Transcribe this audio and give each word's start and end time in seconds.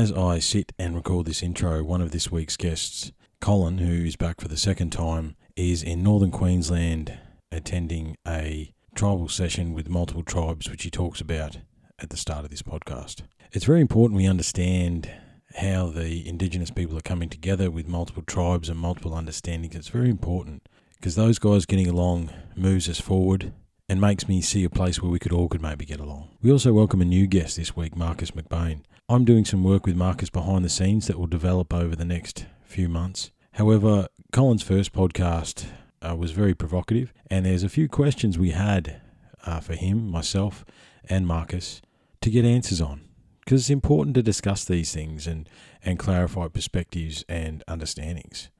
as 0.00 0.10
I 0.12 0.38
sit 0.38 0.72
and 0.78 0.94
record 0.94 1.26
this 1.26 1.42
intro, 1.42 1.84
one 1.84 2.00
of 2.00 2.10
this 2.10 2.32
week's 2.32 2.56
guests, 2.56 3.12
Colin, 3.38 3.76
who 3.76 4.06
is 4.06 4.16
back 4.16 4.40
for 4.40 4.48
the 4.48 4.56
second 4.56 4.92
time, 4.92 5.36
is 5.56 5.82
in 5.82 6.02
northern 6.02 6.30
Queensland 6.30 7.18
attending 7.52 8.16
a 8.26 8.72
tribal 8.94 9.28
session 9.28 9.74
with 9.74 9.90
multiple 9.90 10.22
tribes, 10.22 10.70
which 10.70 10.84
he 10.84 10.90
talks 10.90 11.20
about 11.20 11.58
at 11.98 12.08
the 12.08 12.16
start 12.16 12.44
of 12.44 12.50
this 12.50 12.62
podcast. 12.62 13.24
It's 13.52 13.66
very 13.66 13.82
important 13.82 14.16
we 14.16 14.26
understand 14.26 15.10
how 15.56 15.90
the 15.90 16.26
Indigenous 16.26 16.70
people 16.70 16.96
are 16.96 17.02
coming 17.02 17.28
together 17.28 17.70
with 17.70 17.86
multiple 17.86 18.22
tribes 18.22 18.70
and 18.70 18.78
multiple 18.78 19.12
understandings. 19.12 19.76
It's 19.76 19.88
very 19.88 20.08
important 20.08 20.62
because 20.94 21.14
those 21.14 21.38
guys 21.38 21.66
getting 21.66 21.88
along 21.88 22.30
moves 22.56 22.88
us 22.88 23.02
forward 23.02 23.52
and 23.90 24.00
makes 24.00 24.28
me 24.28 24.40
see 24.40 24.62
a 24.62 24.70
place 24.70 25.02
where 25.02 25.10
we 25.10 25.18
could 25.18 25.32
all 25.32 25.48
could 25.48 25.60
maybe 25.60 25.84
get 25.84 25.98
along. 25.98 26.28
We 26.40 26.52
also 26.52 26.72
welcome 26.72 27.00
a 27.00 27.04
new 27.04 27.26
guest 27.26 27.56
this 27.56 27.74
week, 27.74 27.96
Marcus 27.96 28.30
McBain. 28.30 28.82
I'm 29.08 29.24
doing 29.24 29.44
some 29.44 29.64
work 29.64 29.84
with 29.84 29.96
Marcus 29.96 30.30
behind 30.30 30.64
the 30.64 30.68
scenes 30.68 31.08
that 31.08 31.18
will 31.18 31.26
develop 31.26 31.74
over 31.74 31.96
the 31.96 32.04
next 32.04 32.46
few 32.62 32.88
months. 32.88 33.32
However, 33.54 34.06
Colin's 34.32 34.62
first 34.62 34.92
podcast 34.92 35.66
uh, 36.08 36.14
was 36.14 36.30
very 36.30 36.54
provocative, 36.54 37.12
and 37.28 37.44
there's 37.44 37.64
a 37.64 37.68
few 37.68 37.88
questions 37.88 38.38
we 38.38 38.52
had 38.52 39.00
uh, 39.44 39.58
for 39.58 39.74
him, 39.74 40.08
myself, 40.08 40.64
and 41.08 41.26
Marcus 41.26 41.82
to 42.20 42.30
get 42.30 42.44
answers 42.44 42.80
on 42.80 43.00
because 43.40 43.62
it's 43.62 43.70
important 43.70 44.14
to 44.14 44.22
discuss 44.22 44.64
these 44.64 44.94
things 44.94 45.26
and, 45.26 45.48
and 45.84 45.98
clarify 45.98 46.46
perspectives 46.46 47.24
and 47.28 47.64
understandings. 47.66 48.50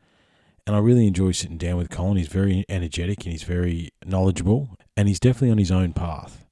And 0.66 0.74
I 0.74 0.80
really 0.80 1.06
enjoy 1.06 1.30
sitting 1.32 1.56
down 1.56 1.76
with 1.76 1.88
Colin. 1.88 2.16
He's 2.16 2.26
very 2.26 2.64
energetic 2.68 3.24
and 3.24 3.32
he's 3.32 3.44
very 3.44 3.90
knowledgeable, 4.04 4.76
and 5.00 5.08
he's 5.08 5.18
definitely 5.18 5.50
on 5.50 5.56
his 5.56 5.70
own 5.70 5.94
path. 5.94 6.44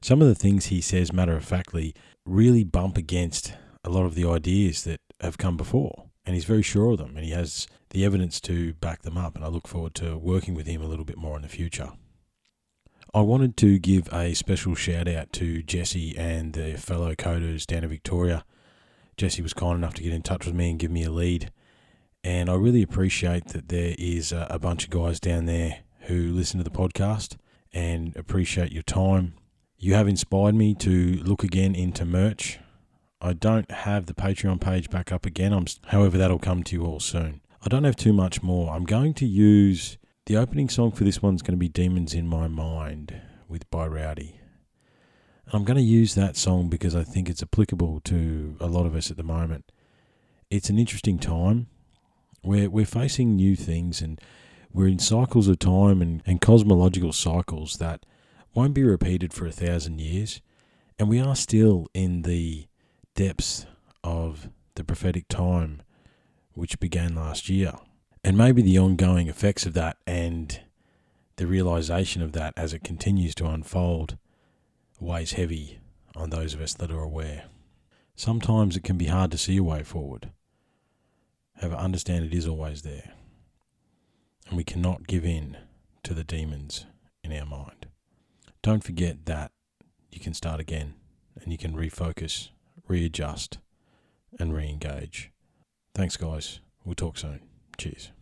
Some 0.00 0.22
of 0.22 0.28
the 0.28 0.34
things 0.36 0.66
he 0.66 0.80
says, 0.80 1.12
matter 1.12 1.36
of 1.36 1.44
factly, 1.44 1.92
really 2.24 2.62
bump 2.62 2.96
against 2.96 3.52
a 3.82 3.90
lot 3.90 4.04
of 4.04 4.14
the 4.14 4.24
ideas 4.24 4.84
that 4.84 5.00
have 5.20 5.38
come 5.38 5.56
before. 5.56 6.04
And 6.24 6.36
he's 6.36 6.44
very 6.44 6.62
sure 6.62 6.92
of 6.92 6.98
them, 6.98 7.16
and 7.16 7.24
he 7.24 7.32
has 7.32 7.66
the 7.90 8.04
evidence 8.04 8.40
to 8.42 8.74
back 8.74 9.02
them 9.02 9.18
up. 9.18 9.34
And 9.34 9.44
I 9.44 9.48
look 9.48 9.66
forward 9.66 9.96
to 9.96 10.16
working 10.16 10.54
with 10.54 10.68
him 10.68 10.82
a 10.82 10.86
little 10.86 11.04
bit 11.04 11.16
more 11.16 11.34
in 11.34 11.42
the 11.42 11.48
future. 11.48 11.94
I 13.12 13.22
wanted 13.22 13.56
to 13.56 13.76
give 13.80 14.08
a 14.12 14.34
special 14.34 14.76
shout 14.76 15.08
out 15.08 15.32
to 15.32 15.64
Jesse 15.64 16.16
and 16.16 16.52
the 16.52 16.74
fellow 16.74 17.16
coders 17.16 17.66
down 17.66 17.82
in 17.82 17.90
Victoria. 17.90 18.44
Jesse 19.16 19.42
was 19.42 19.52
kind 19.52 19.76
enough 19.76 19.94
to 19.94 20.02
get 20.04 20.12
in 20.12 20.22
touch 20.22 20.46
with 20.46 20.54
me 20.54 20.70
and 20.70 20.78
give 20.78 20.92
me 20.92 21.02
a 21.02 21.10
lead. 21.10 21.50
And 22.22 22.48
I 22.48 22.54
really 22.54 22.82
appreciate 22.82 23.48
that 23.48 23.68
there 23.68 23.96
is 23.98 24.30
a 24.30 24.60
bunch 24.60 24.84
of 24.84 24.90
guys 24.90 25.18
down 25.18 25.46
there 25.46 25.80
who 26.02 26.32
listen 26.32 26.58
to 26.58 26.64
the 26.64 26.70
podcast 26.70 27.36
and 27.76 28.16
appreciate 28.16 28.72
your 28.72 28.82
time. 28.82 29.34
You 29.76 29.92
have 29.92 30.08
inspired 30.08 30.54
me 30.54 30.74
to 30.76 31.20
look 31.22 31.44
again 31.44 31.74
into 31.74 32.06
merch. 32.06 32.58
I 33.20 33.34
don't 33.34 33.70
have 33.70 34.06
the 34.06 34.14
Patreon 34.14 34.62
page 34.62 34.88
back 34.88 35.12
up 35.12 35.26
again. 35.26 35.52
I'm, 35.52 35.66
however, 35.88 36.16
that'll 36.16 36.38
come 36.38 36.62
to 36.64 36.74
you 36.74 36.86
all 36.86 37.00
soon. 37.00 37.42
I 37.62 37.68
don't 37.68 37.84
have 37.84 37.94
too 37.94 38.14
much 38.14 38.42
more. 38.42 38.74
I'm 38.74 38.84
going 38.84 39.12
to 39.14 39.26
use 39.26 39.98
the 40.24 40.38
opening 40.38 40.70
song 40.70 40.90
for 40.90 41.04
this 41.04 41.20
one's 41.20 41.42
going 41.42 41.52
to 41.52 41.58
be 41.58 41.68
Demons 41.68 42.14
in 42.14 42.26
My 42.26 42.48
Mind 42.48 43.20
with 43.46 43.70
By 43.70 43.86
Rowdy. 43.86 44.40
And 45.44 45.54
I'm 45.54 45.64
going 45.64 45.76
to 45.76 45.82
use 45.82 46.14
that 46.14 46.38
song 46.38 46.70
because 46.70 46.96
I 46.96 47.04
think 47.04 47.28
it's 47.28 47.42
applicable 47.42 48.00
to 48.04 48.56
a 48.58 48.68
lot 48.68 48.86
of 48.86 48.96
us 48.96 49.10
at 49.10 49.18
the 49.18 49.22
moment. 49.22 49.70
It's 50.50 50.70
an 50.70 50.78
interesting 50.78 51.18
time. 51.18 51.66
We're, 52.42 52.70
we're 52.70 52.86
facing 52.86 53.36
new 53.36 53.54
things 53.54 54.00
and 54.00 54.18
we're 54.76 54.88
in 54.88 54.98
cycles 54.98 55.48
of 55.48 55.58
time 55.58 56.02
and, 56.02 56.22
and 56.26 56.42
cosmological 56.42 57.10
cycles 57.10 57.78
that 57.78 58.04
won't 58.54 58.74
be 58.74 58.84
repeated 58.84 59.32
for 59.32 59.46
a 59.46 59.50
thousand 59.50 60.02
years. 60.02 60.42
And 60.98 61.08
we 61.08 61.18
are 61.18 61.34
still 61.34 61.88
in 61.94 62.22
the 62.22 62.66
depths 63.14 63.64
of 64.04 64.50
the 64.74 64.84
prophetic 64.84 65.28
time 65.28 65.80
which 66.52 66.78
began 66.78 67.14
last 67.14 67.48
year 67.48 67.72
and 68.22 68.36
maybe 68.36 68.60
the 68.60 68.78
ongoing 68.78 69.28
effects 69.28 69.64
of 69.64 69.72
that 69.72 69.96
and 70.06 70.60
the 71.36 71.46
realization 71.46 72.20
of 72.20 72.32
that 72.32 72.52
as 72.54 72.74
it 72.74 72.84
continues 72.84 73.34
to 73.36 73.46
unfold 73.46 74.18
weighs 75.00 75.32
heavy 75.32 75.78
on 76.14 76.28
those 76.28 76.52
of 76.52 76.60
us 76.60 76.74
that 76.74 76.90
are 76.90 77.02
aware. 77.02 77.44
Sometimes 78.14 78.76
it 78.76 78.84
can 78.84 78.98
be 78.98 79.06
hard 79.06 79.30
to 79.30 79.38
see 79.38 79.56
a 79.56 79.62
way 79.62 79.82
forward. 79.82 80.32
However, 81.54 81.76
understand 81.76 82.26
it 82.26 82.34
is 82.34 82.46
always 82.46 82.82
there. 82.82 83.15
And 84.48 84.56
we 84.56 84.64
cannot 84.64 85.06
give 85.06 85.24
in 85.24 85.56
to 86.04 86.14
the 86.14 86.24
demons 86.24 86.86
in 87.24 87.32
our 87.32 87.46
mind. 87.46 87.86
Don't 88.62 88.84
forget 88.84 89.26
that 89.26 89.50
you 90.10 90.20
can 90.20 90.34
start 90.34 90.60
again 90.60 90.94
and 91.40 91.52
you 91.52 91.58
can 91.58 91.74
refocus, 91.74 92.50
readjust, 92.88 93.58
and 94.38 94.54
re 94.54 94.68
engage. 94.68 95.30
Thanks, 95.94 96.16
guys. 96.16 96.60
We'll 96.84 96.94
talk 96.94 97.18
soon. 97.18 97.40
Cheers. 97.78 98.12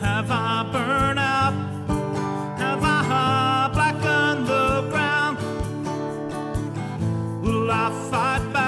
Have 0.00 0.30
I 0.30 0.75
I 7.86 7.90
fight 8.10 8.52
back, 8.52 8.65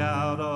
out 0.00 0.40
of 0.40 0.55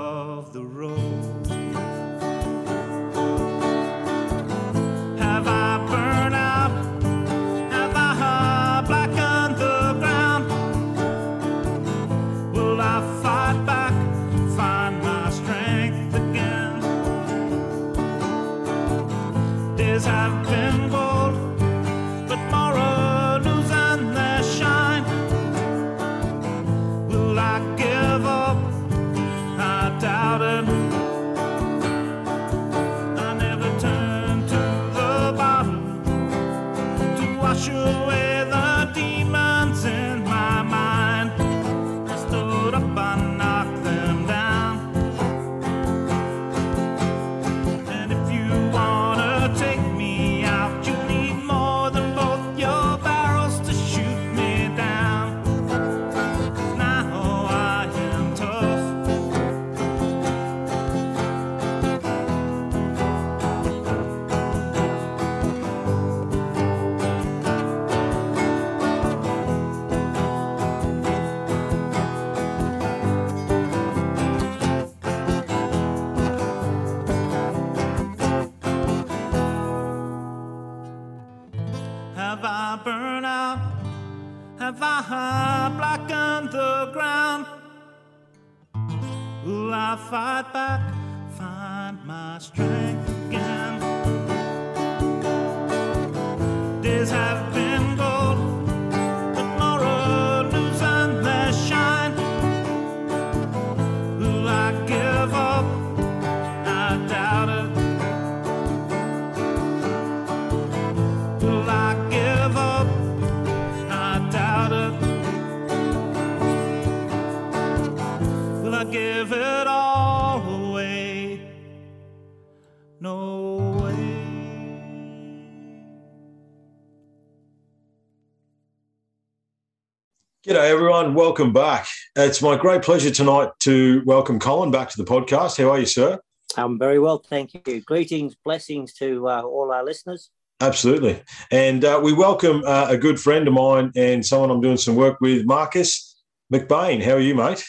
Welcome 131.40 131.54
back. 131.54 131.86
It's 132.16 132.42
my 132.42 132.54
great 132.54 132.82
pleasure 132.82 133.10
tonight 133.10 133.48
to 133.60 134.02
welcome 134.04 134.38
Colin 134.38 134.70
back 134.70 134.90
to 134.90 135.02
the 135.02 135.10
podcast. 135.10 135.56
How 135.56 135.70
are 135.70 135.78
you, 135.78 135.86
sir? 135.86 136.20
I'm 136.58 136.78
very 136.78 136.98
well, 136.98 137.16
thank 137.16 137.54
you. 137.66 137.80
Greetings, 137.80 138.34
blessings 138.34 138.92
to 138.96 139.26
uh, 139.26 139.40
all 139.40 139.72
our 139.72 139.82
listeners. 139.82 140.28
Absolutely. 140.60 141.22
And 141.50 141.82
uh, 141.82 141.98
we 142.04 142.12
welcome 142.12 142.62
uh, 142.66 142.88
a 142.90 142.98
good 142.98 143.18
friend 143.18 143.48
of 143.48 143.54
mine 143.54 143.90
and 143.96 144.24
someone 144.24 144.50
I'm 144.50 144.60
doing 144.60 144.76
some 144.76 144.96
work 144.96 145.18
with, 145.22 145.46
Marcus 145.46 146.20
McBain. 146.52 147.02
How 147.02 147.12
are 147.12 147.20
you, 147.20 147.34
mate? 147.34 147.64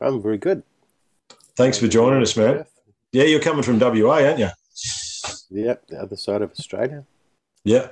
I'm 0.00 0.20
very 0.20 0.38
good. 0.38 0.64
Thanks 1.56 1.78
for 1.78 1.86
joining 1.86 2.22
us, 2.22 2.36
man. 2.36 2.64
Yeah, 3.12 3.22
you're 3.22 3.38
coming 3.38 3.62
from 3.62 3.78
WA, 3.78 4.24
aren't 4.24 4.40
you? 4.40 4.48
Yep, 5.48 5.86
the 5.86 6.02
other 6.02 6.16
side 6.16 6.42
of 6.42 6.50
Australia. 6.50 7.04
Yeah, 7.62 7.90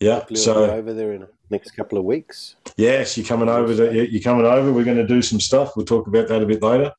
yeah. 0.00 0.20
Hopefully 0.20 0.40
I'll 0.40 0.60
be 0.62 0.70
So 0.70 0.70
over 0.70 0.94
there 0.94 1.12
in 1.12 1.20
the 1.20 1.28
next 1.50 1.72
couple 1.72 1.98
of 1.98 2.04
weeks. 2.04 2.56
yes, 2.76 3.16
you're 3.16 3.26
coming 3.26 3.48
over. 3.48 3.74
To, 3.74 4.10
you're 4.10 4.22
coming 4.22 4.46
over. 4.46 4.72
We're 4.72 4.84
going 4.84 4.96
to 4.96 5.06
do 5.06 5.22
some 5.22 5.40
stuff. 5.40 5.76
We'll 5.76 5.86
talk 5.86 6.06
about 6.06 6.28
that 6.28 6.42
a 6.42 6.46
bit 6.46 6.62
later. 6.62 6.92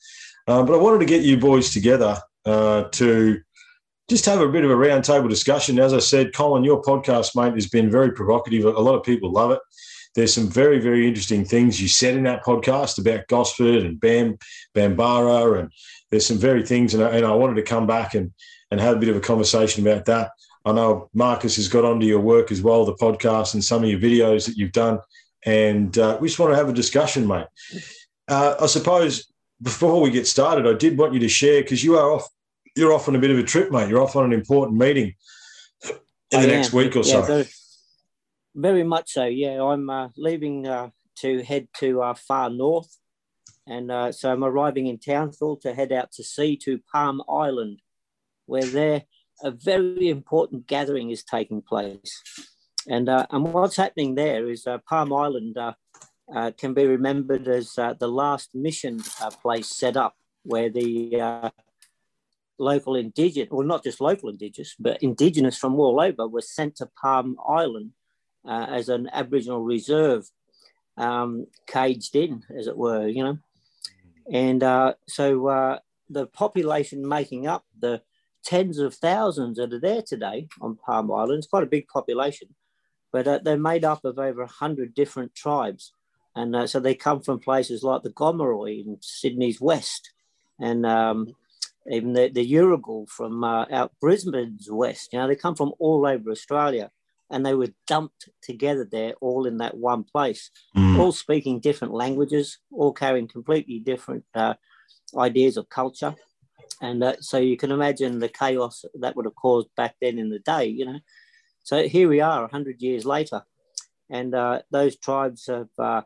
Um, 0.47 0.65
but 0.65 0.73
I 0.73 0.77
wanted 0.77 0.99
to 0.99 1.05
get 1.05 1.23
you 1.23 1.37
boys 1.37 1.71
together 1.71 2.17
uh, 2.45 2.83
to 2.83 3.39
just 4.09 4.25
have 4.25 4.41
a 4.41 4.49
bit 4.49 4.63
of 4.63 4.71
a 4.71 4.75
roundtable 4.75 5.29
discussion. 5.29 5.79
As 5.79 5.93
I 5.93 5.99
said, 5.99 6.33
Colin, 6.33 6.63
your 6.63 6.81
podcast, 6.81 7.35
mate, 7.35 7.53
has 7.53 7.69
been 7.69 7.89
very 7.89 8.11
provocative. 8.11 8.65
A 8.65 8.69
lot 8.71 8.95
of 8.95 9.03
people 9.03 9.31
love 9.31 9.51
it. 9.51 9.59
There's 10.15 10.33
some 10.33 10.49
very, 10.49 10.79
very 10.79 11.07
interesting 11.07 11.45
things 11.45 11.81
you 11.81 11.87
said 11.87 12.15
in 12.15 12.23
that 12.23 12.43
podcast 12.43 12.99
about 12.99 13.27
Gosford 13.27 13.83
and 13.83 13.99
Bam, 13.99 14.37
Bambara, 14.75 15.59
and 15.59 15.71
there's 16.09 16.25
some 16.25 16.37
very 16.37 16.65
things. 16.65 16.93
And 16.93 17.01
I, 17.03 17.11
and 17.11 17.25
I 17.25 17.33
wanted 17.33 17.55
to 17.55 17.63
come 17.63 17.87
back 17.87 18.13
and 18.13 18.33
and 18.71 18.79
have 18.79 18.95
a 18.95 18.99
bit 18.99 19.09
of 19.09 19.17
a 19.17 19.21
conversation 19.21 19.85
about 19.85 20.05
that. 20.05 20.31
I 20.65 20.71
know 20.73 21.09
Marcus 21.13 21.55
has 21.55 21.67
got 21.67 21.85
onto 21.85 22.05
your 22.05 22.19
work 22.19 22.51
as 22.51 22.61
well, 22.61 22.85
the 22.85 22.93
podcast 22.93 23.53
and 23.53 23.63
some 23.63 23.83
of 23.83 23.89
your 23.89 23.99
videos 23.99 24.45
that 24.45 24.57
you've 24.57 24.71
done, 24.71 24.99
and 25.45 25.97
uh, 25.97 26.17
we 26.21 26.27
just 26.27 26.39
want 26.39 26.51
to 26.51 26.55
have 26.55 26.69
a 26.69 26.73
discussion, 26.73 27.25
mate. 27.27 27.47
Uh, 28.27 28.55
I 28.61 28.67
suppose 28.67 29.31
before 29.61 30.01
we 30.01 30.11
get 30.11 30.27
started, 30.27 30.67
I 30.67 30.77
did 30.77 30.97
want 30.97 31.13
you 31.13 31.19
to 31.19 31.29
share 31.29 31.61
because 31.61 31.83
you 31.83 31.97
are 31.97 32.11
off. 32.11 32.27
You're 32.75 32.93
off 32.93 33.07
on 33.09 33.15
a 33.15 33.19
bit 33.19 33.31
of 33.31 33.37
a 33.37 33.43
trip, 33.43 33.71
mate. 33.71 33.89
You're 33.89 34.01
off 34.01 34.15
on 34.15 34.25
an 34.25 34.33
important 34.33 34.77
meeting 34.77 35.15
in 36.31 36.39
I 36.39 36.41
the 36.41 36.47
next 36.47 36.73
am. 36.73 36.77
week 36.77 36.95
or 36.95 36.99
Yeah, 36.99 37.03
so. 37.03 37.21
very, 37.23 37.47
very 38.55 38.83
much 38.83 39.11
so. 39.11 39.25
Yeah, 39.25 39.61
I'm 39.63 39.89
uh, 39.89 40.09
leaving 40.15 40.67
uh, 40.67 40.91
to 41.17 41.43
head 41.43 41.67
to 41.79 42.01
uh, 42.01 42.13
far 42.13 42.49
north, 42.49 42.97
and 43.67 43.91
uh, 43.91 44.11
so 44.11 44.31
I'm 44.31 44.43
arriving 44.43 44.87
in 44.87 44.99
Townsville 44.99 45.57
to 45.57 45.73
head 45.73 45.91
out 45.91 46.11
to 46.13 46.23
sea 46.23 46.55
to 46.57 46.79
Palm 46.91 47.21
Island, 47.29 47.81
where 48.45 48.63
there 48.63 49.03
a 49.43 49.51
very 49.51 50.09
important 50.09 50.67
gathering 50.67 51.11
is 51.11 51.23
taking 51.23 51.61
place. 51.61 52.21
And 52.87 53.09
uh, 53.09 53.27
and 53.29 53.53
what's 53.53 53.75
happening 53.75 54.15
there 54.15 54.49
is 54.49 54.65
uh, 54.65 54.79
Palm 54.89 55.13
Island 55.13 55.57
uh, 55.57 55.73
uh, 56.33 56.51
can 56.57 56.73
be 56.73 56.85
remembered 56.85 57.47
as 57.47 57.77
uh, 57.77 57.93
the 57.93 58.07
last 58.07 58.55
mission 58.55 59.01
uh, 59.21 59.29
place 59.29 59.67
set 59.67 59.97
up, 59.97 60.15
where 60.43 60.69
the 60.69 61.51
local 62.57 62.95
indigenous, 62.95 63.49
well, 63.51 63.67
not 63.67 63.83
just 63.83 64.01
local 64.01 64.29
indigenous, 64.29 64.75
but 64.79 65.01
indigenous 65.01 65.57
from 65.57 65.79
all 65.79 65.99
over 66.01 66.27
were 66.27 66.41
sent 66.41 66.75
to 66.77 66.89
Palm 66.99 67.37
Island 67.47 67.91
as 68.47 68.89
an 68.89 69.09
Aboriginal 69.13 69.61
reserve, 69.61 70.25
um, 70.97 71.47
caged 71.67 72.15
in, 72.15 72.43
as 72.55 72.67
it 72.67 72.77
were, 72.77 73.07
you 73.07 73.23
know. 73.23 73.37
And 74.31 74.61
so 75.07 75.79
the 76.09 76.27
population 76.27 77.07
making 77.07 77.47
up 77.47 77.65
the 77.79 78.01
tens 78.43 78.79
of 78.79 78.95
thousands 78.95 79.57
that 79.57 79.73
are 79.73 79.79
there 79.79 80.01
today 80.01 80.47
on 80.61 80.75
Palm 80.75 81.11
Island, 81.11 81.39
it's 81.39 81.47
quite 81.47 81.63
a 81.63 81.67
big 81.67 81.87
population, 81.87 82.49
but 83.11 83.27
uh, 83.27 83.39
they're 83.43 83.57
made 83.57 83.83
up 83.85 84.05
of 84.05 84.19
over 84.19 84.41
100 84.41 84.93
different 84.93 85.35
tribes. 85.35 85.93
And 86.35 86.55
uh, 86.55 86.67
so 86.67 86.79
they 86.79 86.95
come 86.95 87.21
from 87.21 87.39
places 87.39 87.83
like 87.83 88.03
the 88.03 88.09
Gomeroi 88.09 88.85
in 88.85 88.97
Sydney's 89.01 89.59
west, 89.59 90.11
and 90.59 90.85
um, 90.85 91.35
even 91.89 92.13
the, 92.13 92.29
the 92.29 92.53
Urugal 92.53 93.09
from 93.09 93.43
uh, 93.43 93.65
out 93.71 93.91
Brisbane's 93.99 94.69
west. 94.71 95.11
You 95.11 95.19
know, 95.19 95.27
they 95.27 95.35
come 95.35 95.55
from 95.55 95.73
all 95.79 96.05
over 96.05 96.31
Australia 96.31 96.91
and 97.29 97.45
they 97.45 97.53
were 97.53 97.69
dumped 97.87 98.29
together 98.41 98.87
there, 98.89 99.13
all 99.21 99.45
in 99.45 99.57
that 99.57 99.77
one 99.77 100.03
place, 100.03 100.51
Mm. 100.75 100.99
all 100.99 101.11
speaking 101.11 101.59
different 101.59 101.93
languages, 101.93 102.57
all 102.71 102.91
carrying 102.93 103.27
completely 103.27 103.79
different 103.79 104.25
uh, 104.35 104.53
ideas 105.17 105.57
of 105.57 105.69
culture. 105.69 106.15
And 106.81 107.03
uh, 107.03 107.15
so 107.19 107.37
you 107.37 107.55
can 107.57 107.71
imagine 107.71 108.19
the 108.19 108.27
chaos 108.27 108.83
that 108.95 109.15
would 109.15 109.25
have 109.25 109.35
caused 109.35 109.69
back 109.77 109.95
then 110.01 110.17
in 110.17 110.29
the 110.29 110.39
day, 110.39 110.65
you 110.65 110.85
know. 110.85 110.99
So 111.63 111.87
here 111.87 112.09
we 112.09 112.21
are, 112.21 112.41
100 112.41 112.81
years 112.81 113.05
later. 113.05 113.43
And 114.09 114.33
uh, 114.33 114.63
those 114.71 114.97
tribes 114.97 115.45
have, 115.45 115.69
uh, 115.77 116.01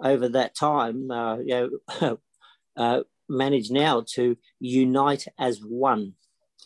over 0.00 0.28
that 0.28 0.56
time, 0.56 1.10
uh, 1.10 1.38
you 1.38 1.80
know, 2.00 2.18
uh, 2.76 3.00
managed 3.28 3.72
now 3.72 4.04
to 4.14 4.36
unite 4.58 5.26
as 5.38 5.60
one. 5.60 6.14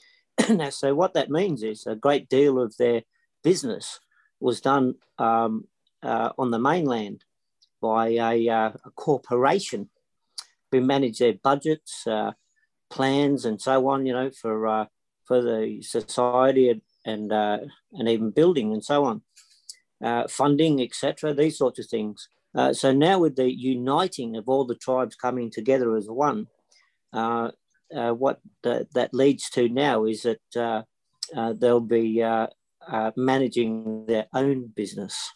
now, 0.49 0.71
so 0.71 0.95
what 0.95 1.13
that 1.15 1.31
means 1.31 1.63
is 1.63 1.87
a 1.87 1.95
great 1.95 2.31
deal 2.31 2.59
of 2.59 2.77
their 2.79 3.03
business 3.45 4.01
was 4.41 4.63
done 4.63 4.95
um, 5.19 5.67
uh, 6.03 6.31
on 6.39 6.51
the 6.51 6.59
mainland 6.59 7.25
by 7.83 8.09
a, 8.09 8.49
a 8.49 8.91
corporation 8.97 9.91
who 10.73 10.81
managed 10.81 11.21
their 11.21 11.35
budgets, 11.35 12.07
plans, 12.91 13.45
and 13.45 13.61
so 13.61 13.89
on. 13.89 14.07
You 14.07 14.13
know, 14.13 14.31
for 14.31 14.67
uh, 14.67 14.87
for 15.25 15.43
the 15.43 15.81
society 15.83 16.83
and 17.05 17.33
uh, 17.33 17.59
and 17.93 18.09
even 18.09 18.31
building 18.31 18.73
and 18.73 18.85
so 18.85 19.05
on, 19.05 19.23
uh, 20.05 20.27
funding, 20.29 20.81
etc. 20.83 21.33
These 21.35 21.59
sorts 21.59 21.79
of 21.79 21.87
things. 21.87 22.29
Uh, 22.55 22.73
so 22.73 22.93
now 22.93 23.21
with 23.21 23.37
the 23.37 23.51
uniting 23.51 24.37
of 24.37 24.49
all 24.49 24.65
the 24.65 24.75
tribes 24.75 25.15
coming 25.15 25.51
together 25.51 25.97
as 25.97 26.09
one, 26.09 26.49
uh, 27.13 27.51
uh, 27.97 28.11
what 28.11 28.41
the, 28.63 28.89
that 28.95 29.15
leads 29.15 29.49
to 29.51 29.69
now 29.69 30.05
is 30.05 30.23
that 30.23 30.41
uh, 30.57 30.83
uh, 31.37 31.53
they'll 31.53 31.81
be 31.81 32.23
uh, 32.23 32.49
uh, 32.89 33.11
managing 33.17 34.07
their 34.07 34.27
own 34.35 34.67
business, 34.75 35.31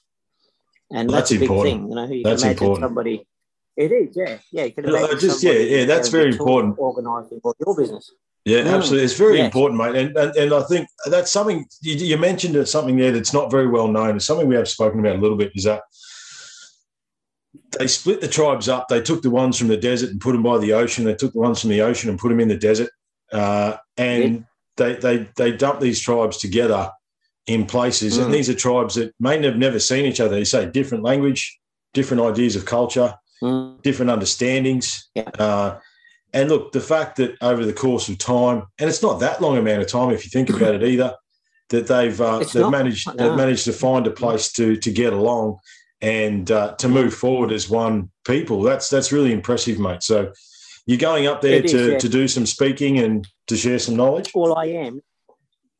and 0.90 1.08
Well, 1.08 1.18
that's, 1.18 1.30
that's 1.30 1.36
a 1.36 1.40
big 1.40 1.50
important. 1.50 1.74
thing. 1.74 1.88
You 1.90 1.94
know, 1.94 2.06
you 2.06 2.22
That's 2.24 2.42
can 2.42 2.50
imagine 2.50 2.64
important. 2.64 2.84
somebody. 2.84 3.26
It 3.76 3.90
is, 3.90 4.16
yeah, 4.16 4.38
yeah. 4.52 4.68
Can 4.68 4.84
just- 5.18 5.42
yeah, 5.42 5.52
yeah, 5.52 5.84
that's 5.84 6.08
very 6.08 6.30
important. 6.30 6.76
Organising 6.78 7.40
your 7.42 7.76
business. 7.76 8.12
Yeah, 8.44 8.60
Mm. 8.62 8.74
absolutely. 8.74 9.04
It's 9.04 9.14
very 9.14 9.38
Yes. 9.38 9.46
important, 9.46 9.80
mate. 9.80 9.96
And, 9.96 10.16
and 10.16 10.36
and 10.36 10.52
I 10.52 10.62
think 10.64 10.86
that's 11.06 11.30
something 11.30 11.66
you, 11.80 11.94
you 11.94 12.18
mentioned. 12.18 12.68
Something 12.68 12.96
there 12.96 13.10
that's 13.10 13.32
not 13.32 13.50
very 13.50 13.66
well 13.66 13.88
known. 13.88 14.16
It's 14.16 14.26
something 14.26 14.46
we 14.46 14.54
have 14.54 14.68
spoken 14.68 15.00
about 15.00 15.16
a 15.16 15.18
little 15.18 15.36
bit. 15.36 15.52
Is 15.54 15.64
that 15.64 15.82
they 17.78 17.86
split 17.86 18.20
the 18.20 18.28
tribes 18.28 18.68
up. 18.68 18.86
They 18.88 19.00
took 19.00 19.22
the 19.22 19.30
ones 19.30 19.58
from 19.58 19.68
the 19.68 19.76
desert 19.76 20.10
and 20.10 20.20
put 20.20 20.32
them 20.32 20.42
by 20.42 20.58
the 20.58 20.72
ocean. 20.74 21.04
They 21.04 21.14
took 21.14 21.32
the 21.32 21.40
ones 21.40 21.60
from 21.60 21.70
the 21.70 21.80
ocean 21.82 22.10
and 22.10 22.18
put 22.18 22.28
them 22.28 22.40
in 22.40 22.48
the 22.48 22.56
desert. 22.56 22.90
Uh, 23.32 23.76
and 23.96 24.44
they 24.76 24.94
they 24.94 25.28
they 25.36 25.52
dumped 25.52 25.80
these 25.80 26.00
tribes 26.00 26.36
together 26.36 26.90
in 27.46 27.64
places. 27.66 28.18
Mm. 28.18 28.24
And 28.26 28.34
these 28.34 28.48
are 28.50 28.54
tribes 28.54 28.94
that 28.96 29.14
may 29.18 29.42
have 29.42 29.56
never 29.56 29.78
seen 29.78 30.04
each 30.04 30.20
other. 30.20 30.34
They 30.36 30.44
say 30.44 30.66
different 30.66 31.02
language, 31.02 31.58
different 31.94 32.22
ideas 32.22 32.56
of 32.56 32.64
culture 32.66 33.14
Mm. 33.44 33.82
different 33.82 34.10
understandings. 34.10 35.10
Yeah. 35.14 35.28
Uh, 35.38 35.78
and 36.32 36.48
look, 36.48 36.72
the 36.72 36.80
fact 36.80 37.16
that 37.16 37.36
over 37.42 37.66
the 37.66 37.74
course 37.74 38.08
of 38.08 38.16
time, 38.16 38.64
and 38.78 38.88
it's 38.88 39.02
not 39.02 39.20
that 39.20 39.42
long 39.42 39.58
amount 39.58 39.82
of 39.82 39.88
time 39.88 40.10
if 40.10 40.24
you 40.24 40.30
think 40.30 40.48
about 40.48 40.74
it 40.74 40.82
either, 40.82 41.14
that 41.68 41.86
they've 41.86 42.18
uh, 42.18 42.38
they've 42.38 42.54
not, 42.62 42.70
managed 42.70 43.06
no. 43.06 43.14
they've 43.14 43.36
managed 43.36 43.64
to 43.66 43.72
find 43.74 44.06
a 44.06 44.10
place 44.10 44.50
to 44.52 44.76
to 44.76 44.90
get 44.90 45.12
along 45.12 45.58
and 46.00 46.50
uh, 46.50 46.74
to 46.76 46.88
move 46.88 47.12
forward 47.12 47.52
as 47.52 47.68
one 47.68 48.10
people. 48.26 48.62
That's 48.62 48.88
that's 48.88 49.12
really 49.12 49.32
impressive, 49.32 49.78
mate. 49.78 50.02
So 50.02 50.32
you're 50.86 50.98
going 50.98 51.26
up 51.26 51.42
there 51.42 51.58
It 51.58 51.66
is, 51.66 51.72
to 51.72 51.92
yeah. 51.92 51.98
to 51.98 52.08
do 52.08 52.26
some 52.26 52.46
speaking 52.46 52.98
and 52.98 53.28
to 53.48 53.56
share 53.58 53.78
some 53.78 53.96
knowledge. 53.96 54.30
all 54.34 54.56
I 54.56 54.66
am. 54.66 55.02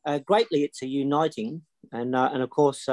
Uh, 0.05 0.19
greatly, 0.19 0.63
it's 0.63 0.83
a 0.83 0.87
uniting, 0.87 1.63
and 1.91 2.15
uh, 2.15 2.29
and 2.31 2.43
of 2.43 2.51
course, 2.51 2.87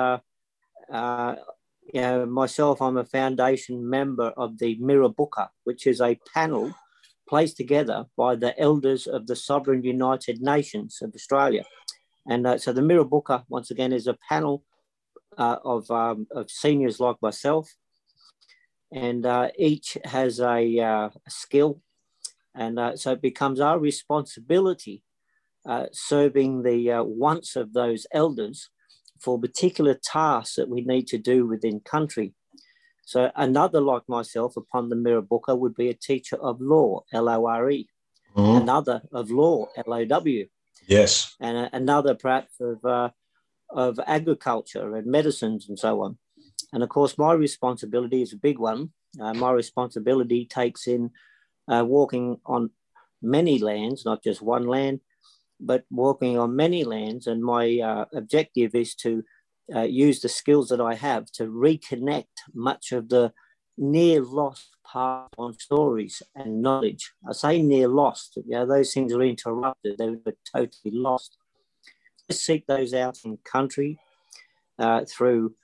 uh, 1.96 2.26
myself, 2.26 2.80
I'm 2.80 2.96
a 2.96 3.04
foundation 3.04 3.88
member 3.88 4.32
of 4.36 4.58
the 4.58 4.78
Mirrabooka, 4.78 5.48
which 5.64 5.86
is 5.86 6.00
a 6.00 6.18
panel 6.32 6.74
placed 7.28 7.56
together 7.56 8.06
by 8.16 8.34
the 8.34 8.58
elders 8.58 9.06
of 9.06 9.26
the 9.26 9.36
Sovereign 9.36 9.82
United 9.82 10.40
Nations 10.40 10.98
of 11.02 11.14
Australia. 11.14 11.64
And 12.28 12.46
uh, 12.46 12.58
so 12.58 12.72
the 12.72 12.80
Mirrabooka, 12.80 13.44
once 13.48 13.70
again, 13.70 13.92
is 13.92 14.06
a 14.06 14.18
panel 14.28 14.64
uh, 15.38 15.56
of, 15.64 15.90
um, 15.90 16.26
of 16.30 16.50
seniors 16.50 17.00
like 17.00 17.16
myself. 17.20 17.74
And 18.92 19.24
uh, 19.24 19.48
each 19.58 19.96
has 20.04 20.40
a, 20.40 20.78
uh, 20.78 21.10
skill. 21.28 21.80
And 22.54 22.78
uh, 22.78 22.96
so 22.96 23.12
it 23.12 23.22
becomes 23.22 23.60
our 23.60 23.78
responsibility 23.78 25.02
serving 25.92 26.62
the 26.62 27.02
wants 27.06 27.54
of 27.56 27.72
those 27.72 28.06
elders 28.12 28.68
for 29.22 29.38
particular 29.38 29.94
tasks 29.94 30.56
that 30.56 30.68
we 30.68 30.80
need 30.82 31.06
to 31.08 31.18
do 31.18 31.46
within 31.46 31.80
country. 31.80 32.34
So 33.04 33.30
another 33.36 33.80
like 33.80 34.08
myself 34.08 34.56
upon 34.56 34.88
the 34.88 34.96
Mirrabooka 34.96 35.56
would 35.58 35.74
be 35.74 35.88
a 35.90 35.94
teacher 35.94 36.36
of 36.36 36.60
law, 36.60 37.02
L-O-R-E, 37.12 37.88
mm-hmm. 38.36 38.62
another 38.62 39.02
of 39.12 39.30
law, 39.30 39.66
L-O-W. 39.76 40.48
Yes. 40.86 41.36
And 41.40 41.56
a, 41.56 41.76
another 41.76 42.14
perhaps 42.14 42.54
of, 42.60 42.84
uh, 42.84 43.10
of 43.70 44.00
agriculture 44.06 44.96
and 44.96 45.06
medicines 45.06 45.68
and 45.68 45.78
so 45.78 46.02
on. 46.02 46.18
And 46.72 46.82
of 46.82 46.88
course, 46.88 47.18
my 47.18 47.32
responsibility 47.32 48.22
is 48.22 48.32
a 48.32 48.38
big 48.38 48.58
one. 48.58 48.92
Uh, 49.20 49.34
my 49.34 49.52
responsibility 49.52 50.46
takes 50.46 50.86
in 50.86 51.10
uh, 51.68 51.84
walking 51.86 52.38
on 52.46 52.70
many 53.20 53.58
lands, 53.58 54.04
not 54.04 54.22
just 54.22 54.42
one 54.42 54.66
land, 54.66 55.00
but 55.62 55.84
walking 55.90 56.38
on 56.38 56.56
many 56.56 56.84
lands. 56.84 57.26
And 57.26 57.42
my 57.42 57.78
uh, 57.78 58.04
objective 58.14 58.74
is 58.74 58.94
to 58.96 59.22
uh, 59.74 59.82
use 59.82 60.20
the 60.20 60.28
skills 60.28 60.68
that 60.68 60.80
I 60.80 60.94
have 60.94 61.26
to 61.32 61.44
reconnect 61.44 62.26
much 62.52 62.92
of 62.92 63.08
the 63.08 63.32
near 63.78 64.20
lost 64.22 64.76
part 64.84 65.32
on 65.38 65.58
stories 65.58 66.22
and 66.34 66.60
knowledge. 66.60 67.12
I 67.28 67.32
say 67.32 67.62
near 67.62 67.88
lost, 67.88 68.36
you 68.36 68.42
know, 68.50 68.66
those 68.66 68.92
things 68.92 69.12
are 69.12 69.22
interrupted, 69.22 69.98
they 69.98 70.10
were 70.10 70.36
totally 70.54 70.92
lost. 70.92 71.38
Just 72.28 72.44
seek 72.44 72.66
those 72.66 72.92
out 72.92 73.18
in 73.24 73.38
country 73.38 73.98
uh, 74.78 75.04
through 75.08 75.54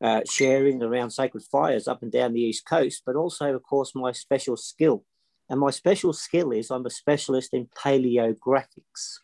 uh, 0.00 0.20
sharing 0.28 0.82
around 0.82 1.10
sacred 1.10 1.42
fires 1.42 1.88
up 1.88 2.02
and 2.02 2.12
down 2.12 2.32
the 2.32 2.40
East 2.40 2.64
Coast, 2.64 3.02
but 3.04 3.16
also, 3.16 3.54
of 3.54 3.62
course, 3.62 3.94
my 3.94 4.12
special 4.12 4.56
skill. 4.56 5.04
And 5.48 5.60
my 5.60 5.70
special 5.70 6.12
skill 6.12 6.52
is 6.52 6.70
I'm 6.70 6.86
a 6.86 6.90
specialist 6.90 7.52
in 7.52 7.66
paleographics. 7.66 9.18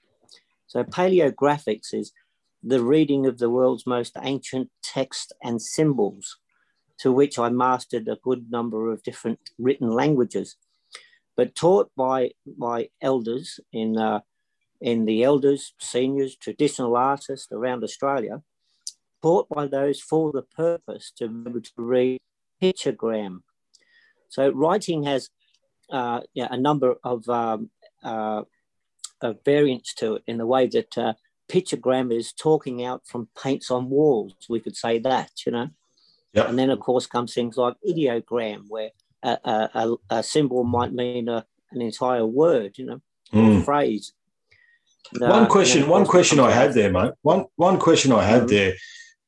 So, 0.66 0.82
paleographics 0.84 1.92
is 1.92 2.12
the 2.62 2.82
reading 2.82 3.26
of 3.26 3.38
the 3.38 3.50
world's 3.50 3.86
most 3.86 4.16
ancient 4.22 4.70
texts 4.82 5.32
and 5.42 5.62
symbols, 5.62 6.38
to 6.98 7.12
which 7.12 7.38
I 7.38 7.48
mastered 7.48 8.08
a 8.08 8.18
good 8.22 8.50
number 8.50 8.90
of 8.90 9.02
different 9.02 9.38
written 9.58 9.90
languages, 9.90 10.56
but 11.36 11.54
taught 11.54 11.90
by 11.96 12.32
my 12.56 12.88
elders 13.00 13.60
in, 13.72 13.98
uh, 13.98 14.20
in 14.80 15.04
the 15.04 15.22
elders, 15.22 15.74
seniors, 15.78 16.36
traditional 16.36 16.96
artists 16.96 17.52
around 17.52 17.84
Australia, 17.84 18.42
taught 19.22 19.48
by 19.48 19.66
those 19.66 20.00
for 20.00 20.32
the 20.32 20.42
purpose 20.42 21.12
to 21.18 21.28
be 21.28 21.50
able 21.50 21.60
to 21.60 21.72
read 21.76 22.18
pictogram. 22.60 23.42
So 24.28 24.50
writing 24.50 25.04
has 25.04 25.30
uh, 25.90 26.20
yeah, 26.34 26.48
a 26.50 26.56
number 26.56 26.96
of, 27.04 27.28
um, 27.28 27.70
uh, 28.02 28.42
of 29.20 29.38
variance 29.44 29.94
to 29.94 30.16
it 30.16 30.22
in 30.26 30.38
the 30.38 30.46
way 30.46 30.66
that 30.66 30.98
uh, 30.98 31.14
pictogram 31.48 32.12
is 32.12 32.32
talking 32.32 32.84
out 32.84 33.02
from 33.06 33.28
paints 33.40 33.70
on 33.70 33.90
walls. 33.90 34.34
We 34.48 34.60
could 34.60 34.76
say 34.76 34.98
that, 35.00 35.30
you 35.46 35.52
know. 35.52 35.68
Yep. 36.34 36.48
And 36.48 36.58
then, 36.58 36.70
of 36.70 36.80
course, 36.80 37.06
comes 37.06 37.32
things 37.32 37.56
like 37.56 37.76
ideogram, 37.88 38.64
where 38.68 38.90
a, 39.22 39.38
a, 39.44 39.96
a 40.10 40.22
symbol 40.22 40.64
might 40.64 40.92
mean 40.92 41.28
a, 41.28 41.46
an 41.72 41.80
entire 41.80 42.26
word, 42.26 42.76
you 42.76 42.84
know, 42.84 43.00
mm. 43.32 43.64
phrase. 43.64 44.12
And, 45.12 45.30
one 45.30 45.46
question, 45.46 45.88
one 45.88 46.04
question 46.04 46.40
I 46.40 46.50
had 46.50 46.74
there, 46.74 46.92
mate. 46.92 47.12
One 47.22 47.46
one 47.56 47.78
question 47.78 48.12
I 48.12 48.24
had 48.24 48.42
mm-hmm. 48.42 48.54
there 48.54 48.74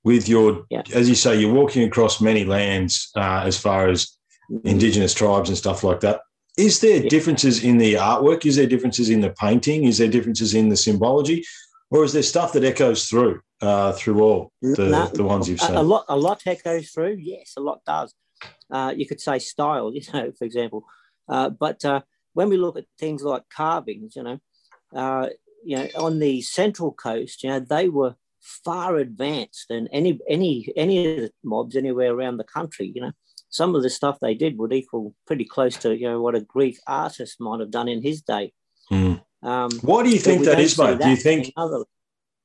with 0.05 0.29
your, 0.29 0.65
yeah. 0.71 0.83
as 0.93 1.09
you 1.09 1.15
say, 1.15 1.41
you're 1.41 1.53
walking 1.53 1.85
across 1.85 2.21
many 2.21 2.45
lands 2.45 3.11
uh, 3.17 3.43
as 3.45 3.59
far 3.59 3.89
as 3.89 4.17
mm-hmm. 4.51 4.67
indigenous 4.67 5.15
tribes 5.15 5.49
and 5.49 5.57
stuff 5.57 5.85
like 5.85 6.01
that. 6.01 6.21
Is 6.59 6.81
there 6.81 7.01
differences 7.01 7.65
in 7.65 7.79
the 7.79 7.95
artwork? 7.95 8.45
Is 8.45 8.57
there 8.57 8.67
differences 8.67 9.09
in 9.11 9.21
the 9.21 9.31
painting? 9.31 9.85
Is 9.85 9.99
there 9.99 10.09
differences 10.09 10.55
in 10.55 10.69
the 10.69 10.77
symbology? 10.77 11.45
or 11.91 12.05
is 12.05 12.13
there 12.13 12.23
stuff 12.23 12.53
that 12.53 12.65
echoes 12.65 13.07
through 13.07 13.41
uh, 13.61 13.93
through 13.93 14.21
all 14.23 14.53
the, 14.61 14.87
no, 14.87 15.07
the 15.07 15.25
ones 15.25 15.49
you've 15.49 15.61
seen? 15.61 15.77
A, 15.77 15.83
lot, 15.83 16.05
a 16.09 16.17
lot 16.17 16.43
echoes 16.47 16.91
through. 16.91 17.17
Yes, 17.19 17.55
a 17.57 17.61
lot 17.61 17.81
does. 17.87 18.15
Uh, 18.71 18.93
you 18.97 19.07
could 19.07 19.21
say 19.21 19.39
style, 19.39 19.93
you 19.95 20.03
know, 20.13 20.33
for 20.39 20.45
example. 20.45 20.85
Uh, 21.29 21.51
but 21.51 21.85
uh, 21.85 22.01
when 22.35 22.49
we 22.49 22.57
look 22.57 22.77
at 22.77 22.85
things 22.99 23.23
like 23.23 23.49
carvings, 23.49 24.17
you 24.17 24.23
know, 24.23 24.39
uh, 24.95 25.29
you 25.65 25.77
know, 25.77 25.89
on 25.97 26.19
the 26.19 26.41
central 26.43 26.93
coast, 26.93 27.43
you 27.43 27.51
know, 27.51 27.61
they 27.61 27.89
were 27.89 28.15
far 28.41 28.97
advanced 28.97 29.67
than 29.69 29.89
any 29.89 30.19
any 30.29 30.73
any 30.77 31.17
of 31.17 31.23
the 31.23 31.33
mobs 31.43 31.77
anywhere 31.77 32.13
around 32.13 32.37
the 32.37 32.45
country. 32.45 32.93
You 32.95 33.03
know, 33.03 33.13
some 33.51 33.75
of 33.75 33.83
the 33.83 33.91
stuff 33.91 34.19
they 34.21 34.35
did 34.35 34.59
would 34.59 34.73
equal 34.73 35.15
pretty 35.27 35.45
close 35.45 35.77
to 35.79 35.97
you 35.97 36.09
know 36.09 36.21
what 36.21 36.35
a 36.35 36.41
Greek 36.41 36.79
artist 36.87 37.41
might 37.41 37.61
have 37.61 37.71
done 37.71 37.89
in 37.89 38.03
his 38.03 38.23
day. 38.23 38.53
Mm. 38.91 39.23
Um, 39.43 39.71
Why 39.83 40.03
do 40.03 40.11
you 40.11 40.19
think 40.19 40.45
that 40.45 40.61
is, 40.61 40.79
mate? 40.79 41.01
Do 41.01 41.11
you 41.11 41.17
think? 41.17 41.53
Other... 41.57 41.85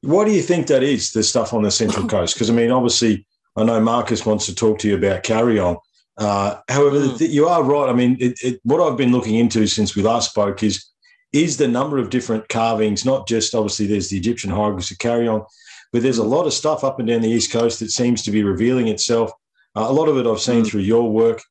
What 0.01 0.25
do 0.25 0.31
you 0.31 0.41
think 0.41 0.67
that 0.67 0.83
is? 0.83 1.11
The 1.11 1.23
stuff 1.23 1.53
on 1.53 1.63
the 1.63 1.71
Central 1.71 2.07
Coast? 2.15 2.35
Because 2.35 2.49
I 2.49 2.53
mean, 2.53 2.71
obviously, 2.71 3.25
I 3.55 3.63
know 3.63 3.81
Marcus 3.81 4.25
wants 4.25 4.45
to 4.47 4.55
talk 4.55 4.79
to 4.79 4.87
you 4.87 4.95
about 4.95 5.23
Kariong. 5.23 5.77
Uh, 6.17 6.57
however, 6.69 6.99
mm. 6.99 7.29
you 7.29 7.47
are 7.47 7.63
right. 7.63 7.89
I 7.89 7.93
mean, 7.93 8.17
it, 8.19 8.37
it, 8.43 8.59
what 8.63 8.79
I've 8.79 8.97
been 8.97 9.11
looking 9.11 9.35
into 9.35 9.65
since 9.67 9.95
we 9.95 10.03
last 10.03 10.31
spoke 10.31 10.63
is 10.63 10.85
is 11.31 11.57
the 11.57 11.67
number 11.67 11.97
of 11.97 12.11
different 12.11 12.47
carvings. 12.47 13.05
Not 13.05 13.27
just 13.27 13.55
obviously 13.55 13.87
there's 13.87 14.09
the 14.09 14.17
Egyptian 14.17 14.51
hieroglyphs 14.51 14.91
of 14.91 14.99
Kariong, 14.99 15.45
but 15.91 16.03
there's 16.03 16.19
a 16.19 16.23
lot 16.23 16.45
of 16.45 16.53
stuff 16.53 16.83
up 16.83 16.99
and 16.99 17.07
down 17.07 17.21
the 17.21 17.29
east 17.29 17.51
coast 17.51 17.79
that 17.79 17.89
seems 17.89 18.21
to 18.23 18.31
be 18.31 18.43
revealing 18.43 18.87
itself. 18.87 19.31
Uh, 19.75 19.87
a 19.89 19.93
lot 19.93 20.07
of 20.07 20.17
it 20.17 20.27
I've 20.27 20.39
seen 20.39 20.63
mm. 20.63 20.67
through 20.67 20.81
your 20.81 21.11
work. 21.11 21.41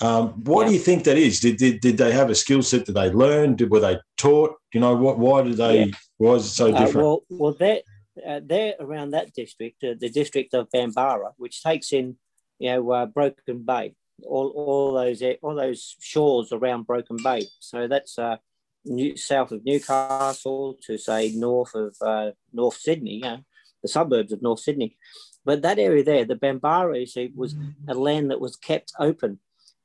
Um, 0.00 0.28
what 0.44 0.62
yeah. 0.62 0.68
do 0.68 0.74
you 0.74 0.80
think 0.80 1.04
that 1.04 1.18
is? 1.18 1.40
Did, 1.40 1.56
did, 1.56 1.80
did 1.80 1.96
they 1.98 2.12
have 2.12 2.30
a 2.30 2.34
skill 2.34 2.62
set 2.62 2.86
that 2.86 2.92
they 2.92 3.10
learned? 3.10 3.58
Did, 3.58 3.70
were 3.70 3.80
they 3.80 3.98
taught? 4.16 4.54
You 4.72 4.80
know, 4.80 4.94
what? 4.94 5.18
Why 5.18 5.42
did 5.42 5.56
they? 5.56 5.84
Yeah. 5.84 5.94
Why 6.18 6.34
is 6.34 6.46
it 6.46 6.50
so 6.50 6.72
uh, 6.72 6.78
different? 6.78 6.96
Uh, 6.96 7.00
well, 7.00 7.22
well, 7.30 7.56
they're, 7.58 7.80
uh, 8.26 8.40
they're 8.44 8.74
around 8.78 9.10
that 9.10 9.32
district, 9.32 9.82
uh, 9.82 9.94
the 9.98 10.08
district 10.08 10.54
of 10.54 10.70
Bambara, 10.70 11.32
which 11.36 11.62
takes 11.62 11.92
in, 11.92 12.16
you 12.60 12.70
know, 12.70 12.90
uh, 12.92 13.06
Broken 13.06 13.64
Bay, 13.64 13.94
all, 14.24 14.48
all 14.50 14.92
those 14.92 15.22
all 15.42 15.54
those 15.54 15.96
shores 16.00 16.52
around 16.52 16.86
Broken 16.86 17.16
Bay. 17.16 17.46
So 17.58 17.88
that's 17.88 18.18
uh, 18.18 18.36
new, 18.84 19.16
south 19.16 19.50
of 19.50 19.64
Newcastle 19.64 20.76
to 20.86 20.96
say 20.96 21.32
north 21.34 21.74
of 21.74 22.34
North 22.52 22.76
Sydney, 22.76 23.14
you 23.14 23.20
know, 23.22 23.38
the 23.82 23.88
suburbs 23.88 24.32
of 24.32 24.42
North 24.42 24.60
Sydney. 24.60 24.96
But 25.48 25.62
that 25.62 25.78
area 25.78 26.04
there, 26.04 26.26
the 26.26 26.36
Bambara, 26.36 27.08
see, 27.08 27.32
was 27.34 27.56
a 27.88 27.94
land 27.94 28.30
that 28.30 28.38
was 28.38 28.54
kept 28.54 28.92
open 29.00 29.38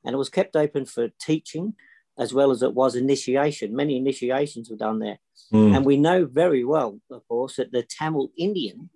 and 0.04 0.12
it 0.12 0.18
was 0.18 0.28
kept 0.28 0.56
open 0.56 0.84
for 0.84 1.08
teaching 1.18 1.72
as 2.18 2.34
well 2.34 2.50
as 2.50 2.62
it 2.62 2.74
was 2.74 2.94
initiation. 2.94 3.74
Many 3.74 3.96
initiations 3.96 4.68
were 4.68 4.76
done 4.76 4.98
there. 4.98 5.20
Mm. 5.54 5.74
And 5.74 5.86
we 5.86 5.96
know 5.96 6.26
very 6.26 6.64
well, 6.64 7.00
of 7.10 7.26
course, 7.28 7.56
that 7.56 7.72
the 7.72 7.82
Tamil 7.82 8.28
Indian 8.36 8.90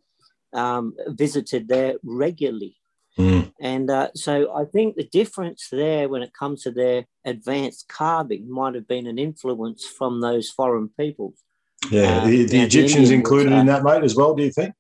um, 0.53 0.95
visited 1.07 1.69
there 1.69 1.95
regularly. 2.05 2.77
Mm. 3.19 3.51
And 3.59 3.91
uh, 3.91 4.11
so 4.15 4.55
I 4.55 4.67
think 4.67 4.97
the 4.97 5.09
difference 5.21 5.69
there 5.73 6.07
when 6.11 6.21
it 6.21 6.35
comes 6.39 6.65
to 6.65 6.71
their 6.71 7.07
advanced 7.25 7.89
carving 7.89 8.51
might 8.51 8.75
have 8.75 8.87
been 8.87 9.07
an 9.07 9.19
influence 9.19 9.87
from 9.87 10.21
those 10.21 10.51
foreign 10.51 10.91
peoples. 11.01 11.39
Yeah, 11.91 12.19
uh, 12.19 12.27
the, 12.27 12.45
the 12.45 12.61
Egyptians 12.61 13.11
included 13.11 13.53
was, 13.53 13.57
uh, 13.57 13.61
in 13.61 13.67
that, 13.69 13.85
mate, 13.85 14.05
as 14.05 14.15
well, 14.15 14.35
do 14.35 14.43
you 14.43 14.53
think? 14.53 14.75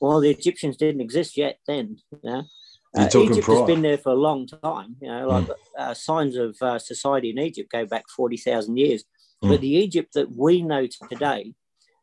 Well, 0.00 0.20
the 0.20 0.30
Egyptians 0.30 0.76
didn't 0.76 1.02
exist 1.02 1.36
yet 1.36 1.58
then. 1.66 1.98
Yeah. 2.22 2.42
Uh, 2.96 3.08
Egypt 3.14 3.46
has 3.46 3.66
been 3.66 3.82
there 3.82 3.98
for 3.98 4.10
a 4.10 4.16
long 4.16 4.48
time. 4.48 4.96
You 5.00 5.08
know, 5.08 5.28
like 5.28 5.44
mm. 5.44 5.54
uh, 5.78 5.94
signs 5.94 6.36
of 6.36 6.56
uh, 6.60 6.78
society 6.78 7.30
in 7.30 7.38
Egypt 7.38 7.70
go 7.70 7.86
back 7.86 8.04
forty 8.08 8.36
thousand 8.36 8.78
years. 8.78 9.04
Mm. 9.44 9.50
But 9.50 9.60
the 9.60 9.68
Egypt 9.68 10.14
that 10.14 10.34
we 10.34 10.62
know 10.62 10.88
today, 11.08 11.54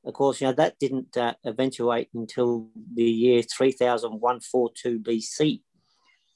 of 0.06 0.13
course, 0.13 0.39
you 0.39 0.48
know 0.48 0.54
that 0.54 0.80
didn't 0.80 1.18
uh, 1.18 1.34
eventuate 1.44 2.08
until 2.13 2.70
the 2.94 3.04
year 3.04 3.42
three 3.42 3.74
thousand 3.74 4.22
one 4.22 4.39
four 4.39 4.70
two 4.74 5.00
BC. 5.00 5.62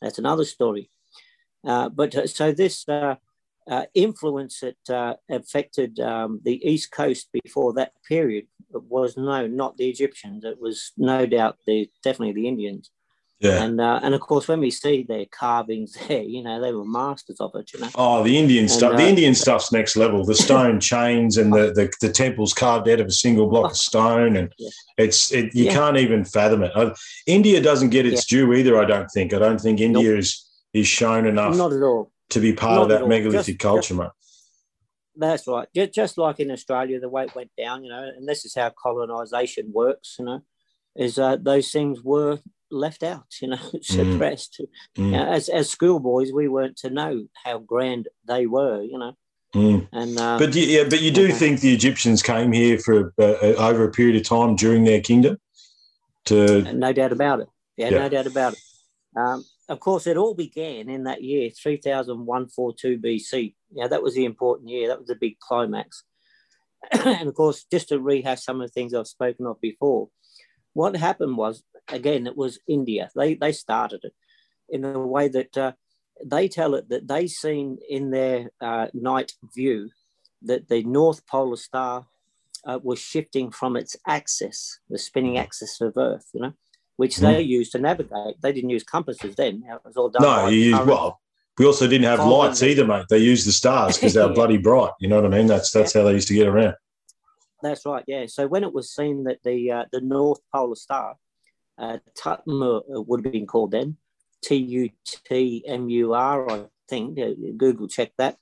That's 0.01 0.19
another 0.19 0.45
story. 0.45 0.89
Uh, 1.65 1.87
but 1.87 2.13
uh, 2.15 2.27
so 2.27 2.51
this 2.51 2.85
influence 3.93 4.61
that 4.61 5.17
affected 5.29 5.99
um, 5.99 6.41
the 6.43 6.61
East 6.67 6.91
Coast 6.91 7.29
before 7.43 7.73
that 7.73 7.93
period 8.07 8.45
was 8.71 9.17
no, 9.17 9.47
not 9.47 9.77
the 9.77 9.89
Egyptians. 9.89 10.43
It 10.45 10.59
was 10.59 10.91
no 10.97 11.25
doubt 11.25 11.57
the 11.67 11.89
definitely 12.03 12.33
the 12.33 12.47
Indians. 12.47 12.89
Yeah. 13.39 13.63
And 13.63 13.81
uh, 13.81 13.99
and 14.03 14.13
of 14.13 14.21
course, 14.21 14.47
when 14.47 14.59
we 14.59 14.69
see 14.69 15.01
their 15.01 15.25
carvings 15.25 15.97
there, 16.07 16.21
you 16.21 16.43
know, 16.43 16.61
they 16.61 16.71
were 16.71 16.85
masters 16.85 17.37
of 17.39 17.51
it. 17.55 17.73
You 17.73 17.79
know. 17.79 17.89
Oh, 17.95 18.23
the 18.23 18.37
Indian 18.37 18.65
And, 18.65 18.71
stuff. 18.71 18.93
uh, 18.93 18.97
the 18.97 19.07
Indian 19.07 19.33
stuff's 19.33 19.71
next 19.71 19.95
level. 19.95 20.23
The 20.23 20.35
stone 20.35 20.79
chains 20.79 21.37
and 21.37 21.51
the, 21.51 21.73
the 21.73 21.91
the 22.01 22.11
temples 22.13 22.53
carved 22.53 22.87
out 22.87 22.99
of 22.99 23.07
a 23.07 23.11
single 23.11 23.47
block 23.47 23.71
of 23.71 23.77
stone, 23.77 24.37
and 24.37 24.53
Yeah. 24.59 24.69
it's 24.97 25.31
it, 25.31 25.55
you 25.55 25.65
Yeah. 25.65 25.73
can't 25.73 25.97
even 25.97 26.23
fathom 26.23 26.61
it. 26.63 26.71
Uh, 26.75 26.93
India 27.25 27.59
doesn't 27.59 27.89
get 27.89 28.05
its 28.05 28.25
due 28.25 28.53
either. 28.53 28.79
I 28.79 28.85
don't 28.85 29.09
think. 29.09 29.33
I 29.33 29.39
don't 29.39 29.59
think 29.59 29.79
India 29.81 30.15
is 30.15 30.47
is 30.73 30.87
shown 30.87 31.25
enough 31.25 31.57
Not 31.57 31.73
at 31.73 31.81
all. 31.81 32.11
To 32.31 32.39
be 32.39 32.53
part 32.53 32.75
not 32.75 32.83
of 32.83 32.89
that 32.89 33.07
megalithic 33.07 33.55
Just- 33.57 33.59
culture, 33.59 33.93
mate. 33.95 34.09
That's 35.15 35.45
right. 35.45 35.67
Just, 35.75 35.93
just 35.93 36.17
like 36.17 36.39
in 36.39 36.49
Australia, 36.51 36.99
the 36.99 37.09
weight 37.09 37.35
went 37.35 37.51
down, 37.57 37.83
you 37.83 37.89
know, 37.89 38.01
and 38.15 38.27
this 38.27 38.45
is 38.45 38.55
how 38.55 38.71
colonisation 38.81 39.71
works, 39.73 40.15
you 40.17 40.25
know, 40.25 40.39
is 40.95 41.19
uh, 41.19 41.35
those 41.35 41.69
things 41.69 42.01
were 42.01 42.39
left 42.71 43.03
out, 43.03 43.25
you 43.41 43.49
know, 43.49 43.59
suppressed. 43.81 44.61
Mm. 44.97 45.05
You 45.05 45.11
know, 45.11 45.25
as 45.27 45.49
as 45.49 45.69
schoolboys, 45.69 46.31
we 46.31 46.47
weren't 46.47 46.77
to 46.77 46.89
know 46.89 47.25
how 47.43 47.59
grand 47.59 48.07
they 48.27 48.45
were, 48.47 48.81
you 48.81 48.97
know, 48.97 49.13
Mm. 49.53 49.89
and 49.91 50.17
uh, 50.17 50.37
But 50.39 50.55
you, 50.55 50.63
yeah, 50.63 50.85
but 50.89 51.01
you 51.01 51.11
do 51.11 51.25
Okay. 51.25 51.33
think 51.33 51.59
the 51.59 51.73
Egyptians 51.73 52.23
came 52.23 52.53
here 52.53 52.79
for 52.79 53.13
uh, 53.19 53.33
over 53.57 53.83
a 53.83 53.91
period 53.91 54.15
of 54.15 54.23
time 54.23 54.55
during 54.55 54.85
their 54.85 55.01
kingdom 55.01 55.35
to 56.25 56.61
no 56.73 56.93
doubt 56.93 57.11
about 57.11 57.41
it. 57.41 57.47
Yeah, 57.75 57.89
Yeah. 57.89 57.97
no 57.99 58.09
doubt 58.09 58.27
about 58.27 58.53
it. 58.53 58.59
Um, 59.17 59.43
of 59.71 59.79
course, 59.79 60.05
it 60.05 60.17
all 60.17 60.33
began 60.33 60.89
in 60.89 61.05
that 61.05 61.23
year, 61.23 61.49
3142 61.49 62.99
BC. 62.99 63.55
Yeah, 63.73 63.87
that 63.87 64.03
was 64.03 64.15
the 64.15 64.25
important 64.25 64.69
year. 64.69 64.89
That 64.89 64.99
was 64.99 65.07
the 65.07 65.15
big 65.15 65.39
climax. 65.39 66.03
and 66.91 67.29
of 67.29 67.35
course, 67.35 67.65
just 67.71 67.87
to 67.87 67.99
rehash 67.99 68.43
some 68.43 68.59
of 68.59 68.67
the 68.67 68.73
things 68.73 68.93
I've 68.93 69.07
spoken 69.07 69.45
of 69.45 69.61
before, 69.61 70.09
what 70.73 70.97
happened 70.97 71.37
was, 71.37 71.63
again, 71.87 72.27
it 72.27 72.35
was 72.35 72.59
India. 72.67 73.09
They, 73.15 73.35
they 73.35 73.53
started 73.53 74.01
it 74.03 74.13
in 74.67 74.81
the 74.81 74.99
way 74.99 75.29
that 75.29 75.57
uh, 75.57 75.71
they 76.21 76.49
tell 76.49 76.75
it 76.75 76.89
that 76.89 77.07
they 77.07 77.27
seen 77.27 77.77
in 77.89 78.11
their 78.11 78.51
uh, 78.59 78.87
night 78.93 79.31
view 79.55 79.89
that 80.41 80.67
the 80.67 80.83
North 80.83 81.25
Polar 81.27 81.55
Star 81.55 82.07
uh, 82.65 82.79
was 82.83 82.99
shifting 82.99 83.51
from 83.51 83.77
its 83.77 83.95
axis, 84.05 84.79
the 84.89 84.97
spinning 84.97 85.37
axis 85.37 85.79
of 85.79 85.93
Earth, 85.95 86.25
you 86.33 86.41
know, 86.41 86.53
which 87.01 87.17
they 87.17 87.41
used 87.41 87.71
to 87.71 87.79
navigate. 87.79 88.35
They 88.43 88.53
didn't 88.53 88.69
use 88.69 88.83
compasses 88.83 89.33
then. 89.35 89.63
It 89.67 89.79
was 89.83 89.97
all 89.97 90.09
done. 90.09 90.21
no, 90.21 90.47
you 90.47 90.59
used, 90.71 90.85
well. 90.85 91.19
We 91.57 91.65
also 91.65 91.87
didn't 91.87 92.05
have 92.05 92.19
lights 92.35 92.59
the- 92.59 92.69
either, 92.69 92.85
mate. 92.85 93.05
They 93.09 93.17
used 93.17 93.47
the 93.47 93.51
stars 93.51 93.97
because 93.97 94.13
they 94.13 94.21
were 94.21 94.27
Yeah. 94.35 94.41
bloody 94.41 94.57
bright. 94.57 94.93
You 94.99 95.07
know 95.09 95.15
what 95.19 95.25
I 95.33 95.35
mean? 95.35 95.47
That's 95.47 95.71
that's 95.71 95.93
how 95.93 96.03
they 96.03 96.13
used 96.13 96.27
to 96.27 96.35
get 96.35 96.47
around. 96.47 96.75
That's 97.63 97.83
right. 97.87 98.03
Yeah. 98.07 98.25
So 98.27 98.45
when 98.47 98.63
it 98.63 98.73
was 98.73 98.93
seen 98.99 99.23
that 99.23 99.39
the 99.43 99.71
uh, 99.77 99.85
the 99.91 100.01
North 100.01 100.41
Polar 100.53 100.75
Star, 100.75 101.15
uh, 101.79 101.97
Tutmur 102.21 102.81
would 103.07 103.25
have 103.25 103.33
been 103.33 103.47
called 103.47 103.71
then, 103.71 103.97
T 104.43 104.55
U 104.57 104.89
T 105.27 105.63
M 105.67 105.89
U 105.89 106.13
R, 106.13 106.49
I 106.51 106.65
think. 106.87 107.17
Google 107.57 107.87
check 107.87 108.11
that. 108.19 108.37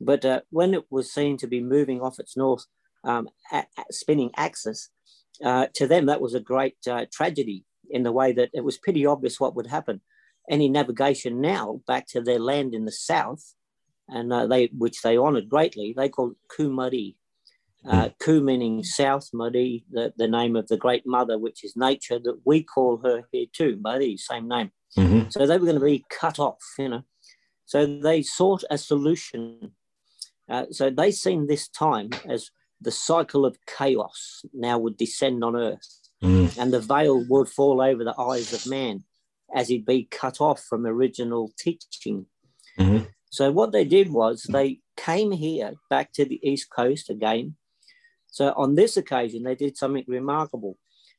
But 0.00 0.24
uh, 0.26 0.40
when 0.50 0.74
it 0.74 0.84
was 0.90 1.10
seen 1.10 1.36
to 1.38 1.46
be 1.46 1.60
moving 1.62 2.00
off 2.02 2.18
its 2.18 2.36
north 2.36 2.64
um, 3.04 3.28
a- 3.50 3.66
a- 3.80 3.92
spinning 3.92 4.30
axis, 4.36 4.90
uh, 5.42 5.66
to 5.74 5.86
them 5.86 6.04
that 6.06 6.20
was 6.20 6.34
a 6.34 6.40
great 6.52 6.76
uh, 6.94 7.06
tragedy 7.12 7.64
in 7.90 8.02
the 8.02 8.12
way 8.12 8.32
that 8.32 8.50
it 8.52 8.64
was 8.64 8.78
pretty 8.78 9.06
obvious 9.06 9.40
what 9.40 9.54
would 9.54 9.66
happen. 9.66 10.00
Any 10.50 10.68
navigation 10.68 11.40
now 11.40 11.80
back 11.86 12.06
to 12.08 12.20
their 12.20 12.38
land 12.38 12.74
in 12.74 12.84
the 12.84 12.92
south, 12.92 13.54
and 14.08 14.32
uh, 14.32 14.46
they 14.46 14.66
which 14.76 15.02
they 15.02 15.16
honoured 15.16 15.48
greatly, 15.48 15.94
they 15.96 16.08
called 16.08 16.36
Kumari. 16.48 17.16
Uh, 17.86 18.08
Ku 18.18 18.40
meaning 18.40 18.82
south, 18.82 19.28
Mari, 19.34 19.84
the, 19.90 20.12
the 20.16 20.26
name 20.26 20.56
of 20.56 20.68
the 20.68 20.76
great 20.78 21.06
mother, 21.06 21.38
which 21.38 21.62
is 21.62 21.76
nature, 21.76 22.18
that 22.18 22.40
we 22.46 22.62
call 22.62 22.96
her 23.04 23.24
here 23.30 23.44
too, 23.52 23.78
Mari, 23.82 24.16
same 24.16 24.48
name. 24.48 24.70
hmm 24.96 25.28
So 25.28 25.46
they 25.46 25.58
were 25.58 25.66
going 25.66 25.78
to 25.78 25.84
be 25.84 26.06
cut 26.08 26.38
off, 26.38 26.62
you 26.78 26.88
know. 26.88 27.02
So 27.66 27.84
they 27.84 28.22
sought 28.22 28.64
a 28.70 28.78
solution. 28.78 29.72
Uh, 30.48 30.64
so 30.70 30.88
they 30.88 31.10
seen 31.10 31.46
this 31.46 31.68
time 31.68 32.10
as 32.26 32.50
the 32.80 32.90
cycle 32.90 33.44
of 33.44 33.58
chaos 33.66 34.44
now 34.54 34.78
would 34.78 34.96
descend 34.96 35.44
on 35.44 35.54
earth 35.56 36.03
Mm. 36.24 36.58
and 36.58 36.72
the 36.72 36.80
veil 36.80 37.24
would 37.28 37.48
fall 37.48 37.80
over 37.82 38.02
the 38.04 38.18
eyes 38.18 38.52
of 38.52 38.66
man 38.66 39.04
as 39.54 39.68
he'd 39.68 39.84
be 39.86 40.04
cut 40.10 40.40
off 40.40 40.60
from 40.64 40.86
original 40.86 41.52
teaching. 41.58 42.26
Mhm. 42.78 43.08
So 43.30 43.52
what 43.52 43.72
they 43.72 43.84
did 43.84 44.10
was 44.10 44.44
they 44.44 44.80
came 44.96 45.32
here 45.32 45.74
back 45.90 46.12
to 46.14 46.24
the 46.24 46.40
east 46.42 46.70
coast 46.70 47.10
again. 47.10 47.56
So 48.28 48.52
on 48.56 48.74
this 48.74 48.96
occasion, 48.96 49.42
they 49.42 49.54
did 49.54 49.76
something 49.76 50.04
remarkable. 50.08 50.76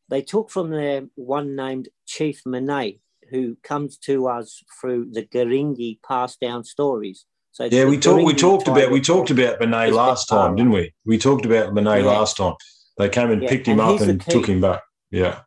They 0.09 0.21
took 0.21 0.49
from 0.49 0.69
there 0.71 1.07
one 1.15 1.55
named 1.55 1.89
Chief 2.05 2.41
Monet, 2.45 2.99
who 3.31 3.57
comes 3.63 3.97
to 3.99 4.27
us 4.27 4.63
through 4.79 5.11
the 5.11 5.23
Garingai 5.23 5.99
passed 6.07 6.39
down 6.39 6.63
stories. 6.63 7.25
So 7.51 7.65
Yeah, 7.65 7.85
we 7.85 7.97
talked. 7.97 8.23
We 8.23 8.33
talked 8.33 8.67
about. 8.67 8.91
We 8.91 9.01
talked 9.01 9.29
about 9.31 9.61
It's 9.61 9.95
last 9.95 10.27
time, 10.27 10.55
didn't 10.55 10.73
we? 10.73 10.93
We 11.05 11.17
talked 11.17 11.45
about 11.45 11.73
Benet 11.73 12.01
Yeah. 12.01 12.05
last 12.05 12.37
time. 12.37 12.55
They 12.97 13.09
came 13.09 13.31
and 13.31 13.43
Yeah, 13.43 13.49
picked 13.49 13.67
him 13.67 13.79
and 13.79 14.01
up 14.01 14.01
and 14.01 14.21
took 14.21 14.47
him 14.47 14.61
back. 14.61 14.81
Yeah, 15.11 15.41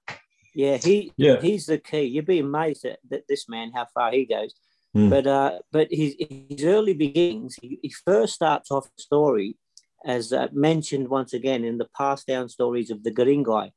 Yeah, 0.55 0.77
he 0.77 1.13
Yeah. 1.17 1.41
he's 1.41 1.67
the 1.67 1.79
key. 1.79 2.03
You'd 2.05 2.27
be 2.27 2.41
amazed 2.41 2.85
at, 2.85 2.99
that 3.11 3.25
this 3.29 3.49
man 3.49 3.73
how 3.75 3.87
far 3.95 4.13
he 4.13 4.25
goes. 4.25 4.55
Hmm. 4.95 5.11
But 5.11 5.27
uh, 5.27 5.59
but 5.71 5.89
his 5.91 6.17
his 6.19 6.65
early 6.65 6.95
beginnings, 6.95 7.57
he, 7.61 7.79
he 7.83 7.91
first 7.91 8.35
starts 8.35 8.71
off 8.71 8.85
the 8.97 9.03
story 9.03 9.57
as 10.05 10.33
uh, 10.33 10.49
mentioned 10.53 11.09
once 11.09 11.33
again 11.33 11.65
in 11.65 11.79
the 11.79 11.89
passed 11.97 12.27
down 12.27 12.49
stories 12.49 12.91
of 12.91 13.03
the 13.03 13.11
Garingai. 13.11 13.73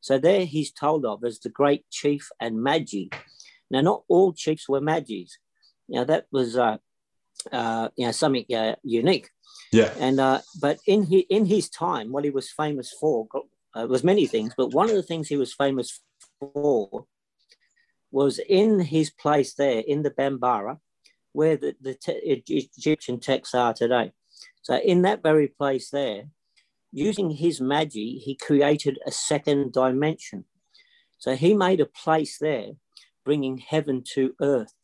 So 0.00 0.18
there 0.18 0.44
he's 0.44 0.72
told 0.72 1.04
of 1.04 1.24
as 1.24 1.38
the 1.40 1.48
great 1.48 1.88
chief 1.90 2.28
and 2.40 2.62
Magi. 2.62 3.06
Now, 3.70 3.80
not 3.80 4.02
all 4.08 4.32
chiefs 4.32 4.68
were 4.68 4.80
Magis. 4.80 5.38
Now 5.88 6.04
that 6.04 6.26
was 6.30 6.56
uh, 6.56 6.78
uh, 7.50 7.88
you 7.96 8.06
know 8.06 8.12
something 8.12 8.44
uh, 8.54 8.76
unique. 8.82 9.30
yeah, 9.72 9.92
And 9.98 10.20
uh, 10.20 10.40
but 10.60 10.78
in 10.86 11.04
his, 11.04 11.22
in 11.30 11.46
his 11.46 11.68
time, 11.68 12.12
what 12.12 12.24
he 12.24 12.30
was 12.30 12.50
famous 12.50 12.94
for 13.00 13.26
uh, 13.74 13.86
was 13.88 14.04
many 14.04 14.26
things. 14.26 14.54
But 14.56 14.72
one 14.72 14.88
of 14.88 14.96
the 14.96 15.02
things 15.02 15.28
he 15.28 15.36
was 15.36 15.54
famous 15.54 16.00
for 16.38 17.06
was 18.10 18.38
in 18.38 18.80
his 18.80 19.10
place 19.10 19.54
there 19.54 19.80
in 19.80 20.02
the 20.02 20.10
Bambara, 20.10 20.78
where 21.32 21.56
the, 21.56 21.74
the 21.80 21.94
te- 21.94 22.44
Egyptian 22.76 23.18
texts 23.18 23.54
are 23.54 23.72
today. 23.72 24.12
So 24.62 24.76
in 24.76 25.02
that 25.02 25.22
very 25.22 25.48
place 25.48 25.90
there, 25.90 26.24
using 26.92 27.30
his 27.30 27.60
magi, 27.60 28.18
he 28.18 28.38
created 28.40 28.98
a 29.06 29.10
second 29.10 29.72
dimension. 29.72 30.44
So 31.18 31.34
he 31.36 31.54
made 31.54 31.80
a 31.80 31.86
place 31.86 32.38
there, 32.38 32.72
bringing 33.24 33.58
heaven 33.58 34.04
to 34.14 34.34
earth. 34.40 34.74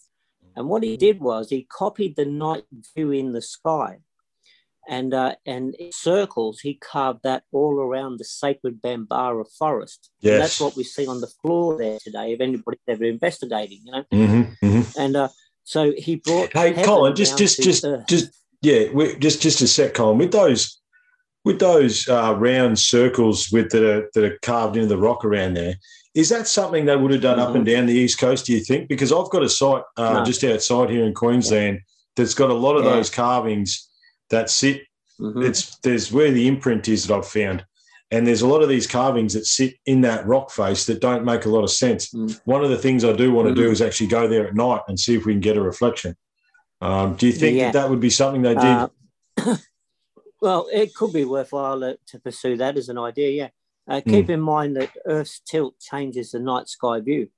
And 0.57 0.69
what 0.69 0.83
he 0.83 0.97
did 0.97 1.21
was 1.21 1.51
he 1.51 1.69
copied 1.71 2.17
the 2.17 2.25
night 2.25 2.65
view 2.97 3.11
in 3.13 3.33
the 3.33 3.43
sky 3.43 3.99
and 4.89 5.13
uh, 5.15 5.35
and 5.47 5.77
circles 5.93 6.61
he 6.61 6.75
carved 6.75 7.21
that 7.23 7.43
all 7.53 7.75
around 7.79 8.19
the 8.19 8.25
sacred 8.25 8.81
Bambara 8.83 9.45
forest. 9.59 10.11
And 10.23 10.33
Yes. 10.33 10.41
that's 10.41 10.61
what 10.61 10.77
we 10.77 10.83
see 10.85 11.07
on 11.07 11.21
the 11.21 11.27
floor 11.43 11.79
there 11.79 11.99
today. 12.03 12.33
If 12.33 12.41
anybody's 12.41 12.81
ever 12.89 13.05
investigating, 13.05 13.81
you 13.85 13.93
know, 13.93 14.05
hmm 14.11 14.43
hmm 14.61 14.81
and 14.99 15.15
uh, 15.17 15.29
so 15.65 15.93
he 15.97 16.17
brought. 16.17 16.53
Hey, 16.55 16.73
Colin, 16.83 17.15
just, 17.15 17.37
just, 17.37 17.63
just, 17.63 17.85
earth. 17.85 18.07
just, 18.09 18.31
yeah, 18.63 18.91
we, 18.93 19.17
just, 19.19 19.43
just 19.43 19.61
a 19.61 19.67
sec, 19.69 19.93
Colin. 19.93 20.17
With 20.17 20.33
those, 20.33 20.81
with 21.45 21.59
those 21.61 22.09
uh, 22.09 22.35
round 22.39 22.79
circles 22.79 23.51
with 23.53 23.71
that 23.73 23.85
are, 23.85 24.09
that 24.15 24.25
are 24.25 24.39
carved 24.41 24.77
into 24.77 24.89
the 24.89 24.97
rock 24.97 25.27
around 25.27 25.55
there, 25.55 25.75
is 26.15 26.31
that 26.31 26.49
something 26.49 26.87
they 26.87 26.97
would 26.97 27.11
have 27.11 27.21
done 27.21 27.39
up 27.39 27.51
Mhm. 27.51 27.57
and 27.57 27.67
down 27.67 27.85
the 27.87 27.93
east 27.93 28.19
coast? 28.19 28.47
Do 28.47 28.55
you 28.55 28.61
think? 28.61 28.89
Because 28.89 29.13
I've 29.13 29.29
got 29.29 29.43
a 29.43 29.49
site 29.49 29.83
uh, 29.99 30.15
No. 30.15 30.25
just 30.25 30.43
outside 30.43 30.89
here 30.89 31.05
in 31.05 31.13
Queensland 31.13 31.81
that's 32.17 32.35
got 32.35 32.49
a 32.51 32.55
lot 32.55 32.77
of 32.77 32.85
Yeah. 32.85 32.93
those 32.95 33.11
carvings 33.11 33.88
that 34.31 34.51
sit. 34.51 34.83
Mhm. 35.21 35.45
It's 35.45 35.77
there's 35.79 36.13
where 36.13 36.31
the 36.31 36.47
imprint 36.47 36.89
is 36.89 37.07
that 37.07 37.15
I've 37.15 37.27
found. 37.27 37.65
And 38.11 38.27
there's 38.27 38.41
a 38.43 38.47
lot 38.49 38.63
of 38.63 38.69
these 38.71 38.87
carvings 38.87 39.35
that 39.35 39.45
sit 39.45 39.75
in 39.85 40.01
that 40.03 40.27
rock 40.27 40.51
face 40.51 40.87
that 40.87 41.01
don't 41.01 41.25
make 41.27 41.45
a 41.45 41.51
lot 41.51 41.63
of 41.65 41.71
sense. 41.71 42.11
Mm. 42.15 42.41
One 42.47 42.65
of 42.65 42.71
the 42.71 42.79
things 42.79 43.05
I 43.05 43.13
do 43.13 43.33
want 43.33 43.49
to 43.49 43.55
do 43.55 43.69
Mhm. 43.69 43.73
is 43.73 43.83
actually 43.83 44.07
go 44.07 44.27
there 44.27 44.47
at 44.47 44.55
night 44.55 44.81
and 44.89 44.99
see 44.99 45.15
if 45.15 45.27
we 45.27 45.35
can 45.35 45.41
get 45.41 45.59
a 45.59 45.61
reflection. 45.63 46.17
Um, 46.81 47.17
do 47.17 47.27
you 47.27 47.33
think 47.33 47.59
Yeah. 47.59 47.67
that 47.71 47.83
that 47.83 47.91
would 47.91 48.01
be 48.01 48.09
something 48.09 48.41
they 48.41 48.55
did? 48.55 48.65
Uh, 48.65 48.89
well, 50.41 50.69
it 50.73 50.95
could 50.95 51.13
be 51.13 51.25
worthwhile 51.25 51.83
uh, 51.85 51.95
to 52.07 52.19
pursue 52.19 52.57
that 52.57 52.77
as 52.79 52.89
an 52.89 52.97
idea. 52.99 53.31
Yeah. 53.31 53.49
Uh, 53.95 54.01
keep 54.07 54.31
in 54.31 54.41
mind 54.41 54.77
that 54.77 54.91
Earth's 55.07 55.41
tilt 55.41 55.79
changes 55.81 56.31
the 56.33 56.39
night 56.39 56.69
sky 56.69 57.01
view. 57.01 57.29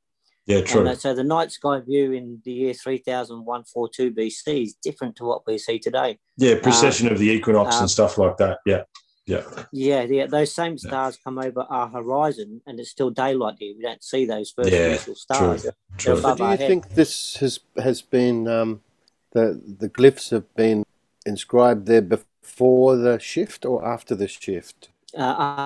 Yeah, 0.46 0.62
true. 0.62 0.80
And 0.80 0.88
uh, 0.90 0.94
so 0.94 1.14
the 1.14 1.24
night 1.24 1.52
sky 1.52 1.80
view 1.80 2.12
in 2.12 2.40
the 2.44 2.52
year 2.52 2.74
3142 2.74 4.12
BC 4.12 4.62
is 4.64 4.74
different 4.74 5.16
to 5.16 5.24
what 5.24 5.46
we 5.46 5.58
see 5.58 5.78
today. 5.78 6.18
yeah, 6.36 6.56
precession 6.60 7.10
of 7.10 7.18
the 7.18 7.30
equinox 7.30 7.76
uh, 7.76 7.80
and 7.80 7.90
stuff 7.90 8.18
like 8.18 8.36
that. 8.38 8.58
Yeah, 8.66 8.82
yeah, 9.26 9.42
Yeah, 9.72 10.02
yeah, 10.02 10.26
those 10.26 10.52
same 10.54 10.78
stars 10.78 11.18
come 11.22 11.38
over 11.38 11.60
our 11.62 11.88
horizon 11.88 12.60
and 12.66 12.80
it's 12.80 12.90
still 12.90 13.10
daylight 13.10 13.56
here. 13.58 13.74
We 13.76 13.82
don't 13.82 14.02
see 14.02 14.24
those 14.26 14.50
first 14.50 14.72
Yeah, 14.72 14.86
initial 14.88 15.14
stars. 15.14 15.62
true. 15.62 15.70
True. 15.98 16.16
So 16.16 16.34
do 16.34 16.44
our 16.44 16.52
you 16.52 16.56
head. 16.56 16.66
think 16.66 16.88
this 16.90 17.36
has 17.36 17.60
has 17.76 18.00
been 18.00 18.48
um, 18.48 18.80
the 19.32 19.60
the 19.78 19.88
glyphs 19.88 20.30
have 20.30 20.52
been 20.54 20.84
inscribed 21.26 21.86
there 21.86 22.00
before 22.02 22.96
the 22.96 23.18
shift 23.18 23.64
or 23.66 23.86
after 23.86 24.14
the 24.14 24.28
shift? 24.28 24.88
Uh, 25.16 25.20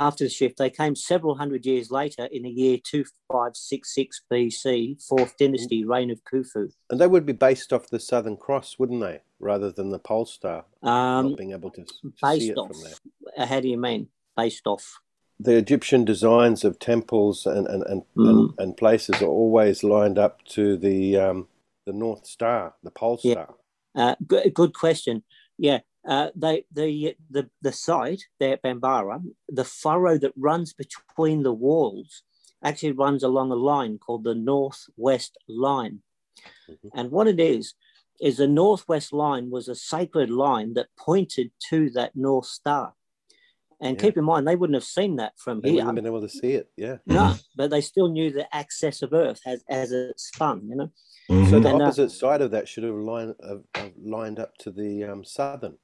after 0.06 0.24
the 0.24 0.30
shift. 0.30 0.58
They 0.58 0.70
came 0.70 0.94
several 0.94 1.36
hundred 1.36 1.66
years 1.66 1.90
later 1.90 2.26
in 2.30 2.42
the 2.42 2.50
year 2.50 2.78
2566 2.78 4.22
BC, 4.32 5.02
fourth 5.06 5.36
dynasty, 5.38 5.84
reign 5.84 6.10
of 6.10 6.20
Khufu. 6.24 6.72
And 6.90 7.00
they 7.00 7.06
would 7.06 7.26
be 7.26 7.32
based 7.32 7.72
off 7.72 7.88
the 7.88 8.00
Southern 8.00 8.36
Cross, 8.36 8.78
wouldn't 8.78 9.00
they? 9.00 9.20
Rather 9.40 9.70
than 9.70 9.90
the 9.90 9.98
pole 9.98 10.26
star, 10.26 10.64
Um, 10.82 11.30
not 11.30 11.38
being 11.38 11.52
able 11.52 11.70
to, 11.70 11.84
to 11.84 11.92
see 11.92 12.10
based 12.22 12.50
it 12.50 12.58
off. 12.58 12.68
from 12.68 12.82
there. 12.82 12.94
uh, 13.36 13.46
How 13.46 13.60
do 13.60 13.68
you 13.68 13.76
mean? 13.78 14.08
Based 14.36 14.66
off. 14.66 15.00
The 15.40 15.56
Egyptian 15.56 16.04
designs 16.04 16.64
of 16.64 16.78
temples 16.78 17.44
and 17.46 17.66
and, 17.66 17.82
and, 17.84 18.02
Mm. 18.16 18.28
and, 18.30 18.54
and 18.58 18.76
places 18.76 19.20
are 19.20 19.26
always 19.28 19.82
lined 19.82 20.18
up 20.18 20.44
to 20.56 20.76
the 20.76 21.16
um, 21.16 21.48
the 21.86 21.92
North 21.92 22.26
Star, 22.26 22.74
the 22.82 22.90
pole 22.90 23.18
Yeah. 23.22 23.32
star. 23.32 23.54
Uh, 23.96 24.14
good, 24.26 24.54
good 24.54 24.74
question. 24.74 25.22
Yeah, 25.58 25.80
uh, 26.06 26.30
they 26.36 26.64
the 26.72 27.16
the 27.30 27.48
the 27.62 27.72
site 27.72 28.22
there 28.38 28.54
at 28.54 28.62
Bambara, 28.62 29.22
the 29.48 29.64
furrow 29.64 30.18
that 30.18 30.32
runs 30.36 30.72
between 30.72 31.42
the 31.42 31.52
walls 31.52 32.22
actually 32.62 32.92
runs 32.92 33.22
along 33.22 33.50
a 33.52 33.56
line 33.56 33.98
called 33.98 34.24
the 34.24 34.34
northwest 34.34 35.36
line, 35.48 36.02
Mhm. 36.68 36.90
and 36.94 37.10
what 37.10 37.26
it 37.28 37.40
is 37.40 37.74
is 38.20 38.36
the 38.36 38.46
northwest 38.46 39.12
line 39.12 39.50
was 39.50 39.68
a 39.68 39.74
sacred 39.74 40.30
line 40.30 40.74
that 40.74 40.88
pointed 40.96 41.50
to 41.68 41.90
that 41.90 42.14
north 42.14 42.46
star. 42.46 42.94
And 43.80 43.96
Yeah. 43.96 44.02
keep 44.02 44.16
in 44.16 44.24
mind, 44.24 44.46
they 44.46 44.56
wouldn't 44.56 44.76
have 44.76 44.84
seen 44.84 45.16
that 45.16 45.32
from 45.36 45.60
They 45.60 45.70
here. 45.70 45.74
wouldn't 45.84 45.88
have 45.88 46.04
been 46.04 46.06
able 46.14 46.20
to 46.20 46.28
see 46.28 46.52
it. 46.52 46.70
Yeah. 46.76 46.98
No, 47.06 47.34
but 47.56 47.70
they 47.70 47.80
still 47.80 48.08
knew 48.08 48.30
the 48.30 48.46
axis 48.54 49.02
of 49.02 49.12
Earth 49.12 49.40
as, 49.44 49.64
as 49.68 49.90
it 49.92 50.18
spun, 50.18 50.68
you 50.68 50.76
know. 50.76 50.92
So 51.28 51.34
Mhm. 51.34 51.50
the 51.50 51.56
And, 51.56 51.82
uh, 51.82 51.84
opposite 51.86 52.10
side 52.12 52.40
of 52.40 52.50
that 52.52 52.68
should 52.68 52.84
have 52.84 52.94
lined 52.94 53.34
have, 53.42 53.64
have 53.74 53.92
lined 53.98 54.38
up 54.38 54.56
to 54.58 54.70
the 54.70 55.04
um, 55.04 55.24
southern. 55.24 55.76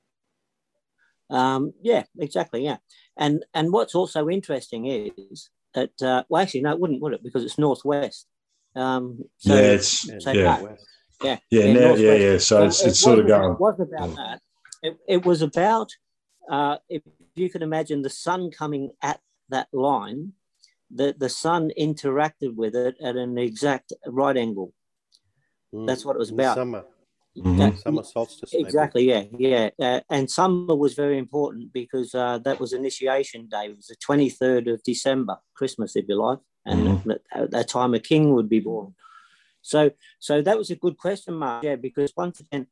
Um, 1.31 1.73
yeah, 1.81 2.05
exactly. 2.19 2.65
Yeah, 2.65 2.79
and 3.17 3.45
and 3.55 3.73
what's 3.73 3.95
also 3.95 4.29
interesting 4.29 4.87
is 4.87 5.51
that 5.75 5.91
uh, 6.03 6.25
well, 6.29 6.43
actually, 6.43 6.63
no, 6.63 6.73
it 6.73 6.81
wouldn't, 6.81 7.01
would 7.01 7.13
it? 7.15 7.23
Because 7.23 7.45
it's 7.45 7.59
northwest. 7.59 8.27
Um, 8.75 9.25
so, 9.39 9.55
yeah, 9.55 9.61
it's 9.61 10.09
Yeah. 10.09 10.19
so 10.21 10.31
yeah. 10.33 10.43
no, 10.61 10.77
yeah, 11.23 11.39
yeah, 11.51 11.65
yeah, 11.65 11.73
now, 11.73 11.95
yeah, 11.95 12.15
yeah. 12.15 12.39
So 12.39 12.57
Well, 12.57 12.67
it's, 12.69 12.85
it 12.85 12.95
sort 12.95 13.19
of 13.21 13.27
wasn't- 13.27 13.43
going. 13.43 13.53
It 13.53 13.61
wasn't 13.61 13.89
about 13.93 14.09
Mm. 14.11 14.17
that. 14.17 14.41
It, 14.83 14.99
it 15.09 15.27
was 15.27 15.43
about 15.43 15.91
uh, 16.51 16.77
if 16.89 17.03
you 17.37 17.49
can 17.51 17.63
imagine 17.63 18.03
the 18.03 18.11
sun 18.11 18.51
coming 18.51 18.91
at 19.03 19.21
that 19.51 19.69
line, 19.73 20.33
the 20.91 21.15
the 21.17 21.29
sun 21.29 21.71
interacted 21.79 22.55
with 22.57 22.75
it 22.75 22.97
at 23.01 23.15
an 23.17 23.39
exact 23.39 23.93
right 24.07 24.37
angle. 24.37 24.73
Mm. 25.73 25.87
That's 25.87 26.05
what 26.05 26.17
it 26.17 26.19
was 26.19 26.31
In 26.31 26.41
about. 26.41 26.57
Summer, 26.57 26.85
Mhm. 27.39 27.59
That- 27.59 27.79
summer 27.79 28.03
solstice. 28.03 28.53
maybe. 28.53 28.65
Exactly. 28.65 29.05
Yeah. 29.05 29.25
Yeah. 29.39 29.71
Uh, 29.79 30.01
and 30.11 30.31
summer 30.31 30.75
was 30.75 30.95
very 30.95 31.17
important 31.19 31.73
because 31.73 32.15
uh, 32.15 32.39
that 32.39 32.59
was 32.59 32.73
initiation 32.73 33.47
day. 33.49 33.67
It 33.67 33.77
was 33.77 33.87
the 33.87 33.97
twenty 33.97 34.29
third 34.31 34.67
of 34.69 34.83
December, 34.83 35.39
Christmas, 35.55 35.95
if 35.97 36.07
you 36.09 36.17
like, 36.17 36.41
and 36.67 36.81
Mhm. 37.05 37.19
at 37.33 37.51
that 37.53 37.69
time 37.69 37.95
a 37.95 38.01
king 38.01 38.35
would 38.35 38.49
be 38.49 38.61
born. 38.61 38.95
So, 39.63 39.91
so 40.19 40.43
that 40.43 40.59
was 40.59 40.71
a 40.71 40.77
good 40.77 40.97
question 40.97 41.35
mark. 41.35 41.63
Yeah, 41.65 41.77
because 41.77 42.13
once 42.17 42.41
again, 42.41 42.67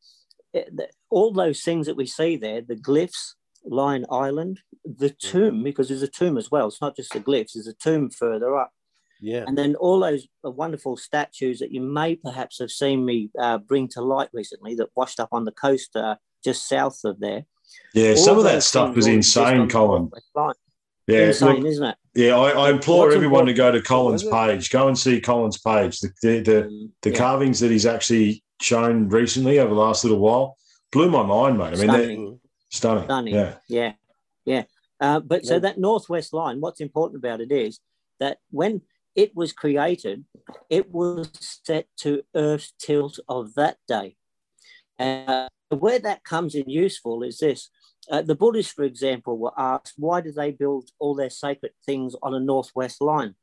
all 1.10 1.32
those 1.32 1.60
things 1.62 1.86
that 1.86 1.96
we 1.96 2.06
see 2.06 2.36
there, 2.36 2.60
the 2.62 2.76
glyphs, 2.76 3.34
Lion 3.64 4.06
Island, 4.10 4.60
the 4.84 5.10
tomb, 5.10 5.62
because 5.62 5.88
there's 5.88 6.02
a 6.02 6.08
tomb 6.08 6.38
as 6.38 6.50
well. 6.50 6.68
It's 6.68 6.80
not 6.80 6.96
just 6.96 7.12
the 7.12 7.20
glyphs. 7.20 7.52
There's 7.54 7.66
a 7.66 7.74
tomb 7.74 8.10
further 8.10 8.56
up. 8.56 8.72
Yeah. 9.20 9.44
And 9.46 9.56
then 9.58 9.74
all 9.76 10.00
those 10.00 10.26
wonderful 10.42 10.96
statues 10.96 11.58
that 11.58 11.72
you 11.72 11.80
may 11.80 12.16
perhaps 12.16 12.58
have 12.60 12.70
seen 12.70 13.04
me 13.04 13.30
uh, 13.38 13.58
bring 13.58 13.88
to 13.88 14.00
light 14.00 14.28
recently 14.32 14.74
that 14.76 14.88
washed 14.94 15.20
up 15.20 15.30
on 15.32 15.44
the 15.44 15.52
coast 15.52 15.96
uh, 15.96 16.16
just 16.44 16.68
south 16.68 17.00
of 17.04 17.18
there. 17.20 17.44
Yeah, 17.94 18.10
All 18.10 18.16
some 18.16 18.38
of 18.38 18.44
that 18.44 18.62
stuff 18.62 18.94
was 18.96 19.06
insane, 19.06 19.68
Colin. 19.68 20.10
Yeah, 21.06 21.28
insane, 21.28 21.56
look, 21.56 21.64
isn't 21.66 21.84
it? 21.84 21.96
yeah. 22.14 22.36
I, 22.36 22.50
I 22.50 22.70
implore 22.70 23.06
What's 23.06 23.16
everyone 23.16 23.46
to 23.46 23.54
go 23.54 23.70
to 23.72 23.80
Colin's 23.80 24.22
page. 24.24 24.70
Go 24.70 24.88
and 24.88 24.98
see 24.98 25.20
Colin's 25.20 25.58
page. 25.58 26.00
The 26.00 26.12
the 26.22 26.40
the, 26.40 26.66
Um, 26.66 26.92
the 27.02 27.10
yeah, 27.10 27.16
carvings 27.16 27.60
that 27.60 27.70
he's 27.70 27.86
actually 27.86 28.44
shown 28.60 29.08
recently 29.08 29.58
over 29.58 29.74
the 29.74 29.80
last 29.80 30.04
little 30.04 30.18
while 30.18 30.56
blew 30.92 31.10
my 31.10 31.22
mind, 31.22 31.58
mate. 31.58 31.64
I 31.64 31.70
mean, 31.70 31.86
they're 31.86 31.86
Stunning. 31.86 32.26
Mm. 32.26 32.40
stunning. 32.70 33.04
stunning. 33.04 33.34
Yeah. 33.34 33.54
Yeah, 33.68 33.92
yeah. 34.44 34.62
Uh, 35.00 35.20
but 35.20 35.46
so 35.46 35.58
that 35.60 35.78
northwest 35.78 36.32
line, 36.32 36.60
what's 36.60 36.80
important 36.80 37.18
about 37.22 37.40
it 37.40 37.52
is 37.52 37.78
that 38.20 38.38
when 38.50 38.82
it 39.18 39.34
was 39.34 39.52
created, 39.52 40.24
it 40.70 40.92
was 40.92 41.28
set 41.64 41.86
to 41.98 42.22
Earth's 42.36 42.72
tilt 42.78 43.18
of 43.28 43.54
that 43.54 43.76
day. 43.88 44.16
Uh, 44.98 45.48
where 45.70 45.98
that 45.98 46.22
comes 46.22 46.54
in 46.54 46.70
useful 46.70 47.22
is 47.22 47.38
this. 47.38 47.68
Uh, 48.10 48.22
the 48.22 48.34
Buddhists, 48.34 48.72
for 48.72 48.84
example, 48.84 49.36
were 49.36 49.58
asked, 49.58 49.94
why 49.96 50.20
do 50.20 50.30
they 50.30 50.52
build 50.52 50.90
all 51.00 51.14
their 51.14 51.30
sacred 51.30 51.72
things 51.84 52.14
on 52.22 52.32
a 52.32 52.40
northwest 52.40 53.00
line? 53.00 53.34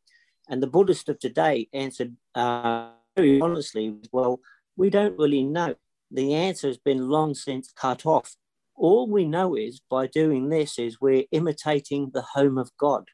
And 0.50 0.64
the 0.64 0.74
Buddhist 0.76 1.10
of 1.10 1.20
today 1.20 1.68
answered 1.74 2.16
uh, 2.34 2.92
very 3.16 3.42
honestly, 3.42 3.96
well, 4.12 4.40
we 4.78 4.90
don't 4.90 5.20
really 5.20 5.44
know. 5.44 5.76
The 6.10 6.34
answer 6.34 6.68
has 6.68 6.78
been 6.78 7.10
long 7.10 7.36
since 7.36 7.74
cut 7.76 8.06
off 8.06 8.36
all 8.76 9.08
we 9.08 9.26
know 9.26 9.56
is 9.56 9.82
by 9.90 10.08
doing 10.08 10.50
this 10.50 10.78
is 10.78 11.00
we're 11.00 11.24
imitating 11.32 12.12
the 12.14 12.22
home 12.22 12.58
of 12.58 12.72
God. 12.78 13.06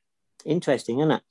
Interesting, 0.45 0.99
isn't 0.99 1.11
it? 1.11 1.23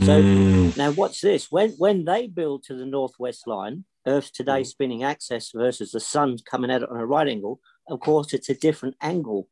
So 0.00 0.22
Mm, 0.22 0.76
now 0.76 0.90
watch 0.92 1.20
this. 1.20 1.50
When 1.50 1.70
when 1.72 2.04
they 2.04 2.26
build 2.26 2.64
to 2.64 2.74
the 2.74 2.86
northwest 2.86 3.46
line, 3.46 3.84
Earth 4.06 4.32
today 4.32 4.62
Mhm. 4.62 4.66
spinning 4.66 5.02
axis 5.02 5.52
versus 5.52 5.90
the 5.92 6.00
sun 6.00 6.38
coming 6.44 6.70
at 6.70 6.82
it 6.82 6.90
on 6.90 6.98
a 6.98 7.06
right 7.06 7.28
angle, 7.28 7.60
of 7.88 8.00
course 8.00 8.32
it's 8.34 8.48
a 8.50 8.54
different 8.54 8.96
angle. 9.00 9.48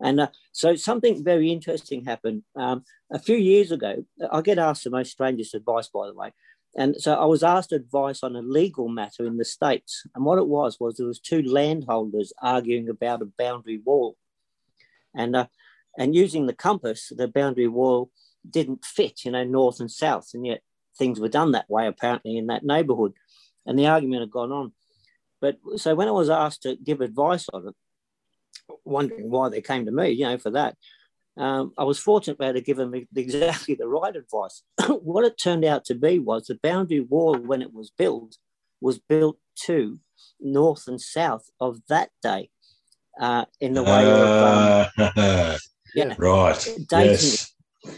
And 0.00 0.20
uh, 0.20 0.28
so 0.52 0.76
something 0.76 1.24
very 1.24 1.50
interesting 1.50 2.04
happened 2.04 2.44
um, 2.54 2.84
a 3.10 3.18
few 3.18 3.36
years 3.36 3.72
ago. 3.72 4.04
I 4.30 4.42
get 4.42 4.58
asked 4.58 4.84
the 4.84 4.90
most 4.90 5.10
strangest 5.10 5.54
advice, 5.54 5.88
by 5.88 6.06
the 6.06 6.14
way. 6.14 6.32
And 6.76 6.94
so 6.96 7.14
I 7.14 7.24
was 7.24 7.42
asked 7.42 7.72
advice 7.72 8.22
on 8.22 8.36
a 8.36 8.42
legal 8.42 8.88
matter 8.88 9.26
in 9.26 9.38
the 9.38 9.44
States. 9.44 10.06
And 10.14 10.24
what 10.24 10.38
it 10.38 10.46
was, 10.46 10.78
was 10.78 10.96
there 10.96 11.06
was 11.06 11.18
two 11.18 11.42
landholders 11.42 12.32
arguing 12.40 12.88
about 12.88 13.22
a 13.22 13.24
boundary 13.24 13.78
wall. 13.84 14.16
And, 15.14 15.34
uh, 15.34 15.46
and 15.98 16.14
using 16.14 16.46
the 16.46 16.54
compass, 16.54 17.12
the 17.14 17.28
boundary 17.28 17.66
wall 17.66 18.10
didn't 18.48 18.84
fit, 18.84 19.24
you 19.24 19.32
know, 19.32 19.44
north 19.44 19.80
and 19.80 19.90
south. 19.90 20.30
And 20.32 20.46
yet 20.46 20.62
things 20.96 21.18
were 21.18 21.28
done 21.28 21.52
that 21.52 21.68
way, 21.68 21.88
apparently, 21.88 22.38
in 22.38 22.46
that 22.46 22.64
neighborhood. 22.64 23.12
And 23.66 23.78
the 23.78 23.88
argument 23.88 24.22
had 24.22 24.30
gone 24.30 24.52
on. 24.52 24.72
But 25.40 25.58
so 25.76 25.94
when 25.94 26.08
I 26.08 26.12
was 26.12 26.30
asked 26.30 26.62
to 26.62 26.76
give 26.76 27.00
advice 27.00 27.46
on 27.52 27.68
it, 27.68 27.74
wondering 28.84 29.28
why 29.28 29.48
they 29.48 29.60
came 29.60 29.86
to 29.86 29.92
me, 29.92 30.10
you 30.10 30.24
know, 30.24 30.38
for 30.38 30.50
that, 30.50 30.76
um, 31.36 31.72
I 31.76 31.84
was 31.84 31.98
fortunate 31.98 32.40
able 32.40 32.54
to 32.54 32.60
give 32.60 32.76
them 32.76 32.94
exactly 33.14 33.74
the 33.74 33.88
right 33.88 34.14
advice. 34.14 34.62
what 34.88 35.24
it 35.24 35.38
turned 35.38 35.64
out 35.64 35.84
to 35.86 35.94
be 35.94 36.18
was 36.18 36.46
the 36.46 36.58
boundary 36.62 37.00
wall, 37.00 37.36
when 37.36 37.60
it 37.60 37.72
was 37.72 37.90
built, 37.90 38.36
was 38.80 38.98
built 38.98 39.38
to 39.66 39.98
north 40.40 40.86
and 40.86 41.00
south 41.00 41.50
of 41.60 41.80
that 41.88 42.10
day 42.22 42.50
uh, 43.20 43.44
in 43.60 43.74
the 43.74 43.82
way 43.82 44.10
of 44.10 44.86
um, 44.98 45.12
uh, 45.16 45.58
yeah, 45.94 46.14
right. 46.18 46.58
dating 46.88 47.10
Yes. 47.10 47.52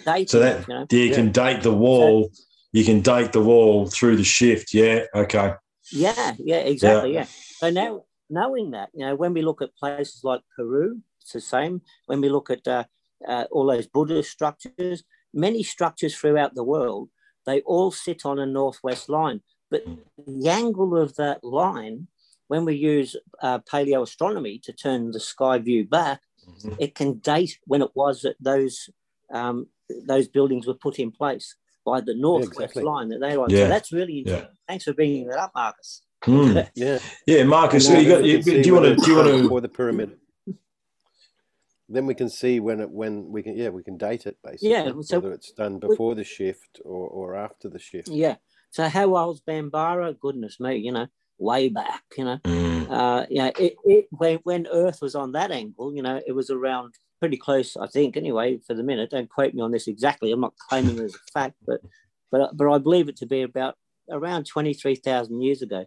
dating 0.05 0.27
So 0.29 0.39
that 0.41 0.69
you 0.69 0.75
know. 0.75 0.87
you 0.91 0.99
Yeah. 1.05 1.15
can 1.15 1.33
date 1.33 1.63
the 1.63 1.73
wall. 1.73 2.31
You 2.73 2.85
can 2.85 3.01
date 3.01 3.33
the 3.33 3.43
wall 3.43 3.89
through 3.89 4.17
the 4.17 4.25
shift. 4.25 4.73
Yeah. 4.73 5.07
Okay. 5.15 5.55
Yeah, 5.93 6.35
yeah, 6.39 6.59
exactly. 6.59 7.15
Yeah. 7.15 7.27
So 7.59 7.71
now 7.71 8.05
knowing 8.29 8.71
that, 8.71 8.91
you 8.95 9.05
know, 9.05 9.17
when 9.17 9.35
we 9.35 9.43
look 9.43 9.61
at 9.61 9.75
places 9.77 10.21
like 10.23 10.43
Peru, 10.55 11.01
it's 11.21 11.33
the 11.33 11.41
same. 11.41 11.83
When 12.07 12.21
we 12.21 12.29
look 12.29 12.49
at 12.51 12.67
uh, 12.67 12.85
uh, 13.27 13.45
all 13.51 13.67
those 13.67 13.89
Buddhist 13.89 14.31
structures, 14.31 15.03
many 15.35 15.63
structures 15.63 16.17
throughout 16.17 16.55
the 16.55 16.65
world, 16.65 17.11
they 17.45 17.61
all 17.63 17.91
sit 17.91 18.25
on 18.25 18.39
a 18.39 18.47
northwest 18.47 19.09
line. 19.09 19.41
But 19.71 19.85
the 20.27 20.49
angle 20.49 20.97
of 20.97 21.17
that 21.17 21.43
line, 21.43 22.07
when 22.49 22.65
we 22.65 22.75
use 22.77 23.17
uh, 23.43 23.59
paleoastronomy 23.61 24.63
to 24.63 24.73
turn 24.73 25.11
the 25.11 25.21
sky 25.21 25.59
view 25.59 25.85
back, 25.87 26.21
Mhm. 26.65 26.77
it 26.79 26.95
can 26.95 27.15
date 27.19 27.59
when 27.67 27.83
it 27.83 27.91
was 27.95 28.23
that 28.23 28.37
those 28.41 28.91
um, 29.33 29.67
those 30.07 30.29
buildings 30.29 30.67
were 30.67 30.75
put 30.75 30.99
in 30.99 31.11
place 31.11 31.55
by 31.85 32.01
the 32.01 32.15
northwest 32.15 32.53
exactly. 32.53 32.83
line 32.83 33.09
that 33.09 33.21
they 33.21 33.37
were. 33.37 33.47
Yeah. 33.49 33.65
So 33.65 33.69
that's 33.69 33.93
really 33.93 34.23
Yeah. 34.27 34.33
interesting. 34.33 34.57
Thanks 34.69 34.85
for 34.85 34.93
bringing 34.93 35.27
that 35.29 35.39
up, 35.39 35.53
Marcus. 35.55 36.03
Hmm. 36.25 36.59
Yeah. 36.75 36.99
Yeah, 37.27 37.45
Marcus. 37.45 37.89
And, 37.89 37.97
uh, 37.97 38.01
you 38.01 38.09
got, 38.09 38.25
you, 38.25 38.43
do 38.43 38.61
you 38.61 38.75
want 38.75 38.87
to? 38.87 38.97
Do 38.97 39.11
you 39.11 39.17
want 39.17 39.29
to? 39.29 39.43
before 39.43 39.61
the 39.61 39.69
pyramid? 39.69 40.17
Then 41.89 42.07
we 42.07 42.15
can 42.15 42.29
see 42.29 42.61
when 42.61 42.81
it 42.81 42.91
when 42.91 43.33
we 43.33 43.43
can 43.43 43.57
yeah 43.57 43.71
we 43.71 43.83
can 43.83 43.97
date 43.97 44.27
it 44.27 44.37
basically 44.45 44.71
Yeah, 44.71 44.93
so- 45.01 45.19
whether 45.19 45.33
it's 45.35 45.51
done 45.53 45.79
before 45.81 46.15
the 46.15 46.23
shift 46.25 46.81
or, 46.85 47.09
or 47.09 47.35
after 47.37 47.69
the 47.69 47.81
shift. 47.81 48.09
Yeah. 48.09 48.37
So 48.71 48.89
how 48.89 49.17
old's 49.17 49.41
Bambara? 49.41 50.15
Goodness 50.21 50.61
me, 50.61 50.77
you 50.77 50.93
know, 50.93 51.09
way 51.41 51.69
back, 51.69 52.03
you 52.17 52.25
know. 52.25 52.39
Mm, 52.45 52.91
Uh, 52.91 53.27
yeah, 53.31 53.51
it, 53.59 53.75
it 53.85 54.07
when 54.11 54.39
when 54.45 54.67
Earth 54.71 55.01
was 55.03 55.15
on 55.15 55.33
that 55.33 55.51
angle, 55.51 55.95
you 55.95 56.03
know, 56.03 56.21
it 56.27 56.33
was 56.33 56.51
around 56.51 56.95
pretty 57.21 57.37
close, 57.37 57.77
I 57.77 57.87
think. 57.87 58.17
Anyway, 58.17 58.59
for 58.67 58.75
the 58.75 58.83
minute, 58.83 59.11
don't 59.11 59.29
quote 59.29 59.55
me 59.55 59.63
on 59.63 59.71
this 59.73 59.89
exactly. 59.89 60.31
I'm 60.33 60.41
not 60.41 60.55
claiming 60.69 60.99
it 60.99 61.05
as 61.05 61.15
a 61.15 61.33
fact, 61.33 61.55
but 61.67 61.81
but 62.31 62.57
but 62.57 62.71
I 62.71 62.79
believe 62.79 63.09
it 63.09 63.17
to 63.19 63.27
be 63.27 63.43
about 63.43 63.75
around 64.11 64.47
twenty 64.47 64.75
three 64.75 64.97
thousand 64.97 65.41
years 65.43 65.63
ago, 65.63 65.87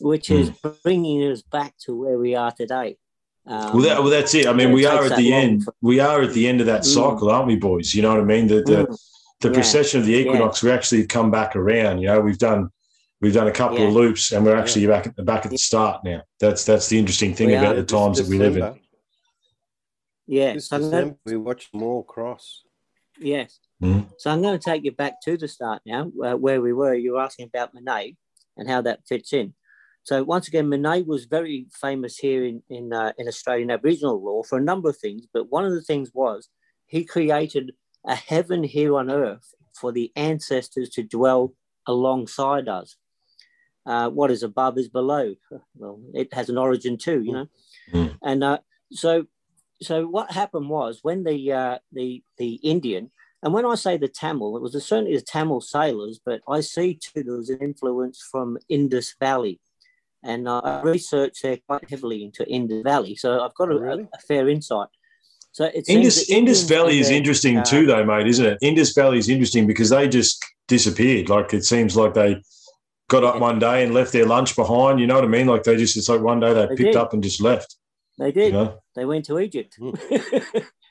which 0.00 0.30
is 0.30 0.50
bringing 0.84 1.22
us 1.30 1.42
back 1.42 1.74
to 1.84 1.94
where 1.96 2.18
we 2.18 2.34
are 2.34 2.52
today. 2.52 2.96
Um, 3.46 3.72
Well, 3.74 3.82
that, 3.82 3.98
well, 4.00 4.10
that's 4.10 4.34
it. 4.34 4.46
I 4.46 4.52
mean, 4.52 4.70
we 4.72 4.86
are 4.86 5.04
at 5.04 5.16
the 5.16 5.32
end. 5.32 5.64
for- 5.64 5.74
We 5.80 5.98
are 5.98 6.22
at 6.22 6.32
the 6.32 6.46
end 6.46 6.60
of 6.60 6.66
that 6.66 6.82
Mm. 6.82 6.94
cycle, 6.94 7.28
aren't 7.30 7.48
we, 7.48 7.56
boys? 7.56 7.92
You 7.94 8.02
know 8.02 8.10
what 8.10 8.20
I 8.20 8.24
mean? 8.24 8.46
The 8.46 8.62
the, 8.62 8.86
Mm, 8.86 8.98
the 9.40 9.48
Yeah. 9.48 9.54
precession 9.54 10.00
of 10.00 10.06
the 10.06 10.14
equinox, 10.14 10.62
we 10.62 10.70
actually 10.70 11.06
come 11.06 11.30
back 11.32 11.56
around. 11.56 11.98
You 12.00 12.06
know, 12.08 12.20
we've 12.20 12.38
done 12.38 12.70
we've 13.22 13.32
done 13.32 13.46
a 13.48 13.52
couple 13.52 13.86
of 13.86 13.92
loops, 13.94 14.32
and 14.32 14.44
we're 14.44 14.56
actually 14.56 14.86
back 14.86 15.06
at 15.06 15.16
the 15.16 15.22
back 15.22 15.46
at 15.46 15.50
the 15.50 15.56
start 15.58 16.04
now. 16.04 16.22
That's 16.40 16.64
that's 16.66 16.88
the 16.88 16.98
interesting 16.98 17.34
thing 17.34 17.46
We 17.48 17.54
about 17.54 17.76
are. 17.76 17.82
the 17.82 17.86
times 17.86 18.18
that 18.18 18.26
we 18.28 18.36
live 18.36 18.56
in. 18.56 18.60
December- 18.62 18.78
yeah. 20.26 20.52
This 20.54 20.68
So 20.68 20.78
December, 20.78 21.16
we 21.24 21.36
watched 21.36 21.72
more 21.74 22.04
cross. 22.04 22.64
yes. 23.18 23.58
Mhm. 23.82 24.06
So 24.18 24.30
I'm 24.30 24.42
going 24.42 24.56
to 24.58 24.64
take 24.70 24.84
you 24.84 24.92
back 24.92 25.20
to 25.22 25.36
the 25.36 25.48
start 25.48 25.82
now, 25.84 26.12
uh, 26.24 26.34
where 26.36 26.60
we 26.60 26.72
were. 26.72 26.94
You 26.94 27.12
were 27.14 27.20
asking 27.20 27.46
about 27.46 27.74
Monet 27.74 28.16
and 28.56 28.68
how 28.68 28.80
that 28.82 29.06
fits 29.08 29.32
in. 29.32 29.54
So 30.04 30.22
once 30.22 30.46
again, 30.48 30.68
Monet 30.68 31.02
was 31.02 31.24
very 31.24 31.66
famous 31.72 32.16
here 32.18 32.44
in 32.44 32.62
in, 32.68 32.92
uh, 32.92 33.12
in 33.18 33.26
Australian 33.28 33.70
Aboriginal 33.70 34.22
law 34.22 34.42
for 34.42 34.58
a 34.58 34.62
number 34.70 34.88
of 34.88 34.96
things, 34.98 35.26
but 35.32 35.50
one 35.50 35.64
of 35.64 35.72
the 35.72 35.82
things 35.82 36.10
was 36.14 36.48
he 36.86 37.04
created 37.04 37.72
a 38.04 38.14
heaven 38.14 38.62
here 38.64 38.96
on 38.96 39.10
earth 39.10 39.54
for 39.80 39.90
the 39.92 40.12
ancestors 40.16 40.88
to 40.90 41.02
dwell 41.02 41.54
alongside 41.86 42.68
us. 42.68 42.96
Uh, 43.84 44.08
what 44.08 44.30
is 44.30 44.42
above 44.42 44.78
is 44.78 44.88
below. 44.88 45.34
Well, 45.76 46.00
it 46.14 46.32
has 46.34 46.48
an 46.48 46.58
origin 46.58 46.96
too, 46.96 47.22
you 47.22 47.32
know. 47.32 47.46
Mm. 47.92 48.16
And 48.22 48.44
uh, 48.44 48.58
so, 48.92 49.26
so 49.80 50.06
what 50.06 50.30
happened 50.30 50.68
was 50.68 51.00
when 51.02 51.24
the 51.24 51.52
uh, 51.52 51.78
the 51.92 52.22
the 52.38 52.54
Indian 52.62 53.10
and 53.42 53.52
when 53.52 53.66
I 53.66 53.74
say 53.74 53.96
the 53.96 54.08
Tamil, 54.08 54.56
it 54.56 54.62
was 54.62 54.72
certainly 54.84 55.16
the 55.16 55.22
Tamil 55.22 55.60
sailors, 55.60 56.20
but 56.24 56.42
I 56.48 56.60
see 56.60 56.94
too 56.94 57.24
there 57.24 57.36
was 57.36 57.50
an 57.50 57.58
influence 57.58 58.24
from 58.30 58.56
Indus 58.68 59.14
Valley. 59.18 59.60
And 60.24 60.48
I 60.48 60.80
researched 60.82 61.42
there 61.42 61.58
quite 61.66 61.90
heavily 61.90 62.22
into 62.22 62.48
Indus 62.48 62.84
Valley. 62.84 63.16
So 63.16 63.40
I've 63.40 63.54
got 63.54 63.72
a, 63.72 63.78
really? 63.78 64.06
a 64.14 64.18
fair 64.20 64.48
insight. 64.48 64.86
So 65.50 65.64
it 65.64 65.86
seems 65.86 65.96
Indus 65.96 66.30
Indus 66.30 66.62
Valley 66.62 67.00
is 67.00 67.10
interesting 67.10 67.58
uh, 67.58 67.64
too, 67.64 67.86
though, 67.86 68.04
mate, 68.04 68.28
isn't 68.28 68.46
it? 68.46 68.58
Indus 68.62 68.94
Valley 68.94 69.18
is 69.18 69.28
interesting 69.28 69.66
because 69.66 69.90
they 69.90 70.08
just 70.08 70.42
disappeared. 70.68 71.28
Like 71.28 71.52
it 71.52 71.64
seems 71.64 71.96
like 71.96 72.14
they 72.14 72.40
got 73.12 73.24
up 73.24 73.38
one 73.40 73.58
day 73.58 73.84
and 73.84 73.92
left 73.94 74.12
their 74.12 74.26
lunch 74.26 74.56
behind. 74.56 74.98
You 75.00 75.06
know 75.06 75.14
what 75.16 75.24
I 75.24 75.28
mean? 75.36 75.46
Like 75.46 75.62
they 75.64 75.76
just 75.76 75.96
it's 75.96 76.08
like 76.08 76.20
one 76.20 76.40
day 76.40 76.52
they, 76.54 76.62
They 76.66 76.76
picked 76.76 76.92
did. 76.94 76.96
up 76.96 77.12
and 77.12 77.22
just 77.22 77.40
left. 77.40 77.76
They 78.18 78.26
You 78.26 78.32
did. 78.32 78.52
know? 78.54 78.80
They 78.96 79.04
went 79.04 79.24
to 79.26 79.38
Egypt. 79.38 79.76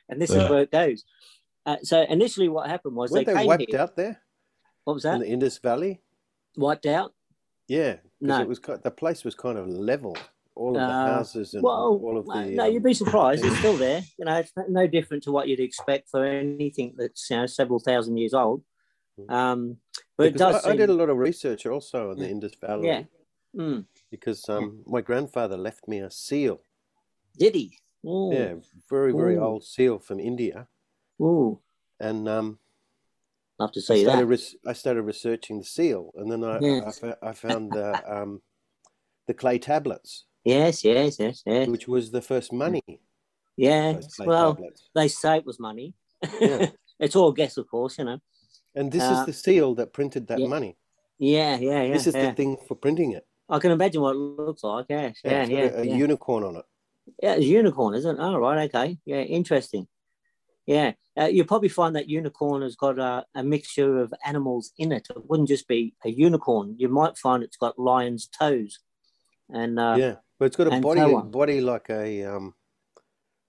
and 0.09 0.21
this 0.21 0.31
Yeah. 0.31 0.43
is 0.43 0.49
where 0.49 0.61
it 0.61 0.71
goes. 0.71 1.03
Uh, 1.65 1.77
so 1.83 2.01
initially 2.03 2.49
what 2.49 2.69
happened 2.69 2.95
was 2.95 3.11
Weren't 3.11 3.25
they 3.27 3.33
they 3.33 3.39
came 3.39 3.47
wiped 3.47 3.65
here. 3.69 3.79
out 3.79 3.95
there 3.95 4.21
What 4.85 4.93
was 4.95 5.03
that? 5.03 5.15
in 5.15 5.21
the 5.21 5.27
Indus 5.27 5.57
Valley? 5.59 6.01
Wiped 6.57 6.85
out? 6.87 7.13
Yeah, 7.67 7.93
because 8.19 8.37
No. 8.37 8.41
it 8.41 8.47
was 8.47 8.59
ki- 8.59 8.81
the 8.83 8.91
place 8.91 9.23
was 9.23 9.35
kind 9.35 9.57
of 9.57 9.67
level. 9.67 10.15
All 10.55 10.69
of 10.75 10.81
the 10.81 10.93
Uh, 10.95 11.07
houses 11.15 11.53
and 11.53 11.63
Well, 11.63 11.99
all 12.03 12.17
of 12.17 12.25
the. 12.25 12.45
no, 12.59 12.65
um, 12.65 12.71
you'd 12.73 12.83
be 12.83 12.93
surprised. 12.93 13.45
It's 13.45 13.57
still 13.59 13.77
there. 13.87 14.01
You 14.19 14.25
know, 14.25 14.35
it's 14.37 14.51
no 14.67 14.85
different 14.87 15.23
to 15.23 15.31
what 15.31 15.47
you'd 15.47 15.59
expect 15.61 16.09
for 16.09 16.25
anything 16.25 16.95
that's 16.97 17.29
you 17.29 17.37
know 17.37 17.45
several 17.45 17.79
thousand 17.79 18.17
years 18.17 18.33
old. 18.33 18.63
Um, 19.29 19.77
but 20.21 20.35
it 20.35 20.37
does. 20.37 20.65
I, 20.65 20.71
I 20.71 20.75
did 20.75 20.89
a 20.89 20.93
lot 20.93 21.09
of 21.09 21.17
research 21.17 21.65
also 21.65 22.11
on 22.11 22.17
the 22.17 22.29
Indus 22.29 22.55
Valley. 22.55 22.87
Yeah. 22.87 23.03
Mm, 23.55 23.85
Because 24.09 24.47
um, 24.49 24.81
my 24.85 25.01
grandfather 25.01 25.57
left 25.57 25.87
me 25.87 25.99
a 25.99 26.09
seal. 26.09 26.61
did 27.37 27.53
he? 27.55 27.77
Ooh. 28.05 28.29
Yeah, 28.33 28.53
very 28.89 29.11
very 29.11 29.35
Ooh. 29.35 29.43
old 29.43 29.63
seal 29.63 29.99
from 29.99 30.19
India, 30.19 30.67
Ooh, 31.21 31.59
and 31.99 32.27
um, 32.27 32.57
love 33.59 33.71
to 33.73 33.79
I 33.79 33.83
see 33.83 34.03
started 34.03 34.21
that. 34.21 34.25
res- 34.25 34.55
I 34.65 34.73
started 34.73 35.03
researching 35.03 35.59
the 35.59 35.65
seal, 35.65 36.11
and 36.15 36.31
then 36.31 36.43
I 36.43 36.59
Yeah. 36.59 36.91
I, 37.21 37.29
I 37.29 37.33
found 37.33 37.71
the 37.73 37.89
um, 38.17 38.41
the 39.27 39.33
clay 39.35 39.59
tablets, 39.59 40.25
Yes, 40.45 40.83
yes, 40.83 41.19
yes, 41.19 41.43
yes. 41.45 41.67
which 41.67 41.87
was 41.87 42.09
the 42.11 42.21
first 42.21 42.51
money. 42.51 42.81
Yeah. 43.57 43.99
Well, 44.19 44.55
tablets. 44.55 44.89
they 44.95 45.07
say 45.09 45.37
it 45.37 45.45
was 45.45 45.59
money. 45.59 45.93
Yeah. 46.39 46.71
it's 46.99 47.15
all 47.15 47.31
guess, 47.33 47.57
of 47.57 47.67
course. 47.69 47.97
You 47.99 48.05
know. 48.05 48.19
And 48.75 48.91
this 48.91 49.03
Uh, 49.03 49.13
is 49.13 49.25
the 49.25 49.33
seal 49.33 49.75
that 49.75 49.93
printed 49.93 50.27
that 50.27 50.39
yeah, 50.39 50.47
money. 50.47 50.77
Yeah, 51.17 51.57
yeah, 51.57 51.83
yeah. 51.83 51.93
this 51.93 52.07
is 52.07 52.15
yeah. 52.15 52.29
the 52.29 52.33
thing 52.33 52.57
for 52.67 52.75
printing 52.75 53.11
it. 53.11 53.27
I 53.49 53.59
can 53.59 53.71
imagine 53.71 54.01
what 54.01 54.15
it 54.15 54.19
looks 54.19 54.63
like. 54.63 54.85
Yes, 54.89 55.19
Yeah, 55.23 55.45
yeah, 55.45 55.71
a, 55.75 55.83
unicorn 55.83 56.43
on 56.43 56.55
it. 56.55 56.65
Yeah, 57.21 57.33
it's 57.33 57.43
a 57.43 57.47
unicorn, 57.47 57.95
isn't 57.95 58.17
it? 58.17 58.21
Oh, 58.21 58.37
right, 58.37 58.69
okay. 58.73 58.97
Yeah, 59.05 59.21
interesting. 59.21 59.87
Yeah, 60.65 60.93
uh, 61.19 61.25
you'll 61.25 61.47
probably 61.47 61.69
find 61.69 61.95
that 61.95 62.07
unicorn 62.07 62.61
has 62.61 62.75
got 62.75 62.97
a, 62.97 63.25
a 63.35 63.43
mixture 63.43 63.99
of 63.99 64.13
animals 64.25 64.71
in 64.77 64.91
it. 64.91 65.07
It 65.09 65.29
wouldn't 65.29 65.49
just 65.49 65.67
be 65.67 65.93
a 66.05 66.09
unicorn. 66.09 66.75
You 66.77 66.87
might 66.87 67.17
find 67.17 67.43
it's 67.43 67.57
got 67.57 67.77
lion's 67.77 68.27
toes, 68.27 68.79
and 69.49 69.79
uh, 69.79 69.95
yeah, 69.97 70.15
but 70.39 70.45
it's 70.45 70.55
got 70.55 70.67
a 70.67 70.79
body 70.79 71.01
so 71.01 71.21
body 71.23 71.61
like 71.61 71.89
a 71.89 72.23
um, 72.23 72.53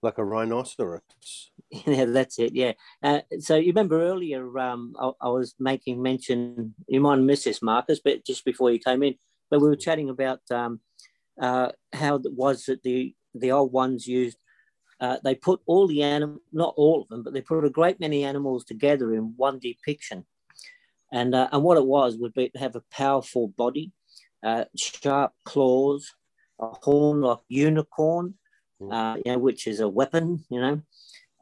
like 0.02 0.18
a 0.18 0.24
rhinoceros. 0.24 1.51
yeah, 1.86 2.04
that's 2.04 2.38
it. 2.38 2.54
Yeah. 2.54 2.72
Uh, 3.02 3.20
so 3.40 3.56
you 3.56 3.68
remember 3.68 4.02
earlier, 4.02 4.58
um, 4.58 4.94
I, 5.00 5.12
I 5.22 5.28
was 5.28 5.54
making 5.58 6.02
mention. 6.02 6.74
You 6.86 7.00
might 7.00 7.16
have 7.16 7.24
missed 7.24 7.46
this, 7.46 7.62
Marcus, 7.62 8.00
but 8.04 8.26
just 8.26 8.44
before 8.44 8.70
you 8.70 8.78
came 8.78 9.02
in, 9.02 9.14
but 9.50 9.60
we 9.60 9.68
were 9.68 9.76
chatting 9.76 10.10
about 10.10 10.40
um, 10.50 10.80
uh, 11.40 11.70
how 11.94 12.16
it 12.16 12.32
was 12.32 12.64
that 12.66 12.82
the 12.82 13.14
the 13.34 13.52
old 13.52 13.72
ones 13.72 14.06
used. 14.06 14.36
Uh, 15.00 15.16
they 15.24 15.34
put 15.34 15.60
all 15.66 15.88
the 15.88 16.02
animal, 16.02 16.38
not 16.52 16.74
all 16.76 17.02
of 17.02 17.08
them, 17.08 17.22
but 17.22 17.32
they 17.32 17.40
put 17.40 17.64
a 17.64 17.70
great 17.70 17.98
many 17.98 18.22
animals 18.22 18.64
together 18.64 19.14
in 19.14 19.32
one 19.36 19.58
depiction, 19.58 20.26
and 21.10 21.34
uh, 21.34 21.48
and 21.52 21.62
what 21.62 21.78
it 21.78 21.86
was 21.86 22.18
would 22.18 22.34
be 22.34 22.50
to 22.50 22.58
have 22.58 22.76
a 22.76 22.84
powerful 22.90 23.48
body, 23.48 23.92
uh, 24.44 24.66
sharp 24.76 25.32
claws, 25.46 26.12
a 26.60 26.66
horn 26.66 27.22
like 27.22 27.38
unicorn, 27.48 28.34
uh, 28.90 29.16
you 29.24 29.32
know, 29.32 29.38
which 29.38 29.66
is 29.66 29.80
a 29.80 29.88
weapon, 29.88 30.44
you 30.50 30.60
know. 30.60 30.82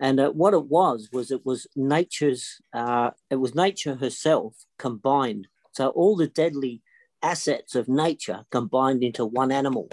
And 0.01 0.19
uh, 0.19 0.31
what 0.31 0.55
it 0.55 0.67
was 0.67 1.09
was 1.13 1.31
it 1.31 1.45
was 1.45 1.67
nature's, 1.77 2.61
uh, 2.73 3.11
it 3.31 3.37
was 3.37 3.55
nature 3.55 3.97
herself 3.97 4.55
combined. 4.79 5.47
So 5.73 5.89
all 5.91 6.17
the 6.17 6.27
deadly 6.27 6.83
assets 7.23 7.75
of 7.75 7.87
nature 7.89 8.47
combined 8.51 9.03
into 9.05 9.27
one 9.27 9.53
animal, 9.53 9.91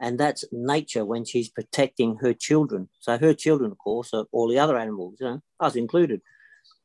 and 0.00 0.18
that's 0.18 0.44
nature 0.52 1.04
when 1.04 1.24
she's 1.24 1.50
protecting 1.50 2.16
her 2.16 2.32
children. 2.32 2.88
So 2.98 3.18
her 3.18 3.34
children, 3.34 3.70
of 3.70 3.78
course, 3.78 4.14
are 4.14 4.24
all 4.32 4.48
the 4.48 4.58
other 4.58 4.78
animals, 4.78 5.16
you 5.20 5.26
know, 5.26 5.42
us 5.60 5.76
included. 5.76 6.22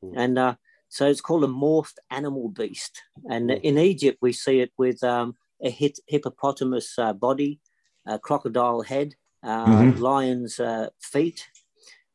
Mm. 0.04 0.14
And 0.16 0.40
uh, 0.40 0.56
so 0.90 1.08
it's 1.08 1.22
called 1.22 1.46
a 1.46 1.48
morphed 1.48 1.98
animal 2.12 2.50
beast. 2.50 3.02
And 3.30 3.50
Mm. 3.50 3.62
in 3.62 3.78
Egypt, 3.78 4.18
we 4.22 4.34
see 4.34 4.60
it 4.60 4.72
with 4.78 5.04
um, 5.04 5.36
a 5.64 5.70
hit, 5.70 6.00
hippopotamus 6.08 7.00
uh, 7.00 7.14
body, 7.14 7.60
a 8.06 8.20
crocodile 8.20 8.82
head, 8.82 9.16
uh, 9.44 9.84
Mhm. 9.84 10.00
lion's 10.00 10.60
uh, 10.60 10.90
feet, 11.00 11.48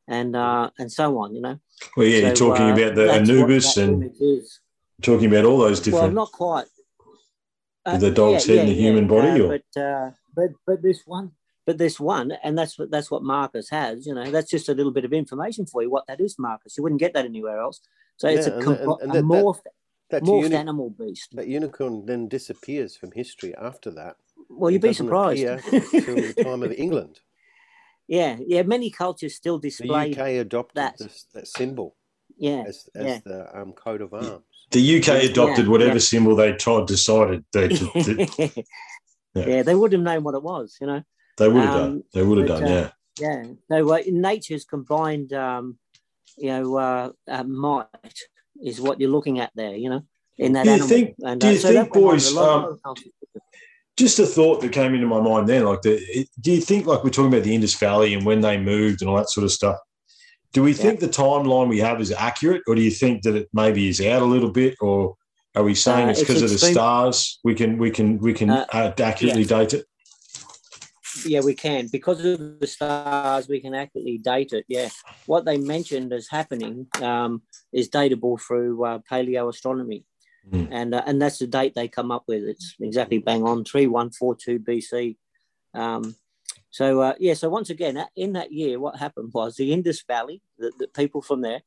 and 0.08 0.34
uh, 0.36 0.70
and 0.78 0.90
so 0.90 1.18
on. 1.18 1.34
You 1.34 1.40
know. 1.42 1.58
Well, 1.96 2.06
yeah, 2.06 2.18
you're 2.26 2.34
talking 2.34 2.70
uh, 2.70 2.74
about 2.74 2.94
the 2.94 3.12
Anubis 3.12 3.76
and 3.76 4.10
talking 5.02 5.26
about 5.30 5.44
all 5.44 5.58
those 5.58 5.80
different. 5.80 6.04
Well, 6.04 6.12
not 6.12 6.32
quite. 6.32 6.66
Uh, 7.84 7.98
The 7.98 8.10
dog's 8.12 8.46
head 8.46 8.58
and 8.58 8.68
the 8.68 8.74
human 8.74 9.08
body, 9.08 9.40
uh, 9.40 9.44
or- 9.44 9.58
but 9.58 9.80
uh, 9.80 10.10
but 10.34 10.50
but 10.66 10.82
this 10.82 11.00
one, 11.04 11.32
but 11.66 11.78
this 11.78 11.98
one, 11.98 12.30
and 12.44 12.56
that's 12.56 12.78
what 12.78 12.90
that's 12.90 13.10
what 13.10 13.22
Marcus 13.24 13.68
has. 13.70 14.06
You 14.06 14.14
know, 14.14 14.30
that's 14.30 14.50
just 14.50 14.68
a 14.68 14.74
little 14.74 14.92
bit 14.92 15.04
of 15.04 15.12
information 15.12 15.66
for 15.66 15.82
you. 15.82 15.90
What 15.90 16.06
that 16.06 16.20
is, 16.20 16.38
Marcus. 16.38 16.76
You 16.76 16.82
wouldn't 16.84 17.00
get 17.00 17.12
that 17.14 17.24
anywhere 17.24 17.58
else. 17.58 17.80
So 18.18 18.28
it's 18.28 18.46
Yeah, 18.46 18.52
a, 18.52 18.56
and- 18.56 18.64
compo- 18.64 18.96
and- 18.98 19.02
and 19.02 19.10
a 19.10 19.22
that- 19.22 19.62
that- 19.62 19.72
That 20.10 20.22
morphed 20.24 20.42
uni- 20.42 20.56
animal 20.56 20.90
beast. 20.90 21.28
that 21.38 21.48
unicorn 21.48 22.04
then 22.06 22.28
disappears 22.28 22.94
from 22.96 23.10
history 23.12 23.52
after 23.56 23.90
that. 23.92 24.16
Well, 24.50 24.70
you'd 24.70 24.82
be 24.82 24.92
surprised. 24.92 25.42
appear 25.42 25.80
Till 26.04 26.16
the 26.16 26.34
time 26.44 26.62
of 26.62 26.70
England, 26.72 27.20
yeah, 28.18 28.36
yeah. 28.46 28.62
Many 28.62 28.90
cultures 28.90 29.34
still 29.34 29.58
the 29.58 29.68
display. 29.68 30.12
UK 30.12 30.18
adopted 30.46 30.76
that. 30.76 30.98
this, 30.98 31.26
that 31.34 31.46
symbol 31.48 31.88
yeah, 32.36 32.64
as, 32.70 32.88
as 32.94 33.06
yeah. 33.06 33.18
the 33.24 33.58
um, 33.58 33.72
coat 33.72 34.00
of 34.02 34.12
arms. 34.12 34.44
the 34.70 34.82
UK 34.98 35.08
adopted 35.30 35.64
Yeah, 35.64 35.70
whatever 35.74 35.92
yeah. 36.00 36.10
symbol 36.12 36.36
they 36.36 36.52
tried 36.64 36.86
decided 36.86 37.44
they 37.54 37.68
they, 37.68 38.28
yeah. 39.34 39.46
Yeah. 39.52 39.62
they 39.62 39.74
wouldn't 39.74 40.00
have 40.06 40.14
known 40.14 40.24
what 40.24 40.34
it 40.34 40.42
was. 40.42 40.76
You 40.80 40.86
know. 40.88 41.02
they 41.38 41.48
would 41.48 41.64
have 41.64 41.74
Um, 41.74 41.80
done. 41.90 42.02
They 42.14 42.22
would 42.22 42.38
have 42.38 42.48
done. 42.48 42.64
uh, 42.64 42.68
Yeah. 42.74 42.90
Yeah. 43.20 43.42
So 43.70 43.76
uh, 43.94 44.00
nature's 44.08 44.64
combined, 44.64 45.32
um, 45.32 45.78
you 46.38 46.48
know, 46.52 46.76
uh, 46.76 47.10
uh, 47.28 47.44
might 47.44 48.18
is 48.62 48.80
what 48.80 49.00
you're 49.00 49.10
looking 49.16 49.38
at 49.40 49.52
there. 49.54 49.76
You 49.76 49.90
know, 49.92 50.02
in 50.38 50.52
that 50.54 50.64
Do 50.64 50.68
you 50.70 50.74
animal. 50.74 50.88
think- 50.88 51.14
and, 51.24 51.40
do 51.40 51.48
you 51.50 51.56
so 51.58 51.68
think, 51.68 51.76
that 51.92 51.94
went 51.94 52.04
on 52.06 52.10
boys, 52.12 52.28
um, 52.28 52.34
lot 52.36 52.68
of 52.72 52.82
cultures. 52.82 53.12
Just 53.98 54.18
a 54.18 54.26
thought 54.26 54.60
that 54.60 54.72
came 54.72 54.94
into 54.94 55.06
my 55.06 55.20
mind 55.20 55.48
then 55.48 55.64
like 55.64 55.82
the, 55.82 55.94
it, 55.94 56.28
do 56.40 56.52
you 56.52 56.60
think 56.60 56.86
like 56.86 57.04
we're 57.04 57.10
talking 57.10 57.32
about 57.32 57.44
the 57.44 57.54
indus 57.54 57.74
valley 57.74 58.14
and 58.14 58.24
when 58.24 58.40
they 58.40 58.58
moved 58.58 59.02
and 59.02 59.10
all 59.10 59.16
that 59.16 59.30
sort 59.30 59.44
of 59.44 59.52
stuff 59.52 59.78
do 60.52 60.62
we 60.62 60.72
think 60.72 61.00
the 61.00 61.08
timeline 61.08 61.68
we 61.68 61.78
have 61.78 62.00
is 62.00 62.12
accurate 62.12 62.62
or 62.66 62.74
do 62.74 62.82
you 62.82 62.90
think 62.90 63.22
that 63.22 63.34
it 63.34 63.48
maybe 63.52 63.88
is 63.88 64.00
out 64.00 64.22
a 64.22 64.24
little 64.24 64.50
bit 64.50 64.74
or 64.80 65.16
are 65.54 65.62
we 65.62 65.74
saying 65.74 66.08
Uh, 66.08 66.10
it's 66.10 66.20
because 66.20 66.42
of 66.42 66.48
the 66.48 66.54
extreme- 66.54 66.74
stars? 66.74 67.38
We 67.44 67.54
can 67.54 67.76
we 67.78 67.90
can 67.90 68.18
we 68.18 68.32
can 68.32 68.50
Uh, 68.50 68.66
uh, 68.72 68.92
accurately 68.98 69.44
date 69.44 69.74
it? 69.74 69.86
Yeah, 71.26 71.40
we 71.40 71.54
can. 71.54 71.88
Because 71.88 72.24
of 72.24 72.58
the 72.58 72.66
stars. 72.66 73.48
We 73.48 73.60
can 73.60 73.74
accurately 73.74 74.18
date 74.18 74.52
it. 74.52 74.64
Yeah, 74.68 74.88
what 75.26 75.44
they 75.44 75.58
mentioned 75.58 76.12
as 76.12 76.26
happening 76.28 76.86
um, 77.02 77.42
is 77.72 77.90
datable 77.90 78.40
through 78.40 78.84
uh, 78.84 78.98
paleoastronomy, 79.10 80.04
Mm. 80.50 80.68
and 80.72 80.94
uh, 80.94 81.02
and 81.06 81.22
that's 81.22 81.38
the 81.38 81.46
date 81.46 81.74
they 81.74 81.88
come 81.88 82.10
up 82.10 82.24
with. 82.26 82.42
It's 82.42 82.74
exactly 82.80 83.18
bang 83.18 83.44
on 83.44 83.64
three 83.64 83.86
one 83.86 84.10
four 84.10 84.34
two 84.34 84.58
BC. 84.58 85.16
Um, 85.74 86.16
So 86.70 87.00
uh, 87.00 87.14
yeah, 87.18 87.34
so 87.34 87.48
once 87.50 87.70
again, 87.70 88.02
in 88.16 88.32
that 88.32 88.50
year, 88.52 88.80
what 88.80 88.96
happened 88.98 89.32
was 89.34 89.56
the 89.56 89.72
Indus 89.72 90.02
Valley, 90.08 90.40
the, 90.58 90.72
the 90.78 90.88
people 90.88 91.20
from 91.22 91.42
there, 91.42 91.62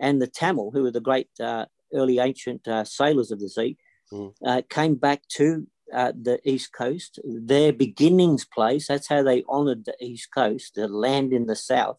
and 0.00 0.20
the 0.20 0.26
Tamil, 0.26 0.72
who 0.72 0.82
were 0.82 0.90
the 0.90 1.00
great 1.00 1.28
uh, 1.40 1.66
early 1.94 2.18
ancient 2.18 2.66
uh, 2.68 2.84
sailors 2.84 3.30
of 3.30 3.40
the 3.40 3.48
sea, 3.48 3.76
Mm. 4.12 4.32
uh, 4.44 4.62
came 4.70 4.94
back 4.94 5.20
to 5.36 5.66
uh, 5.92 6.12
the 6.18 6.40
East 6.42 6.72
Coast, 6.72 7.20
their 7.24 7.74
beginnings 7.74 8.46
place. 8.46 8.88
That's 8.88 9.06
how 9.06 9.22
they 9.22 9.44
honoured 9.44 9.84
the 9.84 9.94
East 10.00 10.28
Coast, 10.34 10.76
the 10.76 10.88
land 10.88 11.34
in 11.34 11.44
the 11.46 11.54
South. 11.56 11.98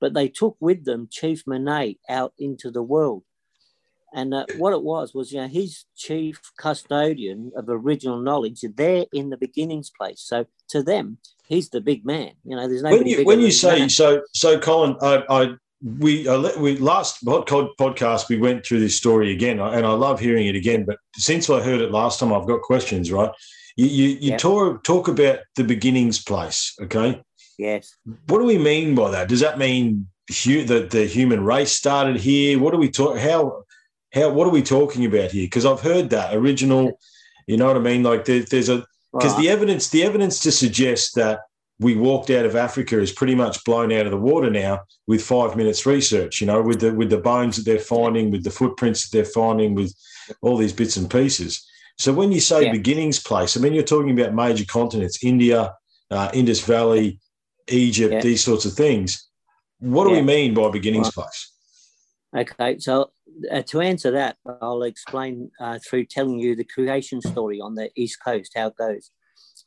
But 0.00 0.14
they 0.14 0.28
took 0.28 0.56
with 0.60 0.84
them 0.84 1.08
Chief 1.10 1.42
Monet 1.44 1.98
out 2.08 2.32
into 2.38 2.70
the 2.70 2.84
world. 2.84 3.24
And 4.14 4.32
uh, 4.32 4.46
what 4.56 4.72
it 4.72 4.82
was 4.82 5.12
was, 5.12 5.32
you 5.32 5.40
know, 5.40 5.48
he's 5.48 5.86
chief 5.96 6.40
custodian 6.56 7.50
of 7.56 7.68
original 7.68 8.18
knowledge 8.20 8.60
there 8.76 9.06
in 9.12 9.30
the 9.30 9.36
beginnings 9.36 9.90
place. 9.90 10.20
So 10.20 10.46
to 10.68 10.82
them, 10.82 11.18
he's 11.48 11.68
the 11.70 11.80
big 11.80 12.06
man. 12.06 12.30
You 12.44 12.56
know, 12.56 12.68
there's 12.68 12.82
nobody 12.82 13.02
when 13.02 13.08
you 13.18 13.24
when 13.24 13.40
you 13.40 13.50
say 13.50 13.80
that. 13.80 13.90
so 13.90 14.22
so 14.32 14.58
colin 14.58 14.96
i 15.02 15.22
i 15.28 15.54
we, 15.98 16.26
uh, 16.26 16.58
we 16.58 16.78
last 16.78 17.22
podcast 17.24 18.28
we 18.30 18.38
went 18.38 18.64
through 18.64 18.80
this 18.80 18.96
story 18.96 19.32
again 19.32 19.60
and 19.60 19.84
i 19.84 19.92
love 19.92 20.18
hearing 20.18 20.46
it 20.46 20.54
again 20.54 20.84
but 20.86 20.96
since 21.16 21.50
i 21.50 21.60
heard 21.60 21.80
it 21.82 21.90
last 21.90 22.18
time 22.20 22.32
i've 22.32 22.46
got 22.46 22.62
questions 22.62 23.12
right 23.12 23.30
you 23.76 23.86
you, 23.86 24.08
you 24.08 24.30
Yeah. 24.30 24.38
talk 24.38 24.82
talk 24.84 25.08
about 25.08 25.40
the 25.56 25.64
beginnings 25.64 26.22
place 26.22 26.74
okay 26.80 27.20
yes, 27.58 27.94
what 28.28 28.38
do 28.38 28.44
we 28.44 28.56
mean 28.56 28.94
by 28.94 29.10
that 29.10 29.28
does 29.28 29.40
that 29.40 29.58
mean 29.58 30.08
hu- 30.44 30.64
that 30.64 30.90
the 30.90 31.04
human 31.04 31.44
race 31.44 31.72
started 31.72 32.16
here 32.16 32.58
what 32.58 32.72
do 32.72 32.78
we 32.78 32.88
talk 32.90 33.18
how 33.18 33.63
how 34.14 34.30
what 34.30 34.46
are 34.46 34.50
we 34.50 34.62
talking 34.62 35.04
about 35.04 35.30
here 35.30 35.44
because 35.44 35.66
i've 35.66 35.80
heard 35.80 36.10
that 36.10 36.34
original 36.34 36.98
you 37.46 37.56
know 37.56 37.66
what 37.66 37.76
i 37.76 37.80
mean 37.80 38.02
like 38.02 38.24
there, 38.24 38.40
there's 38.40 38.68
a 38.68 38.84
because 39.12 39.32
right. 39.34 39.42
the 39.42 39.48
evidence 39.48 39.88
the 39.90 40.02
evidence 40.02 40.40
to 40.40 40.50
suggest 40.50 41.14
that 41.14 41.40
we 41.80 41.96
walked 41.96 42.30
out 42.30 42.44
of 42.44 42.54
Africa 42.54 43.00
is 43.00 43.12
pretty 43.12 43.34
much 43.34 43.64
blown 43.64 43.92
out 43.92 44.06
of 44.06 44.12
the 44.12 44.18
water 44.18 44.50
now 44.50 44.80
with 45.06 45.22
five 45.22 45.56
minutes 45.56 45.86
research. 45.86 46.40
You 46.40 46.46
know, 46.46 46.62
with 46.62 46.80
the 46.80 46.94
with 46.94 47.10
the 47.10 47.18
bones 47.18 47.56
that 47.56 47.64
they're 47.64 47.78
finding, 47.78 48.30
with 48.30 48.44
the 48.44 48.50
footprints 48.50 49.08
that 49.08 49.16
they're 49.16 49.24
finding, 49.24 49.74
with 49.74 49.94
all 50.40 50.56
these 50.56 50.72
bits 50.72 50.96
and 50.96 51.10
pieces. 51.10 51.66
So 51.98 52.12
when 52.12 52.32
you 52.32 52.40
say 52.40 52.64
Yeah. 52.64 52.72
beginnings 52.72 53.20
place, 53.20 53.56
I 53.56 53.60
mean 53.60 53.72
you're 53.72 53.82
talking 53.82 54.18
about 54.18 54.34
major 54.34 54.64
continents: 54.64 55.22
India, 55.22 55.74
uh, 56.10 56.30
Indus 56.32 56.60
Valley, 56.60 57.18
Egypt, 57.68 58.14
Yeah. 58.14 58.20
these 58.20 58.44
sorts 58.44 58.64
of 58.64 58.74
things. 58.74 59.28
What 59.80 60.04
do 60.04 60.10
we 60.10 60.22
mean 60.22 60.54
by 60.54 60.70
beginnings 60.70 61.08
Right. 61.08 61.26
place? 61.26 61.50
Okay, 62.36 62.78
so 62.78 63.10
uh, 63.50 63.62
to 63.62 63.80
answer 63.80 64.10
that, 64.12 64.36
I'll 64.60 64.82
explain 64.82 65.50
uh, 65.60 65.78
through 65.78 66.06
telling 66.06 66.38
you 66.38 66.54
the 66.54 66.64
creation 66.64 67.20
story 67.20 67.60
on 67.60 67.74
the 67.74 67.90
East 67.96 68.18
Coast, 68.24 68.52
how 68.54 68.68
it 68.68 68.76
goes. 68.76 69.10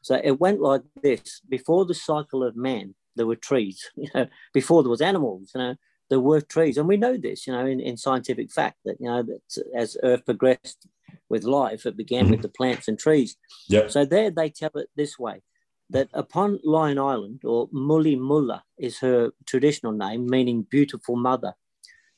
So 0.02 0.20
it 0.24 0.40
went 0.40 0.62
like 0.62 0.84
this 1.02 1.42
before 1.48 1.86
the 1.86 1.94
cycle 1.94 2.44
of 2.44 2.56
man, 2.56 2.96
there 3.16 3.28
were 3.28 3.36
trees. 3.36 3.84
You 3.98 4.10
know, 4.14 4.28
before 4.54 4.84
there 4.84 4.90
was 4.90 5.02
animals, 5.02 5.52
you 5.54 5.62
know, 5.62 5.76
there 6.10 6.20
were 6.20 6.42
trees. 6.42 6.78
And 6.78 6.88
we 6.88 6.98
know 6.98 7.18
this, 7.18 7.48
you 7.48 7.54
know, 7.54 7.66
in, 7.66 7.80
in 7.80 7.98
scientific 7.98 8.52
fact 8.52 8.78
that, 8.86 8.98
you 9.00 9.08
know, 9.08 9.24
that 9.24 9.42
as 9.76 9.98
Earth 10.04 10.26
progressed 10.26 10.88
with 11.30 11.44
life, 11.44 11.86
it 11.86 11.98
began 11.98 12.30
with 12.30 12.42
the 12.42 12.50
plants 12.50 12.88
and 12.88 12.98
trees. 12.98 13.36
Yep. 13.68 13.92
So 13.92 14.06
there 14.06 14.32
they 14.32 14.50
tell 14.50 14.72
it 14.76 14.90
this 14.96 15.20
way 15.20 15.42
that 15.90 16.10
upon 16.14 16.60
Lion 16.64 17.00
Island, 17.00 17.42
or 17.44 17.70
Muli 17.72 18.16
Mulla 18.16 18.64
is 18.78 19.00
her 19.00 19.32
traditional 19.46 19.92
name, 19.92 20.28
meaning 20.28 20.68
beautiful 20.70 21.16
mother. 21.16 21.54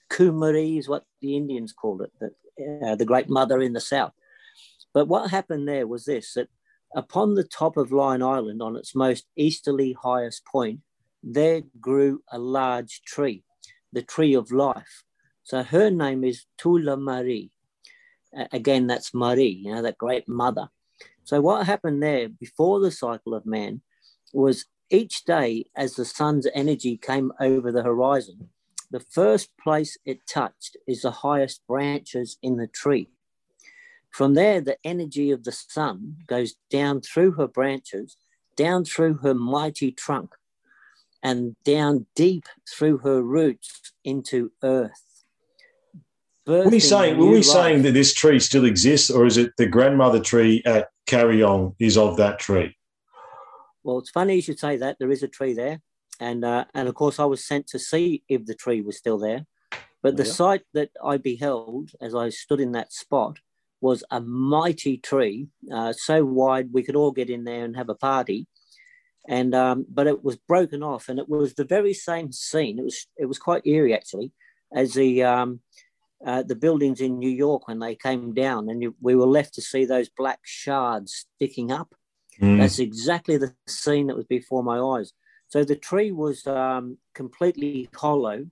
Kumari 0.10 0.78
is 0.78 0.89
what 0.89 1.06
the 1.22 1.36
Indians 1.36 1.74
called 1.74 2.02
it, 2.02 2.12
the, 2.19 2.88
uh, 2.88 2.95
the 2.95 3.06
great 3.06 3.30
mother 3.30 3.62
in 3.62 3.74
the 3.74 3.82
south. 3.82 4.13
But 4.93 5.08
what 5.08 5.30
happened 5.32 5.67
there 5.67 5.88
was 5.88 6.06
this 6.06 6.34
that 6.34 6.50
upon 6.95 7.36
the 7.36 7.43
top 7.43 7.78
of 7.78 7.91
Lion 7.91 8.24
Island, 8.24 8.62
on 8.62 8.76
its 8.76 8.95
most 8.95 9.26
easterly 9.36 9.95
highest 10.02 10.45
point, 10.45 10.80
there 11.22 11.62
grew 11.80 12.24
a 12.32 12.39
large 12.39 13.02
tree, 13.04 13.43
the 13.93 14.02
tree 14.02 14.34
of 14.34 14.52
life. 14.52 15.04
So 15.43 15.63
her 15.63 15.89
name 15.89 16.24
is 16.24 16.45
Tula 16.58 16.98
Marie. 16.98 17.52
A- 18.36 18.50
Again, 18.52 18.88
that's 18.88 19.13
Marie, 19.13 19.62
you 19.63 19.74
know, 19.74 19.82
that 19.82 19.98
great 19.98 20.28
mother. 20.28 20.69
So 21.24 21.41
what 21.41 21.67
happened 21.67 22.02
there 22.02 22.30
before 22.30 22.80
the 22.80 22.91
cycle 22.91 23.34
of 23.36 23.45
man 23.45 23.82
was 24.34 24.65
each 24.89 25.26
day 25.26 25.65
as 25.76 25.93
the 25.95 26.06
sun's 26.06 26.48
energy 26.56 26.98
came 26.98 27.32
over 27.39 27.72
the 27.72 27.84
horizon, 27.84 28.50
the 28.91 28.99
first 28.99 29.49
place 29.62 29.97
it 30.06 30.25
touched 30.28 30.78
is 30.88 31.02
the 31.02 31.12
highest 31.12 31.62
branches 31.67 32.38
in 32.41 32.58
the 32.58 32.67
tree. 32.67 33.10
From 34.12 34.34
there, 34.34 34.62
the 34.62 34.78
energy 34.84 35.32
of 35.32 35.43
the 35.43 35.52
sun 35.52 36.17
goes 36.25 36.56
down 36.69 37.02
through 37.02 37.34
her 37.34 37.47
branches, 37.47 38.17
down 38.56 38.86
through 38.86 39.15
her 39.17 39.34
mighty 39.34 39.91
trunk, 39.91 40.34
and 41.21 41.56
down 41.63 42.08
deep 42.15 42.45
through 42.67 42.99
her 42.99 43.21
roots 43.21 43.93
into 44.04 44.52
earth. 44.63 45.23
Were 46.47 46.67
we 46.67 46.80
saying 46.80 47.17
were 47.17 47.28
we 47.28 47.38
life. 47.38 47.45
saying 47.45 47.82
that 47.84 47.91
this 47.91 48.13
tree 48.13 48.39
still 48.39 48.65
exists, 48.65 49.12
or 49.12 49.28
is 49.28 49.38
it 49.38 49.52
the 49.58 49.67
grandmother 49.67 50.19
tree 50.19 50.63
at 50.65 50.89
Kariong 51.06 51.75
is 51.78 51.95
of 51.95 52.17
that 52.17 52.39
tree? 52.39 52.75
Well, 53.84 53.99
it's 53.99 54.10
funny 54.10 54.36
you 54.36 54.41
should 54.41 54.60
say 54.60 54.78
that. 54.78 54.97
There 54.97 55.12
is 55.12 55.21
a 55.21 55.28
tree 55.28 55.54
there, 55.54 55.80
and 56.19 56.43
uh, 56.43 56.65
and 56.73 56.88
of 56.88 56.95
course 56.95 57.19
I 57.19 57.25
was 57.25 57.45
sent 57.45 57.67
to 57.67 57.79
see 57.79 58.23
if 58.27 58.45
the 58.45 58.55
tree 58.55 58.82
was 58.82 58.97
still 58.97 59.17
there. 59.17 59.45
But 60.01 60.15
the 60.17 60.25
Yeah. 60.25 60.32
sight 60.32 60.62
that 60.73 60.91
I 61.03 61.17
beheld 61.17 61.91
as 61.99 62.15
I 62.15 62.29
stood 62.29 62.62
in 62.62 62.71
that 62.73 62.93
spot 62.93 63.39
was 63.82 64.03
a 64.12 64.19
mighty 64.21 64.97
tree, 64.97 65.47
uh, 65.71 65.93
so 65.93 66.25
wide 66.25 66.71
we 66.71 66.84
could 66.84 66.95
all 66.95 67.12
get 67.12 67.29
in 67.29 67.43
there 67.43 67.65
and 67.65 67.75
have 67.75 67.89
a 67.89 67.95
party. 67.95 68.47
And 69.27 69.53
um, 69.53 69.86
but 69.89 70.08
it 70.08 70.23
was 70.23 70.38
broken 70.38 70.82
off, 70.84 71.10
and 71.10 71.19
it 71.19 71.29
was 71.29 71.53
the 71.53 71.65
very 71.65 71.93
same 71.93 72.32
scene. 72.32 72.79
It 72.79 72.84
was 72.84 73.08
it 73.17 73.25
was 73.25 73.38
quite 73.38 73.67
eerie 73.67 73.93
actually, 73.93 74.32
as 74.73 74.93
the 74.93 75.23
um, 75.23 75.62
uh, 76.25 76.43
the 76.43 76.55
buildings 76.55 76.99
in 77.01 77.19
New 77.19 77.29
York 77.29 77.67
when 77.67 77.79
they 77.79 77.95
came 77.95 78.34
down, 78.34 78.69
and 78.69 78.82
you, 78.82 78.95
we 79.01 79.15
were 79.15 79.27
left 79.27 79.53
to 79.55 79.62
see 79.62 79.86
those 79.86 80.10
black 80.10 80.39
shards 80.43 81.27
sticking 81.36 81.71
up. 81.71 81.93
Mm. 82.41 82.58
That's 82.58 82.79
exactly 82.79 83.38
the 83.38 83.53
scene 83.67 84.08
that 84.08 84.15
was 84.15 84.25
before 84.25 84.63
my 84.63 84.79
eyes. 84.79 85.13
So 85.49 85.63
the 85.63 85.75
tree 85.75 86.12
was 86.12 86.45
um, 86.47 86.97
completely 87.13 87.89
hollow, 87.95 88.47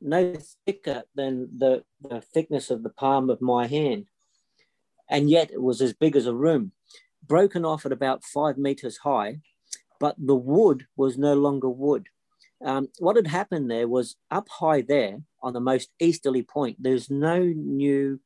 no 0.00 0.34
thicker 0.66 1.04
than 1.14 1.48
the, 1.56 1.84
the 2.02 2.20
thickness 2.20 2.70
of 2.70 2.82
the 2.82 2.90
palm 2.90 3.30
of 3.30 3.40
my 3.40 3.68
hand. 3.68 4.06
And 5.08 5.30
yet 5.30 5.52
it 5.52 5.62
was 5.62 5.80
as 5.80 5.92
big 5.92 6.16
as 6.16 6.26
a 6.26 6.34
room, 6.34 6.72
broken 7.26 7.64
off 7.64 7.86
at 7.86 7.92
about 7.92 8.24
five 8.24 8.58
meters 8.58 8.98
high, 8.98 9.38
but 10.00 10.16
the 10.18 10.34
wood 10.34 10.86
was 10.96 11.16
no 11.16 11.34
longer 11.34 11.70
wood. 11.70 12.08
Um, 12.64 12.88
what 12.98 13.16
had 13.16 13.28
happened 13.28 13.70
there 13.70 13.86
was 13.86 14.16
up 14.30 14.48
high 14.48 14.82
there 14.82 15.18
on 15.42 15.52
the 15.52 15.60
most 15.60 15.90
easterly 16.00 16.42
point, 16.42 16.76
there's 16.80 17.08
no 17.08 17.40
new 17.40 18.20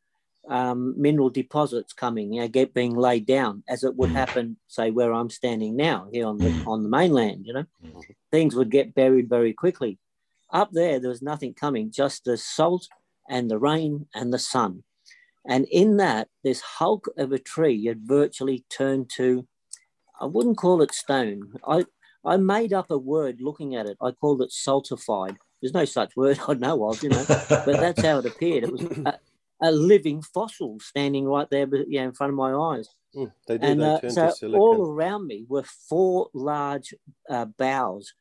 um, 0.49 0.95
mineral 1.01 1.31
deposits 1.31 1.93
coming, 1.93 2.33
you 2.33 2.41
know, 2.41 2.49
get 2.49 2.73
being 2.75 2.95
laid 2.95 3.27
down 3.27 3.63
as 3.69 3.83
it 3.85 3.97
would 3.97 4.11
Mm. 4.11 4.15
happen, 4.17 4.57
say, 4.69 4.91
where 4.91 5.13
I'm 5.13 5.31
standing 5.31 5.77
now 5.77 6.09
here 6.13 6.27
on 6.27 6.39
the 6.39 6.49
Mm. 6.51 6.67
on 6.67 6.83
the 6.83 6.89
mainland. 6.89 7.47
You 7.47 7.53
know, 7.55 7.65
Mhm. 7.95 8.15
things 8.31 8.55
would 8.55 8.71
get 8.71 8.95
buried 8.95 9.29
very 9.29 9.53
quickly. 9.53 9.99
Up 10.51 10.71
there, 10.73 11.01
there 11.01 11.11
was 11.11 11.23
nothing 11.23 11.55
coming, 11.55 11.91
just 11.91 12.25
the 12.25 12.37
salt 12.37 12.89
and 13.29 13.51
the 13.51 13.59
rain 13.59 14.09
and 14.15 14.33
the 14.33 14.39
sun. 14.39 14.85
And 15.45 15.67
in 15.67 15.97
that, 15.99 16.29
this 16.45 16.61
hulk 16.61 17.09
of 17.17 17.33
a 17.33 17.39
tree 17.39 17.85
had 17.87 18.03
virtually 18.07 18.65
turned 18.69 19.11
to, 19.17 19.47
I 20.21 20.27
wouldn't 20.27 20.59
call 20.59 20.83
it 20.83 20.93
stone. 20.93 21.55
I 21.67 21.87
I 22.25 22.37
made 22.37 22.73
up 22.73 22.91
a 22.91 22.99
word 22.99 23.41
looking 23.41 23.77
at 23.77 23.87
it. 23.87 23.97
I 24.01 24.11
called 24.11 24.43
it 24.43 24.51
saltified. 24.51 25.37
There's 25.61 25.75
no 25.75 25.85
such 25.85 26.17
word 26.17 26.39
I 26.49 26.55
know 26.55 26.89
of, 26.89 27.03
you 27.03 27.11
know 27.11 27.25
but 27.65 27.79
that's 27.81 28.03
how 28.03 28.19
it 28.19 28.27
appeared. 28.27 28.65
It 28.65 28.73
was 28.73 28.83
a, 28.83 29.15
a 29.63 29.73
living 29.73 30.23
fossil 30.23 30.79
standing 30.81 31.27
right 31.27 31.49
there, 31.51 31.67
but 31.67 31.89
yeah, 31.89 32.03
in 32.03 32.13
front 32.13 32.33
of 32.33 32.37
my 32.37 32.53
eyes. 32.53 32.89
Mm, 33.15 33.33
they 33.47 33.59
do. 33.59 33.67
And 33.67 33.81
they 33.81 33.87
uh, 33.87 34.01
turn 34.01 34.11
so 34.11 34.33
all 34.55 34.91
around 34.91 35.27
me 35.27 35.47
were 35.49 35.63
four 35.63 36.29
large 36.35 36.95
uh, 37.31 37.47
boughs, 37.47 38.13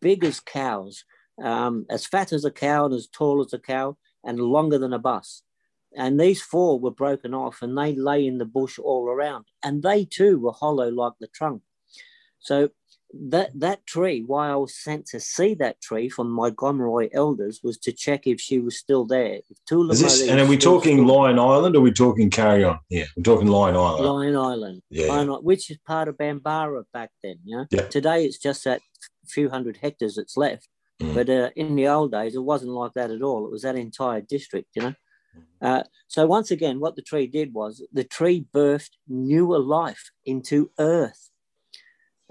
big 0.00 0.24
as 0.24 0.40
cows, 0.40 1.04
um, 1.42 1.86
as 1.88 2.06
fat 2.06 2.32
as 2.32 2.44
a 2.44 2.50
cow 2.50 2.86
and 2.86 2.94
as 2.94 3.06
tall 3.06 3.40
as 3.44 3.52
a 3.52 3.58
cow, 3.58 3.96
and 4.24 4.40
longer 4.40 4.78
than 4.78 4.92
a 4.92 4.98
bus. 4.98 5.42
And 5.96 6.20
these 6.20 6.42
four 6.42 6.78
were 6.78 6.90
broken 6.90 7.34
off, 7.34 7.62
and 7.62 7.76
they 7.76 7.94
lay 7.94 8.26
in 8.26 8.38
the 8.38 8.44
bush 8.44 8.78
all 8.78 9.08
around, 9.08 9.46
and 9.62 9.82
they 9.82 10.04
too 10.04 10.38
were 10.38 10.52
hollow 10.52 10.90
like 10.90 11.14
the 11.20 11.28
trunk. 11.28 11.62
So 12.38 12.70
that 13.12 13.50
that 13.58 13.86
tree, 13.86 14.22
why 14.26 14.50
I 14.50 14.56
was 14.56 14.74
sent 14.74 15.06
to 15.06 15.20
see 15.20 15.54
that 15.54 15.80
tree 15.80 16.08
from 16.08 16.30
my 16.30 16.50
Gomeroi 16.50 17.10
elders, 17.12 17.60
was 17.62 17.78
to 17.78 17.92
check 17.92 18.26
if 18.26 18.40
she 18.40 18.58
was 18.58 18.78
still 18.78 19.04
there. 19.04 19.40
If 19.48 19.58
Tula 19.68 19.92
Is 19.92 20.00
this, 20.00 20.28
and 20.28 20.40
are 20.40 20.46
we 20.46 20.56
talking 20.56 21.06
Lion 21.06 21.38
Island 21.38 21.74
or 21.74 21.78
are 21.78 21.82
we 21.82 21.92
talking 21.92 22.30
Kariong? 22.30 22.78
Yeah, 22.88 23.04
we're 23.16 23.22
talking 23.22 23.48
Lion 23.48 23.76
Island. 23.76 24.06
Lion 24.06 24.36
Island, 24.36 24.82
Yeah. 24.90 25.08
Lion 25.08 25.28
Island, 25.30 25.44
which 25.44 25.70
is 25.70 25.78
part 25.86 26.08
of 26.08 26.16
Bambara 26.16 26.84
back 26.92 27.10
then. 27.22 27.36
You 27.44 27.58
know, 27.58 27.66
Yeah. 27.70 27.88
today 27.88 28.24
it's 28.24 28.38
just 28.38 28.64
that 28.64 28.80
few 29.26 29.48
hundred 29.48 29.78
hectares 29.78 30.16
that's 30.16 30.36
left. 30.36 30.68
Mm. 31.00 31.14
But 31.14 31.30
uh, 31.30 31.50
in 31.56 31.76
the 31.76 31.88
old 31.88 32.12
days, 32.12 32.34
it 32.34 32.42
wasn't 32.42 32.72
like 32.72 32.92
that 32.94 33.10
at 33.10 33.22
all. 33.22 33.46
It 33.46 33.50
was 33.50 33.62
that 33.62 33.76
entire 33.76 34.20
district. 34.20 34.68
You 34.76 34.82
know. 34.82 34.94
Uh, 35.62 35.82
so 36.08 36.26
once 36.26 36.50
again, 36.50 36.80
what 36.80 36.96
the 36.96 37.02
tree 37.02 37.26
did 37.26 37.54
was 37.54 37.84
the 37.92 38.04
tree 38.04 38.46
birthed 38.54 38.90
newer 39.08 39.58
life 39.58 40.10
into 40.24 40.70
earth. 40.78 41.29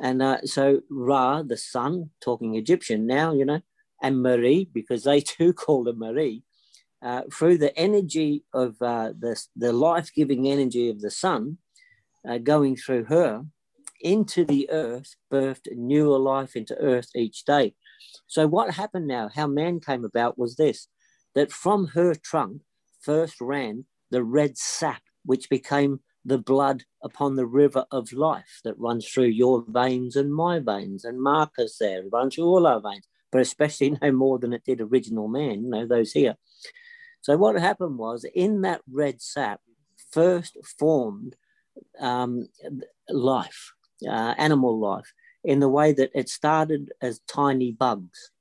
And 0.02 0.22
uh, 0.22 0.42
so 0.46 0.82
Ra, 0.90 1.44
the 1.44 1.58
sun, 1.58 2.12
talking 2.22 2.56
Egyptian 2.56 3.06
now, 3.06 3.34
you 3.34 3.46
know, 3.46 3.62
and 4.02 4.22
Marie, 4.22 4.70
because 4.74 5.04
they 5.04 5.22
too 5.22 5.54
called 5.54 5.88
her 5.88 5.94
Marie, 5.94 6.44
uh, 7.02 7.24
through 7.34 7.58
the 7.58 7.78
energy 7.78 8.44
of 8.54 8.82
uh, 8.82 9.14
the, 9.18 9.42
the 9.56 9.74
life 9.74 10.12
giving 10.14 10.48
energy 10.48 10.90
of 10.90 11.02
the 11.02 11.12
sun 11.12 11.58
uh, 12.28 12.38
going 12.38 12.76
through 12.76 13.06
her 13.06 13.44
into 14.02 14.46
the 14.46 14.70
earth, 14.70 15.16
birthed 15.32 15.68
newer 15.76 16.20
life 16.20 16.56
into 16.56 16.78
earth 16.78 17.10
each 17.16 17.44
day. 17.46 17.74
So, 18.28 18.48
what 18.48 18.74
happened 18.74 19.08
now, 19.08 19.30
how 19.34 19.48
man 19.48 19.80
came 19.80 20.06
about 20.06 20.38
was 20.38 20.56
this 20.56 20.88
that 21.36 21.52
from 21.52 21.88
her 21.88 22.16
trunk 22.16 22.62
first 23.02 23.40
ran 23.40 23.86
the 24.12 24.24
red 24.24 24.58
sap, 24.58 25.02
which 25.26 25.50
became 25.50 26.00
the 26.26 26.38
blood 26.38 26.84
upon 27.04 27.36
the 27.36 27.46
river 27.46 27.86
of 27.92 28.12
life 28.12 28.60
that 28.64 28.78
runs 28.78 29.08
through 29.08 29.26
your 29.26 29.64
veins 29.68 30.16
and 30.16 30.34
my 30.34 30.60
veins, 30.60 31.06
and 31.06 31.22
Marcus 31.22 31.78
there, 31.78 32.04
runs 32.12 32.36
through 32.36 32.46
all 32.46 32.68
our 32.68 32.82
veins, 32.82 33.08
but 33.32 33.42
especially 33.42 33.92
no 34.02 34.12
more 34.12 34.40
than 34.40 34.54
it 34.54 34.64
did 34.66 34.82
original 34.82 35.28
man, 35.28 35.64
you 35.64 35.70
know, 35.70 35.86
those 35.86 36.12
here. 36.12 36.36
So 37.22 37.38
what 37.38 37.60
happened 37.60 37.98
was 37.98 38.26
in 38.34 38.62
that 38.62 38.82
red 38.90 39.22
sap 39.22 39.62
first 40.12 40.58
formed 40.80 41.36
um, 42.00 42.48
life, 43.10 43.74
uh, 44.08 44.34
animal 44.38 44.80
life, 44.80 45.14
in 45.44 45.60
the 45.60 45.70
way 45.70 45.94
that 45.94 46.12
it 46.14 46.30
started 46.30 46.92
as 47.02 47.22
tiny 47.28 47.72
bugs. 47.72 48.32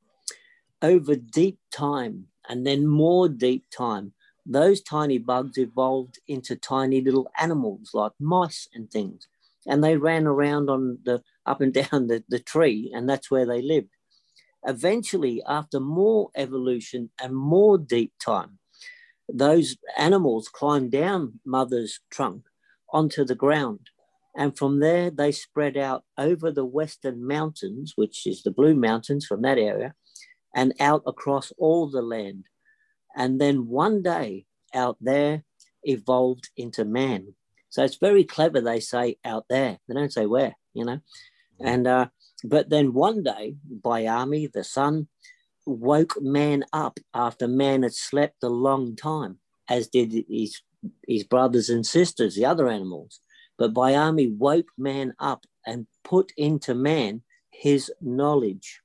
Over 0.81 1.17
deep 1.17 1.59
time 1.73 2.27
and 2.49 2.67
then 2.67 2.87
more 2.87 3.29
deep 3.29 3.65
time, 3.71 4.13
those 4.49 4.81
tiny 4.81 5.19
bugs 5.19 5.59
evolved 5.59 6.19
into 6.27 6.57
tiny 6.57 7.03
little 7.03 7.31
animals 7.39 7.91
like 7.93 8.13
mice 8.19 8.67
and 8.75 8.91
things. 8.91 9.29
And 9.67 9.85
they 9.85 9.97
ran 9.97 10.27
around 10.27 10.71
on 10.71 10.99
the 11.05 11.23
up 11.45 11.61
and 11.61 11.73
down 11.91 12.07
the, 12.09 12.25
the 12.29 12.41
tree, 12.41 12.91
and 12.95 13.09
that's 13.09 13.31
where 13.31 13.47
they 13.47 13.61
lived. 13.61 13.91
Eventually, 14.67 15.43
after 15.47 15.79
more 15.79 16.31
evolution 16.35 17.11
and 17.21 17.37
more 17.37 17.79
deep 17.79 18.13
time, 18.19 18.59
those 19.29 19.77
animals 19.97 20.49
climbed 20.49 20.91
down 20.91 21.41
mother's 21.45 22.01
trunk 22.11 22.45
onto 22.93 23.25
the 23.25 23.35
ground. 23.35 23.91
And 24.37 24.57
from 24.57 24.81
there, 24.81 25.11
they 25.11 25.33
spread 25.33 25.77
out 25.77 26.05
over 26.17 26.51
the 26.51 26.65
Western 26.65 27.27
Mountains, 27.27 27.93
which 27.97 28.27
is 28.27 28.43
the 28.43 28.51
Blue 28.51 28.75
Mountains 28.75 29.27
from 29.27 29.43
that 29.43 29.59
area, 29.59 29.95
and 30.55 30.73
out 30.81 31.03
across 31.07 31.53
all 31.59 31.91
the 31.91 32.03
land. 32.03 32.45
And 33.19 33.41
then 33.41 33.67
one 33.67 34.03
day 34.03 34.47
out 34.73 34.97
there 35.01 35.43
evolved 35.83 36.51
into 36.57 36.85
man. 36.85 37.35
So 37.69 37.83
it's 37.83 37.97
very 37.97 38.23
clever. 38.23 38.61
They 38.61 38.79
say 38.79 39.17
out 39.25 39.47
there, 39.51 39.79
they 39.87 39.95
don't 39.95 40.13
say 40.13 40.25
where, 40.25 40.57
you 40.73 40.85
know. 40.85 41.01
And, 41.61 41.87
uh, 41.89 42.07
but 42.45 42.71
then 42.71 42.95
one 42.95 43.25
day, 43.25 43.57
Bayami, 43.81 44.51
the 44.51 44.63
sun, 44.63 45.09
woke 45.67 46.15
man 46.21 46.65
up 46.73 46.99
after 47.13 47.49
man 47.49 47.83
had 47.83 47.93
slept 47.93 48.45
a 48.45 48.49
long 48.49 48.95
time, 48.95 49.39
as 49.69 49.89
did 49.89 50.25
his, 50.31 50.63
his 51.07 51.25
brothers 51.25 51.69
and 51.69 51.85
sisters, 51.85 52.37
the 52.37 52.47
other 52.47 52.69
animals. 52.69 53.21
But 53.59 53.75
Bayami 53.75 54.35
woke 54.35 54.69
man 54.79 55.15
up 55.19 55.45
and 55.67 55.89
put 56.05 56.33
into 56.37 56.73
man 56.73 57.23
his 57.51 57.93
knowledge. 58.01 58.81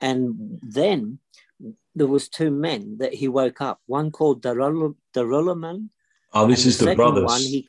And 0.00 0.58
then 0.62 1.18
there 1.98 2.06
was 2.06 2.28
two 2.28 2.50
men 2.50 2.98
that 2.98 3.14
he 3.14 3.28
woke 3.28 3.60
up. 3.60 3.80
One 3.86 4.10
called 4.10 4.42
Darul- 4.42 4.96
Darulaman. 5.14 5.88
Oh, 6.32 6.46
this 6.46 6.64
is 6.66 6.78
the, 6.78 6.84
second 6.86 6.96
brothers. 6.96 7.24
One, 7.24 7.40
he, 7.40 7.68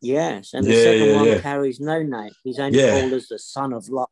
yes, 0.00 0.54
and 0.54 0.66
the 0.66 0.72
Yeah, 0.74 0.82
second 0.82 1.06
yeah, 1.08 1.16
one 1.16 1.26
yeah. 1.26 1.40
carries 1.40 1.80
no 1.80 2.02
name. 2.02 2.30
He's 2.44 2.58
only 2.58 2.78
Yeah. 2.78 3.00
called 3.00 3.12
as 3.12 3.28
the 3.28 3.38
son 3.38 3.72
of 3.72 3.88
light. 3.88 4.08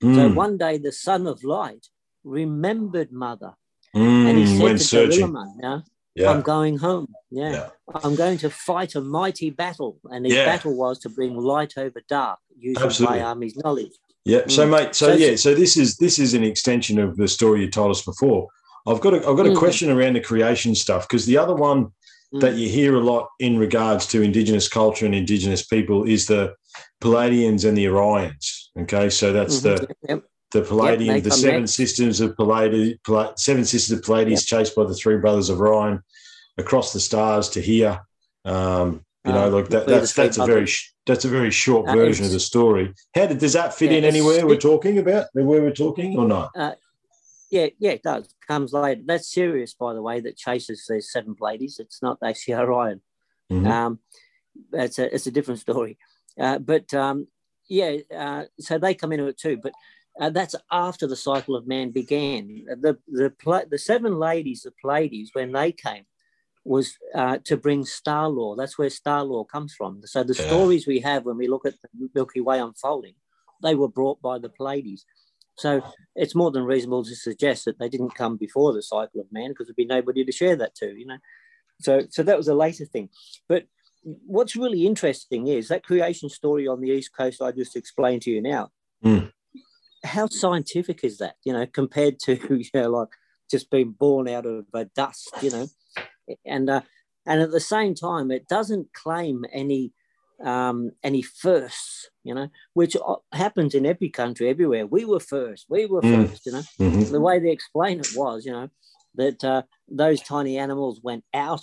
So 0.00 0.06
Mm, 0.08 0.34
one 0.34 0.56
day 0.58 0.78
the 0.78 0.92
son 0.92 1.26
of 1.26 1.42
light 1.42 1.88
remembered 2.24 3.10
mother, 3.12 3.54
and 3.94 4.38
he 4.38 4.44
mm, 4.44 4.58
said 4.58 4.78
to 4.78 4.84
searching. 4.84 5.32
Darulaman, 5.32 5.82
"Yeah, 6.14 6.30
I'm 6.30 6.42
going 6.42 6.78
home. 6.78 7.12
Yeah. 7.30 7.50
yeah. 7.52 7.68
I'm 8.04 8.14
going 8.14 8.38
to 8.38 8.50
fight 8.50 8.94
a 8.94 9.00
mighty 9.00 9.50
battle. 9.50 9.98
And 10.10 10.24
his 10.26 10.34
Yeah. 10.34 10.44
battle 10.46 10.74
was 10.76 10.98
to 11.00 11.08
bring 11.08 11.36
light 11.36 11.74
over 11.76 12.00
dark 12.08 12.38
using 12.58 12.82
Absolutely. 12.82 13.18
Bayami's 13.18 13.56
knowledge. 13.56 13.92
Yeah. 14.24 14.42
So, 14.48 14.66
Mm. 14.66 14.70
mate. 14.70 14.94
So, 14.94 15.08
So- 15.08 15.14
yeah. 15.14 15.36
So 15.36 15.54
this 15.54 15.76
is 15.76 15.96
this 15.96 16.18
is 16.18 16.34
an 16.34 16.42
extension 16.44 16.98
of 16.98 17.16
the 17.16 17.28
story 17.28 17.60
you 17.62 17.70
told 17.70 17.90
us 17.90 18.02
before. 18.02 18.48
I've 18.86 19.00
got 19.00 19.14
a, 19.14 19.16
I've 19.18 19.36
got 19.36 19.46
a 19.46 19.50
Mm. 19.50 19.56
question 19.58 19.90
around 19.90 20.14
the 20.14 20.20
creation 20.20 20.74
stuff 20.74 21.08
because 21.08 21.26
the 21.26 21.36
other 21.38 21.54
one 21.54 21.92
Mm. 22.34 22.40
that 22.40 22.56
you 22.56 22.68
hear 22.68 22.94
a 22.94 23.00
lot 23.00 23.28
in 23.40 23.58
regards 23.58 24.04
to 24.08 24.20
indigenous 24.20 24.68
culture 24.68 25.06
and 25.06 25.14
indigenous 25.14 25.64
people 25.64 26.04
is 26.04 26.26
the 26.26 26.54
Palladians 27.00 27.64
and 27.64 27.76
the 27.76 27.86
Orions. 27.86 28.68
Okay, 28.78 29.08
so 29.08 29.32
that's 29.32 29.60
Mhm. 29.60 29.62
the 29.62 29.88
Yep. 30.08 30.22
the 30.52 30.62
Palladian, 30.62 31.14
they 31.14 31.20
the 31.20 31.30
seven 31.30 31.60
next. 31.60 31.72
systems 31.74 32.20
of 32.20 32.36
Palladi, 32.36 32.98
Palla- 33.06 33.32
seven 33.36 33.64
sisters 33.64 33.98
of 33.98 34.04
Pallades, 34.04 34.44
chased 34.44 34.74
by 34.76 34.84
the 34.84 34.94
three 34.94 35.16
brothers 35.16 35.48
of 35.50 35.60
Orion 35.60 36.02
across 36.58 36.92
the 36.92 37.00
stars 37.00 37.48
to 37.50 37.60
here. 37.62 38.00
Um, 38.44 39.04
you 39.26 39.32
know, 39.32 39.46
Um, 39.46 39.52
like 39.54 39.68
that, 39.70 39.86
that's 39.86 40.12
that's 40.12 40.38
a 40.38 40.44
very 40.46 40.66
that's 41.06 41.24
a 41.24 41.28
very 41.28 41.50
short 41.50 41.88
Uh, 41.88 41.94
version 41.94 42.26
of 42.26 42.32
the 42.32 42.40
story. 42.40 42.92
How 43.14 43.24
did 43.26 43.38
does 43.38 43.54
that 43.54 43.74
fit 43.74 43.90
Yeah, 43.90 43.98
in 43.98 44.04
anywhere 44.04 44.46
we're 44.46 44.56
talking 44.56 44.98
about? 44.98 45.26
Where 45.32 45.44
we're 45.62 45.70
talking 45.72 46.18
or 46.18 46.26
not? 46.26 46.50
Yeah, 47.50 47.68
yeah, 47.78 47.92
it 47.92 48.02
does. 48.02 48.34
Comes 48.46 48.72
later. 48.72 49.00
That's 49.04 49.32
Sirius, 49.32 49.74
by 49.74 49.94
the 49.94 50.02
way, 50.02 50.20
that 50.20 50.36
chases 50.36 50.86
these 50.88 51.10
seven 51.10 51.34
ladies. 51.40 51.78
It's 51.78 52.02
not 52.02 52.18
actually 52.22 52.54
Orion. 52.62 53.00
Mhm. 53.50 53.66
Um, 53.70 53.98
it's 54.72 54.98
a 54.98 55.14
it's 55.14 55.26
a 55.26 55.30
different 55.30 55.60
story. 55.60 55.96
Uh, 56.38 56.58
but 56.58 56.92
um, 56.94 57.26
yeah, 57.68 57.96
uh, 58.14 58.44
so 58.60 58.78
they 58.78 58.94
come 58.94 59.12
into 59.12 59.26
it 59.26 59.38
too. 59.38 59.56
But 59.62 59.72
uh, 60.20 60.30
that's 60.30 60.54
after 60.70 61.06
the 61.06 61.16
cycle 61.16 61.56
of 61.56 61.66
man 61.66 61.90
began. 61.90 62.64
The 62.80 62.98
the 63.06 63.30
pla- 63.30 63.64
the 63.70 63.78
seven 63.78 64.18
ladies, 64.18 64.62
the 64.62 64.72
Pleiades, 64.82 65.30
when 65.32 65.52
they 65.52 65.72
came, 65.72 66.04
was 66.64 66.98
uh, 67.14 67.38
to 67.44 67.56
bring 67.56 67.84
star 67.84 68.28
law. 68.28 68.56
That's 68.56 68.76
where 68.76 68.90
star 68.90 69.22
law 69.24 69.44
comes 69.44 69.74
from. 69.74 70.02
So 70.04 70.22
the 70.22 70.34
Yeah. 70.34 70.46
stories 70.46 70.86
we 70.86 71.00
have 71.00 71.24
when 71.24 71.38
we 71.38 71.48
look 71.48 71.64
at 71.66 71.74
the 71.80 72.10
Milky 72.14 72.40
Way 72.40 72.58
unfolding, 72.58 73.14
they 73.62 73.74
were 73.74 73.88
brought 73.88 74.20
by 74.20 74.38
the 74.38 74.48
Pleiades. 74.50 75.06
So 75.58 75.82
it's 76.14 76.36
more 76.36 76.50
than 76.50 76.64
reasonable 76.64 77.04
to 77.04 77.16
suggest 77.16 77.64
that 77.64 77.78
they 77.78 77.88
didn't 77.88 78.14
come 78.14 78.36
before 78.36 78.72
the 78.72 78.82
cycle 78.82 79.20
of 79.20 79.32
man 79.32 79.50
because 79.50 79.66
there'd 79.66 79.76
be 79.76 79.84
nobody 79.84 80.24
to 80.24 80.32
share 80.32 80.56
that 80.56 80.74
to, 80.76 80.86
you 80.96 81.06
know. 81.06 81.18
So 81.80 82.02
so 82.10 82.22
that 82.22 82.36
was 82.36 82.48
a 82.48 82.54
later 82.54 82.84
thing. 82.84 83.08
But 83.48 83.64
what's 84.02 84.56
really 84.56 84.86
interesting 84.86 85.48
is 85.48 85.68
that 85.68 85.84
creation 85.84 86.28
story 86.28 86.66
on 86.66 86.80
the 86.80 86.90
east 86.90 87.10
coast 87.16 87.42
I 87.42 87.52
just 87.52 87.76
explained 87.76 88.22
to 88.22 88.30
you 88.30 88.40
now. 88.40 88.70
Mm. 89.04 89.32
How 90.04 90.28
scientific 90.28 91.02
is 91.02 91.18
that, 91.18 91.34
you 91.44 91.52
know, 91.52 91.66
compared 91.66 92.20
to 92.20 92.34
you 92.50 92.70
know, 92.72 92.90
like 92.90 93.08
just 93.50 93.70
being 93.70 93.92
born 93.92 94.28
out 94.28 94.46
of 94.46 94.66
uh, 94.72 94.84
dust, 94.94 95.30
you 95.42 95.50
know, 95.50 95.66
and 96.46 96.70
uh, 96.70 96.82
and 97.26 97.42
at 97.42 97.50
the 97.50 97.60
same 97.60 97.94
time, 97.94 98.30
it 98.30 98.46
doesn't 98.48 98.92
claim 98.94 99.44
any 99.52 99.92
um, 100.44 100.90
any 101.02 101.22
firsts, 101.22 102.08
you 102.24 102.34
know, 102.34 102.48
which 102.74 102.96
uh, 102.96 103.16
happens 103.32 103.74
in 103.74 103.84
every 103.86 104.08
country, 104.08 104.48
everywhere. 104.48 104.86
We 104.86 105.04
were 105.04 105.20
first, 105.20 105.66
we 105.68 105.86
were 105.86 106.02
Mm. 106.02 106.28
first, 106.28 106.46
you 106.46 106.52
know. 106.52 106.62
Mhm. 106.80 107.10
The 107.10 107.20
way 107.20 107.38
they 107.38 107.50
explain 107.50 108.00
it 108.00 108.08
was, 108.14 108.44
you 108.46 108.52
know, 108.52 108.68
that 109.16 109.42
uh, 109.44 109.62
those 109.88 110.20
tiny 110.22 110.56
animals 110.58 111.00
went 111.02 111.24
out 111.34 111.62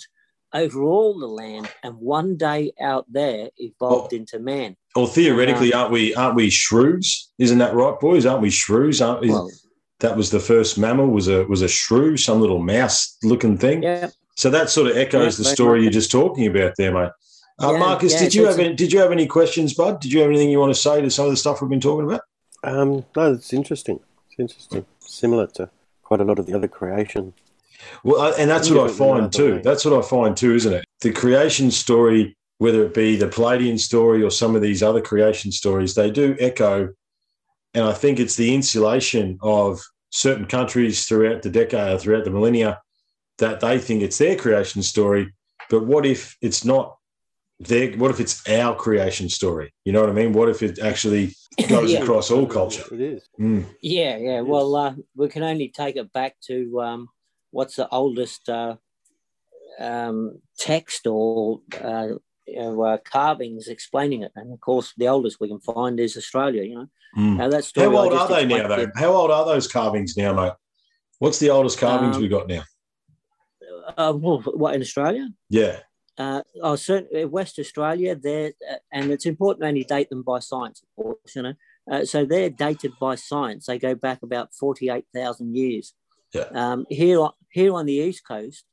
over 0.54 0.82
all 0.82 1.18
the 1.18 1.26
land, 1.26 1.68
and 1.82 1.96
one 1.96 2.36
day 2.36 2.72
out 2.80 3.04
there 3.10 3.50
evolved 3.58 4.12
Oh. 4.12 4.16
into 4.16 4.38
man. 4.38 4.76
Or 4.94 5.06
theoretically, 5.08 5.72
aren't 5.72 5.92
we 5.92 6.14
aren't 6.14 6.36
we 6.36 6.48
shrews? 6.50 7.30
Isn't 7.38 7.58
that 7.58 7.74
right, 7.74 7.98
boys? 8.00 8.24
Aren't 8.26 8.42
we 8.42 8.50
shrews? 8.50 9.00
Aren't 9.02 9.20
we? 9.22 9.30
Well, 9.30 9.50
that 10.00 10.16
was 10.16 10.30
the 10.30 10.40
first 10.40 10.78
mammal. 10.78 11.08
Was 11.08 11.28
a 11.28 11.44
was 11.44 11.62
a 11.62 11.68
shrew, 11.68 12.16
some 12.16 12.40
little 12.40 12.60
mouse 12.62 13.16
looking 13.22 13.58
thing. 13.58 13.82
yeah, 13.82 14.10
So 14.36 14.48
that 14.50 14.70
sort 14.70 14.90
of 14.90 14.96
echoes 14.96 15.38
Yeah, 15.38 15.44
the 15.44 15.50
story 15.50 15.78
much. 15.78 15.82
you're 15.84 15.92
just 16.00 16.10
talking 16.10 16.46
about 16.46 16.74
there, 16.78 16.92
mate. 16.92 17.10
Uh, 17.62 17.72
Yeah, 17.72 17.78
Marcus, 17.78 18.12
yeah, 18.12 18.18
did 18.20 18.34
you 18.34 18.46
have 18.46 18.58
any, 18.58 18.74
did 18.74 18.92
you 18.92 18.98
have 19.00 19.12
any 19.12 19.26
questions, 19.26 19.74
bud? 19.74 20.00
Did 20.00 20.12
you 20.12 20.20
have 20.20 20.28
anything 20.30 20.50
you 20.50 20.58
want 20.60 20.74
to 20.74 20.80
say 20.80 21.00
to 21.00 21.10
some 21.10 21.24
of 21.26 21.30
the 21.30 21.36
stuff 21.36 21.60
we've 21.60 21.70
been 21.70 21.80
talking 21.80 22.06
about? 22.06 22.20
Um, 22.64 23.04
no, 23.16 23.32
it's 23.32 23.52
interesting. 23.52 24.00
It's 24.30 24.38
interesting. 24.38 24.84
Similar 25.00 25.46
to 25.54 25.70
quite 26.02 26.20
a 26.20 26.24
lot 26.24 26.38
of 26.38 26.46
the 26.46 26.54
other 26.54 26.68
creation. 26.68 27.32
Well, 28.04 28.20
I- 28.20 28.30
and 28.38 28.50
that's 28.50 28.70
what 28.70 28.90
I 28.90 28.92
find 28.92 29.32
too. 29.32 29.56
way. 29.56 29.60
That's 29.62 29.84
what 29.84 29.94
I 29.94 30.06
find 30.06 30.36
too, 30.36 30.54
isn't 30.54 30.72
it? 30.72 30.84
The 31.00 31.12
creation 31.12 31.70
story, 31.70 32.36
whether 32.58 32.84
it 32.84 32.94
be 32.94 33.16
the 33.16 33.28
Palladian 33.28 33.78
story 33.78 34.22
or 34.22 34.30
some 34.30 34.54
of 34.56 34.62
these 34.62 34.82
other 34.82 35.00
creation 35.00 35.52
stories, 35.52 35.94
they 35.94 36.10
do 36.10 36.36
echo. 36.40 36.92
And 37.74 37.84
I 37.84 37.92
think 37.92 38.18
it's 38.18 38.36
the 38.36 38.54
insulation 38.54 39.38
of 39.42 39.80
certain 40.10 40.46
countries 40.46 41.04
throughout 41.06 41.42
the 41.42 41.50
decade, 41.50 42.00
throughout 42.00 42.24
the 42.24 42.30
millennia, 42.30 42.80
that 43.38 43.60
they 43.60 43.78
think 43.78 44.02
it's 44.02 44.18
their 44.18 44.36
creation 44.36 44.82
story. 44.82 45.32
But 45.68 45.84
what 45.86 46.06
if 46.06 46.36
it's 46.40 46.64
not 46.64 46.96
their? 47.60 47.92
What 47.96 48.10
if 48.10 48.20
it's 48.20 48.46
our 48.48 48.74
creation 48.76 49.28
story? 49.28 49.72
You 49.84 49.92
know 49.92 50.00
what 50.00 50.10
I 50.10 50.12
mean? 50.12 50.32
What 50.32 50.48
if 50.48 50.62
it 50.62 50.78
actually 50.78 51.34
goes 51.68 51.92
Yeah. 51.92 52.02
across 52.02 52.30
all 52.30 52.46
culture? 52.46 52.84
It 52.92 53.00
is. 53.00 53.28
Mm. 53.40 53.64
yeah, 53.82 54.16
yeah. 54.16 54.40
Well, 54.42 54.74
uh, 54.74 54.94
we 55.14 55.28
can 55.28 55.42
only 55.42 55.68
take 55.68 55.96
it 55.96 56.12
back 56.12 56.36
to 56.48 56.80
um, 56.80 57.08
what's 57.50 57.76
the 57.76 57.88
oldest 57.88 58.48
uh, 58.48 58.76
um, 59.78 60.40
text 60.58 61.06
or 61.06 61.60
uh, 61.82 62.08
you 62.46 62.58
know, 62.60 62.82
uh, 62.82 62.98
carvings 62.98 63.68
explaining 63.68 64.22
it. 64.22 64.32
And 64.36 64.52
of 64.52 64.60
course, 64.60 64.92
the 64.96 65.08
oldest 65.08 65.38
we 65.40 65.48
can 65.48 65.60
find 65.60 65.98
is 65.98 66.16
Australia. 66.16 66.62
You 66.62 66.74
know, 66.74 66.86
Mm. 67.16 67.36
now 67.38 67.48
that 67.48 67.64
story. 67.64 67.86
How 67.86 67.96
old 68.02 68.12
are 68.12 68.28
they 68.28 68.44
now, 68.44 68.56
explained 68.56 68.92
though? 68.94 69.00
How 69.00 69.12
old 69.14 69.30
are 69.30 69.46
those 69.46 69.66
carvings 69.66 70.18
now, 70.18 70.34
mate? 70.34 70.52
What's 71.18 71.38
the 71.38 71.48
oldest 71.48 71.78
carvings 71.78 72.16
Um, 72.16 72.22
we 72.22 72.28
got 72.28 72.46
now? 72.46 72.62
Uh, 73.96 74.12
well, 74.14 74.42
what 74.54 74.74
in 74.74 74.82
Australia? 74.82 75.26
Yeah. 75.48 75.78
Uh, 76.18 76.42
oh, 76.62 76.76
certainly 76.76 77.24
West 77.24 77.58
Australia. 77.58 78.16
There, 78.16 78.52
uh, 78.70 78.76
and 78.90 79.10
it's 79.10 79.26
important 79.26 79.62
to 79.62 79.68
only 79.68 79.84
date 79.84 80.08
them 80.08 80.22
by 80.22 80.38
science, 80.38 80.82
of 80.82 80.88
course. 80.96 81.36
You 81.36 81.42
know, 81.42 81.54
uh, 81.90 82.04
so 82.04 82.24
they're 82.24 82.50
dated 82.50 82.92
by 82.98 83.16
science. 83.16 83.66
They 83.66 83.78
go 83.78 83.94
back 83.94 84.22
about 84.22 84.54
forty-eight 84.54 85.06
thousand 85.14 85.56
years. 85.56 85.94
Yeah. 86.32 86.48
Um, 86.54 86.86
here, 86.88 87.28
here 87.50 87.74
on 87.74 87.86
the 87.86 87.94
east 87.94 88.26
coast, 88.26 88.64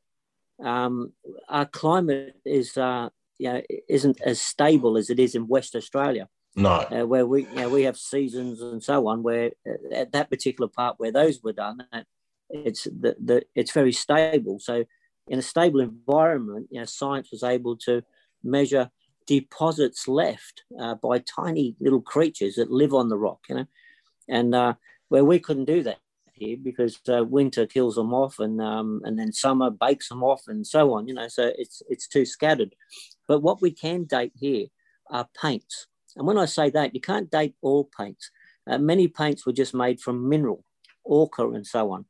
um, 0.63 1.13
our 1.47 1.65
climate 1.65 2.35
is, 2.45 2.77
uh, 2.77 3.09
you 3.37 3.49
know, 3.51 3.61
isn't 3.87 4.21
as 4.21 4.41
stable 4.41 4.97
as 4.97 5.09
it 5.09 5.19
is 5.19 5.35
in 5.35 5.47
West 5.47 5.75
Australia. 5.75 6.27
No. 6.55 6.69
uh, 6.69 7.05
where 7.05 7.25
we 7.25 7.45
you 7.47 7.55
know, 7.55 7.69
we 7.69 7.83
have 7.83 7.97
seasons 7.97 8.61
and 8.61 8.83
so 8.83 9.07
on. 9.07 9.23
Where 9.23 9.51
uh, 9.67 9.95
at 9.95 10.11
that 10.11 10.29
particular 10.29 10.69
part 10.69 10.95
where 10.97 11.11
those 11.11 11.41
were 11.41 11.53
done, 11.53 11.85
uh, 11.91 12.03
it's 12.49 12.83
the, 12.83 13.15
the 13.19 13.43
it's 13.55 13.71
very 13.71 13.91
stable. 13.91 14.59
So 14.59 14.85
in 15.27 15.39
a 15.39 15.43
stable 15.43 15.79
environment, 15.79 16.67
you 16.71 16.79
know, 16.79 16.85
science 16.85 17.29
was 17.31 17.43
able 17.43 17.77
to 17.77 18.03
measure 18.43 18.89
deposits 19.25 20.07
left 20.07 20.63
uh, 20.79 20.95
by 20.95 21.19
tiny 21.19 21.75
little 21.79 22.01
creatures 22.01 22.55
that 22.55 22.71
live 22.71 22.93
on 22.93 23.09
the 23.09 23.17
rock. 23.17 23.39
You 23.49 23.55
know, 23.55 23.65
and 24.27 24.55
uh, 24.55 24.73
where 25.09 25.25
we 25.25 25.39
couldn't 25.39 25.65
do 25.65 25.83
that 25.83 25.99
here 26.33 26.57
because 26.61 26.99
uh, 27.07 27.23
winter 27.23 27.65
kills 27.65 27.95
them 27.95 28.13
off 28.13 28.39
and 28.39 28.61
um, 28.61 29.01
and 29.05 29.17
then 29.17 29.31
summer 29.31 29.69
bakes 29.69 30.09
them 30.09 30.23
off 30.23 30.43
and 30.47 30.65
so 30.65 30.93
on. 30.93 31.07
You 31.07 31.13
know, 31.13 31.27
so 31.27 31.51
it's 31.57 31.81
it's 31.89 32.07
too 32.07 32.25
scattered. 32.25 32.75
But 33.27 33.41
what 33.41 33.61
we 33.61 33.71
can 33.71 34.03
date 34.03 34.33
here 34.35 34.67
are 35.09 35.27
paints. 35.39 35.87
And 36.15 36.27
when 36.27 36.37
I 36.37 36.45
say 36.45 36.69
that, 36.71 36.93
you 36.93 37.01
can't 37.01 37.31
date 37.31 37.55
all 37.61 37.89
paints. 37.97 38.29
Uh, 38.67 38.77
many 38.77 39.07
paints 39.07 39.45
were 39.45 39.53
just 39.53 39.73
made 39.73 39.99
from 39.99 40.29
mineral, 40.29 40.63
ochre, 41.05 41.53
and 41.53 41.65
so 41.65 41.91
on. 41.91 42.05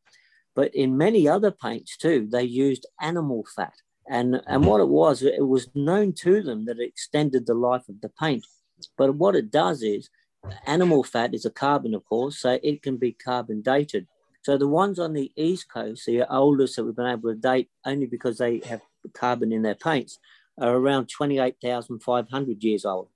But 0.56 0.74
in 0.76 0.98
many 0.98 1.28
other 1.28 1.52
paints 1.52 1.98
too, 1.98 2.28
they 2.32 2.44
used 2.44 2.86
animal 3.02 3.46
fat. 3.56 3.74
And, 4.08 4.42
and 4.48 4.66
what 4.66 4.82
it 4.82 4.90
was, 4.90 5.24
it 5.24 5.48
was 5.48 5.70
known 5.76 6.14
to 6.24 6.42
them 6.42 6.66
that 6.66 6.80
it 6.80 6.88
extended 6.88 7.46
the 7.46 7.54
life 7.54 7.88
of 7.88 8.02
the 8.02 8.10
paint. 8.10 8.46
But 8.98 9.16
what 9.16 9.36
it 9.36 9.50
does 9.50 9.82
is, 9.82 10.10
animal 10.68 11.04
fat 11.04 11.34
is 11.34 11.46
a 11.46 11.50
carbon, 11.50 11.94
of 11.96 12.04
course, 12.06 12.40
so 12.40 12.60
it 12.62 12.82
can 12.82 12.98
be 12.98 13.14
carbon 13.14 13.62
dated. 13.62 14.08
So 14.42 14.58
the 14.58 14.68
ones 14.68 15.00
on 15.00 15.14
the 15.14 15.32
east 15.38 15.70
coast, 15.72 16.06
the 16.06 16.30
oldest 16.30 16.76
that 16.76 16.84
we've 16.84 16.96
been 16.96 17.08
able 17.08 17.30
to 17.34 17.40
date, 17.40 17.70
only 17.86 18.08
because 18.08 18.38
they 18.40 18.60
have 18.66 18.82
carbon 19.14 19.54
in 19.54 19.62
their 19.62 19.76
paints, 19.76 20.20
are 20.60 20.76
around 20.76 21.08
28,500 21.08 22.64
years 22.64 22.84
old. 22.84 23.08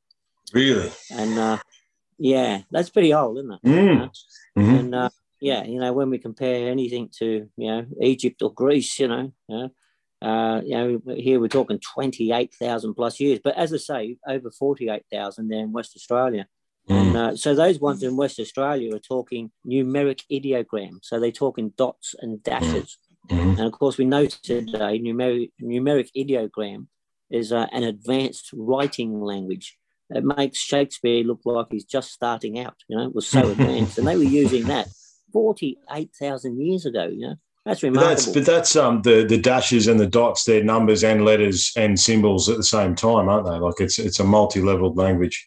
Really? 0.53 0.91
And 1.11 1.38
uh, 1.38 1.57
yeah, 2.17 2.61
that's 2.71 2.89
pretty 2.89 3.13
old, 3.13 3.38
isn't 3.39 3.51
it? 3.51 3.61
Mm. 3.63 4.09
Mhm. 4.57 4.79
And 4.79 4.95
uh, 4.95 5.09
yeah, 5.39 5.63
you 5.63 5.79
know, 5.79 5.93
when 5.93 6.09
we 6.09 6.17
compare 6.17 6.69
anything 6.69 7.09
to 7.19 7.47
you 7.57 7.67
know 7.67 7.85
Egypt 8.01 8.41
or 8.41 8.53
Greece, 8.53 8.99
you 8.99 9.07
know, 9.07 9.31
you 9.47 9.55
know, 9.57 9.69
uh, 10.21 10.61
you 10.61 10.75
know, 10.75 11.01
here 11.15 11.39
we're 11.39 11.47
talking 11.47 11.79
twenty 11.79 12.31
eight 12.31 12.53
thousand 12.53 12.95
plus 12.95 13.19
years. 13.19 13.39
But 13.43 13.55
as 13.57 13.73
I 13.73 13.77
say, 13.77 14.17
over 14.27 14.49
forty 14.51 14.89
eight 14.89 15.05
thousand 15.11 15.49
there 15.49 15.59
in 15.61 15.71
West 15.71 15.95
Australia. 15.95 16.47
And 16.89 17.13
Mm. 17.13 17.15
uh, 17.15 17.35
so 17.35 17.53
those 17.53 17.79
ones 17.81 18.01
in 18.01 18.15
West 18.15 18.39
Australia 18.39 18.95
are 18.95 18.99
talking 18.99 19.51
numeric 19.67 20.21
ideogram. 20.31 20.99
So 21.01 21.19
they're 21.19 21.31
talking 21.33 21.73
dots 21.77 22.15
and 22.21 22.41
dashes. 22.41 22.97
Mhm. 23.29 23.57
And 23.57 23.67
of 23.67 23.73
course, 23.73 23.97
we 23.97 24.05
know 24.05 24.25
today 24.25 24.97
numeric, 24.99 25.51
numeric 25.61 26.09
ideogram 26.15 26.88
is 27.29 27.51
uh, 27.51 27.67
an 27.73 27.83
advanced 27.83 28.51
writing 28.53 29.19
language. 29.21 29.77
It 30.09 30.23
makes 30.23 30.59
Shakespeare 30.59 31.25
look 31.25 31.41
like 31.43 31.67
he's 31.69 31.83
just 31.83 32.11
starting 32.13 32.57
out. 32.57 32.75
You 32.88 32.95
know, 32.95 33.03
it 33.07 33.13
was 33.13 33.27
so 33.27 33.41
advanced, 33.51 33.97
and 33.97 34.07
they 34.07 34.15
were 34.15 34.23
using 34.23 34.63
that 34.67 34.88
forty-eight 35.38 36.11
thousand 36.21 36.53
years 36.65 36.83
ago. 36.85 37.05
You 37.17 37.23
know, 37.27 37.35
that's 37.65 37.81
But 37.81 37.88
remarkable. 37.88 38.09
that's 38.09 38.25
but 38.35 38.45
that's 38.51 38.75
um 38.83 39.01
the 39.01 39.17
the 39.33 39.41
dashes 39.51 39.88
and 39.88 39.99
the 39.99 40.11
dots, 40.19 40.43
they're 40.43 40.63
numbers 40.73 41.03
and 41.03 41.19
letters 41.29 41.59
and 41.75 41.99
symbols 42.09 42.49
at 42.49 42.57
the 42.57 42.71
same 42.77 42.93
time, 42.95 43.25
aren't 43.31 43.45
they? 43.49 43.59
Like 43.67 43.79
it's 43.85 43.97
it's 44.07 44.19
a 44.19 44.23
multi-leveled 44.23 44.97
language. 44.97 45.38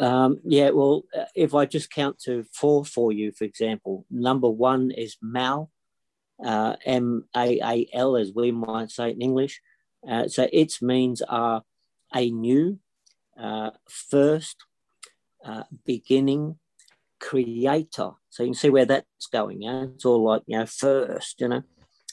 Um, 0.00 0.40
yeah, 0.56 0.70
well, 0.78 0.96
uh, 1.18 1.30
if 1.34 1.50
I 1.60 1.66
just 1.66 1.88
count 1.90 2.14
to 2.26 2.44
four 2.60 2.84
for 2.84 3.08
you, 3.18 3.32
for 3.38 3.44
example, 3.44 3.94
number 4.10 4.50
one 4.72 4.92
is 5.04 5.16
Mal, 5.20 5.70
uh, 6.50 6.76
M 6.84 7.24
A 7.34 7.46
A 7.72 7.74
L, 7.92 8.16
as 8.16 8.30
we 8.32 8.52
might 8.52 8.90
say 8.90 9.10
in 9.10 9.20
English. 9.20 9.60
Uh, 10.08 10.28
so 10.28 10.42
its 10.52 10.80
means 10.80 11.20
are 11.22 11.62
a 12.14 12.30
new, 12.30 12.78
uh, 13.46 13.70
first, 14.10 14.56
uh, 15.44 15.64
beginning, 15.84 16.44
creator. 17.20 18.10
So 18.30 18.42
you 18.42 18.48
can 18.48 18.54
see 18.54 18.70
where 18.70 18.86
that's 18.86 19.26
going. 19.32 19.62
Yeah, 19.62 19.84
it's 19.84 20.04
all 20.04 20.24
like 20.24 20.42
you 20.46 20.58
know 20.58 20.66
first, 20.66 21.40
you 21.40 21.48
know, 21.48 21.62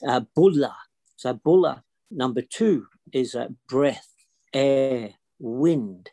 uh, 0.08 0.22
Bulla. 0.36 0.76
So 1.18 1.34
Bulla 1.34 1.84
number 2.12 2.42
two 2.42 2.88
is 3.14 3.36
uh, 3.36 3.48
breath, 3.68 4.10
air, 4.54 5.12
wind. 5.40 6.10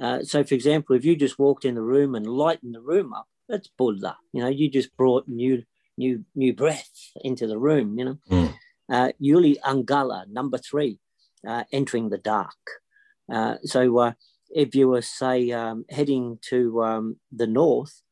Uh, 0.00 0.22
so, 0.22 0.44
for 0.44 0.54
example, 0.54 0.94
if 0.94 1.04
you 1.04 1.16
just 1.16 1.38
walked 1.38 1.64
in 1.64 1.74
the 1.74 1.82
room 1.82 2.14
and 2.14 2.26
lightened 2.26 2.74
the 2.74 2.80
room 2.82 3.14
up, 3.14 3.26
that's 3.48 3.68
Buddha. 3.78 4.16
You 4.32 4.42
know, 4.42 4.48
you 4.48 4.70
just 4.70 4.94
brought 4.96 5.26
new, 5.26 5.62
new, 5.96 6.24
new 6.34 6.52
breath 6.52 6.90
into 7.22 7.46
the 7.46 7.58
room. 7.58 7.98
You 7.98 8.04
know, 8.04 8.18
Mm. 8.30 8.54
uh, 8.92 9.12
Yuli 9.22 9.56
Angala, 9.64 10.26
number 10.28 10.58
three, 10.58 11.00
uh, 11.46 11.64
entering 11.72 12.10
the 12.10 12.18
dark. 12.18 12.58
Uh, 13.32 13.56
so, 13.62 13.98
uh, 13.98 14.12
if 14.50 14.74
you 14.74 14.88
were 14.88 15.02
say 15.02 15.50
um, 15.52 15.84
heading 15.90 16.38
to 16.50 16.82
um, 16.84 17.16
the 17.32 17.46
north, 17.46 18.02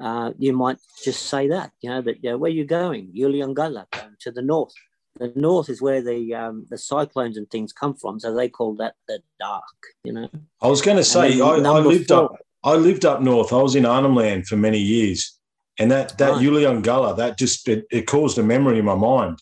uh, 0.00 0.32
you 0.38 0.52
might 0.52 0.78
just 1.04 1.26
say 1.26 1.48
that. 1.48 1.72
You 1.80 1.90
know 1.90 2.02
that. 2.02 2.22
You 2.22 2.30
know, 2.30 2.38
where 2.38 2.50
you 2.50 2.64
going? 2.64 3.12
Yuli 3.16 3.44
Angala, 3.44 3.90
going 3.90 4.16
to 4.20 4.30
the 4.30 4.42
north. 4.42 4.72
The 5.18 5.32
north 5.34 5.68
is 5.68 5.82
where 5.82 6.00
the 6.02 6.34
um, 6.34 6.66
the 6.70 6.78
cyclones 6.78 7.36
and 7.36 7.50
things 7.50 7.72
come 7.72 7.94
from, 7.94 8.20
so 8.20 8.34
they 8.34 8.48
call 8.48 8.74
that 8.76 8.94
the 9.08 9.20
dark. 9.38 9.64
You 10.04 10.12
know. 10.12 10.28
I 10.62 10.68
was 10.68 10.80
going 10.82 10.96
to 10.96 11.04
say 11.04 11.40
I, 11.40 11.48
I 11.48 11.78
lived 11.80 12.08
four- 12.08 12.24
up 12.24 12.36
I 12.62 12.74
lived 12.74 13.04
up 13.04 13.20
north. 13.20 13.52
I 13.52 13.62
was 13.62 13.74
in 13.74 13.86
Arnhem 13.86 14.14
Land 14.14 14.46
for 14.46 14.56
many 14.56 14.78
years, 14.78 15.38
and 15.78 15.90
that 15.90 16.16
that 16.18 16.32
Right. 16.32 17.16
That 17.16 17.38
just 17.38 17.68
it, 17.68 17.86
it 17.90 18.06
caused 18.06 18.38
a 18.38 18.42
memory 18.42 18.78
in 18.78 18.84
my 18.84 18.94
mind. 18.94 19.40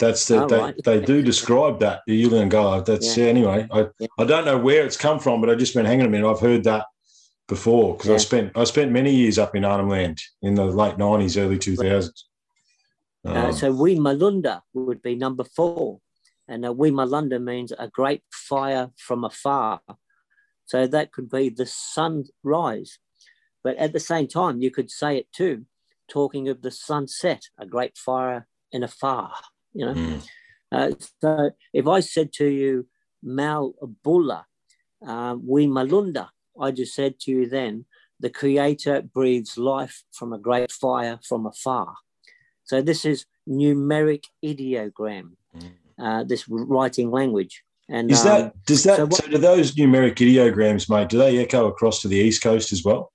That's 0.00 0.26
the, 0.26 0.42
Oh, 0.42 0.48
they, 0.48 0.58
right. 0.58 0.74
they 0.84 1.00
do 1.00 1.22
describe 1.22 1.78
that 1.80 2.00
the 2.06 2.20
Yuli 2.24 2.48
Angala. 2.50 2.84
That's 2.84 3.16
Yeah. 3.16 3.24
yeah. 3.24 3.30
anyway. 3.30 3.68
I 3.70 3.86
Yeah. 3.98 4.06
I 4.18 4.24
don't 4.24 4.44
know 4.44 4.58
where 4.58 4.84
it's 4.84 4.96
come 4.96 5.20
from, 5.20 5.40
but 5.40 5.50
I 5.50 5.54
just 5.54 5.74
been 5.74 5.86
hanging 5.86 6.06
a 6.06 6.08
minute. 6.08 6.28
I've 6.28 6.40
heard 6.40 6.64
that 6.64 6.86
before 7.46 7.96
because 7.96 8.10
I 8.10 8.16
spent 8.16 8.52
I 8.56 8.64
spent 8.64 8.90
many 8.90 9.14
years 9.14 9.38
up 9.38 9.54
in 9.54 9.64
Arnhem 9.64 9.88
Land 9.88 10.20
in 10.42 10.54
the 10.54 10.64
late 10.64 10.98
nineties, 10.98 11.36
early 11.36 11.58
two 11.58 11.76
thousands. 11.76 12.26
Uh, 13.24 13.52
so 13.52 13.72
we 13.72 13.96
Malunda 13.96 14.60
would 14.74 15.00
be 15.02 15.14
number 15.14 15.44
four. 15.44 16.00
And 16.46 16.66
uh, 16.66 16.72
we 16.72 16.90
Malunda 16.90 17.42
means 17.42 17.72
a 17.78 17.88
great 17.88 18.22
fire 18.30 18.90
from 18.98 19.24
afar. 19.24 19.80
So 20.66 20.86
that 20.86 21.12
could 21.12 21.30
be 21.30 21.48
the 21.48 21.66
sunrise. 21.66 22.98
But 23.62 23.76
at 23.76 23.92
the 23.92 24.00
same 24.00 24.28
time, 24.28 24.60
you 24.60 24.70
could 24.70 24.90
say 24.90 25.16
it 25.16 25.32
too, 25.32 25.64
talking 26.08 26.48
of 26.48 26.60
the 26.60 26.70
sunset, 26.70 27.44
a 27.58 27.64
great 27.64 27.96
fire 27.96 28.46
in 28.72 28.82
afar, 28.82 29.32
you 29.72 29.86
know. 29.86 29.94
Mm. 29.94 30.26
Uh, 30.70 30.90
so 31.22 31.50
if 31.72 31.86
I 31.86 32.00
said 32.00 32.32
to 32.34 32.46
you, 32.46 32.86
Mal 33.22 33.72
Bulla, 34.02 34.44
uh, 35.06 35.36
we 35.42 35.66
Malunda, 35.66 36.28
I 36.60 36.70
just 36.70 36.94
said 36.94 37.18
to 37.20 37.30
you 37.30 37.48
then, 37.48 37.84
the 38.20 38.30
creator 38.30 39.02
breathes 39.02 39.58
life 39.58 40.04
from 40.12 40.32
a 40.32 40.38
great 40.38 40.70
fire 40.72 41.18
from 41.26 41.46
afar. 41.46 41.94
So 42.64 42.80
this 42.80 43.04
is 43.04 43.26
numeric 43.48 44.24
ideogram, 44.44 45.32
Mm. 45.56 45.72
uh, 45.98 46.24
this 46.24 46.48
writing 46.48 47.10
language. 47.10 47.62
And 47.88 48.10
Is 48.10 48.20
um, 48.20 48.26
that 48.26 48.64
does 48.66 48.82
that 48.84 48.96
so 48.96 49.08
so, 49.10 49.26
do 49.28 49.38
those 49.38 49.74
numeric 49.74 50.16
ideograms, 50.16 50.88
mate? 50.88 51.10
Do 51.10 51.18
they 51.18 51.38
echo 51.38 51.66
across 51.66 52.00
to 52.02 52.08
the 52.08 52.16
east 52.16 52.42
coast 52.42 52.72
as 52.72 52.82
well? 52.84 53.12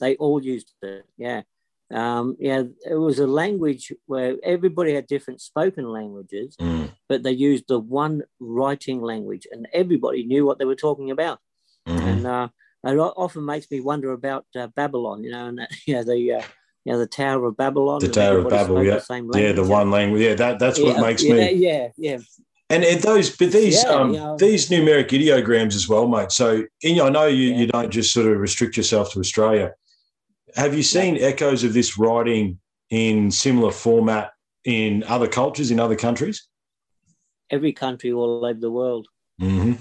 they 0.00 0.16
all 0.16 0.42
used 0.42 0.72
it? 0.82 1.04
Yeah. 1.16 1.42
Um, 1.90 2.36
yeah, 2.40 2.64
it 2.84 2.94
was 2.96 3.18
a 3.18 3.26
language 3.26 3.92
where 4.06 4.36
everybody 4.42 4.92
had 4.94 5.06
different 5.06 5.40
spoken 5.40 5.88
languages, 5.88 6.56
Mm. 6.60 6.90
but 7.08 7.22
they 7.22 7.32
used 7.32 7.64
the 7.68 7.78
one 7.78 8.22
writing 8.40 9.00
language, 9.00 9.46
and 9.52 9.68
everybody 9.72 10.24
knew 10.24 10.44
what 10.44 10.58
they 10.58 10.64
were 10.64 10.74
talking 10.86 11.10
about. 11.10 11.38
Mhm. 11.86 12.00
and 12.00 12.26
uh, 12.26 12.48
it 12.84 12.96
often 12.98 13.44
makes 13.44 13.70
me 13.70 13.80
wonder 13.80 14.12
about 14.12 14.46
uh, 14.54 14.66
Babylon, 14.68 15.24
you 15.24 15.30
know, 15.30 15.46
and 15.46 15.58
that, 15.58 15.70
you 15.86 15.94
know 15.94 16.04
the 16.04 16.32
uh, 16.32 16.42
you 16.84 16.92
know 16.92 16.98
the 16.98 17.06
Tower 17.06 17.46
of 17.46 17.56
Babylon. 17.56 18.00
The 18.00 18.08
Tower 18.08 18.38
of 18.38 18.48
Babel, 18.48 18.82
yeah. 18.84 18.98
the 18.98 19.30
Yeah, 19.34 19.52
the 19.52 19.64
one 19.64 19.90
language. 19.90 20.22
Yeah, 20.22 20.34
that 20.34 20.58
that's 20.58 20.80
what 20.80 21.00
makes 21.00 21.22
yeah, 21.22 21.34
me. 21.34 21.52
Yeah, 21.52 21.88
yeah, 21.96 22.18
And, 22.70 22.84
and 22.84 23.00
those, 23.02 23.36
but 23.36 23.50
these 23.52 23.82
Yeah, 23.82 23.90
um, 23.90 24.14
yeah. 24.14 24.36
these 24.38 24.68
numeric 24.68 25.08
ideograms 25.08 25.74
as 25.74 25.88
well, 25.88 26.06
mate. 26.06 26.32
So 26.32 26.64
in, 26.82 27.00
I 27.00 27.08
know 27.08 27.26
you 27.26 27.48
Yeah. 27.50 27.56
you 27.56 27.66
don't 27.66 27.90
just 27.90 28.12
sort 28.12 28.26
of 28.26 28.38
restrict 28.38 28.76
yourself 28.76 29.12
to 29.12 29.20
Australia. 29.20 29.74
Have 30.54 30.74
you 30.74 30.82
seen 30.82 31.18
echoes 31.18 31.64
of 31.64 31.72
this 31.72 31.98
writing 31.98 32.58
in 32.90 33.30
similar 33.30 33.72
format 33.72 34.32
in 34.64 35.02
other 35.04 35.28
cultures 35.28 35.70
in 35.70 35.80
other 35.80 35.96
countries? 35.96 36.48
every 37.50 37.72
country 37.72 38.12
all 38.12 38.44
over 38.44 38.58
the 38.58 38.70
world. 38.70 39.06
Mm-hmm. 39.40 39.74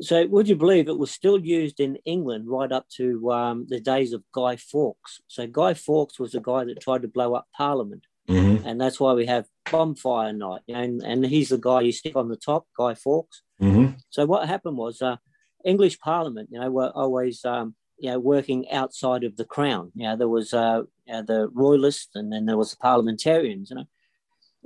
So, 0.00 0.26
would 0.26 0.48
you 0.48 0.56
believe 0.56 0.88
it 0.88 0.98
was 0.98 1.10
still 1.10 1.38
used 1.38 1.78
in 1.78 1.96
England 2.04 2.44
right 2.48 2.72
up 2.72 2.88
to 2.96 3.30
um, 3.30 3.66
the 3.68 3.80
days 3.80 4.12
of 4.12 4.22
Guy 4.32 4.56
Fawkes? 4.56 5.20
So, 5.28 5.46
Guy 5.46 5.74
Fawkes 5.74 6.18
was 6.18 6.32
the 6.32 6.40
guy 6.40 6.64
that 6.64 6.80
tried 6.80 7.02
to 7.02 7.08
blow 7.08 7.34
up 7.34 7.46
Parliament, 7.56 8.04
hmm 8.28 8.56
and 8.66 8.80
that's 8.80 8.98
why 8.98 9.12
we 9.12 9.26
have 9.26 9.46
bonfire 9.70 10.32
night. 10.32 10.62
And, 10.68 11.02
and 11.02 11.24
he's 11.24 11.50
the 11.50 11.58
guy 11.58 11.82
you 11.82 11.92
stick 11.92 12.16
on 12.16 12.28
the 12.28 12.36
top, 12.36 12.66
Guy 12.76 12.94
Fawkes. 12.94 13.42
hmm 13.58 13.88
So, 14.10 14.26
what 14.26 14.48
happened 14.48 14.76
was 14.76 15.00
uh, 15.00 15.16
English 15.64 16.00
Parliament, 16.00 16.48
you 16.50 16.58
know, 16.60 16.70
were 16.70 16.90
always 16.94 17.44
um, 17.44 17.74
you 17.98 18.10
know 18.10 18.18
working 18.18 18.70
outside 18.70 19.24
of 19.24 19.36
the 19.36 19.44
Crown. 19.44 19.92
You 19.94 20.04
know, 20.08 20.16
there 20.16 20.28
was 20.28 20.52
uh, 20.52 20.82
you 21.06 21.12
know, 21.14 21.22
the 21.22 21.48
Royalists, 21.52 22.14
and 22.14 22.32
then 22.32 22.46
there 22.46 22.58
was 22.58 22.72
the 22.72 22.76
Parliamentarians. 22.78 23.70
You 23.70 23.76
know, 23.76 23.88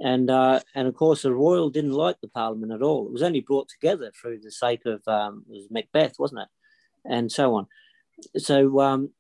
and 0.01 0.31
uh, 0.31 0.61
and 0.75 0.89
of 0.89 0.95
course 0.95 1.23
the 1.23 1.33
royal 1.33 1.71
didn't 1.71 1.93
like 1.93 2.21
the 2.21 2.29
parliament 2.29 2.73
at 2.73 2.83
all. 2.83 3.07
It 3.07 3.13
was 3.13 3.23
only 3.23 3.41
brought 3.41 3.69
together 3.69 4.13
through 4.21 4.41
the 4.41 4.51
sake 4.51 4.85
of 4.87 5.07
um, 5.09 5.45
it 5.49 5.53
was 5.53 5.71
Macbeth, 5.71 6.19
wasn't 6.19 6.43
it, 6.43 6.49
and 7.05 7.31
so 7.31 7.55
on. 7.55 7.67
So 8.37 8.81
um, 8.81 9.11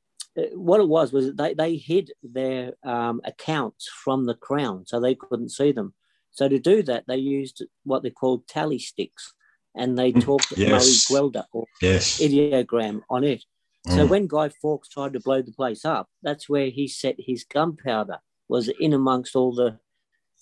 what 0.55 0.81
it 0.81 0.89
was 0.89 1.13
was 1.13 1.35
they 1.35 1.55
they 1.55 1.77
hid 1.77 2.13
their 2.23 2.75
um, 2.85 3.21
accounts 3.25 3.89
from 3.89 4.25
the 4.27 4.35
crown, 4.35 4.87
so 4.87 5.01
they 5.01 5.15
couldn't 5.15 5.51
see 5.51 5.73
them. 5.73 5.95
So 6.31 6.49
to 6.49 6.59
do 6.59 6.83
that, 6.85 7.05
they 7.09 7.17
used 7.17 7.65
what 7.85 8.03
they 8.03 8.11
called 8.11 8.47
tally 8.47 8.79
sticks, 8.79 9.35
and 9.75 9.99
they 9.99 10.13
talked 10.13 10.57
Yes. 10.57 10.71
Murray 10.71 11.21
Gwelder 11.21 11.45
or 11.53 11.67
Yes. 11.83 12.21
ideogram 12.21 13.03
on 13.11 13.25
it. 13.25 13.45
So 13.89 14.05
Mm. 14.05 14.09
when 14.11 14.27
Guy 14.27 14.51
Fawkes 14.51 14.89
tried 14.89 15.15
to 15.15 15.21
blow 15.21 15.41
the 15.43 15.53
place 15.53 15.85
up, 15.85 16.09
that's 16.23 16.49
where 16.49 16.69
he 16.69 16.87
set 16.87 17.17
his 17.19 17.45
gunpowder, 17.45 18.19
was 18.49 18.69
in 18.69 18.93
amongst 18.93 19.35
all 19.35 19.53
the 19.55 19.79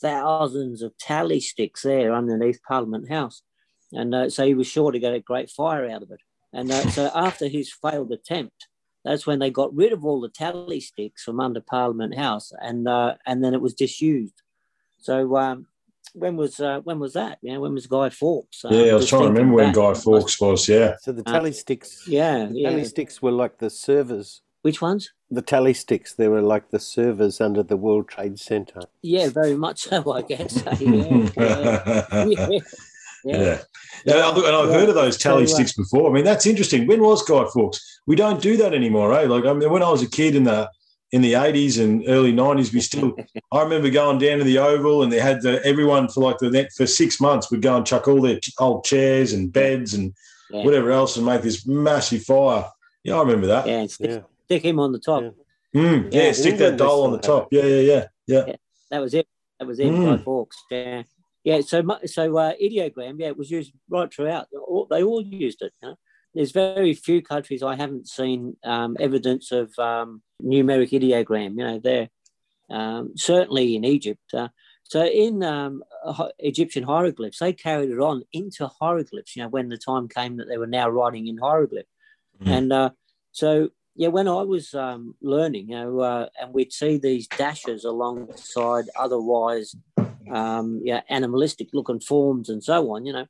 thousands 0.00 0.82
of 0.82 0.96
tally 0.98 1.40
sticks 1.40 1.82
there 1.82 2.14
underneath 2.14 2.60
Parliament 2.66 3.08
House. 3.08 3.42
And 3.92 4.14
uh, 4.14 4.30
so 4.30 4.44
he 4.46 4.54
was 4.54 4.66
sure 4.66 4.92
to 4.92 4.98
get 4.98 5.14
a 5.14 5.20
great 5.20 5.50
fire 5.50 5.88
out 5.88 6.02
of 6.02 6.10
it. 6.10 6.20
And 6.52 6.70
uh, 6.70 6.88
so 6.90 7.10
after 7.14 7.46
his 7.48 7.72
failed 7.72 8.12
attempt, 8.12 8.68
that's 9.04 9.26
when 9.26 9.38
they 9.38 9.50
got 9.50 9.74
rid 9.74 9.92
of 9.92 10.04
all 10.04 10.20
the 10.20 10.28
tally 10.28 10.80
sticks 10.80 11.22
from 11.22 11.38
under 11.40 11.60
Parliament 11.60 12.16
House, 12.16 12.52
and 12.60 12.88
uh, 12.88 13.14
and 13.24 13.42
then 13.44 13.54
it 13.54 13.60
was 13.60 13.72
disused. 13.74 14.42
So 14.98 15.36
um, 15.36 15.66
when 16.12 16.36
was 16.36 16.58
uh, 16.58 16.80
when 16.80 16.98
was 16.98 17.12
that? 17.12 17.38
Yeah, 17.40 17.58
when 17.58 17.72
was 17.74 17.86
Guy 17.86 18.08
Fawkes? 18.08 18.64
Um, 18.64 18.72
Yeah, 18.72 18.92
I 18.92 18.94
was 18.94 19.08
trying 19.08 19.22
to 19.22 19.28
remember 19.28 19.54
when. 19.54 19.72
Guy 19.72 19.94
Fawkes 19.94 20.40
was. 20.40 20.68
Yeah. 20.68 20.96
So 21.00 21.12
the 21.12 21.22
Uh, 21.28 21.32
tally 21.32 21.52
sticks, 21.52 22.08
Yeah, 22.08 22.46
the 22.46 22.58
yeah. 22.58 22.70
tally 22.70 22.84
sticks 22.84 23.22
were 23.22 23.30
like 23.30 23.58
the 23.58 23.70
servers. 23.70 24.42
Which 24.66 24.82
ones? 24.82 25.12
The 25.30 25.42
tally 25.42 25.74
sticks, 25.74 26.12
they 26.12 26.26
were 26.26 26.42
like 26.42 26.70
the 26.70 26.80
servers 26.80 27.40
under 27.40 27.62
the 27.62 27.76
World 27.76 28.08
Trade 28.08 28.40
Center. 28.40 28.80
Yeah, 29.00 29.28
very 29.28 29.54
much 29.54 29.82
so, 29.82 30.10
I 30.10 30.22
guess. 30.22 30.56
yeah, 30.80 31.30
yeah, 31.36 32.04
yeah, 32.10 32.48
yeah. 32.48 32.58
Yeah. 33.24 33.58
Yeah, 34.04 34.26
look, 34.26 34.44
and 34.44 34.56
I've 34.56 34.70
heard 34.70 34.88
of 34.88 34.96
those 34.96 35.18
tally 35.18 35.44
uh, 35.44 35.46
sticks 35.46 35.72
before. 35.72 36.10
I 36.10 36.12
mean, 36.12 36.24
that's 36.24 36.46
interesting. 36.46 36.88
When 36.88 37.00
was 37.00 37.22
Guy 37.22 37.44
Fawkes? 37.54 38.00
We 38.08 38.16
don't 38.16 38.42
do 38.42 38.56
that 38.56 38.74
anymore, 38.74 39.14
eh? 39.14 39.28
Like, 39.28 39.44
I 39.44 39.52
mean, 39.52 39.70
when 39.70 39.84
I 39.84 39.88
was 39.88 40.02
a 40.02 40.10
kid 40.10 40.34
in 40.34 40.42
the 40.42 40.68
in 41.12 41.22
the 41.22 41.34
eighties 41.34 41.78
and 41.78 42.02
early 42.08 42.32
nineties, 42.32 42.74
we 42.74 42.80
still. 42.80 43.14
I 43.52 43.62
remember 43.62 43.88
going 43.88 44.18
down 44.18 44.38
to 44.38 44.44
the 44.44 44.58
Oval, 44.58 45.04
and 45.04 45.12
they 45.12 45.20
had 45.20 45.42
the, 45.42 45.64
everyone 45.64 46.08
for 46.08 46.24
like 46.24 46.38
the 46.38 46.50
net 46.50 46.72
for 46.76 46.88
six 46.88 47.20
months 47.20 47.52
would 47.52 47.62
go 47.62 47.76
and 47.76 47.86
chuck 47.86 48.08
all 48.08 48.20
their 48.20 48.40
old 48.58 48.82
chairs 48.82 49.32
and 49.32 49.52
beds 49.52 49.94
and 49.94 50.12
Yeah. 50.50 50.64
whatever 50.64 50.90
else, 50.90 51.16
and 51.16 51.24
make 51.24 51.42
this 51.42 51.64
massive 51.68 52.24
fire. 52.24 52.64
Yeah, 53.04 53.14
I 53.14 53.20
remember 53.20 53.46
that. 53.46 53.68
Yeah, 53.68 53.78
and 53.82 53.90
stick, 53.90 54.10
Yeah. 54.10 54.20
Stick 54.46 54.64
him 54.64 54.78
on 54.80 54.92
the 54.92 54.98
top. 54.98 55.22
Yeah. 55.22 55.80
Mm, 55.82 56.12
yeah, 56.14 56.22
Yeah, 56.26 56.32
stick 56.32 56.56
that 56.58 56.76
doll 56.78 57.04
on 57.04 57.12
the 57.12 57.18
top. 57.18 57.48
Yeah, 57.50 57.64
yeah, 57.64 57.80
yeah, 58.26 58.44
yeah. 58.46 58.56
That 58.90 59.00
was 59.00 59.12
it. 59.14 59.26
That 59.58 59.66
was 59.66 59.78
it. 59.80 59.86
Mm. 59.88 60.16
Guy 60.16 60.22
Fawkes. 60.22 60.56
Yeah, 60.70 61.02
yeah. 61.44 61.60
So, 61.60 61.82
mu- 61.82 62.06
so 62.06 62.36
uh, 62.38 62.52
ideogram. 62.62 63.16
Yeah, 63.18 63.28
it 63.28 63.36
was 63.36 63.50
used 63.50 63.72
right 63.88 64.12
throughout. 64.12 64.46
They 64.90 65.02
all 65.02 65.22
used 65.22 65.62
it. 65.62 65.72
You 65.82 65.88
know? 65.88 65.94
There's 66.34 66.52
very 66.52 66.94
few 66.94 67.20
countries 67.22 67.62
I 67.62 67.74
haven't 67.76 68.08
seen 68.08 68.56
um, 68.64 68.96
evidence 69.00 69.52
of 69.52 69.76
um, 69.78 70.22
numeric 70.42 70.90
ideogram. 70.92 71.50
You 71.58 71.64
know, 71.66 71.78
there 71.80 72.08
um, 72.70 73.12
certainly 73.16 73.74
in 73.76 73.84
Egypt. 73.84 74.32
Uh, 74.32 74.48
so 74.84 75.04
in 75.04 75.42
um, 75.42 75.82
Egyptian 76.38 76.84
hieroglyphs, 76.84 77.40
they 77.40 77.52
carried 77.52 77.90
it 77.90 77.98
on 77.98 78.22
into 78.32 78.68
hieroglyphs. 78.80 79.34
You 79.34 79.42
know, 79.42 79.48
when 79.48 79.68
the 79.68 79.78
time 79.78 80.08
came 80.08 80.36
that 80.36 80.46
they 80.48 80.58
were 80.58 80.66
now 80.68 80.88
writing 80.88 81.26
in 81.26 81.38
hieroglyph, 81.38 81.86
Mm. 82.42 82.50
and 82.58 82.72
uh, 82.72 82.90
so 83.32 83.70
yeah, 83.96 84.08
when 84.08 84.28
I 84.28 84.42
was 84.42 84.74
um, 84.74 85.14
learning, 85.22 85.70
you 85.70 85.76
know, 85.76 86.00
uh, 86.00 86.28
and 86.40 86.52
we'd 86.52 86.72
see 86.72 86.98
these 86.98 87.26
dashes 87.28 87.84
alongside 87.84 88.84
otherwise, 88.98 89.74
um, 90.30 90.80
yeah, 90.84 91.00
animalistic 91.08 91.68
looking 91.72 92.00
forms 92.00 92.48
and 92.48 92.62
so 92.62 92.90
on, 92.92 93.06
you 93.06 93.12
know, 93.12 93.26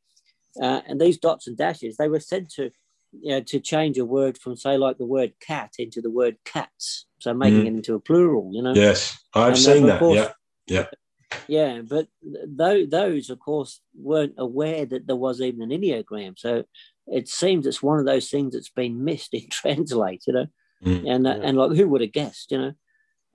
uh, 0.61 0.81
and 0.87 1.01
these 1.01 1.19
dots 1.19 1.47
and 1.47 1.57
dashes, 1.57 1.97
they 1.97 2.09
were 2.09 2.21
said 2.21 2.49
to, 2.57 2.71
you 3.13 3.31
know, 3.31 3.41
to 3.43 3.61
change 3.61 3.97
a 3.99 4.05
word 4.05 4.37
from 4.39 4.57
say 4.57 4.77
like 4.77 4.99
the 4.99 5.07
word 5.07 5.33
cat 5.41 5.75
into 5.79 6.01
the 6.01 6.11
word 6.11 6.37
cats, 6.45 7.07
so 7.19 7.33
making 7.33 7.61
Mhm. 7.63 7.67
it 7.67 7.77
into 7.77 7.95
a 7.95 8.01
plural, 8.01 8.51
you 8.53 8.63
know. 8.63 8.75
Yes, 8.75 9.19
I've 9.35 9.49
And, 9.49 9.59
seen 9.59 9.87
that. 9.87 9.99
course- 10.01 10.29
Yeah, 10.69 10.87
Yeah, 11.49 11.83
but 11.83 12.09
th- 12.59 12.89
those, 12.91 13.31
of 13.31 13.39
course, 13.41 13.81
weren't 13.95 14.35
aware 14.39 14.87
that 14.87 15.07
there 15.07 15.17
was 15.17 15.41
even 15.41 15.61
an 15.63 15.71
ideogram. 15.71 16.39
So 16.39 16.65
it 17.07 17.29
seems 17.29 17.67
it's 17.67 17.83
one 17.83 17.99
of 17.99 18.07
those 18.07 18.29
things 18.31 18.55
that's 18.55 18.71
been 18.71 19.05
missed 19.05 19.35
in 19.35 19.49
translate, 19.51 20.25
you 20.27 20.33
know. 20.33 20.47
Mm. 20.85 21.11
And 21.11 21.27
uh, 21.27 21.37
Yeah. 21.37 21.43
and 21.43 21.57
like 21.57 21.73
who 21.77 21.89
would 21.89 22.01
have 22.01 22.13
guessed, 22.13 22.51
you 22.53 22.59
know? 22.59 22.73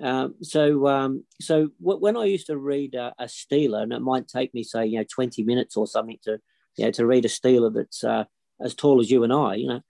Um, 0.01 0.36
so 0.41 0.88
um, 0.88 1.26
so 1.39 1.69
w- 1.82 1.99
when 1.99 2.17
I 2.17 2.26
used 2.26 2.47
to 2.47 2.57
read 2.57 2.95
uh, 2.95 3.11
a 3.19 3.28
stela, 3.28 3.84
and 3.84 3.93
it 3.93 3.99
might 3.99 4.28
take 4.28 4.53
me 4.53 4.63
say 4.63 4.86
you 4.86 4.97
know 4.97 5.05
twenty 5.09 5.43
minutes 5.43 5.78
or 5.78 5.86
something 5.86 6.17
to 6.24 6.39
you 6.78 6.86
know 6.86 6.91
to 6.91 7.05
read 7.05 7.26
a 7.26 7.30
stela 7.30 7.69
that's 7.69 8.03
uh, 8.03 8.26
as 8.59 8.74
tall 8.74 8.99
as 8.99 9.11
you 9.11 9.24
and 9.24 9.34
I, 9.34 9.55
you 9.55 9.67
know, 9.67 9.82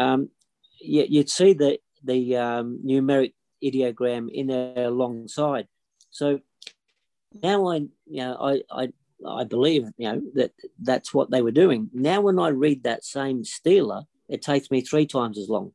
um, 0.00 0.30
you, 0.80 1.04
you'd 1.08 1.30
see 1.30 1.52
the 1.52 1.78
the 2.02 2.36
um, 2.36 2.80
numeric 2.84 3.34
ideogram 3.62 4.30
in 4.30 4.46
there 4.48 4.86
alongside. 4.86 5.66
So 6.10 6.40
now 7.42 7.68
I, 7.68 7.76
you 7.76 7.90
know, 8.22 8.36
I, 8.40 8.62
I, 8.70 8.88
I 9.26 9.44
believe, 9.44 9.84
you 9.96 10.12
know, 10.12 10.22
that 10.34 10.52
that's 10.82 11.12
what 11.14 11.30
they 11.30 11.42
were 11.42 11.50
doing. 11.50 11.90
Now, 11.92 12.20
when 12.20 12.38
I 12.38 12.48
read 12.48 12.82
that 12.84 13.04
same 13.04 13.44
stela, 13.44 14.06
it 14.28 14.42
takes 14.42 14.70
me 14.70 14.80
three 14.80 15.06
times 15.06 15.38
as 15.38 15.48
long 15.48 15.72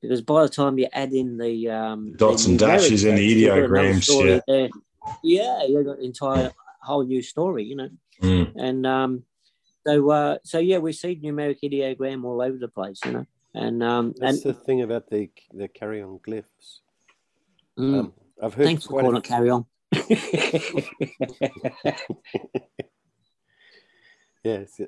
because 0.00 0.22
by 0.22 0.42
the 0.42 0.48
time 0.48 0.78
you 0.78 0.88
add 0.92 1.12
in 1.12 1.36
the 1.38 1.68
um, 1.70 2.14
Dots 2.16 2.44
the 2.44 2.50
and 2.50 2.58
dashes 2.58 3.04
and 3.04 3.18
the 3.18 3.22
numeric, 3.22 3.36
you've 3.36 3.48
got 3.48 3.58
another 3.58 3.88
ideograms, 3.92 4.26
yeah. 4.26 4.40
there. 4.46 4.68
yeah, 5.22 5.62
you've 5.64 5.84
got 5.86 5.98
an 5.98 6.04
entire 6.04 6.52
whole 6.82 7.04
new 7.04 7.22
story, 7.22 7.64
you 7.64 7.76
know, 7.76 7.88
Mm. 8.22 8.52
and 8.56 8.86
um, 8.86 9.24
so 9.86 10.10
uh, 10.10 10.38
so 10.44 10.58
yeah, 10.58 10.76
we 10.78 10.92
see 10.92 11.16
numeric 11.16 11.58
ideogram 11.64 12.24
all 12.24 12.42
over 12.42 12.58
the 12.58 12.68
place, 12.68 13.00
you 13.06 13.12
know, 13.12 13.26
and 13.54 13.82
um, 13.82 14.14
That's 14.18 14.44
and 14.44 14.54
the 14.54 14.58
thing 14.60 14.82
about 14.82 15.08
the 15.08 15.30
the 15.54 15.68
Kariong 15.68 16.20
glyphs. 16.20 16.80
mm, 17.78 17.98
Um, 18.00 18.12
I've 18.42 18.54
heard 18.54 18.66
thanks 18.66 18.84
for 18.84 18.90
quite 18.90 19.00
a 19.00 19.08
calling 19.08 19.16
it. 19.18 19.24
Carry 19.24 19.50
on. 19.50 19.64
Yes, 24.42 24.80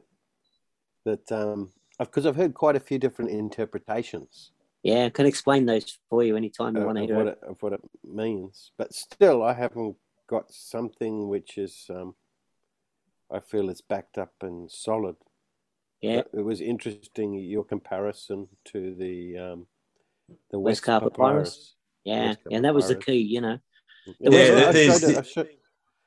that 1.05 1.31
um, 1.31 1.73
because 1.99 2.25
I've 2.25 2.37
heard 2.37 2.55
quite 2.55 2.75
a 2.75 2.81
few 2.81 2.99
different 2.99 3.33
interpretations 3.33 4.53
yeah, 4.83 5.05
I 5.05 5.11
can 5.11 5.27
explain 5.27 5.67
those 5.67 5.99
for 6.11 6.25
you 6.25 6.37
anytime 6.37 6.75
you 6.75 6.81
of, 6.81 6.87
want 6.87 6.99
to 6.99 7.07
hear 7.07 7.17
what 7.17 7.27
it. 7.29 7.39
it, 7.43 7.49
of 7.49 7.63
what 7.63 7.73
it 7.73 7.81
means, 8.05 8.73
but 8.77 8.93
still, 8.93 9.43
I 9.43 9.53
haven't 9.53 9.97
got 10.29 10.51
something 10.51 11.29
which 11.29 11.57
is 11.57 11.87
um, 11.89 12.15
I 13.31 13.39
feel 13.39 13.71
is 13.71 13.81
backed 13.81 14.19
up 14.19 14.33
and 14.43 14.71
solid. 14.71 15.17
Yeah. 16.01 16.23
But 16.33 16.41
it 16.41 16.43
was 16.43 16.61
interesting 16.61 17.35
your 17.35 17.63
comparison 17.63 18.49
to 18.67 18.95
the 18.97 19.39
um, 19.39 19.67
the 20.51 20.59
West 20.59 20.79
West, 20.79 20.83
Carpet 20.83 21.15
Papyrus. 21.15 21.75
Yeah, 22.05 22.29
West 22.29 22.41
and 22.51 22.65
that 22.65 22.75
was 22.75 22.89
the 22.89 22.97
key, 22.97 23.19
you 23.19 23.41
know. 23.41 23.59
Yeah, 24.19 24.29
was- 24.31 24.51
I've 24.67 24.75
there's 24.75 25.01
showed 25.01 25.11
it- 25.11 25.27
showed- 25.27 25.49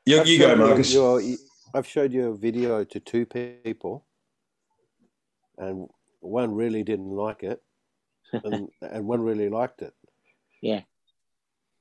You, 0.06 0.24
you 0.24 0.40
go, 0.40 0.56
Marcus. 0.56 0.94
your- 0.94 1.22
I've 1.74 1.88
showed 1.88 2.14
you 2.14 2.30
a 2.30 2.36
video 2.36 2.84
to 2.84 3.00
two 3.00 3.26
people, 3.26 4.06
and 5.58 5.90
one 6.22 6.54
really 6.54 6.84
didn't 6.84 7.12
like 7.12 7.44
it, 7.44 7.62
and, 8.44 8.70
and 8.82 9.08
one 9.08 9.22
really 9.22 9.50
liked 9.50 9.82
it. 9.82 9.94
Yeah, 10.62 10.82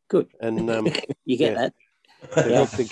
good. 0.09 0.29
And 0.41 0.69
um, 0.77 0.87
You 1.25 1.37
get 1.37 1.53
Yeah. 1.53 1.59
that? 1.59 1.75
so 2.35 2.49
Yeah. 2.49 2.65
Dr. 2.65 2.83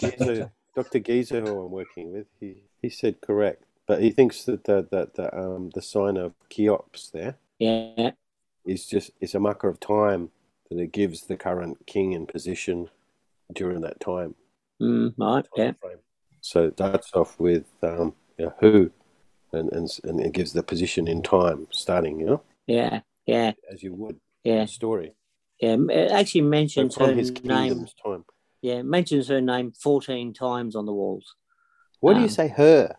Giza, 1.00 1.40
Dr. 1.40 1.46
Who 1.46 1.64
I'm 1.64 1.70
working 1.70 2.12
with, 2.12 2.26
he, 2.40 2.64
he 2.80 2.88
said 2.88 3.20
correct, 3.20 3.64
but 3.86 4.00
he 4.02 4.10
thinks 4.10 4.44
that 4.44 4.64
the 4.64 4.86
that 4.90 5.14
the 5.14 5.34
um 5.38 5.70
the 5.74 5.82
sign 5.82 6.16
of 6.16 6.34
Cheops 6.50 7.10
there 7.10 7.36
Yeah. 7.58 8.12
is 8.66 8.86
just 8.86 9.10
is 9.20 9.34
a 9.34 9.40
marker 9.40 9.68
of 9.68 9.80
time 9.80 10.30
that 10.70 10.78
it 10.78 10.92
gives 10.92 11.22
the 11.22 11.36
current 11.36 11.86
king 11.86 12.12
in 12.12 12.26
position 12.26 12.90
during 13.54 13.80
that 13.82 14.00
time. 14.00 14.34
Mm, 14.80 15.14
right. 15.18 15.46
Yeah. 15.56 15.72
frame. 15.80 15.98
So 16.40 16.64
it 16.66 16.74
starts 16.74 17.10
off 17.14 17.38
with 17.38 17.64
um, 17.82 18.14
you 18.38 18.46
know, 18.46 18.54
who, 18.60 18.90
and, 19.52 19.70
and 19.72 19.88
and 20.04 20.20
it 20.20 20.32
gives 20.32 20.52
the 20.52 20.62
position 20.62 21.06
in 21.06 21.22
time, 21.22 21.68
starting, 21.70 22.18
you 22.20 22.26
know, 22.26 22.42
Yeah. 22.66 23.00
Yeah. 23.26 23.52
as 23.72 23.82
you 23.82 23.94
would 23.94 24.18
Yeah. 24.44 24.62
in 24.62 24.66
story. 24.68 25.12
Yeah. 25.60 25.76
It 25.90 26.10
actually 26.10 26.40
So 26.40 26.46
mentions 26.48 26.96
her 26.96 27.12
his 27.12 27.30
name. 27.44 27.86
time. 28.04 28.24
Yeah. 28.62 28.82
Mentions 28.82 29.28
her 29.28 29.40
name 29.40 29.72
14 29.72 30.32
times 30.32 30.74
on 30.74 30.86
the 30.86 30.92
walls. 30.92 31.34
What 32.00 32.14
do 32.14 32.18
Um, 32.18 32.22
you 32.24 32.28
say, 32.28 32.48
her? 32.48 32.96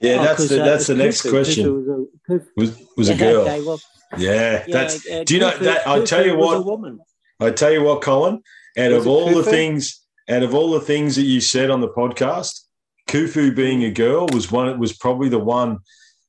Yeah, 0.00 0.20
Oh, 0.20 0.22
that's 0.24 0.36
'cause, 0.38 0.48
the 0.50 0.62
uh, 0.62 0.64
that's 0.64 0.86
the 0.86 0.94
next 0.94 1.22
Khufu 1.22 1.30
question. 1.30 1.74
was 1.74 1.88
a- 1.88 2.30
Khufu- 2.32 2.46
Was 2.56 2.82
was 2.96 3.08
a 3.10 3.14
girl? 3.24 3.42
Okay, 3.42 3.60
well, 3.62 3.80
Yeah, 4.16 4.64
yeah, 4.66 4.72
that's. 4.72 5.06
uh, 5.10 5.24
do 5.24 5.34
you 5.34 5.40
know 5.40 5.50
that? 5.58 5.86
I 5.86 6.02
tell 6.04 6.24
you 6.24 6.36
what. 6.38 6.56
a 6.58 6.62
woman. 6.62 7.00
I 7.40 7.50
tell 7.50 7.72
you 7.72 7.82
what, 7.82 8.00
Colin. 8.00 8.42
Out 8.78 8.92
Was 8.92 9.00
of 9.00 9.06
it 9.06 9.10
all 9.10 9.34
the 9.34 9.42
things, 9.42 10.00
out 10.28 10.42
of 10.42 10.54
all 10.54 10.70
the 10.70 10.80
things 10.80 11.16
that 11.16 11.22
you 11.22 11.40
said 11.40 11.70
on 11.70 11.80
the 11.80 11.88
podcast, 11.88 12.60
Khufu 13.08 13.54
being 13.54 13.84
a 13.84 13.90
girl 13.90 14.26
was 14.32 14.52
one. 14.52 14.68
It 14.68 14.78
was 14.78 14.92
probably 14.92 15.28
the 15.28 15.38
one 15.38 15.78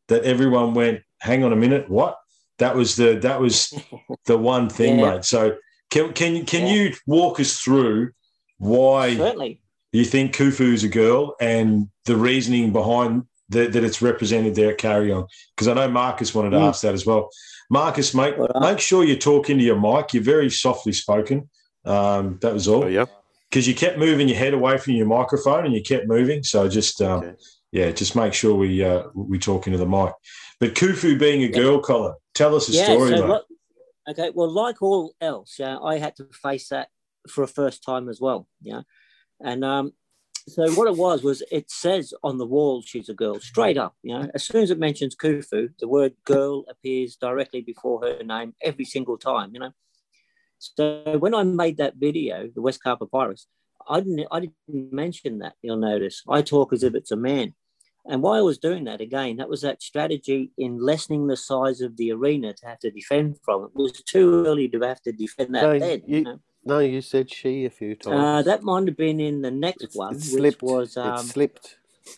that 0.08 0.24
everyone 0.24 0.74
went, 0.74 1.02
"Hang 1.20 1.44
on 1.44 1.54
a 1.54 1.56
minute, 1.56 1.90
what?" 1.90 2.18
That 2.58 2.76
was 2.76 2.96
the 2.96 3.20
that 3.22 3.40
was 3.40 3.74
the 4.26 4.38
one 4.38 4.70
thing, 4.70 5.00
Yeah. 5.00 5.16
mate. 5.16 5.26
So 5.26 5.56
can 5.92 6.14
can 6.14 6.46
can 6.46 6.66
Yeah. 6.68 6.74
you 6.74 6.94
walk 7.06 7.40
us 7.40 7.60
through 7.60 8.12
why 8.58 9.16
Certainly. 9.16 9.62
you 9.92 10.06
think 10.06 10.36
Khufu 10.36 10.74
is 10.74 10.84
a 10.84 10.90
girl 10.90 11.36
and 11.40 11.88
the 12.06 12.16
reasoning 12.16 12.72
behind 12.72 13.24
that, 13.50 13.72
that 13.74 13.84
it's 13.84 14.02
represented 14.02 14.56
there 14.56 14.72
at 14.72 14.78
Kariong? 14.80 15.28
Because 15.56 15.68
I 15.68 15.74
know 15.74 15.88
Marcus 15.90 16.34
wanted 16.36 16.52
to 16.52 16.58
Mm. 16.58 16.70
ask 16.70 16.82
that 16.82 16.94
as 16.94 17.06
well. 17.06 17.30
Marcus, 17.70 18.14
mate, 18.14 18.36
All 18.38 18.48
right. 18.48 18.72
make 18.72 18.80
sure 18.80 19.04
you 19.04 19.16
talk 19.16 19.50
into 19.50 19.64
your 19.64 19.80
mic. 19.80 20.14
You're 20.14 20.24
very 20.24 20.50
softly 20.50 20.92
spoken. 20.94 21.50
Um, 21.86 22.38
that 22.42 22.54
was 22.54 22.68
all 22.68 22.84
Oh, 22.84 22.88
yeah. 22.88 23.06
because 23.50 23.68
you 23.68 23.74
kept 23.74 23.98
moving 23.98 24.28
your 24.28 24.38
head 24.38 24.54
away 24.54 24.78
from 24.78 24.94
your 24.94 25.08
microphone 25.08 25.66
and 25.66 25.74
you 25.74 25.82
kept 25.82 26.08
moving. 26.08 26.44
So 26.44 26.68
just 26.68 27.02
um, 27.02 27.24
Okay. 27.24 27.36
yeah, 27.72 27.92
just 27.92 28.16
make 28.16 28.34
sure 28.34 28.56
we 28.56 28.84
uh, 28.84 29.04
we 29.14 29.40
talk 29.40 29.68
into 29.68 29.80
the 29.80 29.86
mic. 29.86 30.14
But 30.60 30.76
Khufu 30.76 31.18
being 31.18 31.44
a 31.44 31.50
girl, 31.50 31.80
Colin, 31.82 32.16
tell 32.34 32.56
us 32.56 32.68
a 32.70 32.74
yeah, 32.74 32.84
story, 32.84 33.12
so 33.12 33.22
mate. 33.22 33.30
what, 33.30 33.46
okay, 34.10 34.32
well, 34.34 34.52
like 34.52 34.82
all 34.82 35.14
else, 35.22 35.56
yeah, 35.58 35.78
I 35.80 35.98
had 36.00 36.16
to 36.18 36.26
face 36.44 36.68
that 36.70 36.90
for 37.30 37.44
a 37.44 37.48
first 37.48 37.84
time 37.84 38.10
as 38.10 38.20
well, 38.20 38.48
yeah. 38.62 38.82
And 39.42 39.64
um, 39.64 39.94
so 40.48 40.70
what 40.74 40.88
it 40.88 40.98
was 40.98 41.24
was 41.24 41.44
it 41.52 41.72
says 41.72 42.14
on 42.24 42.38
the 42.38 42.46
wall 42.46 42.82
she's 42.82 43.08
a 43.08 43.14
girl, 43.14 43.40
straight 43.40 43.78
up, 43.78 43.96
you 44.04 44.14
know. 44.14 44.30
As 44.34 44.44
soon 44.44 44.64
as 44.64 44.72
it 44.72 44.80
mentions 44.80 45.16
Khufu, 45.16 45.70
the 45.80 45.88
word 45.88 46.14
girl 46.26 46.66
appears 46.70 47.16
directly 47.16 47.62
before 47.62 48.02
her 48.02 48.24
name 48.24 48.54
every 48.62 48.86
single 48.86 49.18
time, 49.18 49.52
you 49.54 49.60
know. 49.60 49.72
So 50.60 51.18
when 51.20 51.34
I 51.34 51.44
made 51.44 51.78
that 51.78 51.96
video, 51.96 52.50
the 52.54 52.62
Westcar 52.62 53.00
Papyrus, 53.00 53.48
I 53.88 54.02
didn't 54.02 54.28
I 54.32 54.40
didn't 54.42 54.94
mention 54.94 55.40
that, 55.40 55.54
you'll 55.62 55.78
notice. 55.78 56.22
I 56.30 56.42
talk 56.42 56.74
as 56.74 56.84
if 56.84 56.94
it's 56.96 57.12
a 57.12 57.16
man. 57.16 57.54
And 58.06 58.22
why 58.22 58.38
I 58.38 58.42
was 58.42 58.58
doing 58.58 58.84
that 58.86 59.02
again, 59.02 59.38
that 59.38 59.50
was 59.50 59.62
that 59.62 59.82
strategy 59.82 60.52
in 60.58 60.80
lessening 60.80 61.28
the 61.28 61.38
size 61.38 61.80
of 61.82 61.96
the 61.98 62.12
arena 62.12 62.54
to 62.54 62.66
have 62.68 62.80
to 62.80 62.92
defend 62.92 63.38
from. 63.44 63.66
It 63.66 63.72
was 63.76 63.92
too 64.04 64.46
early 64.48 64.68
to 64.70 64.80
have 64.82 65.02
to 65.04 65.12
defend 65.12 65.54
that 65.56 65.62
No, 65.64 65.80
then. 65.80 66.02
you- 66.06 66.18
you 66.18 66.24
know. 66.24 66.40
No, 66.66 66.80
you 66.80 67.02
said 67.02 67.32
she 67.32 67.66
a 67.66 67.70
few 67.70 67.96
times. 67.96 68.16
Uh, 68.20 68.42
that 68.50 68.64
might 68.64 68.86
have 68.88 68.98
been 68.98 69.20
in 69.22 69.42
the 69.42 69.52
next 69.52 69.84
It's- 69.84 69.96
one, 69.96 70.16
it 70.16 70.18
which 70.18 70.24
slipped. 70.26 70.62
was 70.62 70.98
it 70.98 71.04
um, 71.06 71.26
slipped. 71.26 71.78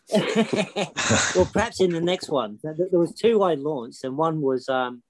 well, 0.14 1.50
perhaps 1.54 1.80
in 1.82 1.92
the 1.92 2.02
next 2.02 2.30
one. 2.30 2.60
There 2.64 2.76
there 2.89 3.00
was 3.00 3.14
two 3.14 3.44
I 3.44 3.54
launched, 3.56 4.04
and 4.04 4.18
one 4.18 4.42
was 4.42 4.68
um, 4.70 5.04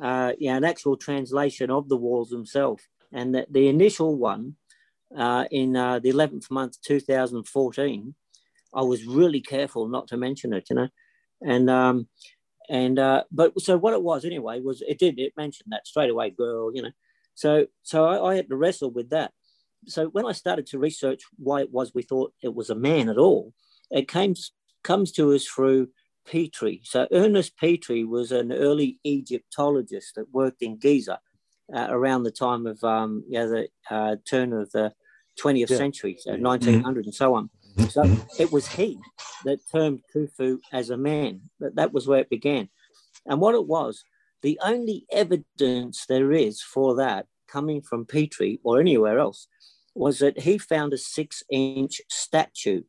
uh, 0.00 0.32
yeah, 0.38 0.56
an 0.56 0.64
actual 0.64 0.96
translation 0.96 1.70
of 1.70 1.88
the 1.88 1.96
walls 1.96 2.30
themselves. 2.30 2.82
And 3.12 3.34
that 3.34 3.52
the 3.52 3.68
initial 3.68 4.16
one 4.16 4.56
uh, 5.16 5.44
in 5.50 5.76
uh, 5.76 5.98
the 6.00 6.10
11th 6.10 6.50
month, 6.50 6.80
2014, 6.82 8.14
I 8.74 8.82
was 8.82 9.06
really 9.06 9.40
careful 9.40 9.88
not 9.88 10.08
to 10.08 10.16
mention 10.16 10.52
it, 10.52 10.68
you 10.68 10.76
know. 10.76 10.88
And 11.42 11.70
um, 11.70 12.08
and 12.68 12.98
uh, 12.98 13.24
but 13.30 13.58
so 13.60 13.76
what 13.76 13.94
it 13.94 14.02
was 14.02 14.24
anyway 14.24 14.60
was 14.60 14.82
it 14.86 14.98
did 14.98 15.18
it 15.18 15.32
mentioned 15.36 15.70
that 15.70 15.86
straight 15.86 16.10
away, 16.10 16.30
girl, 16.30 16.74
you 16.74 16.82
know. 16.82 16.90
So 17.34 17.66
so 17.82 18.04
I, 18.04 18.32
I 18.32 18.36
had 18.36 18.48
to 18.48 18.56
wrestle 18.56 18.90
with 18.90 19.10
that. 19.10 19.32
So 19.86 20.06
when 20.06 20.26
I 20.26 20.32
started 20.32 20.66
to 20.68 20.78
research 20.78 21.22
why 21.38 21.60
it 21.60 21.70
was 21.70 21.94
we 21.94 22.02
thought 22.02 22.32
it 22.42 22.54
was 22.54 22.70
a 22.70 22.74
man 22.74 23.08
at 23.08 23.18
all, 23.18 23.52
it 23.90 24.08
came 24.08 24.34
comes 24.82 25.12
to 25.12 25.32
us 25.32 25.46
through 25.46 25.88
Petrie. 26.26 26.80
So 26.84 27.06
Ernest 27.12 27.56
Petrie 27.56 28.04
was 28.04 28.32
an 28.32 28.52
early 28.52 28.98
Egyptologist 29.04 30.14
that 30.16 30.32
worked 30.32 30.62
in 30.62 30.76
Giza 30.78 31.20
uh, 31.74 31.86
around 31.90 32.24
the 32.24 32.30
time 32.30 32.66
of 32.66 32.82
um, 32.84 33.24
you 33.28 33.38
know, 33.38 33.48
the 33.48 33.68
uh, 33.90 34.16
turn 34.28 34.52
of 34.52 34.70
the 34.72 34.92
20th 35.40 35.70
Yeah. 35.70 35.76
century, 35.76 36.16
so 36.18 36.32
1900 36.36 37.04
and 37.04 37.14
so 37.14 37.34
on. 37.34 37.50
So 37.88 38.02
it 38.38 38.50
was 38.52 38.66
he 38.66 38.98
that 39.44 39.60
termed 39.70 40.00
Khufu 40.14 40.58
as 40.72 40.90
a 40.90 40.96
man. 40.96 41.42
That, 41.60 41.76
that 41.76 41.92
was 41.92 42.06
where 42.08 42.20
it 42.20 42.30
began. 42.30 42.68
And 43.26 43.40
what 43.40 43.54
it 43.54 43.66
was, 43.66 44.02
the 44.42 44.58
only 44.62 45.06
evidence 45.10 46.06
there 46.06 46.32
is 46.32 46.62
for 46.62 46.96
that 46.96 47.26
coming 47.48 47.82
from 47.82 48.06
Petrie 48.06 48.60
or 48.64 48.80
anywhere 48.80 49.18
else 49.18 49.46
was 49.94 50.18
that 50.18 50.40
he 50.40 50.58
found 50.58 50.92
a 50.92 50.98
six 50.98 51.42
inch 51.50 52.00
statue. 52.08 52.82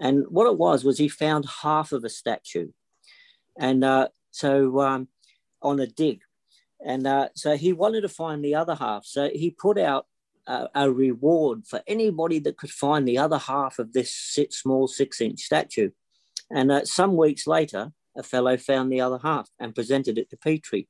And 0.00 0.24
what 0.28 0.46
it 0.46 0.58
was, 0.58 0.82
was 0.82 0.98
he 0.98 1.08
found 1.08 1.46
half 1.62 1.92
of 1.92 2.04
a 2.04 2.08
statue. 2.08 2.70
And 3.58 3.84
uh, 3.84 4.08
so 4.30 4.80
um, 4.80 5.08
on 5.60 5.78
a 5.78 5.86
dig. 5.86 6.22
And 6.84 7.06
uh, 7.06 7.28
so 7.34 7.56
he 7.56 7.72
wanted 7.72 8.00
to 8.00 8.08
find 8.08 8.42
the 8.42 8.54
other 8.54 8.74
half. 8.74 9.04
So 9.04 9.28
he 9.32 9.50
put 9.50 9.78
out 9.78 10.06
a, 10.46 10.68
a 10.74 10.90
reward 10.90 11.66
for 11.66 11.82
anybody 11.86 12.38
that 12.40 12.56
could 12.56 12.70
find 12.70 13.06
the 13.06 13.18
other 13.18 13.38
half 13.38 13.78
of 13.78 13.92
this 13.92 14.12
si- 14.12 14.48
small 14.50 14.88
six 14.88 15.20
inch 15.20 15.40
statue. 15.40 15.90
And 16.50 16.72
uh, 16.72 16.84
some 16.84 17.16
weeks 17.16 17.46
later, 17.46 17.92
a 18.16 18.22
fellow 18.22 18.56
found 18.56 18.90
the 18.90 19.02
other 19.02 19.18
half 19.22 19.50
and 19.58 19.74
presented 19.74 20.18
it 20.18 20.30
to 20.30 20.36
Petrie. 20.36 20.88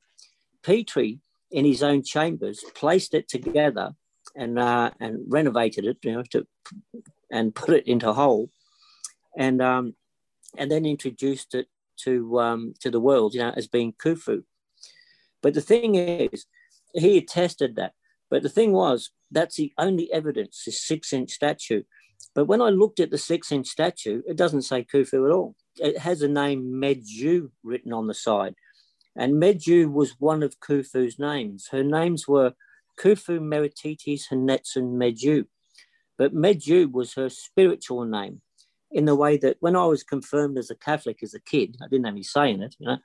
Petrie, 0.63 1.19
in 1.51 1.65
his 1.65 1.83
own 1.83 2.01
chambers, 2.03 2.63
placed 2.73 3.13
it 3.13 3.27
together 3.27 3.91
and 4.35 4.57
uh, 4.57 4.91
and 4.99 5.19
renovated 5.27 5.85
it, 5.85 5.97
you 6.03 6.13
know, 6.13 6.23
to 6.31 6.47
and 7.29 7.53
put 7.53 7.71
it 7.71 7.87
into 7.87 8.09
a 8.09 8.13
whole, 8.13 8.49
and 9.37 9.61
um, 9.61 9.95
and 10.57 10.71
then 10.71 10.85
introduced 10.85 11.55
it 11.55 11.67
to 12.03 12.39
um, 12.39 12.73
to 12.79 12.89
the 12.91 12.99
world, 12.99 13.33
you 13.33 13.39
know, 13.39 13.53
as 13.55 13.67
being 13.67 13.93
Khufu. 13.93 14.43
But 15.41 15.53
the 15.53 15.61
thing 15.61 15.95
is, 15.95 16.45
he 16.93 17.17
attested 17.17 17.75
that. 17.75 17.93
But 18.29 18.43
the 18.43 18.49
thing 18.49 18.71
was, 18.71 19.11
that's 19.29 19.57
the 19.57 19.73
only 19.77 20.11
evidence, 20.13 20.63
this 20.65 20.81
six 20.81 21.13
inch 21.13 21.31
statue. 21.31 21.83
But 22.33 22.45
when 22.45 22.61
I 22.61 22.69
looked 22.69 22.99
at 22.99 23.11
the 23.11 23.17
six 23.17 23.51
inch 23.51 23.67
statue, 23.67 24.21
it 24.27 24.37
doesn't 24.37 24.61
say 24.61 24.85
Khufu 24.85 25.25
at 25.25 25.33
all. 25.33 25.55
It 25.77 25.97
has 25.97 26.19
the 26.19 26.27
name 26.27 26.63
Medju 26.63 27.51
written 27.63 27.91
on 27.91 28.07
the 28.07 28.13
side. 28.13 28.55
And 29.15 29.41
Medju 29.41 29.91
was 29.91 30.15
one 30.19 30.41
of 30.43 30.59
Khufu's 30.59 31.19
names. 31.19 31.67
Her 31.71 31.83
names 31.83 32.27
were 32.27 32.53
Khufu 32.97 33.39
Meritites 33.39 34.29
Hanetsun 34.31 34.93
Medju. 34.93 35.45
But 36.17 36.33
Medju 36.33 36.91
was 36.91 37.15
her 37.15 37.29
spiritual 37.29 38.05
name 38.05 38.41
in 38.91 39.05
the 39.05 39.15
way 39.15 39.37
that 39.37 39.57
when 39.59 39.75
I 39.75 39.85
was 39.85 40.03
confirmed 40.03 40.57
as 40.57 40.69
a 40.69 40.75
Catholic 40.75 41.23
as 41.23 41.33
a 41.33 41.39
kid, 41.39 41.77
I 41.81 41.87
didn't 41.87 42.05
have 42.05 42.13
any 42.13 42.23
say 42.23 42.51
in 42.51 42.61
it, 42.61 42.75
you 42.79 42.87
know, 42.87 42.97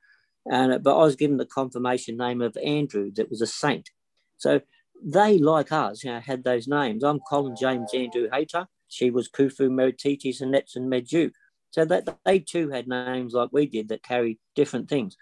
and, 0.47 0.82
but 0.82 0.99
I 0.99 1.05
was 1.05 1.16
given 1.16 1.37
the 1.37 1.47
confirmation 1.47 2.16
name 2.16 2.41
of 2.41 2.57
Andrew 2.57 3.11
that 3.16 3.30
was 3.30 3.41
a 3.41 3.47
saint. 3.47 3.91
So 4.39 4.61
they, 5.05 5.39
like 5.39 5.72
us, 5.72 6.05
you 6.05 6.11
know, 6.11 6.20
had 6.20 6.45
those 6.45 6.68
names. 6.68 7.05
I'm 7.05 7.20
Colin 7.28 7.57
James 7.57 7.93
Andrew 7.95 8.28
Hayter. 8.32 8.66
She 8.89 9.11
was 9.11 9.28
Khufu 9.28 9.68
Meritites 9.68 10.41
Hanetsun 10.41 10.87
Medju. 10.89 11.32
So 11.70 11.84
that 11.84 12.16
they 12.24 12.39
too 12.39 12.70
had 12.70 12.87
names 12.89 13.34
like 13.34 13.51
we 13.53 13.66
did 13.66 13.89
that 13.89 14.03
carry 14.03 14.39
different 14.55 14.89
things. 14.89 15.16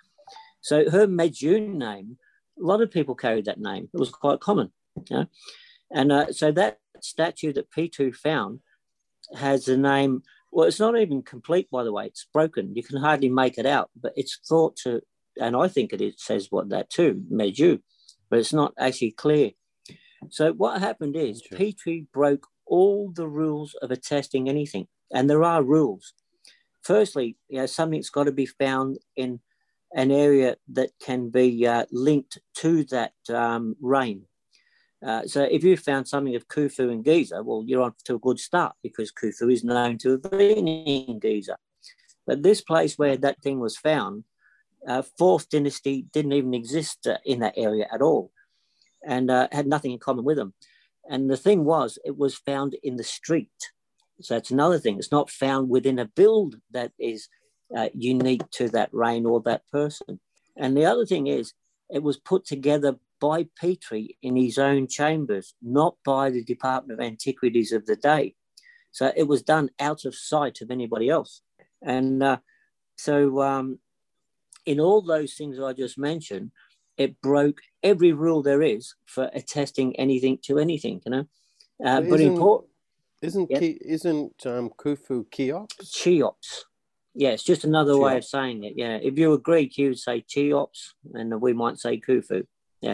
So 0.61 0.89
her 0.91 1.07
Medju 1.07 1.75
name, 1.75 2.19
a 2.59 2.65
lot 2.65 2.81
of 2.81 2.91
people 2.91 3.15
carried 3.15 3.47
that 3.47 3.61
name. 3.61 3.89
It 3.93 3.99
was 3.99 4.11
quite 4.11 4.41
common, 4.41 4.71
you 4.97 5.17
know. 5.17 5.27
And 5.91 6.13
uh, 6.13 6.33
so 6.33 6.53
that 6.53 6.79
statue 7.01 7.53
that 7.55 7.71
Petrie 7.71 8.13
found 8.13 8.61
has 9.37 9.65
the 9.65 9.77
name. 9.77 10.23
Well, 10.55 10.69
it's 10.69 10.79
not 10.79 10.97
even 10.97 11.23
complete, 11.23 11.69
by 11.69 11.83
the 11.83 11.93
way. 11.93 12.07
It's 12.07 12.29
broken. 12.33 12.77
You 12.77 12.85
can 12.85 12.99
hardly 12.99 13.29
make 13.29 13.59
it 13.59 13.67
out, 13.67 13.91
but 14.01 14.13
it's 14.15 14.39
thought 14.49 14.77
to, 14.85 15.03
and 15.37 15.57
I 15.57 15.67
think 15.67 15.93
it 15.93 16.01
is, 16.01 16.15
says 16.19 16.47
what 16.49 16.69
that 16.69 16.91
too, 16.91 17.25
Medju, 17.29 17.83
but 18.31 18.39
it's 18.39 18.53
not 18.53 18.73
actually 18.79 19.11
clear. 19.11 19.51
So 20.31 20.53
what 20.53 20.81
happened 20.81 21.17
is 21.17 21.43
Sure. 21.43 21.59
Petrie 21.59 22.07
broke 22.13 22.47
all 22.67 23.11
the 23.11 23.27
rules 23.27 23.75
of 23.83 23.91
attesting 23.91 24.49
anything, 24.49 24.87
and 25.13 25.29
there 25.29 25.43
are 25.43 25.61
rules. 25.65 26.15
Firstly, 26.83 27.37
you 27.49 27.59
know, 27.59 27.67
something's 27.67 28.11
got 28.11 28.25
to 28.25 28.33
be 28.33 28.47
found 28.47 28.99
in 29.17 29.41
an 29.93 30.13
area 30.13 30.57
that 30.69 30.91
can 31.05 31.31
be 31.31 31.67
uh, 31.67 31.85
linked 31.91 32.39
to 32.59 32.85
that 32.85 33.15
um, 33.29 33.75
rain. 33.81 34.27
Uh, 35.05 35.27
so 35.27 35.43
if 35.43 35.63
you 35.63 35.77
found 35.77 36.09
something 36.09 36.35
of 36.35 36.49
Khufu 36.49 36.91
and 36.91 37.05
Giza, 37.05 37.43
well, 37.43 37.63
you're 37.67 37.83
on 37.83 37.93
to 38.05 38.15
a 38.15 38.19
good 38.19 38.41
start 38.41 38.75
because 38.83 39.13
Khufu 39.13 39.53
is 39.53 39.63
known 39.63 39.99
to 39.99 40.13
have 40.13 40.23
been 40.23 40.67
in 40.67 41.19
Giza. 41.19 41.57
But 42.27 42.43
this 42.43 42.63
place 42.63 42.97
where 42.97 43.17
that 43.19 43.43
thing 43.43 43.61
was 43.61 43.77
found, 43.77 44.25
uh, 44.89 45.03
Fourth 45.19 45.51
Dynasty 45.51 46.07
didn't 46.13 46.33
even 46.33 46.55
exist 46.55 47.07
uh, 47.07 47.19
in 47.25 47.41
that 47.41 47.55
area 47.57 47.87
at 47.93 48.01
all, 48.01 48.31
and 49.07 49.31
uh, 49.31 49.49
had 49.53 49.67
nothing 49.67 49.93
in 49.93 49.99
common 49.99 50.25
with 50.25 50.39
them. 50.39 50.55
And 51.09 51.29
the 51.29 51.37
thing 51.37 51.65
was, 51.65 51.99
it 52.05 52.17
was 52.17 52.35
found 52.35 52.75
in 52.83 52.97
the 52.97 53.05
street. 53.05 53.51
So 54.23 54.35
that's 54.35 54.51
another 54.51 54.79
thing. 54.79 54.99
It's 54.99 55.13
not 55.13 55.29
found 55.29 55.69
within 55.69 55.99
a 55.99 56.07
build 56.07 56.57
that 56.71 56.93
is 56.99 57.29
uh, 57.77 57.89
unique 57.95 58.49
to 58.53 58.69
that 58.71 58.89
reign 58.93 59.27
or 59.27 59.41
that 59.43 59.69
person. 59.71 60.21
And 60.57 60.75
the 60.75 60.87
other 60.87 61.05
thing 61.05 61.27
is, 61.27 61.53
it 61.91 62.03
was 62.03 62.17
put 62.17 62.47
together 62.47 62.97
by 63.25 63.47
Petrie 63.59 64.19
in 64.23 64.37
his 64.37 64.59
own 64.59 64.87
chambers, 64.87 65.55
not 65.63 65.97
by 66.05 66.31
the 66.31 66.45
Department 66.45 66.99
of 67.01 67.05
Antiquities 67.05 67.73
of 67.73 67.87
the 67.87 67.97
day. 67.97 68.35
So 68.93 69.13
it 69.17 69.27
was 69.33 69.43
done 69.43 69.71
out 69.81 70.05
of 70.05 70.15
sight 70.15 70.61
of 70.61 70.71
anybody 70.71 71.09
else. 71.09 71.41
And 71.83 72.23
uh, 72.23 72.39
so 72.97 73.41
um, 73.41 73.79
in 74.67 74.79
all 74.79 75.01
those 75.01 75.33
things 75.35 75.59
I 75.59 75.73
just 75.73 75.97
mentioned, 75.97 76.51
it 76.99 77.21
broke 77.23 77.61
every 77.83 78.13
rule 78.13 78.43
there 78.43 78.63
is 78.63 78.95
for 79.07 79.31
attesting 79.33 79.97
anything 79.97 80.39
to 80.47 80.59
anything. 80.59 81.01
You 81.07 81.11
know, 81.13 81.25
uh, 81.85 82.01
but 82.03 82.21
Isn't- 82.21 82.33
important 82.35 82.71
Isn't 83.23 83.51
Yep. 83.51 83.61
Ki- 83.61 83.81
isn't 83.97 84.47
um, 84.47 84.71
Khufu 84.81 85.25
Cheops? 85.35 85.91
Cheops. 85.91 86.67
Yeah, 87.15 87.31
it's 87.31 87.45
just 87.45 87.65
another 87.65 87.97
way 87.97 88.19
of 88.19 88.25
saying 88.25 88.65
it. 88.65 88.75
Yeah, 88.77 88.97
if 89.01 89.17
you 89.19 89.31
were 89.31 89.39
Greek, 89.39 89.79
you 89.79 89.89
would 89.91 89.99
say 89.99 90.21
Cheops, 90.21 90.95
and 91.15 91.41
we 91.41 91.53
might 91.55 91.79
say 91.79 91.99
Khufu. 92.07 92.45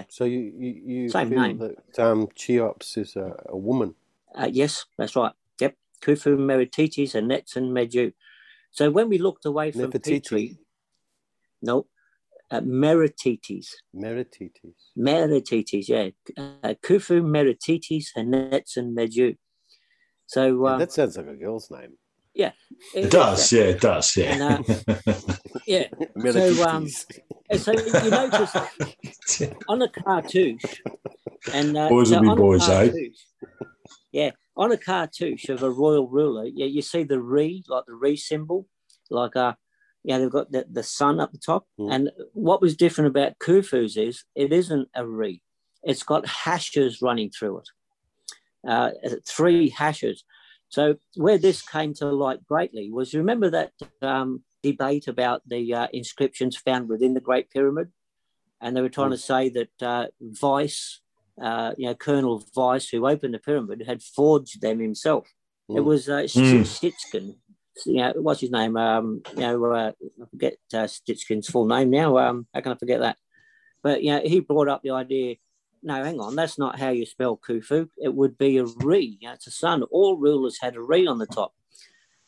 So 0.08 0.24
you 0.24 0.52
you, 0.56 0.82
you 0.86 1.08
Same 1.08 1.30
feel 1.30 1.40
name. 1.40 1.58
that 1.58 1.98
um, 1.98 2.28
Cheops 2.34 2.96
is 2.96 3.16
a, 3.16 3.34
a 3.46 3.56
woman. 3.56 3.94
Uh, 4.34 4.48
yes, 4.50 4.86
that's 4.96 5.16
right. 5.16 5.32
Yep, 5.60 5.74
Khufu, 6.02 6.36
Meritites, 6.38 7.14
and 7.14 7.30
Netson, 7.30 7.70
Medu. 7.70 8.12
So 8.70 8.90
when 8.90 9.08
we 9.08 9.18
looked 9.18 9.44
away 9.44 9.72
from 9.72 9.90
Nefertiti, 9.90 10.22
Petrie, 10.22 10.58
no, 11.60 11.86
uh, 12.50 12.60
Meritites, 12.60 13.68
Meritites. 13.94 14.90
Meritites, 14.96 15.88
yeah, 15.88 16.10
uh, 16.36 16.74
Khufu, 16.82 17.22
Meritites, 17.22 18.08
and 18.16 18.32
Netson, 18.32 18.94
Medu. 18.94 19.36
So 20.26 20.64
Yeah, 20.64 20.72
um, 20.74 20.78
that 20.78 20.92
sounds 20.92 21.16
like 21.16 21.26
a 21.26 21.34
girl's 21.34 21.70
name. 21.70 21.94
Yeah. 22.34 22.52
It 22.94 23.10
does, 23.10 23.52
yeah, 23.52 23.64
it 23.64 23.80
does, 23.80 24.16
yeah. 24.16 24.54
And, 24.54 24.64
yeah. 25.70 25.86
Meritites. 26.16 27.06
And 27.48 27.60
so 27.60 27.72
you 27.72 28.10
notice 28.10 28.56
on 29.68 29.82
a 29.82 29.88
cartouche, 29.88 30.80
and 31.52 31.76
uh, 31.76 31.88
Boys 31.88 32.10
will 32.10 32.18
so 32.18 32.20
be 32.22 32.34
boys, 32.34 32.68
eh? 32.68 32.90
Yeah, 34.12 34.30
on 34.56 34.72
a 34.72 34.76
cartouche 34.76 35.48
of 35.48 35.62
a 35.62 35.70
royal 35.70 36.08
ruler, 36.08 36.44
yeah, 36.44 36.66
you 36.66 36.82
see 36.82 37.04
the 37.04 37.20
re, 37.20 37.64
like 37.68 37.84
the 37.86 37.94
re 37.94 38.16
symbol, 38.16 38.66
like 39.10 39.36
uh, 39.36 39.54
yeah, 40.02 40.18
they've 40.18 40.30
got 40.30 40.50
the, 40.50 40.66
the 40.70 40.82
sun 40.82 41.20
up 41.20 41.32
the 41.32 41.38
top. 41.38 41.66
Mm. 41.78 41.94
And 41.94 42.10
what 42.32 42.60
was 42.60 42.76
different 42.76 43.08
about 43.08 43.38
Khufu's 43.38 43.96
is 43.96 44.24
it 44.34 44.52
isn't 44.52 44.88
a 44.94 45.06
re, 45.06 45.40
it's 45.82 46.02
got 46.02 46.26
hashes 46.26 47.00
running 47.00 47.30
through 47.30 47.58
it, 47.58 47.68
uh, 48.68 48.90
three 49.28 49.70
hashes. 49.70 50.24
So 50.68 50.96
where 51.16 51.38
this 51.38 51.62
came 51.62 51.94
to 51.94 52.06
light 52.06 52.44
greatly 52.46 52.90
was 52.92 53.12
remember 53.12 53.50
that 53.50 53.72
um, 54.02 54.44
debate 54.62 55.08
about 55.08 55.42
the 55.46 55.74
uh, 55.74 55.88
inscriptions 55.92 56.56
found 56.56 56.88
within 56.88 57.14
the 57.14 57.20
Great 57.20 57.50
Pyramid, 57.50 57.88
and 58.60 58.76
they 58.76 58.82
were 58.82 58.88
trying 58.88 59.10
to 59.10 59.16
say 59.18 59.48
that 59.50 59.82
uh, 59.82 60.06
Vyse, 60.22 60.98
uh, 61.40 61.72
you 61.78 61.86
know, 61.86 61.94
Colonel 61.94 62.42
Vyse, 62.56 62.90
who 62.90 63.06
opened 63.08 63.34
the 63.34 63.38
pyramid, 63.38 63.82
had 63.86 64.02
forged 64.02 64.60
them 64.60 64.80
himself. 64.80 65.28
It 65.68 65.80
Mm. 65.80 65.84
was 65.84 66.08
uh, 66.08 66.22
Mm. 66.22 66.62
Sitchin. 66.66 67.36
You 67.86 67.94
know, 67.94 68.12
what's 68.16 68.40
his 68.40 68.50
name? 68.50 68.76
Um, 68.76 69.22
you 69.34 69.40
know, 69.40 69.64
uh, 69.72 69.92
I 70.22 70.26
forget 70.30 70.56
uh, 70.74 70.86
Sitchin's 70.86 71.48
full 71.48 71.66
name 71.66 71.88
now. 71.90 72.18
Um, 72.18 72.46
how 72.52 72.60
can 72.60 72.72
I 72.72 72.76
forget 72.76 73.00
that? 73.00 73.16
But 73.82 74.02
you 74.02 74.10
know, 74.10 74.20
he 74.22 74.40
brought 74.40 74.68
up 74.68 74.82
the 74.82 74.90
idea. 74.90 75.36
No, 75.82 75.94
hang 76.04 76.20
on, 76.20 76.36
that's 76.36 76.58
not 76.58 76.78
how 76.78 76.90
you 76.90 77.06
spell 77.06 77.38
Khufu. 77.38 77.88
It 77.96 78.14
would 78.14 78.36
be 78.36 78.58
a 78.58 78.64
re. 78.64 79.16
You 79.20 79.28
know, 79.28 79.34
it's 79.34 79.46
a 79.46 79.50
sun. 79.50 79.82
All 79.84 80.18
rulers 80.18 80.58
had 80.60 80.76
a 80.76 80.82
re 80.82 81.06
on 81.06 81.18
the 81.18 81.26
top, 81.26 81.54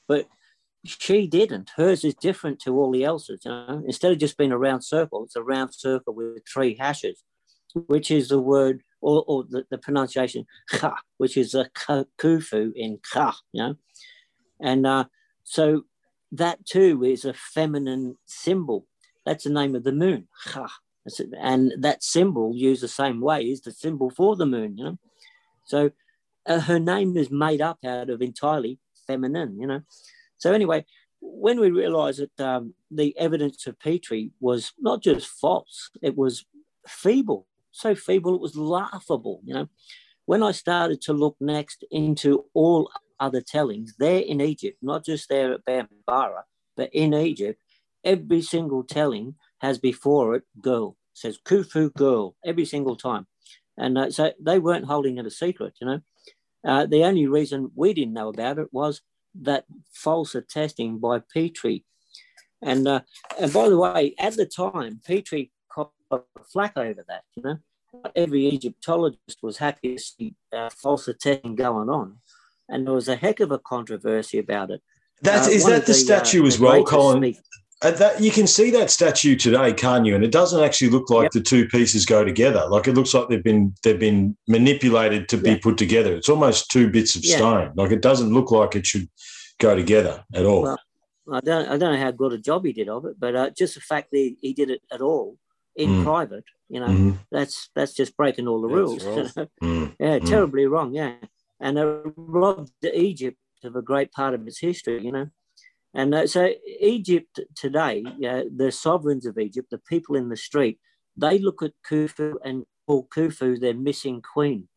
but 0.08 0.26
she 0.84 1.26
didn't. 1.26 1.70
Hers 1.76 2.04
is 2.04 2.14
different 2.14 2.58
to 2.60 2.76
all 2.76 2.90
the 2.90 3.04
else's. 3.04 3.44
You 3.44 3.50
know? 3.50 3.82
Instead 3.86 4.12
of 4.12 4.18
just 4.18 4.36
being 4.36 4.52
a 4.52 4.58
round 4.58 4.84
circle, 4.84 5.24
it's 5.24 5.36
a 5.36 5.42
round 5.42 5.74
circle 5.74 6.14
with 6.14 6.42
three 6.52 6.76
hashes, 6.76 7.22
which 7.74 8.10
is 8.10 8.28
the 8.28 8.40
word 8.40 8.82
or, 9.00 9.24
or 9.26 9.44
the, 9.48 9.64
the 9.70 9.78
pronunciation 9.78 10.46
kha, 10.70 10.94
which 11.18 11.36
is 11.36 11.54
a 11.54 11.70
kufu 12.18 12.72
in 12.74 12.98
kha. 13.12 13.34
You 13.52 13.62
know, 13.62 13.74
and 14.60 14.86
uh, 14.86 15.04
so 15.44 15.84
that 16.32 16.64
too 16.66 17.04
is 17.04 17.24
a 17.24 17.34
feminine 17.34 18.16
symbol. 18.26 18.86
That's 19.24 19.44
the 19.44 19.50
name 19.50 19.76
of 19.76 19.84
the 19.84 19.92
moon, 19.92 20.28
kha. 20.46 20.68
And 21.40 21.72
that 21.78 22.02
symbol 22.02 22.54
used 22.56 22.82
the 22.82 22.88
same 22.88 23.20
way 23.20 23.42
is 23.42 23.60
the 23.60 23.72
symbol 23.72 24.10
for 24.10 24.34
the 24.34 24.46
moon. 24.46 24.78
You 24.78 24.84
know, 24.84 24.98
so 25.64 25.90
uh, 26.46 26.60
her 26.60 26.80
name 26.80 27.16
is 27.16 27.30
made 27.30 27.60
up 27.60 27.78
out 27.84 28.10
of 28.10 28.20
entirely 28.20 28.80
feminine. 29.06 29.60
You 29.60 29.68
know. 29.68 29.80
So 30.42 30.52
anyway, 30.52 30.84
when 31.20 31.60
we 31.60 31.70
realised 31.70 32.20
that 32.20 32.44
um, 32.44 32.74
the 32.90 33.16
evidence 33.16 33.64
of 33.68 33.78
Petrie 33.78 34.32
was 34.40 34.72
not 34.76 35.00
just 35.00 35.28
false, 35.28 35.88
it 36.02 36.16
was 36.16 36.44
feeble, 36.84 37.46
so 37.70 37.94
feeble 37.94 38.34
it 38.34 38.40
was 38.40 38.56
laughable. 38.56 39.40
You 39.44 39.54
know, 39.54 39.68
when 40.26 40.42
I 40.42 40.50
started 40.50 41.00
to 41.02 41.12
look 41.12 41.36
next 41.38 41.84
into 41.92 42.46
all 42.54 42.90
other 43.20 43.40
tellings 43.40 43.94
there 44.00 44.18
in 44.18 44.40
Egypt, 44.40 44.78
not 44.82 45.04
just 45.04 45.28
there 45.28 45.52
at 45.52 45.64
Bambara, 45.64 46.42
but 46.76 46.90
in 46.92 47.14
Egypt, 47.14 47.62
every 48.02 48.42
single 48.42 48.82
telling 48.82 49.36
has 49.58 49.78
before 49.78 50.34
it 50.34 50.42
girl 50.60 50.96
says 51.14 51.38
Khufu 51.44 51.94
girl 51.94 52.34
every 52.44 52.64
single 52.64 52.96
time, 52.96 53.28
and 53.78 53.96
uh, 53.96 54.10
so 54.10 54.32
they 54.40 54.58
weren't 54.58 54.86
holding 54.86 55.18
it 55.18 55.26
a 55.26 55.30
secret. 55.30 55.74
You 55.80 55.86
know, 55.86 56.00
uh, 56.66 56.86
the 56.86 57.04
only 57.04 57.28
reason 57.28 57.70
we 57.76 57.94
didn't 57.94 58.14
know 58.14 58.30
about 58.30 58.58
it 58.58 58.72
was 58.72 59.02
that 59.40 59.64
false 59.92 60.34
attesting 60.34 60.98
by 60.98 61.20
Petrie. 61.32 61.84
And 62.62 62.86
uh, 62.86 63.00
and 63.40 63.52
by 63.52 63.68
the 63.68 63.78
way, 63.78 64.14
at 64.18 64.36
the 64.36 64.46
time, 64.46 65.00
Petrie 65.06 65.50
caught 65.72 65.90
flack 66.52 66.76
over 66.76 67.04
that. 67.08 67.22
You 67.34 67.42
know, 67.42 67.58
Not 67.92 68.12
every 68.14 68.46
Egyptologist 68.46 69.38
was 69.42 69.56
happy 69.58 69.96
to 69.96 69.98
see 70.02 70.34
uh, 70.52 70.70
false 70.70 71.08
attesting 71.08 71.56
going 71.56 71.88
on, 71.88 72.18
and 72.68 72.86
there 72.86 72.94
was 72.94 73.08
a 73.08 73.16
heck 73.16 73.40
of 73.40 73.50
a 73.50 73.58
controversy 73.58 74.38
about 74.38 74.70
it. 74.70 74.80
That 75.22 75.46
Uh, 75.48 75.50
is 75.50 75.64
that 75.66 75.80
of 75.80 75.86
the 75.86 75.92
uh, 75.92 75.96
statue 75.96 76.46
as 76.46 76.58
the 76.58 76.64
well, 76.64 76.84
Colin? 76.84 77.18
speak- 77.22 77.38
Uh, 77.38 77.40
that 77.90 78.20
you 78.20 78.30
can 78.30 78.46
see 78.46 78.70
that 78.70 78.90
statue 78.90 79.34
today, 79.36 79.72
can't 79.72 80.06
you? 80.06 80.14
And 80.14 80.24
it 80.24 80.30
doesn't 80.30 80.62
actually 80.62 80.90
look 80.90 81.10
like 81.10 81.24
Yep. 81.24 81.32
the 81.32 81.40
two 81.40 81.66
pieces 81.68 82.06
go 82.06 82.24
together. 82.24 82.64
Like 82.68 82.86
it 82.88 82.94
looks 82.94 83.12
like 83.14 83.28
they've 83.28 83.42
been 83.42 83.74
they've 83.82 83.98
been 83.98 84.36
manipulated 84.48 85.28
to 85.30 85.36
be 85.36 85.56
put 85.56 85.76
together. 85.78 86.14
It's 86.14 86.28
almost 86.28 86.70
two 86.70 86.88
bits 86.90 87.16
of 87.16 87.24
Yeah. 87.24 87.36
stone. 87.36 87.72
Like 87.76 87.90
it 87.90 88.00
doesn't 88.02 88.32
look 88.32 88.50
like 88.50 88.76
it 88.76 88.86
should 88.86 89.08
go 89.58 89.74
together 89.74 90.24
at 90.34 90.44
all. 90.46 90.62
Well, 90.62 90.78
I 91.32 91.40
don't, 91.40 91.68
I 91.68 91.76
don't 91.76 91.94
know 91.94 92.00
how 92.00 92.10
good 92.10 92.32
a 92.32 92.38
job 92.38 92.64
he 92.64 92.72
did 92.72 92.88
of 92.88 93.04
it, 93.04 93.14
but 93.18 93.34
uh, 93.36 93.50
just 93.50 93.74
the 93.74 93.80
fact 93.80 94.08
that 94.12 94.36
he, 94.40 94.52
did 94.52 94.70
it 94.70 94.82
at 94.92 95.00
all 95.00 95.36
in 95.76 95.88
Mm. 95.88 96.02
private, 96.04 96.44
you 96.68 96.80
know, 96.80 96.88
Mhm. 96.88 97.18
that's 97.30 97.70
that's 97.74 97.94
just 97.94 98.16
breaking 98.16 98.46
all 98.48 98.60
the 98.60 98.68
That's 98.68 98.76
rules. 98.78 99.04
Mm. 99.62 99.94
yeah, 100.00 100.18
Mm. 100.18 100.26
terribly 100.28 100.66
wrong. 100.66 100.94
Yeah, 100.94 101.14
and 101.60 101.78
it 101.78 102.12
robbed 102.16 102.72
Egypt 102.84 103.38
of 103.64 103.76
a 103.76 103.82
great 103.82 104.10
part 104.12 104.34
of 104.34 104.46
its 104.46 104.58
history. 104.58 105.02
You 105.04 105.12
know, 105.12 105.26
and 105.94 106.14
uh, 106.14 106.26
so 106.26 106.50
Egypt 106.80 107.40
today, 107.54 108.04
uh, 108.26 108.42
the 108.54 108.72
sovereigns 108.72 109.26
of 109.26 109.38
Egypt, 109.38 109.68
the 109.70 109.78
people 109.78 110.16
in 110.16 110.28
the 110.28 110.36
street, 110.36 110.78
they 111.16 111.38
look 111.38 111.62
at 111.62 111.72
Khufu 111.88 112.34
and 112.44 112.64
call 112.86 113.06
Khufu 113.14 113.60
their 113.60 113.74
missing 113.74 114.22
queen. 114.22 114.68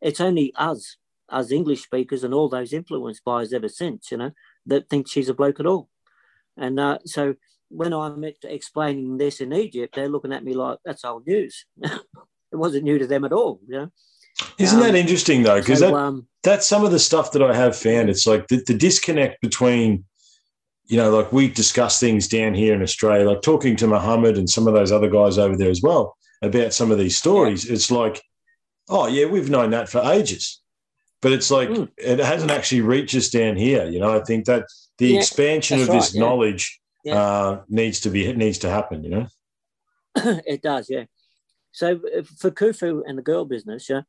It's 0.00 0.20
only 0.20 0.52
us, 0.56 0.96
us 1.28 1.52
English 1.52 1.82
speakers, 1.82 2.24
and 2.24 2.34
all 2.34 2.48
those 2.48 2.72
influenced 2.72 3.24
by 3.24 3.42
us 3.42 3.52
ever 3.52 3.68
since, 3.68 4.10
you 4.10 4.16
know, 4.16 4.32
that 4.66 4.88
think 4.88 5.08
she's 5.08 5.28
a 5.28 5.34
bloke 5.34 5.60
at 5.60 5.66
all. 5.66 5.88
And 6.56 6.80
uh, 6.80 6.98
so 7.04 7.34
when 7.68 7.92
I'm 7.92 8.24
explaining 8.42 9.18
this 9.18 9.40
in 9.40 9.52
Egypt, 9.52 9.94
they're 9.94 10.08
looking 10.08 10.32
at 10.32 10.44
me 10.44 10.54
like 10.54 10.78
that's 10.84 11.04
old 11.04 11.26
news. 11.26 11.64
it 11.82 12.56
wasn't 12.56 12.84
new 12.84 12.98
to 12.98 13.06
them 13.06 13.24
at 13.24 13.32
all, 13.32 13.60
you 13.66 13.78
know. 13.78 13.90
Isn't 14.58 14.78
Um, 14.78 14.84
that 14.84 14.94
interesting 14.94 15.42
though? 15.42 15.60
Because 15.60 15.78
So, 15.80 15.90
that, 15.90 15.94
um, 15.94 16.26
that's 16.42 16.66
some 16.66 16.84
of 16.84 16.90
the 16.90 16.98
stuff 16.98 17.32
that 17.32 17.42
I 17.42 17.54
have 17.54 17.76
found. 17.76 18.10
It's 18.10 18.26
like 18.26 18.48
the, 18.48 18.62
the 18.66 18.74
disconnect 18.74 19.40
between, 19.40 20.04
you 20.90 20.96
know, 20.96 21.10
like 21.10 21.32
we 21.32 21.48
discuss 21.48 22.00
things 22.00 22.26
down 22.26 22.52
here 22.52 22.74
in 22.74 22.82
Australia, 22.82 23.28
like 23.28 23.42
talking 23.42 23.76
to 23.76 23.86
Muhammad 23.86 24.36
and 24.36 24.50
some 24.50 24.66
of 24.66 24.74
those 24.74 24.90
other 24.90 25.08
guys 25.08 25.38
over 25.38 25.56
there 25.56 25.70
as 25.70 25.82
well 25.82 26.16
about 26.42 26.74
some 26.74 26.90
of 26.90 26.98
these 26.98 27.16
stories. 27.16 27.70
It's 27.70 27.90
like, 27.90 28.20
oh 28.88 29.06
yeah, 29.06 29.26
we've 29.26 29.50
known 29.50 29.70
that 29.70 29.88
for 29.88 30.00
ages, 30.00 30.60
but 31.22 31.32
it's 31.32 31.50
like 31.50 31.68
Mm. 31.68 31.88
it 31.96 32.18
hasn't 32.18 32.50
actually 32.50 32.80
reached 32.80 33.14
us 33.14 33.28
down 33.30 33.56
here. 33.56 33.88
You 33.88 34.00
know, 34.00 34.12
I 34.12 34.20
think 34.24 34.46
that 34.46 34.64
the 34.98 35.08
Yeah, 35.08 35.18
expansion 35.18 35.80
of 35.80 35.86
that's 35.86 36.06
this 36.10 36.14
right, 36.14 36.20
yeah. 36.20 36.28
knowledge 36.28 36.80
Yeah. 37.04 37.22
uh, 37.22 37.62
needs 37.68 38.00
to 38.00 38.10
be 38.10 38.32
needs 38.32 38.58
to 38.58 38.68
happen. 38.68 39.04
You 39.04 39.10
know. 39.10 39.26
it 40.54 40.60
does, 40.60 40.90
yeah. 40.90 41.04
So 41.72 42.00
uh, 42.18 42.22
for 42.38 42.50
Khufu 42.50 43.02
and 43.06 43.16
the 43.16 43.22
girl 43.22 43.44
business, 43.44 43.88
yeah, 43.88 44.02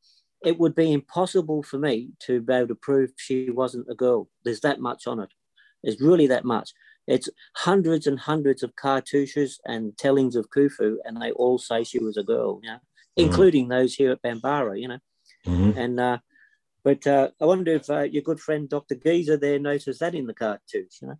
it 0.44 0.58
would 0.58 0.74
be 0.74 0.92
impossible 0.92 1.62
for 1.62 1.78
me 1.78 2.10
to 2.26 2.40
be 2.40 2.52
able 2.52 2.68
to 2.68 2.74
prove 2.74 3.10
she 3.16 3.50
wasn't 3.50 3.86
a 3.88 3.94
girl. 3.94 4.28
There's 4.44 4.60
that 4.62 4.80
much 4.80 5.06
on 5.06 5.20
it. 5.20 5.30
There's 5.82 6.00
really 6.00 6.26
that 6.28 6.44
much. 6.44 6.72
It's 7.06 7.28
hundreds 7.56 8.06
and 8.06 8.18
hundreds 8.18 8.62
of 8.62 8.74
cartouches 8.76 9.58
and 9.66 9.96
tellings 9.98 10.36
of 10.36 10.50
Khufu, 10.50 10.96
and 11.04 11.20
they 11.20 11.32
all 11.32 11.58
say 11.58 11.82
she 11.82 11.98
was 11.98 12.16
a 12.16 12.22
girl, 12.22 12.60
you 12.62 12.70
know, 12.70 12.76
Mhm. 12.76 12.80
including 13.16 13.68
those 13.68 13.94
here 13.94 14.12
at 14.12 14.22
Bambara, 14.22 14.80
you 14.80 14.88
know. 14.88 14.98
Mhm. 15.46 15.76
And 15.76 16.00
uh, 16.00 16.18
but 16.84 17.06
uh, 17.06 17.30
I 17.40 17.44
wonder 17.44 17.72
if 17.74 17.88
uh, 17.90 18.02
your 18.02 18.22
good 18.22 18.40
friend 18.40 18.68
Dr. 18.68 18.94
Geezer 18.96 19.36
there 19.36 19.58
noticed 19.58 20.00
that 20.00 20.14
in 20.14 20.26
the 20.26 20.34
cartouche, 20.34 21.00
you 21.02 21.08
know, 21.08 21.18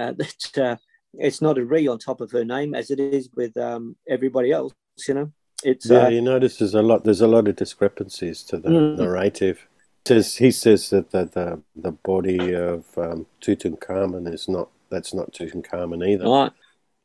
uh, 0.00 0.12
that 0.18 0.58
uh, 0.58 0.76
it's 1.14 1.40
not 1.40 1.58
a 1.58 1.64
re 1.64 1.86
on 1.86 1.98
top 1.98 2.20
of 2.20 2.30
her 2.32 2.44
name 2.44 2.74
as 2.74 2.90
it 2.90 2.98
is 3.00 3.30
with 3.34 3.56
um, 3.56 3.96
everybody 4.08 4.50
else, 4.52 4.72
you 5.06 5.14
know. 5.14 5.32
It's 5.62 5.86
Yeah, 5.90 6.06
uh, 6.06 6.08
you 6.08 6.22
notice 6.22 6.58
there's 6.58 6.74
a 6.74 6.82
lot. 6.82 7.04
There's 7.04 7.20
a 7.20 7.26
lot 7.28 7.46
of 7.46 7.54
discrepancies 7.56 8.42
to 8.44 8.58
the 8.58 8.70
Mm. 8.70 8.96
narrative. 8.96 9.68
Says 10.06 10.36
he 10.36 10.50
says 10.50 10.90
that 10.90 11.10
the 11.10 11.24
the, 11.26 11.62
the 11.76 11.92
body 11.92 12.54
of 12.54 12.86
um, 12.96 13.26
Tutankhamun 13.40 14.32
is 14.32 14.48
not 14.48 14.70
that's 14.90 15.14
not 15.14 15.32
Tutankhamun 15.32 16.06
either. 16.06 16.28
Right. 16.28 16.52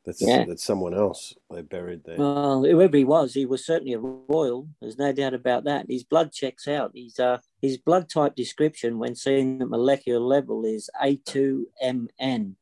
That's 0.06 0.22
Yeah. 0.22 0.46
that's 0.46 0.64
someone 0.64 0.94
else 0.94 1.36
they 1.50 1.62
buried 1.62 2.04
there. 2.06 2.18
Well, 2.18 2.64
whoever 2.64 2.96
he 2.96 3.04
was, 3.04 3.34
he 3.34 3.46
was 3.46 3.66
certainly 3.66 3.94
a 3.94 4.00
royal. 4.00 4.68
There's 4.80 4.98
no 4.98 5.12
doubt 5.12 5.34
about 5.34 5.64
that. 5.64 5.88
His 5.90 6.04
blood 6.04 6.32
checks 6.32 6.68
out. 6.68 6.92
His 6.94 7.20
uh, 7.20 7.40
his 7.62 7.78
blood 7.78 8.08
type 8.10 8.36
description, 8.36 9.00
when 9.00 9.16
seen 9.16 9.62
at 9.62 9.70
molecular 9.70 10.20
level, 10.20 10.64
is 10.64 10.90
A2MN. 11.02 12.56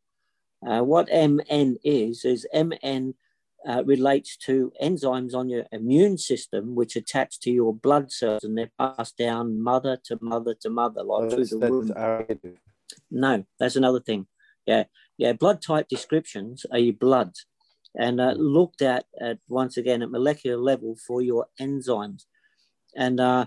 Uh, 0.66 0.82
what 0.82 1.10
MN 1.12 1.78
is 1.84 2.24
is 2.24 2.48
MN 2.54 3.14
uh, 3.68 3.84
relates 3.86 4.36
to 4.38 4.72
enzymes 4.82 5.34
on 5.34 5.50
your 5.50 5.66
immune 5.72 6.18
system, 6.18 6.76
which 6.76 6.96
attach 6.96 7.40
to 7.42 7.52
your 7.52 7.74
blood 7.74 8.12
cells, 8.12 8.44
and 8.44 8.58
they're 8.58 8.72
passed 8.78 9.18
down 9.18 9.62
mother 9.62 9.98
to 10.06 10.18
mother 10.22 10.56
to 10.62 10.70
mother, 10.70 11.04
like 11.04 11.24
Oh, 11.24 11.30
through 11.30 11.46
the 11.46 11.58
womb. 11.60 11.92
No, 13.10 13.46
that's 13.60 13.76
another 13.76 14.00
thing. 14.00 14.28
Yeah, 14.66 14.84
yeah. 15.18 15.34
Blood 15.34 15.62
type 15.62 15.88
descriptions 15.88 16.66
are 16.72 16.80
your 16.80 16.94
blood, 16.94 17.34
and 17.96 18.20
uh, 18.20 18.34
looked 18.38 18.82
at, 18.82 19.06
at 19.20 19.40
once 19.48 19.78
again 19.78 20.02
at 20.02 20.12
molecular 20.12 20.58
level 20.58 20.96
for 21.08 21.22
your 21.22 21.48
enzymes, 21.60 22.24
and 22.96 23.20
uh, 23.20 23.46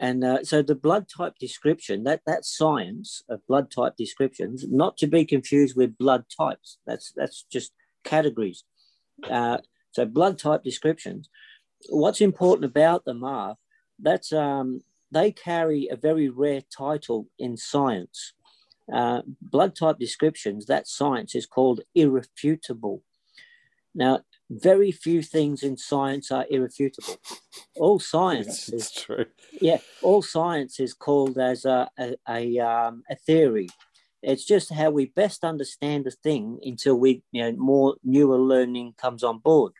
and 0.00 0.24
uh, 0.24 0.42
so 0.44 0.62
the 0.62 0.74
blood 0.74 1.06
type 1.08 1.34
description 1.38 2.04
that 2.04 2.22
that 2.26 2.44
science 2.44 3.22
of 3.28 3.46
blood 3.46 3.70
type 3.70 3.94
descriptions, 3.96 4.64
not 4.68 4.96
to 4.98 5.06
be 5.06 5.24
confused 5.24 5.76
with 5.76 5.98
blood 5.98 6.24
types. 6.36 6.78
That's 6.86 7.12
that's 7.14 7.44
just 7.50 7.72
categories. 8.04 8.64
Uh, 9.30 9.58
so 9.92 10.04
blood 10.04 10.38
type 10.38 10.62
descriptions. 10.62 11.28
What's 11.88 12.20
important 12.20 12.64
about 12.64 13.04
them 13.04 13.24
are 13.24 13.56
that's 13.98 14.32
um, 14.32 14.80
they 15.10 15.32
carry 15.32 15.88
a 15.90 15.96
very 15.96 16.28
rare 16.28 16.62
title 16.70 17.28
in 17.38 17.56
science 17.56 18.32
uh, 18.92 19.22
blood 19.40 19.76
type 19.76 19.98
descriptions, 19.98 20.66
that 20.66 20.88
science 20.88 21.34
is 21.34 21.46
called 21.46 21.80
irrefutable. 21.94 23.02
Now, 23.94 24.20
very 24.50 24.90
few 24.90 25.22
things 25.22 25.62
in 25.62 25.76
science 25.76 26.30
are 26.30 26.46
irrefutable. 26.50 27.16
All 27.76 27.98
science 27.98 28.68
It's, 28.68 28.96
is 28.96 29.02
true. 29.02 29.26
yeah, 29.60 29.78
all 30.02 30.22
science 30.22 30.80
is 30.80 30.94
called 30.94 31.38
as 31.38 31.64
a 31.64 31.90
a, 31.98 32.16
a, 32.28 32.58
um, 32.58 33.02
a 33.10 33.16
theory. 33.16 33.68
It's 34.22 34.44
just 34.44 34.72
how 34.72 34.90
we 34.90 35.06
best 35.06 35.42
understand 35.44 36.04
the 36.04 36.10
thing 36.10 36.60
until 36.62 36.94
we, 36.94 37.22
you 37.32 37.42
know, 37.42 37.52
more 37.58 37.96
newer 38.04 38.38
learning 38.38 38.94
comes 38.96 39.22
on 39.24 39.38
board. 39.38 39.72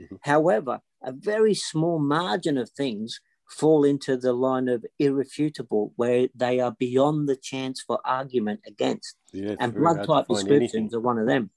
Mhm. 0.00 0.18
However, 0.22 0.82
a 1.02 1.12
very 1.12 1.54
small 1.54 1.98
margin 1.98 2.58
of 2.58 2.70
things 2.70 3.20
fall 3.48 3.84
into 3.84 4.16
the 4.16 4.32
line 4.32 4.68
of 4.68 4.84
irrefutable, 4.98 5.92
where 5.96 6.28
they 6.34 6.58
are 6.60 6.72
beyond 6.72 7.28
the 7.28 7.36
chance 7.36 7.80
for 7.80 8.00
argument 8.04 8.60
against 8.66 9.16
Yeah, 9.32 9.54
and 9.60 9.72
blood 9.72 10.04
type 10.04 10.26
descriptions 10.28 10.74
anything. 10.74 10.94
are 10.94 11.00
one 11.00 11.18
of 11.18 11.26
them. 11.26 11.50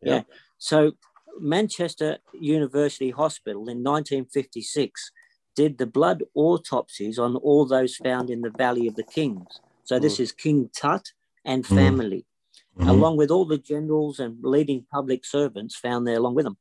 Yeah. 0.00 0.14
Yeah. 0.14 0.22
So 0.58 0.92
Manchester 1.40 2.18
University 2.40 3.10
Hospital 3.10 3.68
in 3.68 3.82
1956 3.82 5.10
did 5.56 5.78
the 5.78 5.86
blood 5.86 6.22
autopsies 6.34 7.18
on 7.18 7.36
all 7.36 7.66
those 7.66 7.96
found 7.96 8.30
in 8.30 8.40
the 8.42 8.50
Valley 8.50 8.86
of 8.86 8.94
the 8.94 9.02
Kings. 9.02 9.60
So 9.82 9.98
this 9.98 10.18
is 10.20 10.32
King 10.32 10.70
Tut 10.72 11.12
and 11.44 11.64
Mm. 11.64 11.76
family, 11.76 12.26
Mhm. 12.76 12.88
along 12.88 13.16
with 13.16 13.30
all 13.30 13.44
the 13.44 13.58
generals 13.58 14.18
and 14.18 14.42
leading 14.42 14.86
public 14.90 15.24
servants 15.24 15.76
found 15.76 16.06
there 16.06 16.16
along 16.16 16.34
with 16.34 16.44
them. 16.44 16.58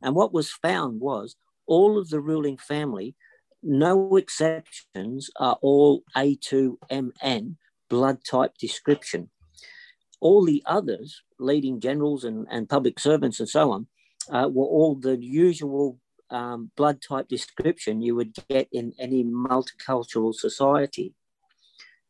And 0.00 0.14
what 0.14 0.32
was 0.32 0.50
found 0.50 1.00
was 1.00 1.36
all 1.66 1.98
of 1.98 2.08
the 2.10 2.20
ruling 2.20 2.56
family, 2.58 3.14
no 3.62 4.16
exceptions, 4.16 5.30
are 5.36 5.58
all 5.62 6.02
A2MN 6.16 7.56
blood 7.88 8.24
type 8.24 8.54
description. 8.58 9.30
All 10.20 10.44
the 10.44 10.62
others, 10.66 11.22
leading 11.38 11.80
generals 11.80 12.24
and, 12.24 12.46
and 12.50 12.68
public 12.68 12.98
servants 12.98 13.38
and 13.40 13.48
so 13.48 13.70
on, 13.70 13.86
uh, 14.30 14.48
were 14.48 14.66
all 14.66 14.94
the 14.94 15.16
usual 15.22 15.98
um, 16.30 16.70
blood 16.76 17.02
type 17.02 17.28
description 17.28 18.00
you 18.00 18.14
would 18.16 18.32
get 18.48 18.66
in 18.72 18.94
any 18.98 19.22
multicultural 19.22 20.32
society. 20.34 21.14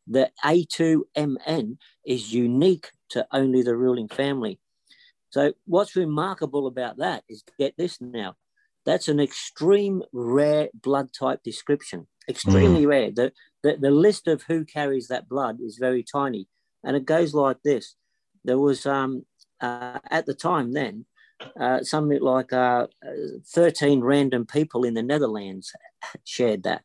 The 0.07 0.31
A2MN 0.43 1.77
is 2.05 2.33
unique 2.33 2.91
to 3.09 3.25
only 3.31 3.61
the 3.61 3.75
ruling 3.75 4.07
family. 4.07 4.59
So, 5.29 5.53
what's 5.65 5.95
remarkable 5.95 6.67
about 6.67 6.97
that 6.97 7.23
is 7.27 7.43
get 7.57 7.75
this 7.77 7.99
now 8.01 8.35
that's 8.85 9.07
an 9.07 9.19
extreme 9.19 10.03
rare 10.11 10.69
blood 10.73 11.09
type 11.17 11.41
description, 11.43 12.07
extremely 12.27 12.85
rare. 12.85 13.11
The, 13.11 13.31
the, 13.61 13.77
the 13.77 13.91
list 13.91 14.27
of 14.27 14.43
who 14.43 14.65
carries 14.65 15.07
that 15.07 15.29
blood 15.29 15.59
is 15.61 15.77
very 15.77 16.03
tiny. 16.03 16.47
And 16.83 16.95
it 16.95 17.05
goes 17.05 17.33
like 17.33 17.57
this 17.63 17.95
there 18.43 18.59
was, 18.59 18.85
um, 18.85 19.25
uh, 19.61 19.99
at 20.11 20.25
the 20.25 20.33
time 20.33 20.73
then, 20.73 21.05
uh, 21.59 21.81
something 21.83 22.19
like 22.21 22.51
uh, 22.51 22.87
uh, 23.05 23.11
13 23.47 24.01
random 24.01 24.45
people 24.45 24.83
in 24.83 24.93
the 24.95 25.03
Netherlands 25.03 25.71
shared 26.25 26.63
that. 26.63 26.83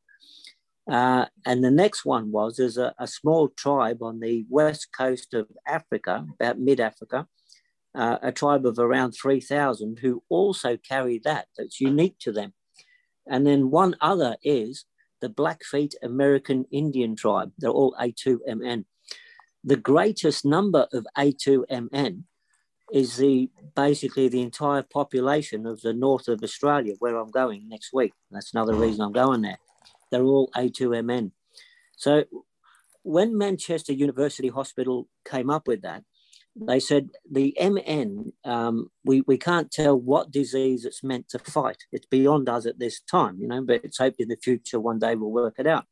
Uh, 0.88 1.26
and 1.44 1.62
the 1.62 1.70
next 1.70 2.04
one 2.04 2.32
was 2.32 2.56
there's 2.56 2.78
a, 2.78 2.94
a 2.98 3.06
small 3.06 3.48
tribe 3.48 4.02
on 4.02 4.20
the 4.20 4.46
west 4.48 4.88
coast 4.96 5.34
of 5.34 5.46
Africa, 5.66 6.24
about 6.34 6.58
mid 6.58 6.80
Africa, 6.80 7.26
uh, 7.94 8.18
a 8.22 8.32
tribe 8.32 8.64
of 8.64 8.78
around 8.78 9.12
3,000 9.12 9.98
who 10.00 10.22
also 10.28 10.76
carry 10.76 11.20
that. 11.24 11.46
That's 11.56 11.80
unique 11.80 12.18
to 12.20 12.32
them. 12.32 12.54
And 13.26 13.46
then 13.46 13.70
one 13.70 13.96
other 14.00 14.36
is 14.42 14.86
the 15.20 15.28
Blackfeet 15.28 15.94
American 16.02 16.64
Indian 16.70 17.16
tribe. 17.16 17.52
They're 17.58 17.70
all 17.70 17.94
A2MN. 18.00 18.84
The 19.64 19.76
greatest 19.76 20.44
number 20.44 20.86
of 20.92 21.06
A2MN 21.18 22.22
is 22.92 23.16
the 23.16 23.50
basically 23.76 24.28
the 24.28 24.40
entire 24.40 24.82
population 24.82 25.66
of 25.66 25.82
the 25.82 25.92
north 25.92 26.28
of 26.28 26.42
Australia, 26.42 26.94
where 27.00 27.16
I'm 27.16 27.30
going 27.30 27.68
next 27.68 27.92
week. 27.92 28.12
That's 28.30 28.54
another 28.54 28.74
reason 28.74 29.02
I'm 29.02 29.12
going 29.12 29.42
there. 29.42 29.58
They're 30.10 30.24
all 30.24 30.50
A2MN. 30.56 31.32
So 31.96 32.24
when 33.02 33.36
Manchester 33.36 33.92
University 33.92 34.48
Hospital 34.48 35.08
came 35.24 35.50
up 35.50 35.66
with 35.66 35.82
that, 35.82 36.04
they 36.60 36.80
said 36.80 37.10
the 37.30 37.56
MN, 37.60 38.32
um, 38.44 38.90
we, 39.04 39.20
we 39.22 39.38
can't 39.38 39.70
tell 39.70 39.96
what 39.96 40.32
disease 40.32 40.84
it's 40.84 41.04
meant 41.04 41.28
to 41.30 41.38
fight. 41.38 41.84
It's 41.92 42.06
beyond 42.06 42.48
us 42.48 42.66
at 42.66 42.78
this 42.78 43.00
time, 43.00 43.38
you 43.40 43.46
know, 43.46 43.62
but 43.62 43.84
it's 43.84 43.98
hoped 43.98 44.20
in 44.20 44.28
the 44.28 44.36
future 44.36 44.80
one 44.80 44.98
day 44.98 45.14
we'll 45.14 45.30
work 45.30 45.54
it 45.58 45.66
out. 45.66 45.84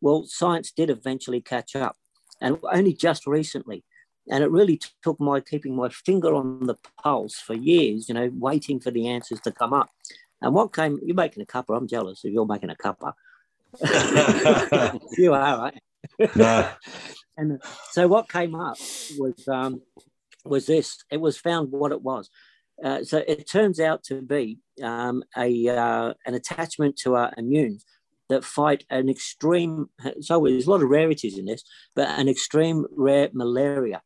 Well, 0.00 0.24
science 0.26 0.72
did 0.72 0.90
eventually 0.90 1.40
catch 1.40 1.74
up, 1.76 1.96
and 2.40 2.58
only 2.72 2.92
just 2.92 3.26
recently. 3.26 3.84
And 4.28 4.42
it 4.42 4.50
really 4.50 4.80
took 5.02 5.20
my 5.20 5.40
keeping 5.40 5.76
my 5.76 5.88
finger 5.88 6.34
on 6.34 6.66
the 6.66 6.76
pulse 7.02 7.36
for 7.36 7.54
years, 7.54 8.08
you 8.08 8.14
know, 8.14 8.30
waiting 8.34 8.80
for 8.80 8.90
the 8.90 9.08
answers 9.08 9.40
to 9.42 9.52
come 9.52 9.72
up. 9.72 9.90
And 10.42 10.54
what 10.54 10.74
came, 10.74 10.98
you're 11.02 11.14
making 11.14 11.42
a 11.42 11.46
cuppa. 11.46 11.76
I'm 11.76 11.88
jealous 11.88 12.24
if 12.24 12.32
you're 12.32 12.46
making 12.46 12.70
a 12.70 12.74
cuppa. 12.74 13.12
you 15.18 15.32
are, 15.34 15.58
right? 15.58 15.80
no. 16.34 16.70
And 17.38 17.60
so 17.90 18.08
what 18.08 18.30
came 18.30 18.54
up 18.54 18.78
was 19.18 19.46
um, 19.46 19.82
was 20.46 20.64
this. 20.64 21.04
It 21.10 21.20
was 21.20 21.36
found 21.36 21.70
what 21.70 21.92
it 21.92 22.00
was. 22.00 22.30
Uh, 22.82 23.04
so 23.04 23.22
it 23.26 23.46
turns 23.46 23.78
out 23.78 24.02
to 24.04 24.22
be 24.22 24.58
um, 24.82 25.22
a 25.36 25.68
uh, 25.68 26.14
an 26.24 26.34
attachment 26.34 26.96
to 27.00 27.14
our 27.14 27.32
immune 27.36 27.78
that 28.28 28.44
fight 28.44 28.84
an 28.90 29.08
extreme. 29.08 29.90
So 30.20 30.44
there's 30.44 30.66
a 30.66 30.70
lot 30.70 30.82
of 30.82 30.88
rarities 30.88 31.38
in 31.38 31.44
this, 31.44 31.62
but 31.94 32.08
an 32.08 32.28
extreme 32.28 32.86
rare 32.90 33.28
malaria. 33.32 34.02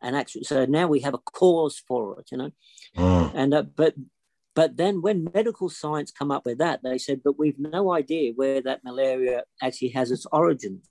And 0.00 0.14
actually, 0.14 0.44
so 0.44 0.64
now 0.66 0.86
we 0.86 1.00
have 1.00 1.14
a 1.14 1.18
cause 1.18 1.82
for 1.88 2.20
it, 2.20 2.28
you 2.30 2.38
know. 2.38 2.50
Mm. 2.96 3.32
And 3.34 3.54
uh, 3.54 3.62
but 3.62 3.94
but 4.54 4.76
then 4.76 5.02
when 5.02 5.30
medical 5.34 5.68
science 5.68 6.12
come 6.12 6.30
up 6.30 6.46
with 6.46 6.58
that, 6.58 6.80
they 6.82 6.98
said, 6.98 7.22
but 7.24 7.38
we've 7.38 7.58
no 7.58 7.92
idea 7.92 8.32
where 8.34 8.62
that 8.62 8.84
malaria 8.84 9.42
actually 9.60 9.88
has 9.88 10.10
its 10.10 10.26
origins. 10.32 10.86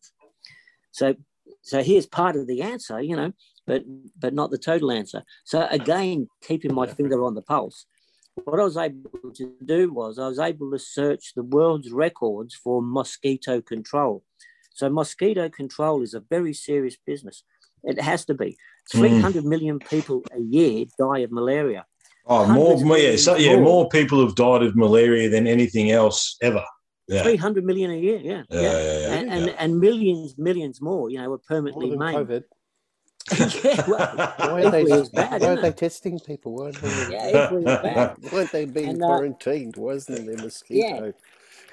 So 0.92 1.16
so 1.62 1.82
here's 1.82 2.06
part 2.06 2.36
of 2.36 2.48
the 2.48 2.62
answer, 2.62 3.02
you 3.02 3.16
know, 3.16 3.32
but 3.66 3.84
but 4.20 4.34
not 4.34 4.52
the 4.52 4.58
total 4.58 4.92
answer. 4.92 5.24
So 5.46 5.68
again, 5.70 6.28
keeping 6.42 6.74
my 6.74 6.88
finger 6.88 7.24
on 7.24 7.36
the 7.36 7.42
pulse, 7.42 7.86
what 8.44 8.60
I 8.60 8.64
was 8.64 8.78
able 8.78 9.10
to 9.36 9.56
do 9.64 9.94
was 9.94 10.20
I 10.20 10.28
was 10.28 10.40
able 10.40 10.72
to 10.72 10.80
search 10.80 11.34
the 11.36 11.44
world's 11.44 11.92
records 11.92 12.56
for 12.56 12.82
mosquito 12.82 13.62
control. 13.62 14.24
So 14.74 14.90
mosquito 14.90 15.50
control 15.50 16.02
is 16.02 16.14
a 16.14 16.20
very 16.20 16.54
serious 16.54 16.98
business. 17.06 17.44
It 17.84 18.02
has 18.02 18.26
to 18.26 18.34
be. 18.34 18.58
Mm. 18.94 19.00
300 19.00 19.46
million 19.46 19.80
people 19.80 20.24
a 20.36 20.42
year 20.42 20.86
die 20.98 21.20
of 21.20 21.32
malaria. 21.32 21.86
Oh, 22.26 22.48
more, 22.48 22.80
more, 22.84 22.98
yeah, 22.98 23.18
so, 23.18 23.36
yeah, 23.36 23.56
more. 23.56 23.64
more 23.64 23.90
people 23.90 24.22
have 24.26 24.36
died 24.36 24.64
of 24.64 24.76
malaria 24.76 25.30
than 25.30 25.46
anything 25.46 25.92
else 25.92 26.38
ever. 26.42 26.64
Yeah, 27.08 27.24
300 27.24 27.66
million 27.66 27.92
a 27.92 27.98
year, 27.98 28.20
yeah. 28.24 28.44
yeah, 28.50 28.62
yeah. 28.62 28.72
yeah, 28.72 29.14
And, 29.14 29.30
and, 29.30 29.46
yeah. 29.48 29.54
and 29.60 29.80
millions, 29.80 30.38
millions 30.38 30.82
more, 30.82 31.10
you 31.10 31.18
know, 31.18 31.24
were 31.24 31.30
More 31.32 31.40
permanently 31.50 31.90
than 31.90 32.00
maimed. 32.00 32.28
COVID. 32.30 32.44
yeah, 33.64 33.84
well, 33.88 34.34
Why 34.38 34.64
are 34.64 34.72
they, 34.72 34.84
bad, 35.14 35.32
why 35.32 35.36
isn't 35.36 35.44
are 35.58 35.62
they 35.62 35.72
testing 35.72 36.20
people? 36.20 36.56
Why 36.56 36.66
aren't 36.66 36.76
they, 36.82 37.08
yeah, 37.12 37.46
equally 37.46 37.66
as 37.66 37.82
bad. 37.82 38.16
why 38.30 38.38
aren't 38.40 38.52
they 38.52 38.66
being 38.66 38.90
And, 38.90 39.04
uh, 39.04 39.08
quarantined? 39.08 39.76
Why 39.76 39.92
isn't 39.94 40.26
there 40.26 40.38
mosquito? 40.38 41.14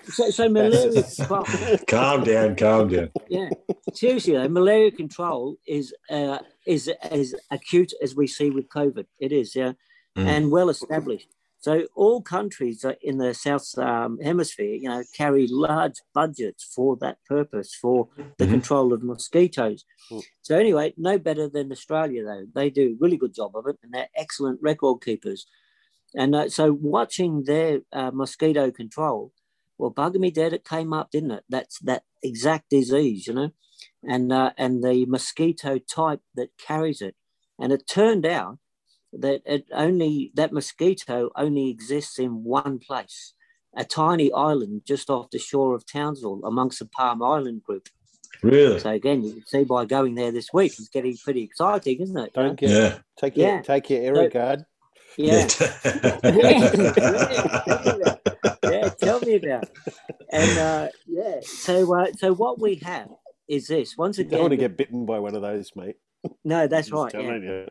So, 0.04 0.30
so 0.30 0.48
malaria 0.48 1.02
control, 1.02 1.44
calm 1.86 2.24
down, 2.24 2.56
calm 2.56 2.88
down. 2.88 3.10
yeah, 3.28 3.50
seriously 3.92 4.32
though, 4.32 4.48
malaria 4.48 4.90
control 4.90 5.56
is 5.66 5.92
uh, 6.10 6.38
is 6.66 6.88
as 7.02 7.34
acute 7.50 7.92
as 8.02 8.16
we 8.16 8.26
see 8.26 8.50
with 8.50 8.68
COVID. 8.70 9.04
It 9.18 9.30
is, 9.30 9.54
yeah, 9.54 9.72
Mm. 10.16 10.26
and 10.26 10.50
well 10.50 10.70
established. 10.70 11.28
So 11.60 11.86
all 11.94 12.22
countries 12.22 12.84
in 13.02 13.18
the 13.18 13.32
South 13.34 13.78
um, 13.78 14.18
Hemisphere, 14.18 14.74
you 14.74 14.88
know, 14.88 15.04
carry 15.14 15.46
large 15.48 15.96
budgets 16.14 16.64
for 16.64 16.96
that 16.96 17.18
purpose, 17.28 17.74
for 17.74 18.08
the 18.38 18.46
Mhm. 18.46 18.50
control 18.50 18.92
of 18.92 19.02
mosquitoes. 19.02 19.84
Mm. 20.10 20.22
So 20.42 20.56
anyway, 20.56 20.94
no 20.96 21.18
better 21.18 21.48
than 21.48 21.70
Australia 21.70 22.24
though. 22.24 22.46
They 22.54 22.70
do 22.70 22.92
a 22.92 22.96
really 22.98 23.18
good 23.18 23.34
job 23.34 23.54
of 23.54 23.66
it, 23.66 23.76
and 23.82 23.92
they're 23.92 24.08
excellent 24.16 24.60
record 24.62 25.02
keepers. 25.02 25.46
And 26.14 26.34
uh, 26.34 26.48
so 26.48 26.72
watching 26.72 27.44
their 27.44 27.82
uh, 27.92 28.10
mosquito 28.10 28.70
control, 28.70 29.32
well, 29.78 29.92
bugger 29.92 30.18
me 30.18 30.30
dead, 30.30 30.52
it 30.52 30.64
came 30.64 30.92
up, 30.92 31.10
didn't 31.10 31.30
it? 31.30 31.44
That's 31.48 31.78
that 31.80 32.02
exact 32.22 32.70
disease, 32.70 33.26
you 33.28 33.34
know, 33.34 33.50
and 34.02 34.32
uh, 34.32 34.52
and 34.56 34.82
the 34.82 35.06
mosquito 35.06 35.78
type 35.78 36.20
that 36.34 36.50
carries 36.58 37.00
it. 37.00 37.14
And 37.60 37.70
it 37.72 37.86
turned 37.86 38.26
out 38.26 38.58
that 39.12 39.42
it 39.44 39.66
only 39.72 40.30
that 40.34 40.52
mosquito 40.52 41.30
only 41.36 41.70
exists 41.70 42.18
in 42.18 42.44
one 42.44 42.78
place, 42.78 43.34
a 43.76 43.84
tiny 43.84 44.32
island 44.32 44.82
just 44.86 45.10
off 45.10 45.30
the 45.30 45.38
shore 45.38 45.74
of 45.74 45.84
Townsville, 45.86 46.40
amongst 46.44 46.78
the 46.78 46.86
Palm 46.86 47.22
Island 47.22 47.62
group. 47.62 47.88
Really? 48.42 48.78
So 48.78 48.90
again, 48.90 49.22
you 49.22 49.34
can 49.34 49.46
see 49.46 49.64
by 49.64 49.84
going 49.84 50.14
there 50.14 50.32
this 50.32 50.48
week, 50.52 50.72
it's 50.72 50.88
getting 50.88 51.16
pretty 51.18 51.42
exciting, 51.42 52.00
isn't 52.00 52.18
it? 52.18 52.32
Don't 52.32 52.58
get 52.58 52.70
Yeah. 52.70 52.98
take 53.18 53.36
your 53.36 53.48
Yeah. 53.48 53.62
take 53.62 53.90
your 53.90 54.00
Aerogard. 54.00 54.64
Yeah. 55.16 55.46
yeah, 58.62 58.88
tell 58.98 59.20
me 59.20 59.34
about. 59.36 59.64
it. 59.64 59.94
And 60.32 60.58
uh, 60.58 60.88
yeah, 61.06 61.40
so 61.42 61.94
uh, 61.94 62.06
so 62.16 62.32
what 62.32 62.60
we 62.60 62.76
have 62.76 63.08
is 63.48 63.66
this. 63.66 63.96
Once 63.98 64.18
You 64.18 64.24
don't 64.24 64.42
want 64.42 64.52
to 64.52 64.56
get 64.56 64.76
bitten 64.76 65.06
by 65.06 65.18
one 65.18 65.34
of 65.34 65.42
those, 65.42 65.72
mate. 65.74 65.96
No, 66.44 66.66
that's 66.66 66.90
right. 66.92 67.12
Yeah, 67.14 67.20
yeah, 67.38 67.66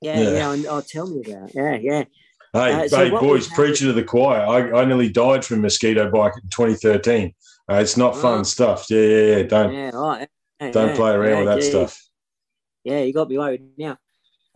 Yeah. 0.00 0.20
yeah. 0.30 0.52
and- 0.52 0.66
oh, 0.66 0.80
tell 0.80 1.06
me 1.06 1.22
about. 1.26 1.48
it. 1.50 1.54
Yeah, 1.54 1.76
yeah. 1.76 2.04
Hey, 2.52 2.72
Uh, 2.72 2.88
so 2.88 2.96
hey, 2.98 3.10
what 3.10 3.22
boys, 3.22 3.46
have- 3.48 3.56
preaching 3.56 3.86
to 3.88 3.92
the 3.92 4.04
choir. 4.04 4.40
I, 4.46 4.80
I 4.80 4.84
nearly 4.84 5.08
died 5.08 5.44
from 5.44 5.60
mosquito 5.62 6.10
bite 6.10 6.32
in 6.42 6.48
2013. 6.50 7.34
Uh, 7.70 7.74
it's 7.76 7.96
not 7.96 8.16
fun 8.16 8.40
Oh. 8.40 8.42
stuff. 8.44 8.86
Yeah, 8.90 9.00
yeah, 9.00 9.36
yeah. 9.38 9.42
Don't 9.42 9.74
Yeah, 9.74 9.90
right. 9.90 10.28
Yeah, 10.60 10.70
don't 10.70 10.88
yeah, 10.90 10.96
play 10.96 11.10
around 11.12 11.30
yeah, 11.30 11.38
with 11.38 11.46
that 11.48 11.60
geez. 11.60 11.68
stuff. 11.70 12.00
Yeah, 12.84 13.00
you 13.00 13.12
got 13.12 13.28
me 13.28 13.38
worried 13.38 13.62
now. 13.78 13.98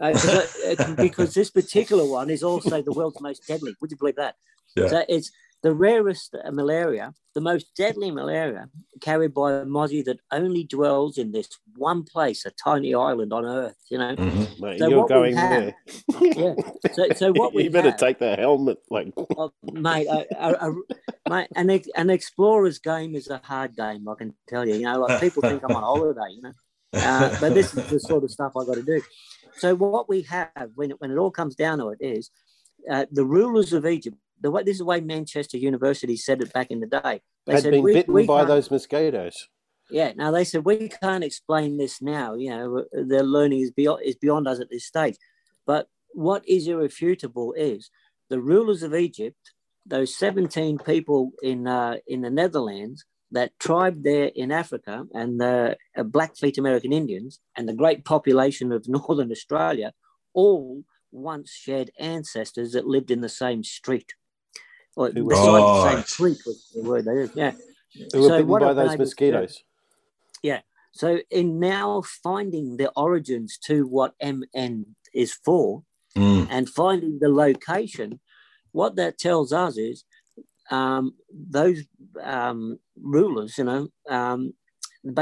Uh, 0.00 0.12
'cause 0.12 0.28
I- 0.28 0.72
uh, 0.82 0.94
because 0.96 1.34
this 1.34 1.50
particular 1.50 2.04
one 2.04 2.30
is 2.30 2.42
also 2.42 2.82
the 2.82 2.92
world's 2.92 3.20
most 3.20 3.46
deadly. 3.48 3.74
Would 3.80 3.90
you 3.90 3.96
believe 3.96 4.16
that? 4.16 4.36
Yeah. 4.76 4.88
So 4.88 5.04
it's 5.08 5.32
the 5.62 5.74
rarest 5.74 6.34
uh, 6.34 6.50
malaria, 6.52 7.12
the 7.34 7.40
most 7.40 7.66
deadly 7.76 8.10
malaria 8.10 8.68
carried 9.00 9.34
by 9.34 9.52
a 9.52 9.64
mozzie 9.64 10.04
that 10.04 10.18
only 10.32 10.64
dwells 10.64 11.18
in 11.18 11.32
this 11.32 11.48
one 11.76 12.02
place, 12.04 12.44
a 12.46 12.50
tiny 12.50 12.94
island 12.94 13.32
on 13.32 13.44
Earth. 13.44 13.76
You 13.90 13.98
know. 13.98 14.14
Mhm. 14.16 14.60
Mate, 14.60 14.78
So 14.78 14.88
you're 14.88 14.98
what 15.00 15.08
going 15.08 15.36
have- 15.36 15.50
there. 15.50 15.74
Yeah. 16.20 16.54
So, 16.92 17.08
so 17.14 17.32
what 17.40 17.54
we 17.54 17.64
you 17.64 17.70
better 17.70 17.90
have- 17.90 17.98
take 17.98 18.18
the 18.18 18.36
helmet. 18.36 18.78
Like, 18.90 19.12
Oh, 19.36 19.52
mate, 19.72 20.06
a, 20.06 20.26
a, 20.38 20.70
a, 20.70 20.74
mate, 21.28 21.48
an, 21.56 21.70
ex- 21.70 21.88
an 21.96 22.10
explorer's 22.10 22.78
game 22.78 23.14
is 23.14 23.28
a 23.28 23.40
hard 23.42 23.76
game. 23.76 24.08
I 24.08 24.14
can 24.14 24.34
tell 24.48 24.66
you. 24.66 24.74
You 24.74 24.82
know, 24.84 25.00
like 25.00 25.20
people 25.20 25.42
think 25.42 25.62
I'm 25.64 25.74
on 25.76 25.82
holiday. 25.82 26.30
You 26.36 26.42
know, 26.42 26.52
uh, 26.94 27.36
but 27.40 27.54
this 27.54 27.74
is 27.76 27.86
the 27.88 28.00
sort 28.00 28.24
of 28.24 28.30
stuff 28.30 28.52
I 28.56 28.64
got 28.64 28.74
to 28.74 28.82
do. 28.82 29.00
So 29.58 29.74
what 29.74 30.08
we 30.08 30.22
have 30.22 30.70
when 30.76 30.92
it, 30.92 31.00
when 31.00 31.10
it 31.10 31.16
all 31.16 31.30
comes 31.32 31.54
down 31.56 31.78
to 31.78 31.88
it 31.90 31.98
is 32.00 32.30
uh, 32.90 33.06
the 33.10 33.24
rulers 33.24 33.72
of 33.72 33.84
Egypt. 33.86 34.16
The 34.40 34.50
way 34.50 34.62
this 34.62 34.74
is 34.74 34.78
the 34.78 34.84
way 34.84 35.00
Manchester 35.00 35.58
University 35.58 36.16
said 36.16 36.40
it 36.40 36.52
back 36.52 36.70
in 36.70 36.80
the 36.80 36.86
day. 36.86 37.20
They 37.46 37.54
had 37.54 37.62
said 37.62 37.72
been 37.72 37.82
we, 37.82 37.94
bitten 37.94 38.14
we 38.14 38.26
by 38.26 38.44
those 38.44 38.70
mosquitoes. 38.70 39.48
Yeah. 39.90 40.12
Now 40.16 40.30
they 40.30 40.44
said 40.44 40.64
we 40.64 40.88
can't 40.88 41.24
explain 41.24 41.76
this 41.76 42.00
now. 42.02 42.34
You 42.34 42.50
know, 42.50 42.84
their 42.92 43.22
learning 43.22 43.60
is 43.60 43.70
beyond 43.70 44.02
is 44.04 44.16
beyond 44.16 44.46
us 44.46 44.60
at 44.60 44.70
this 44.70 44.86
stage. 44.86 45.16
But 45.66 45.88
what 46.12 46.46
is 46.48 46.68
irrefutable 46.68 47.54
is 47.54 47.90
the 48.28 48.40
rulers 48.40 48.82
of 48.82 48.94
Egypt, 48.94 49.52
those 49.86 50.16
seventeen 50.16 50.78
people 50.78 51.32
in 51.42 51.66
uh, 51.66 51.96
in 52.06 52.20
the 52.20 52.30
Netherlands, 52.30 53.04
that 53.30 53.58
tribe 53.58 54.02
there 54.04 54.30
in 54.34 54.50
Africa, 54.52 55.04
and 55.12 55.40
the 55.40 55.76
uh, 55.96 56.02
Blackfeet 56.02 56.58
American 56.58 56.92
Indians, 56.92 57.40
and 57.56 57.68
the 57.68 57.74
great 57.74 58.04
population 58.04 58.72
of 58.72 58.88
northern 58.88 59.30
Australia, 59.30 59.92
all 60.34 60.84
once 61.10 61.50
shared 61.50 61.90
ancestors 61.98 62.72
that 62.72 62.86
lived 62.86 63.10
in 63.10 63.20
the 63.20 63.28
same 63.28 63.64
street. 63.64 64.14
Or 64.98 65.10
Who 65.10 65.24
were- 65.24 65.34
the 65.34 65.36
same 65.36 65.94
Right. 65.94 66.46
was 66.46 66.58
the 66.74 66.82
word 66.82 67.04
they 67.04 67.14
used. 67.22 67.36
Yeah. 67.36 67.52
Who 68.12 68.20
were 68.22 68.28
So 68.28 68.36
bitten 68.38 68.48
what 68.48 68.62
by 68.62 68.72
those 68.74 68.98
mosquitoes. 68.98 69.54
to 69.56 69.58
do- 69.62 69.64
So 70.92 71.20
in 71.30 71.60
now 71.60 72.02
finding 72.02 72.76
the 72.80 72.90
origins 72.96 73.56
to 73.68 73.86
what 73.86 74.14
MN 74.20 74.96
is 75.14 75.32
for 75.32 75.84
Mm. 76.16 76.46
and 76.50 76.68
finding 76.68 77.18
the 77.20 77.28
location, 77.28 78.20
what 78.72 78.96
that 78.96 79.16
tells 79.18 79.52
us 79.52 79.76
is 79.76 80.04
um, 80.70 81.14
those 81.30 81.78
um, 82.22 82.78
rulers, 83.00 83.56
you 83.58 83.64
know, 83.64 83.88
um, 84.08 84.54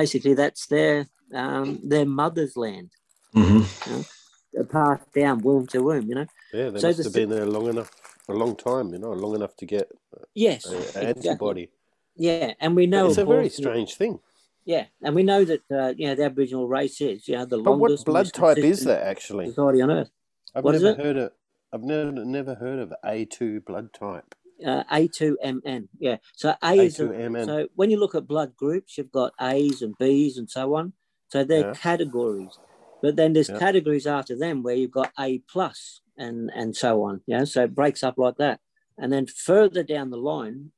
basically 0.00 0.34
that's 0.34 0.66
their 0.66 1.08
um, 1.34 1.78
their 1.92 2.06
mother's 2.06 2.56
land, 2.56 2.90
Mhm. 3.34 4.06
They're 4.52 4.64
passed 4.64 5.12
down 5.12 5.42
womb 5.42 5.66
to 5.68 5.82
womb, 5.82 6.08
you 6.08 6.14
know. 6.14 6.26
Yeah, 6.52 6.70
they 6.70 6.80
So 6.80 6.86
must 6.88 6.98
the 6.98 7.04
have 7.04 7.12
been 7.12 7.30
there 7.30 7.46
long 7.46 7.66
enough, 7.68 7.90
a 8.28 8.38
long 8.38 8.56
time, 8.56 8.92
you 8.92 8.98
know, 8.98 9.12
long 9.12 9.34
enough 9.34 9.56
to 9.56 9.66
get 9.66 9.90
Yes, 10.34 10.66
an 10.66 10.72
exactly. 10.74 11.06
antibody. 11.06 11.70
Yeah, 12.16 12.54
and 12.60 12.74
we 12.74 12.86
know 12.86 13.06
it's 13.08 13.18
a 13.18 13.24
very 13.24 13.48
strange 13.48 13.94
thing. 13.94 14.20
Yeah, 14.64 14.86
and 15.02 15.14
we 15.14 15.22
know 15.22 15.44
that 15.44 15.60
uh, 15.70 15.94
you 15.96 16.08
know 16.08 16.14
the 16.14 16.24
Aboriginal 16.24 16.66
race 16.66 17.00
is 17.00 17.28
you 17.28 17.36
know 17.36 17.44
the 17.44 17.58
But 17.58 17.78
what 17.78 18.04
blood 18.04 18.32
type 18.32 18.58
is 18.58 18.84
that 18.84 19.02
actually? 19.02 19.46
society 19.46 19.82
on 19.82 19.90
earth. 19.90 20.10
I've 20.54 20.64
what 20.64 20.74
is 20.74 20.82
never 20.82 20.96
heard 21.02 21.16
of. 21.16 21.32
I've 21.72 21.82
never 21.82 22.10
never 22.12 22.54
heard 22.54 22.78
of 22.80 22.92
A 23.04 23.24
two 23.26 23.60
blood 23.60 23.92
type. 23.92 24.34
uh, 24.64 24.82
A2MN. 24.90 25.88
Yeah. 25.98 26.16
So 26.34 26.54
A 26.62 26.72
is 26.78 26.98
a, 26.98 27.04
A2MN. 27.04 27.44
so 27.46 27.68
when 27.74 27.90
you 27.90 27.98
look 27.98 28.14
at 28.14 28.26
blood 28.26 28.56
groups, 28.56 28.96
you've 28.98 29.12
got 29.12 29.32
A's 29.40 29.82
and 29.82 29.96
B's 29.98 30.38
and 30.38 30.50
so 30.50 30.74
on. 30.74 30.94
So 31.28 31.44
they're 31.44 31.64
Yeah. 31.64 31.74
categories. 31.74 32.58
But 33.02 33.16
then 33.16 33.34
there's 33.34 33.48
Yeah. 33.50 33.58
categories 33.58 34.06
after 34.06 34.36
them 34.36 34.62
where 34.62 34.74
you've 34.74 34.90
got 34.90 35.12
A 35.18 35.38
plus 35.40 36.00
and 36.18 36.50
and 36.54 36.76
so 36.76 37.02
on. 37.04 37.20
Yeah. 37.26 37.44
So 37.44 37.64
it 37.64 37.74
breaks 37.74 38.02
up 38.02 38.14
like 38.18 38.36
that. 38.36 38.60
And 38.98 39.12
then 39.12 39.26
further 39.26 39.82
down 39.82 40.10
the 40.10 40.16
line, 40.16 40.72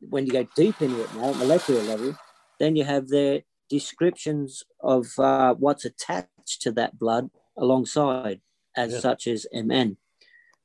when 0.00 0.26
you 0.26 0.32
go 0.32 0.46
deep 0.56 0.80
into 0.82 1.02
it 1.02 1.14
now, 1.14 1.30
at 1.30 1.36
molecular 1.36 1.82
level, 1.82 2.16
then 2.58 2.74
you 2.76 2.84
have 2.84 3.08
their 3.08 3.42
descriptions 3.68 4.64
of 4.80 5.06
uh, 5.18 5.54
what's 5.54 5.84
attached 5.84 6.62
to 6.62 6.72
that 6.72 6.98
blood 6.98 7.30
alongside, 7.56 8.40
as 8.76 8.92
Yeah. 8.92 9.00
such 9.00 9.26
as 9.28 9.46
MN. 9.52 9.96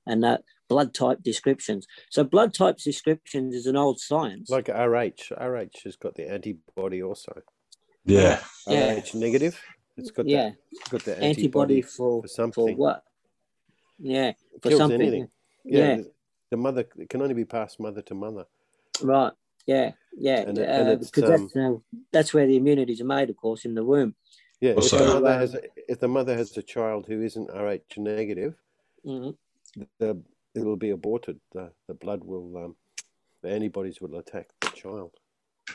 And 0.07 0.25
uh, 0.25 0.39
blood 0.67 0.93
type 0.93 1.19
descriptions. 1.23 1.85
So 2.09 2.23
blood 2.23 2.53
types 2.53 2.83
descriptions 2.83 3.53
is 3.53 3.67
an 3.67 3.75
old 3.75 3.99
science. 3.99 4.49
Like 4.49 4.67
RH. 4.69 5.31
RH 5.39 5.83
has 5.83 5.95
got 5.95 6.15
the 6.15 6.29
antibody 6.31 7.03
also. 7.03 7.41
Yeah. 8.05 8.39
Yeah. 8.67 8.99
RH 8.99 9.15
negative. 9.15 9.59
It's 9.97 10.11
got 10.11 10.27
yeah, 10.27 10.49
that. 10.49 10.55
It's 10.71 10.89
got 10.89 11.03
the 11.05 11.13
antibody, 11.13 11.29
antibody, 11.29 11.81
for, 11.81 11.89
for 11.89 12.21
for 12.23 12.27
something. 12.27 12.77
what? 12.77 13.03
Yeah, 13.99 14.33
for 14.61 14.69
Kills 14.69 14.79
something. 14.79 15.01
anything. 15.01 15.29
Yeah. 15.63 15.95
the- 15.97 16.11
The 16.51 16.57
mother 16.57 16.85
it 16.97 17.09
can 17.09 17.21
only 17.21 17.33
be 17.33 17.45
passed 17.45 17.79
mother 17.79 18.01
to 18.03 18.13
mother. 18.15 18.45
Right. 19.01 19.33
Yeah. 19.65 19.91
Yeah. 20.17 20.41
And 20.47 20.57
uh, 20.59 20.61
it- 20.61 20.69
and 20.69 20.89
it's, 20.89 21.11
because 21.11 21.29
um, 21.29 21.49
that's 21.53 21.55
uh, 21.55 21.77
that's 22.11 22.33
where 22.33 22.47
the 22.47 22.55
immunities 22.57 23.01
are 23.01 23.05
made, 23.05 23.29
of 23.29 23.37
course, 23.37 23.65
in 23.65 23.73
the 23.75 23.83
womb. 23.83 24.15
Yeah, 24.61 24.71
if 24.71 24.77
Also- 24.77 24.97
the 24.99 25.13
mother 25.15 25.33
has 25.37 25.53
a, 25.55 25.61
if 25.87 25.99
the 25.99 26.07
mother 26.07 26.35
has 26.35 26.55
a 26.57 26.61
child 26.63 27.05
who 27.07 27.21
isn't 27.21 27.49
RH 27.49 27.97
negative, 27.97 28.55
Mhm. 29.05 29.35
the 29.99 30.21
it 30.53 30.63
will 30.63 30.77
be 30.77 30.91
aborted. 30.91 31.39
The 31.51 31.71
the 31.87 31.93
blood 31.93 32.23
will 32.23 32.55
um, 32.57 32.75
the 33.41 33.49
antibodies 33.49 33.99
will 34.01 34.15
attack 34.17 34.47
the 34.61 34.69
child. 34.69 35.11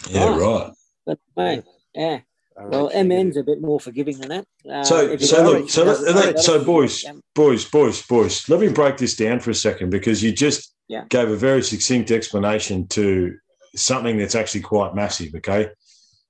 Yeah, 0.09 0.39
right. 0.39 0.73
But 1.05 1.19
mate, 1.37 1.65
yeah. 1.95 2.21
Well, 2.56 2.90
MN's 2.93 3.36
a 3.36 3.43
bit 3.43 3.60
more 3.60 3.81
forgiving 3.81 4.18
than 4.18 4.28
that. 4.28 4.47
Uh, 4.70 4.85
So, 4.85 5.16
so 5.16 5.43
look, 5.44 5.70
so, 5.70 5.85
let, 5.85 5.93
doesn't- 5.98 6.14
let- 6.16 6.39
so 6.40 6.62
boys, 6.64 7.02
yeah, 7.05 7.12
boys, 7.35 7.64
boys, 7.64 8.02
boys. 8.06 8.48
Let 8.48 8.60
me 8.60 8.68
break 8.68 8.97
this 8.98 9.16
down 9.16 9.40
for 9.40 9.51
a 9.51 9.55
second 9.55 9.90
because 9.90 10.22
you 10.22 10.32
just 10.32 10.74
Yeah. 10.89 11.05
gave 11.09 11.31
a 11.31 11.36
very 11.36 11.62
succinct 11.62 12.10
explanation 12.10 12.86
to 12.89 13.36
something 13.77 14.18
that's 14.18 14.35
actually 14.35 14.60
quite 14.62 14.94
massive. 14.94 15.35
Okay, 15.36 15.68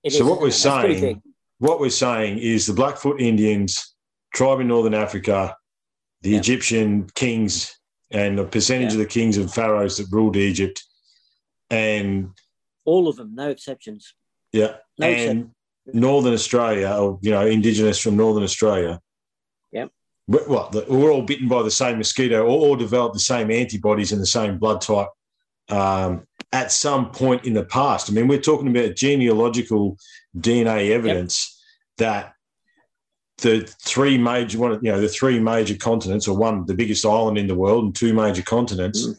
it 0.04 0.12
so 0.12 0.18
is, 0.18 0.22
what 0.22 0.40
we're 0.40 0.48
isn't 0.48 0.70
it? 0.70 0.72
That's 0.74 0.84
pretty 0.84 1.00
saying, 1.00 1.22
what 1.58 1.80
we're 1.80 1.90
saying 1.90 2.38
is 2.38 2.66
the 2.66 2.74
Blackfoot 2.74 3.20
Indians, 3.20 3.94
tribe 4.34 4.60
in 4.60 4.68
northern 4.68 4.94
Africa, 4.94 5.56
the 6.22 6.30
Yeah. 6.30 6.38
Egyptian 6.38 7.08
kings, 7.14 7.76
and 8.10 8.38
the 8.38 8.44
percentage 8.44 8.92
of 8.92 8.98
the 8.98 9.06
kings 9.06 9.36
and 9.36 9.52
pharaohs 9.52 9.96
that 9.96 10.06
ruled 10.12 10.36
Egypt, 10.36 10.84
and 11.70 12.30
all 12.84 13.08
of 13.08 13.16
them, 13.16 13.34
no 13.34 13.48
exceptions. 13.50 14.14
yeah, 14.52 14.76
No 14.98 15.06
and 15.06 15.50
Northern 15.94 16.32
Australia, 16.32 16.88
or 16.98 17.18
you 17.22 17.30
know, 17.30 17.46
Indigenous 17.46 17.98
from 18.00 18.16
Northern 18.16 18.42
Australia. 18.42 19.00
Yep. 19.72 19.90
We're, 20.28 20.44
the- 20.70 20.86
We're 20.88 21.10
all 21.12 21.22
bitten 21.22 21.48
by 21.48 21.62
the 21.62 21.70
same 21.70 21.98
mosquito, 21.98 22.42
or 22.42 22.48
all 22.48 22.76
developed 22.76 23.14
the 23.14 23.20
same 23.20 23.50
antibodies 23.50 24.12
and 24.12 24.20
the 24.20 24.26
same 24.26 24.58
blood 24.58 24.80
type 24.80 25.08
um, 25.68 26.26
at 26.52 26.72
some 26.72 27.10
point 27.10 27.44
in 27.44 27.54
the 27.54 27.64
past. 27.64 28.10
I 28.10 28.12
mean, 28.12 28.28
we're 28.28 28.40
talking 28.40 28.68
about 28.68 28.96
genealogical 28.96 29.96
DNA 30.38 30.90
evidence 30.90 31.60
that 31.98 32.32
the 33.38 33.60
three 33.82 34.18
major 34.18 34.58
one, 34.58 34.72
you 34.82 34.92
know, 34.92 35.00
the 35.00 35.08
three 35.08 35.38
major 35.40 35.74
continents, 35.76 36.28
or 36.28 36.36
one, 36.36 36.66
the 36.66 36.74
biggest 36.74 37.04
island 37.06 37.38
in 37.38 37.46
the 37.46 37.54
world, 37.54 37.84
and 37.84 37.94
two 37.94 38.12
major 38.12 38.42
continents, 38.42 39.06
Mm. 39.06 39.18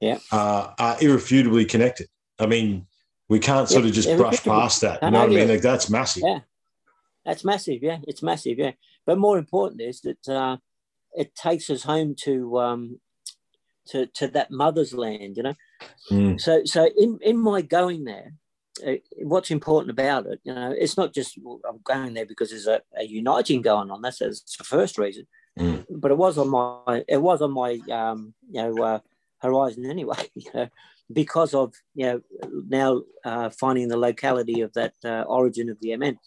Yeah. 0.00 0.18
uh, 0.32 0.72
are 0.78 0.96
irrefutably 1.00 1.64
connected. 1.64 2.08
I 2.40 2.46
mean, 2.46 2.86
we 3.28 3.38
can't 3.38 3.68
sort 3.68 3.84
of 3.84 3.92
just 3.92 4.16
brush 4.16 4.42
past 4.42 4.80
that. 4.82 5.02
You 5.02 5.10
know 5.10 5.20
what 5.20 5.30
I 5.30 5.34
mean? 5.34 5.48
Like 5.48 5.62
that's 5.62 5.88
massive. 5.90 6.22
Yeah. 6.26 6.40
That's 7.24 7.44
massive. 7.44 7.82
Yeah, 7.82 7.98
it's 8.08 8.22
massive. 8.22 8.58
Yeah, 8.58 8.72
but 9.06 9.18
more 9.18 9.38
important 9.38 9.80
is 9.80 10.00
that 10.00 10.28
uh, 10.28 10.56
it 11.14 11.34
takes 11.34 11.70
us 11.70 11.84
home 11.84 12.14
to 12.24 12.58
um, 12.58 13.00
to 13.88 14.06
to 14.06 14.28
that 14.28 14.50
mother's 14.50 14.92
land. 14.92 15.36
You 15.36 15.42
know, 15.44 15.54
Mm. 16.10 16.40
so 16.40 16.64
so 16.64 16.88
in 16.96 17.18
in 17.22 17.38
my 17.38 17.62
going 17.62 18.04
there, 18.04 18.34
uh, 18.86 18.94
what's 19.22 19.50
important 19.50 19.90
about 19.90 20.26
it, 20.26 20.40
you 20.44 20.54
know, 20.54 20.74
it's 20.76 20.96
not 20.96 21.14
just 21.14 21.38
well, 21.40 21.60
I'm 21.68 21.80
going 21.84 22.14
there 22.14 22.26
because 22.26 22.50
there's 22.50 22.66
a, 22.66 22.80
a 22.96 23.04
uniting 23.04 23.62
going 23.62 23.90
on. 23.90 24.02
That's, 24.02 24.18
that's 24.18 24.56
the 24.56 24.64
first 24.64 24.98
reason. 24.98 25.26
Mm. 25.58 25.84
But 25.90 26.10
it 26.10 26.16
was 26.16 26.38
on 26.38 26.48
my 26.50 27.04
it 27.08 27.20
was 27.20 27.42
on 27.42 27.52
my 27.52 27.80
um, 27.90 28.34
you 28.50 28.62
know 28.62 28.82
uh, 28.82 28.98
horizon 29.38 29.86
anyway. 29.86 30.28
You 30.34 30.50
know, 30.54 30.68
because 31.12 31.54
of 31.54 31.74
you 31.94 32.06
know 32.06 32.20
now 32.68 33.02
uh, 33.24 33.50
finding 33.50 33.88
the 33.88 33.96
locality 33.96 34.60
of 34.60 34.72
that 34.74 34.94
uh, 35.04 35.22
origin 35.22 35.68
of 35.70 35.78
the 35.80 35.96
MN. 35.96 36.18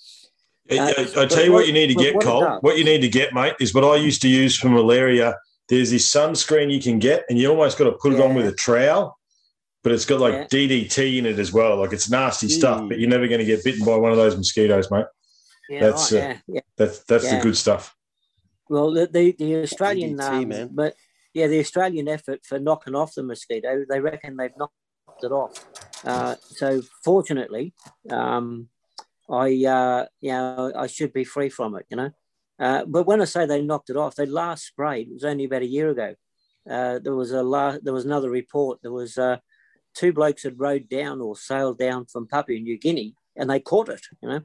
I, 0.71 0.77
Uh, 0.77 0.93
I- 0.97 1.21
I 1.23 1.25
tell 1.27 1.43
you 1.45 1.51
what, 1.51 1.59
what- 1.59 1.67
you 1.67 1.73
need 1.73 1.87
to 1.87 1.95
get, 1.95 2.15
what 2.15 2.23
Cole. 2.23 2.57
What 2.61 2.77
you 2.77 2.83
need 2.83 3.01
to 3.01 3.09
get, 3.09 3.33
mate, 3.33 3.53
is 3.59 3.73
what 3.73 3.83
I 3.83 3.95
used 3.97 4.21
to 4.23 4.27
use 4.29 4.57
for 4.57 4.69
malaria. 4.69 5.35
There's 5.69 5.91
this 5.91 6.09
sunscreen 6.11 6.71
you 6.71 6.81
can 6.81 6.99
get, 6.99 7.23
and 7.29 7.37
you 7.39 7.49
almost 7.49 7.77
got 7.77 7.85
to 7.85 7.93
put 7.93 8.13
it 8.13 8.19
on 8.21 8.35
with 8.35 8.47
a 8.47 8.51
trowel, 8.53 9.17
but 9.83 9.91
it's 9.91 10.05
got 10.05 10.19
like 10.19 10.33
Yeah. 10.33 10.47
DDT 10.47 11.17
in 11.19 11.25
it 11.25 11.39
as 11.39 11.51
well. 11.53 11.77
Like 11.77 11.93
it's 11.93 12.09
nasty 12.09 12.49
stuff, 12.49 12.81
Mm. 12.81 12.89
but 12.89 12.99
you're 12.99 13.09
never 13.09 13.27
going 13.27 13.39
to 13.39 13.45
get 13.45 13.63
bitten 13.63 13.85
by 13.85 13.95
one 13.95 14.11
of 14.11 14.17
those 14.17 14.35
mosquitoes, 14.37 14.89
mate. 14.91 15.05
Yeah, 15.69 15.79
That's, 15.81 16.11
right, 16.11 16.21
uh, 16.23 16.27
yeah, 16.27 16.37
yeah. 16.47 16.61
That's 16.77 16.99
that's 17.09 17.29
the 17.31 17.39
good 17.41 17.57
stuff. 17.57 17.95
Well, 18.69 18.91
the 18.91 19.07
the, 19.07 19.31
the 19.37 19.55
Australian, 19.63 20.17
DDT, 20.17 20.43
um, 20.43 20.47
man. 20.49 20.69
but 20.71 20.95
yeah, 21.35 21.47
the 21.47 21.59
Australian 21.59 22.07
effort 22.07 22.45
for 22.45 22.57
knocking 22.59 22.95
off 22.95 23.13
the 23.13 23.21
mosquito, 23.21 23.83
they 23.87 23.99
reckon 23.99 24.37
they've 24.37 24.57
knocked 24.57 24.73
it 25.21 25.33
off. 25.33 25.65
Uh, 26.05 26.35
so 26.41 26.81
fortunately, 27.03 27.73
um, 28.09 28.69
I 29.29 29.47
uh, 29.65 30.05
you 30.21 30.31
know 30.31 30.71
I 30.75 30.87
should 30.87 31.11
be 31.11 31.25
free 31.25 31.49
from 31.49 31.75
it, 31.75 31.85
you 31.89 31.97
know. 31.97 32.11
Uh, 32.57 32.85
but 32.85 33.05
when 33.05 33.21
I 33.21 33.25
say 33.25 33.45
they 33.45 33.61
knocked 33.61 33.89
it 33.89 33.97
off, 33.97 34.15
they 34.15 34.25
last 34.25 34.65
sprayed. 34.65 35.09
It 35.09 35.13
was 35.13 35.25
only 35.25 35.43
about 35.43 35.61
a 35.61 35.67
year 35.67 35.89
ago. 35.89 36.15
Uh, 36.69 36.99
there 36.99 37.13
was 37.13 37.31
a 37.31 37.43
la- 37.43 37.79
there 37.81 37.93
was 37.93 38.05
another 38.05 38.29
report. 38.29 38.79
There 38.81 38.93
was 38.93 39.17
uh, 39.17 39.37
two 39.93 40.13
blokes 40.13 40.43
had 40.43 40.57
rowed 40.57 40.87
down 40.87 41.19
or 41.19 41.35
sailed 41.35 41.77
down 41.77 42.05
from 42.05 42.27
Papua 42.27 42.59
New 42.59 42.77
Guinea, 42.77 43.13
and 43.35 43.49
they 43.49 43.59
caught 43.59 43.89
it, 43.89 44.01
you 44.23 44.29
know. 44.29 44.41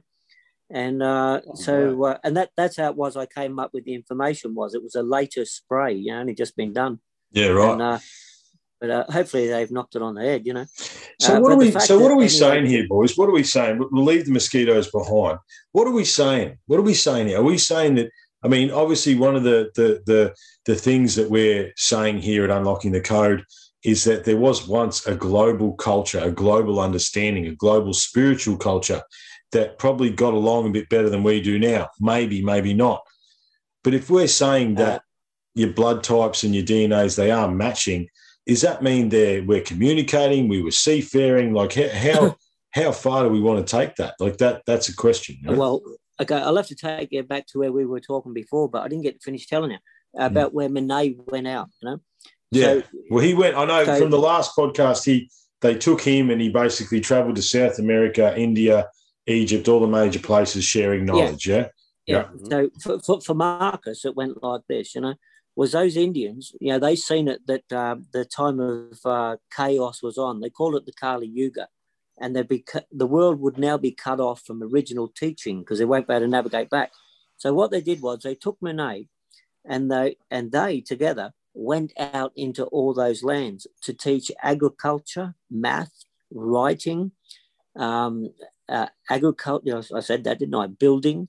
And 0.73 1.03
uh, 1.03 1.41
so, 1.55 2.03
uh, 2.05 2.17
and 2.23 2.37
that 2.37 2.51
that's 2.55 2.77
how 2.77 2.89
it 2.89 2.95
was. 2.95 3.17
I 3.17 3.25
came 3.25 3.59
up 3.59 3.71
with 3.73 3.83
the 3.85 3.93
information. 3.93 4.55
Was 4.55 4.73
it 4.73 4.83
was 4.83 4.95
a 4.95 5.03
later 5.03 5.45
spray, 5.45 5.93
you 5.95 6.11
know, 6.11 6.19
only 6.19 6.33
just 6.33 6.55
been 6.55 6.73
done. 6.73 6.99
Yeah, 7.31 7.47
right. 7.47 7.73
And, 7.73 7.81
uh, 7.81 7.99
but 8.79 8.89
uh, 8.89 9.03
hopefully 9.09 9.47
they've 9.47 9.69
knocked 9.69 9.95
it 9.95 10.01
on 10.01 10.15
the 10.15 10.21
head, 10.21 10.45
you 10.45 10.53
know. 10.53 10.65
So 11.19 11.35
uh, 11.35 11.39
what 11.39 11.51
are 11.51 11.57
we? 11.57 11.71
So 11.71 11.99
what 11.99 12.11
are 12.11 12.15
we 12.15 12.25
anyway- 12.25 12.27
saying 12.27 12.65
here, 12.65 12.87
boys? 12.87 13.17
What 13.17 13.29
are 13.29 13.33
we 13.33 13.43
saying? 13.43 13.79
We- 13.79 13.87
We'll 13.91 14.05
leave 14.05 14.25
the 14.25 14.31
mosquitoes 14.31 14.89
behind. 14.89 15.39
What 15.73 15.87
are 15.87 15.91
we 15.93 16.05
saying? 16.05 16.57
What 16.67 16.79
are 16.79 16.83
we 16.83 16.93
saying 16.93 17.27
here? 17.27 17.39
Are 17.39 17.43
we 17.43 17.57
saying 17.57 17.95
that? 17.95 18.09
I 18.43 18.47
mean, 18.47 18.71
obviously, 18.71 19.15
one 19.15 19.35
of 19.35 19.43
the 19.43 19.69
the 19.75 20.01
the 20.05 20.33
the 20.65 20.75
things 20.75 21.15
that 21.15 21.29
we're 21.29 21.73
saying 21.75 22.19
here 22.19 22.43
at 22.43 22.49
Unlocking 22.49 22.91
the 22.93 23.01
Code 23.01 23.43
is 23.83 24.03
that 24.03 24.25
there 24.25 24.37
was 24.37 24.67
once 24.67 25.05
a 25.07 25.15
global 25.15 25.73
culture, 25.73 26.19
a 26.19 26.31
global 26.31 26.79
understanding, 26.79 27.47
a 27.47 27.55
global 27.55 27.93
spiritual 27.93 28.55
culture 28.57 29.01
that 29.51 29.77
probably 29.77 30.09
got 30.09 30.33
along 30.33 30.67
a 30.67 30.71
bit 30.71 30.89
better 30.89 31.09
than 31.09 31.23
we 31.23 31.41
do 31.41 31.59
now. 31.59 31.89
Maybe, 31.99 32.41
maybe 32.41 32.73
not. 32.73 33.03
But 33.83 33.93
if 33.93 34.09
we're 34.09 34.27
saying 34.27 34.75
that 34.75 35.03
your 35.55 35.73
blood 35.73 36.03
types 36.03 36.43
and 36.43 36.55
your 36.55 36.63
DNAs 36.63 37.15
they 37.15 37.31
are 37.31 37.49
matching, 37.49 38.07
does 38.45 38.61
that 38.61 38.83
mean 38.83 39.09
they're 39.09 39.43
we're 39.43 39.61
communicating? 39.61 40.47
We 40.47 40.61
were 40.61 40.71
seafaring. 40.71 41.53
Like 41.53 41.73
how 41.73 41.89
how, 41.89 42.37
how 42.71 42.91
far 42.91 43.23
do 43.23 43.29
we 43.29 43.41
want 43.41 43.65
to 43.65 43.77
take 43.77 43.95
that? 43.95 44.15
Like 44.19 44.37
that 44.37 44.63
that's 44.65 44.89
a 44.89 44.95
question. 44.95 45.37
know? 45.41 45.53
Well, 45.53 45.81
okay, 46.21 46.35
I'll 46.35 46.57
have 46.57 46.67
to 46.67 46.75
take 46.75 47.09
it 47.11 47.27
back 47.27 47.47
to 47.47 47.59
where 47.59 47.71
we 47.71 47.85
were 47.85 47.99
talking 47.99 48.33
before, 48.33 48.69
but 48.69 48.83
I 48.83 48.87
didn't 48.87 49.03
get 49.03 49.15
to 49.15 49.23
finish 49.23 49.47
telling 49.47 49.71
you 49.71 49.77
about 50.17 50.51
mm. 50.51 50.53
where 50.53 50.69
Monet 50.69 51.15
went 51.27 51.47
out. 51.47 51.69
You 51.81 51.89
know. 51.89 52.01
Yeah. 52.51 52.65
So, 52.65 52.83
well, 53.09 53.23
he 53.23 53.33
went. 53.33 53.55
I 53.55 53.65
know 53.65 53.85
so- 53.85 53.99
from 53.99 54.11
the 54.11 54.19
last 54.19 54.55
podcast, 54.55 55.05
he 55.05 55.29
they 55.61 55.75
took 55.75 56.01
him 56.01 56.29
and 56.29 56.41
he 56.41 56.49
basically 56.49 57.01
travelled 57.01 57.35
to 57.35 57.41
South 57.41 57.79
America, 57.79 58.35
India, 58.37 58.87
Egypt, 59.31 59.67
all 59.67 59.79
the 59.79 59.87
major 59.87 60.19
places, 60.19 60.63
sharing 60.63 61.05
knowledge. 61.05 61.47
Yeah. 61.47 61.67
yeah. 62.05 62.27
So 62.49 62.69
for, 63.03 63.21
for, 63.21 63.33
Marcus, 63.33 64.05
it 64.05 64.15
went 64.15 64.43
like 64.43 64.61
this, 64.67 64.95
you 64.95 65.01
know, 65.01 65.15
was 65.55 65.73
those 65.73 65.97
Indians, 65.97 66.53
you 66.59 66.71
know, 66.71 66.79
they 66.79 66.95
seen 66.95 67.27
it 67.27 67.45
that 67.47 67.71
uh, 67.71 67.97
the 68.13 68.25
time 68.25 68.59
of 68.59 68.97
uh, 69.05 69.37
chaos 69.55 70.01
was 70.01 70.17
on. 70.17 70.39
They 70.39 70.49
called 70.49 70.75
it 70.75 70.85
the 70.85 70.93
Kali 70.93 71.27
Yuga. 71.27 71.67
And 72.19 72.35
they'd 72.35 72.47
be 72.47 72.59
cut, 72.59 72.85
the 72.91 73.07
world 73.07 73.39
would 73.39 73.57
now 73.57 73.77
be 73.77 73.91
cut 73.91 74.19
off 74.19 74.43
from 74.45 74.61
original 74.61 75.07
teaching 75.07 75.59
because 75.59 75.79
they 75.79 75.85
won't 75.85 76.07
be 76.07 76.13
able 76.13 76.25
to 76.25 76.27
navigate 76.27 76.69
back. 76.69 76.91
So 77.37 77.53
what 77.53 77.71
they 77.71 77.81
did 77.81 78.01
was 78.01 78.19
they 78.19 78.35
took 78.35 78.57
Monet 78.61 79.07
and 79.65 79.91
they 79.91 80.17
and 80.29 80.51
they 80.51 80.81
together 80.81 81.33
went 81.53 81.93
out 81.97 82.31
into 82.35 82.65
all 82.65 82.93
those 82.93 83.23
lands 83.23 83.65
to 83.81 83.93
teach 83.93 84.31
agriculture, 84.43 85.33
math, 85.49 86.05
writing, 86.31 87.11
um, 87.75 88.29
uh, 88.71 88.87
agriculture. 89.09 89.83
I 89.93 89.99
said 89.99 90.23
that, 90.23 90.39
didn't 90.39 90.55
I? 90.55 90.67
Building, 90.67 91.27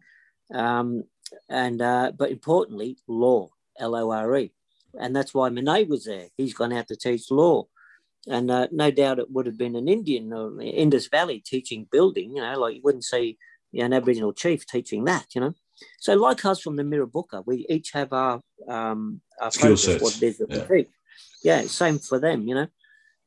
um, 0.54 1.04
and 1.48 1.82
uh, 1.82 2.12
but 2.16 2.30
importantly, 2.30 2.98
law, 3.08 3.48
L 3.78 3.96
O 3.96 4.10
R 4.10 4.36
E, 4.36 4.52
and 4.98 5.14
that's 5.14 5.34
why 5.34 5.48
Monet 5.48 5.84
was 5.84 6.04
there. 6.04 6.28
He's 6.36 6.54
gone 6.54 6.72
out 6.72 6.88
to 6.88 6.96
teach 6.96 7.30
law, 7.30 7.66
and 8.28 8.50
uh, 8.50 8.68
no 8.70 8.90
doubt 8.90 9.18
it 9.18 9.30
would 9.30 9.46
have 9.46 9.58
been 9.58 9.76
an 9.76 9.88
Indian 9.88 10.32
or 10.32 10.60
Indus 10.60 11.08
Valley 11.08 11.40
teaching 11.44 11.86
building. 11.90 12.36
You 12.36 12.42
know, 12.42 12.58
like 12.58 12.76
you 12.76 12.82
wouldn't 12.82 13.04
see 13.04 13.38
you 13.72 13.80
know, 13.80 13.86
an 13.86 13.92
Aboriginal 13.92 14.32
chief 14.32 14.66
teaching 14.66 15.04
that. 15.04 15.34
You 15.34 15.40
know, 15.40 15.54
so 15.98 16.14
like 16.14 16.44
us 16.44 16.60
from 16.60 16.76
the 16.76 16.84
Mirrabooka, 16.84 17.44
we 17.46 17.66
each 17.68 17.90
have 17.92 18.12
our 18.12 18.40
um, 18.68 19.20
our 19.40 19.50
Skill 19.50 19.70
focus, 19.70 19.84
sets, 19.84 20.02
what 20.02 20.16
it 20.16 20.22
is 20.22 20.38
that 20.38 20.50
yeah. 20.50 20.66
we 20.68 20.82
teach. 20.82 20.92
Yeah, 21.42 21.62
same 21.62 21.98
for 21.98 22.20
them. 22.20 22.46
You 22.46 22.54
know, 22.54 22.66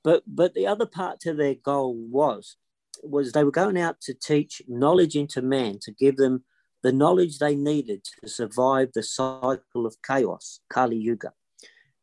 but 0.04 0.24
but 0.26 0.54
the 0.54 0.68
other 0.68 0.86
part 0.86 1.20
to 1.22 1.34
their 1.34 1.56
goal 1.56 1.96
was 1.96 2.56
was 3.04 3.32
they 3.32 3.44
were 3.44 3.52
going 3.52 3.80
out 3.80 4.02
to 4.02 4.14
teach 4.14 4.62
knowledge 4.68 5.16
into 5.16 5.42
man 5.42 5.80
to 5.82 5.92
give 5.92 6.18
them 6.18 6.44
the 6.84 6.92
knowledge 6.92 7.40
they 7.40 7.56
needed 7.56 8.04
to 8.04 8.30
survive 8.30 8.92
the 8.94 9.04
cycle 9.04 9.86
of 9.86 9.96
chaos, 10.06 10.60
Kali 10.70 10.98
Yuga. 10.98 11.34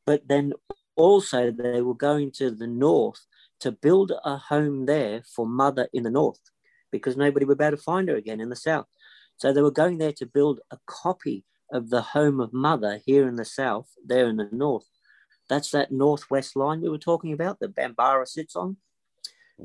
But 0.04 0.26
then 0.28 0.52
also 0.96 1.50
they 1.50 1.82
were 1.82 1.94
going 1.94 2.32
to 2.32 2.50
the 2.50 2.66
north 2.66 3.26
to 3.60 3.72
build 3.72 4.12
a 4.24 4.36
home 4.36 4.86
there 4.86 5.22
for 5.34 5.46
mother 5.46 5.88
in 5.92 6.02
the 6.02 6.10
north 6.10 6.40
because 6.90 7.16
nobody 7.16 7.46
would 7.46 7.58
be 7.58 7.64
able 7.64 7.76
to 7.76 7.82
find 7.82 8.08
her 8.08 8.16
again 8.16 8.40
in 8.40 8.48
the 8.48 8.56
south. 8.56 8.86
So 9.36 9.52
they 9.52 9.62
were 9.62 9.70
going 9.70 9.98
there 9.98 10.12
to 10.14 10.26
build 10.26 10.60
a 10.70 10.78
copy 10.86 11.44
of 11.72 11.88
the 11.88 12.02
home 12.02 12.40
of 12.40 12.52
mother 12.52 13.00
here 13.06 13.26
in 13.26 13.36
the 13.36 13.44
south, 13.44 13.88
there 14.04 14.28
in 14.28 14.36
the 14.36 14.48
north. 14.52 14.88
That's 15.48 15.70
that 15.70 15.92
northwest 15.92 16.56
line 16.56 16.80
we 16.80 16.88
were 16.88 16.98
talking 16.98 17.32
about 17.32 17.60
that 17.60 17.74
Bambara 17.74 18.26
sits 18.26 18.56
on. 18.56 18.76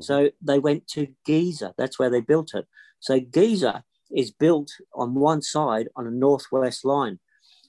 So 0.00 0.30
they 0.42 0.58
went 0.58 0.86
to 0.88 1.08
Giza. 1.24 1.74
That's 1.76 1.98
where 1.98 2.10
they 2.10 2.20
built 2.20 2.54
it. 2.54 2.66
So 3.00 3.20
Giza 3.20 3.84
is 4.14 4.30
built 4.30 4.70
on 4.94 5.14
one 5.14 5.42
side 5.42 5.88
on 5.96 6.06
a 6.06 6.10
northwest 6.10 6.84
line. 6.84 7.18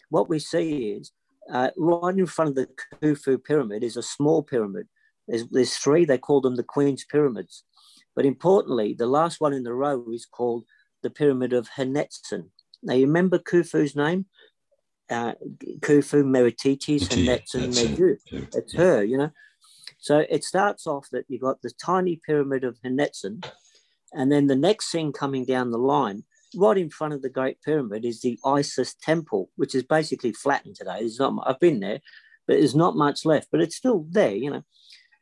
What 0.10 0.30
we 0.30 0.40
see 0.40 0.92
is 0.92 1.12
uh, 1.52 1.70
right 1.78 2.18
in 2.18 2.26
front 2.26 2.50
of 2.50 2.56
the 2.56 2.68
Khufu 3.02 3.44
pyramid 3.44 3.84
is 3.84 3.98
a 3.98 4.04
small 4.04 4.44
pyramid. 4.44 4.88
There's, 5.28 5.48
there's 5.50 5.76
three. 5.76 6.06
They 6.06 6.18
call 6.18 6.42
them 6.42 6.56
the 6.56 6.64
Queen's 6.64 7.06
Pyramids. 7.06 7.64
But 8.16 8.26
importantly, 8.26 8.96
the 8.98 9.06
last 9.06 9.40
one 9.40 9.54
in 9.54 9.64
the 9.64 9.74
row 9.74 10.06
is 10.12 10.26
called 10.26 10.66
the 11.04 11.10
Pyramid 11.10 11.54
of 11.54 11.70
Henetsen. 11.70 12.52
Now, 12.84 12.94
you 12.94 13.06
remember 13.06 13.40
Khufu's 13.40 13.96
name? 13.96 14.26
Uh, 15.10 15.34
Khufu 15.80 16.24
Meritites 16.24 17.00
Meriti, 17.00 17.26
Henetsen 17.26 17.62
that's 17.62 17.82
it. 17.82 18.20
Yeah. 18.32 18.42
It's 18.54 18.74
her, 18.76 19.04
you 19.04 19.18
know. 19.18 19.32
So 20.00 20.26
it 20.30 20.44
starts 20.44 20.88
off 20.88 21.08
that 21.12 21.26
you've 21.28 21.42
got 21.42 21.62
the 21.62 21.72
tiny 21.72 22.22
pyramid 22.26 22.64
of 22.64 22.80
Henetsen, 22.84 23.44
and 24.14 24.32
then 24.32 24.48
the 24.48 24.56
next 24.56 24.92
thing 24.92 25.12
coming 25.12 25.46
down 25.46 25.72
the 25.72 25.78
line, 25.78 26.24
right 26.56 26.78
in 26.78 26.90
front 26.90 27.14
of 27.14 27.22
the 27.22 27.30
Great 27.30 27.62
Pyramid, 27.62 28.06
is 28.06 28.22
the 28.22 28.40
Isis 28.46 28.96
Temple, 28.96 29.50
which 29.56 29.76
is 29.76 29.84
basically 29.84 30.32
flattened 30.32 30.76
today. 30.76 31.00
There's 31.00 31.20
not. 31.20 31.44
I've 31.46 31.60
been 31.60 31.82
there, 31.82 32.00
but 32.48 32.58
there's 32.58 32.76
not 32.76 32.96
much 32.96 33.26
left, 33.26 33.50
but 33.52 33.62
it's 33.62 33.76
still 33.76 34.06
there, 34.10 34.36
you 34.36 34.50
know. 34.50 34.64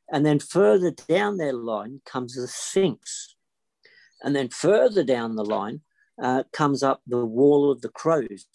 And 0.09 0.25
then 0.25 0.39
further 0.39 0.91
down 0.91 1.37
their 1.37 1.53
line 1.53 2.01
comes 2.05 2.35
the 2.35 2.47
Sphinx, 2.47 3.35
and 4.21 4.35
then 4.35 4.49
further 4.49 5.03
down 5.03 5.35
the 5.35 5.43
line 5.43 5.81
uh, 6.21 6.43
comes 6.53 6.83
up 6.83 7.01
the 7.07 7.25
Wall 7.25 7.71
of 7.71 7.81
the 7.81 7.89
Crows, 7.89 8.45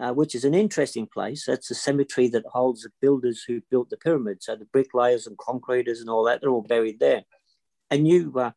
uh, 0.00 0.12
which 0.12 0.34
is 0.34 0.44
an 0.44 0.54
interesting 0.54 1.06
place. 1.06 1.44
That's 1.46 1.70
a 1.70 1.74
cemetery 1.74 2.28
that 2.28 2.44
holds 2.46 2.82
the 2.82 2.90
builders 3.00 3.44
who 3.46 3.60
built 3.70 3.90
the 3.90 3.96
pyramids. 3.96 4.46
So 4.46 4.56
the 4.56 4.64
bricklayers 4.66 5.26
and 5.26 5.36
concreters 5.38 6.00
and 6.00 6.08
all 6.08 6.24
that, 6.24 6.40
they're 6.40 6.50
all 6.50 6.62
buried 6.62 6.98
there. 7.00 7.24
and 7.90 8.08
you 8.08 8.32
uh, 8.36 8.52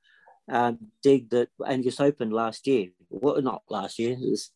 uh, 0.49 0.73
dig 1.03 1.29
that 1.31 1.49
Angus 1.65 1.99
opened 1.99 2.33
last 2.33 2.67
year. 2.67 2.89
Well, 3.09 3.41
not 3.41 3.63
last 3.69 3.99
year. 3.99 4.15
Was, 4.19 4.51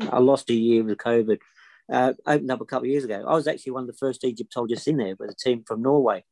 I 0.00 0.18
lost 0.18 0.50
a 0.50 0.54
year 0.54 0.82
with 0.82 0.98
COVID. 0.98 1.38
Uh, 1.92 2.14
opened 2.26 2.50
up 2.50 2.60
a 2.60 2.64
couple 2.64 2.86
of 2.86 2.90
years 2.90 3.04
ago. 3.04 3.24
I 3.26 3.34
was 3.34 3.46
actually 3.46 3.72
one 3.72 3.82
of 3.84 3.86
the 3.86 3.92
first 3.94 4.24
Egyptologists 4.24 4.88
in 4.88 4.96
there 4.96 5.14
with 5.18 5.30
a 5.30 5.34
team 5.34 5.62
from 5.64 5.82
Norway. 5.82 6.24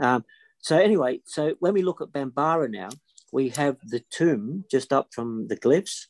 Um, 0.00 0.24
so 0.60 0.78
anyway, 0.78 1.20
so 1.26 1.54
when 1.58 1.74
we 1.74 1.82
look 1.82 2.00
at 2.00 2.12
Bambara 2.12 2.70
now, 2.70 2.88
we 3.32 3.50
have 3.50 3.76
the 3.84 4.02
tomb 4.10 4.64
just 4.70 4.92
up 4.92 5.08
from 5.12 5.48
the 5.48 5.56
glyphs, 5.56 6.06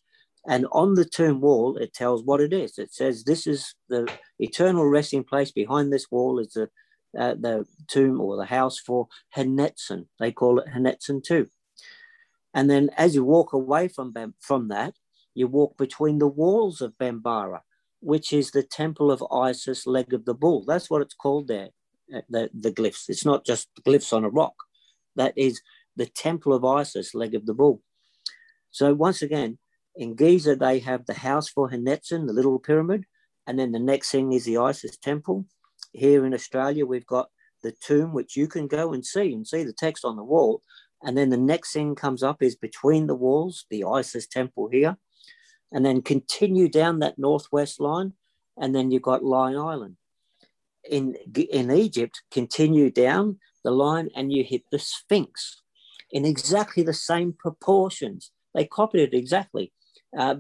and 0.48 0.66
on 0.72 0.94
the 0.94 1.04
tomb 1.04 1.40
wall 1.40 1.76
it 1.76 1.94
tells 1.94 2.24
what 2.24 2.40
it 2.40 2.52
is. 2.52 2.78
It 2.78 2.92
says 2.92 3.24
this 3.24 3.46
is 3.46 3.74
the 3.88 4.08
eternal 4.38 4.86
resting 4.86 5.24
place. 5.24 5.52
Behind 5.52 5.92
this 5.92 6.10
wall 6.10 6.38
is 6.38 6.52
the 6.54 6.68
uh, 7.18 7.34
the 7.34 7.66
tomb 7.88 8.20
or 8.20 8.36
the 8.36 8.46
house 8.46 8.78
for 8.78 9.08
Henetzen. 9.36 10.06
They 10.18 10.32
call 10.32 10.58
it 10.58 10.68
Henetzen 10.68 11.22
too. 11.22 11.48
And 12.54 12.68
then 12.68 12.90
as 12.96 13.14
you 13.14 13.24
walk 13.24 13.52
away 13.52 13.88
from, 13.88 14.14
from 14.40 14.68
that, 14.68 14.94
you 15.34 15.46
walk 15.46 15.78
between 15.78 16.18
the 16.18 16.28
walls 16.28 16.80
of 16.80 16.98
Bambara, 16.98 17.60
which 18.00 18.32
is 18.32 18.50
the 18.50 18.62
temple 18.62 19.10
of 19.10 19.24
Isis, 19.32 19.86
leg 19.86 20.12
of 20.12 20.24
the 20.24 20.34
bull. 20.34 20.64
That's 20.66 20.90
what 20.90 21.02
it's 21.02 21.14
called 21.14 21.48
there, 21.48 21.70
uh, 22.14 22.20
the, 22.28 22.50
the 22.52 22.70
glyphs. 22.70 23.08
It's 23.08 23.24
not 23.24 23.46
just 23.46 23.68
glyphs 23.86 24.12
on 24.12 24.24
a 24.24 24.28
rock. 24.28 24.54
That 25.16 25.32
is 25.36 25.62
the 25.96 26.06
temple 26.06 26.52
of 26.52 26.64
Isis, 26.64 27.14
leg 27.14 27.34
of 27.34 27.46
the 27.46 27.54
bull. 27.54 27.82
So 28.70 28.92
once 28.94 29.22
again, 29.22 29.58
in 29.94 30.14
Giza, 30.14 30.56
they 30.56 30.78
have 30.80 31.06
the 31.06 31.14
house 31.14 31.48
for 31.48 31.70
Henetzen, 31.70 32.26
the 32.26 32.32
little 32.32 32.58
pyramid. 32.58 33.04
And 33.46 33.58
then 33.58 33.72
the 33.72 33.78
next 33.78 34.10
thing 34.10 34.32
is 34.32 34.44
the 34.44 34.58
Isis 34.58 34.96
temple. 34.96 35.46
Here 35.92 36.24
in 36.24 36.32
Australia, 36.32 36.86
we've 36.86 37.06
got 37.06 37.28
the 37.62 37.72
tomb, 37.72 38.12
which 38.12 38.36
you 38.36 38.48
can 38.48 38.66
go 38.66 38.92
and 38.92 39.04
see 39.04 39.32
and 39.32 39.46
see 39.46 39.64
the 39.64 39.72
text 39.72 40.04
on 40.04 40.16
the 40.16 40.24
wall. 40.24 40.62
And 41.02 41.16
then 41.16 41.30
the 41.30 41.36
next 41.36 41.72
thing 41.72 41.94
comes 41.94 42.22
up 42.22 42.42
is 42.42 42.54
between 42.54 43.06
the 43.06 43.14
walls, 43.14 43.66
the 43.70 43.84
Isis 43.84 44.26
temple 44.26 44.68
here, 44.70 44.96
and 45.72 45.84
then 45.84 46.02
continue 46.02 46.68
down 46.68 47.00
that 47.00 47.18
northwest 47.18 47.80
line, 47.80 48.12
and 48.56 48.74
then 48.74 48.90
you've 48.90 49.02
got 49.02 49.24
Lion 49.24 49.56
Island. 49.56 49.96
In, 50.88 51.16
in 51.36 51.70
Egypt, 51.70 52.22
continue 52.30 52.90
down 52.90 53.38
the 53.64 53.70
line 53.70 54.10
and 54.16 54.32
you 54.32 54.44
hit 54.44 54.62
the 54.70 54.78
Sphinx 54.78 55.62
in 56.10 56.24
exactly 56.24 56.82
the 56.82 56.92
same 56.92 57.32
proportions. 57.32 58.30
They 58.54 58.64
copied 58.64 59.02
it 59.02 59.14
exactly 59.14 59.72
uh, 60.16 60.36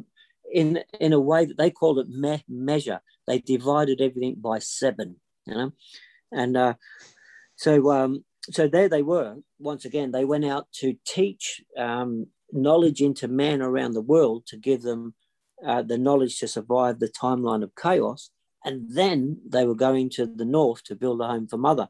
in, 0.52 0.82
in 1.00 1.12
a 1.12 1.20
way 1.20 1.44
that 1.44 1.58
they 1.58 1.70
called 1.70 1.98
it 1.98 2.08
me- 2.08 2.44
measure. 2.48 3.00
They 3.26 3.38
divided 3.38 4.00
everything 4.00 4.36
by 4.38 4.58
seven, 4.58 5.16
you 5.46 5.54
know, 5.54 5.72
and 6.32 6.56
uh, 6.56 6.74
so 7.56 7.90
um, 7.92 8.24
so 8.50 8.66
there 8.66 8.88
they 8.88 9.02
were. 9.02 9.36
Once 9.58 9.84
again, 9.84 10.10
they 10.10 10.24
went 10.24 10.44
out 10.44 10.66
to 10.80 10.96
teach 11.06 11.62
um, 11.78 12.26
knowledge 12.52 13.00
into 13.00 13.28
man 13.28 13.62
around 13.62 13.92
the 13.92 14.00
world 14.00 14.46
to 14.46 14.56
give 14.56 14.82
them 14.82 15.14
uh, 15.64 15.82
the 15.82 15.98
knowledge 15.98 16.38
to 16.38 16.48
survive 16.48 16.98
the 16.98 17.08
timeline 17.08 17.62
of 17.62 17.74
chaos. 17.80 18.30
And 18.64 18.94
then 18.94 19.38
they 19.48 19.64
were 19.64 19.74
going 19.74 20.10
to 20.10 20.26
the 20.26 20.44
north 20.44 20.84
to 20.84 20.96
build 20.96 21.20
a 21.20 21.26
home 21.26 21.48
for 21.48 21.56
mother. 21.56 21.88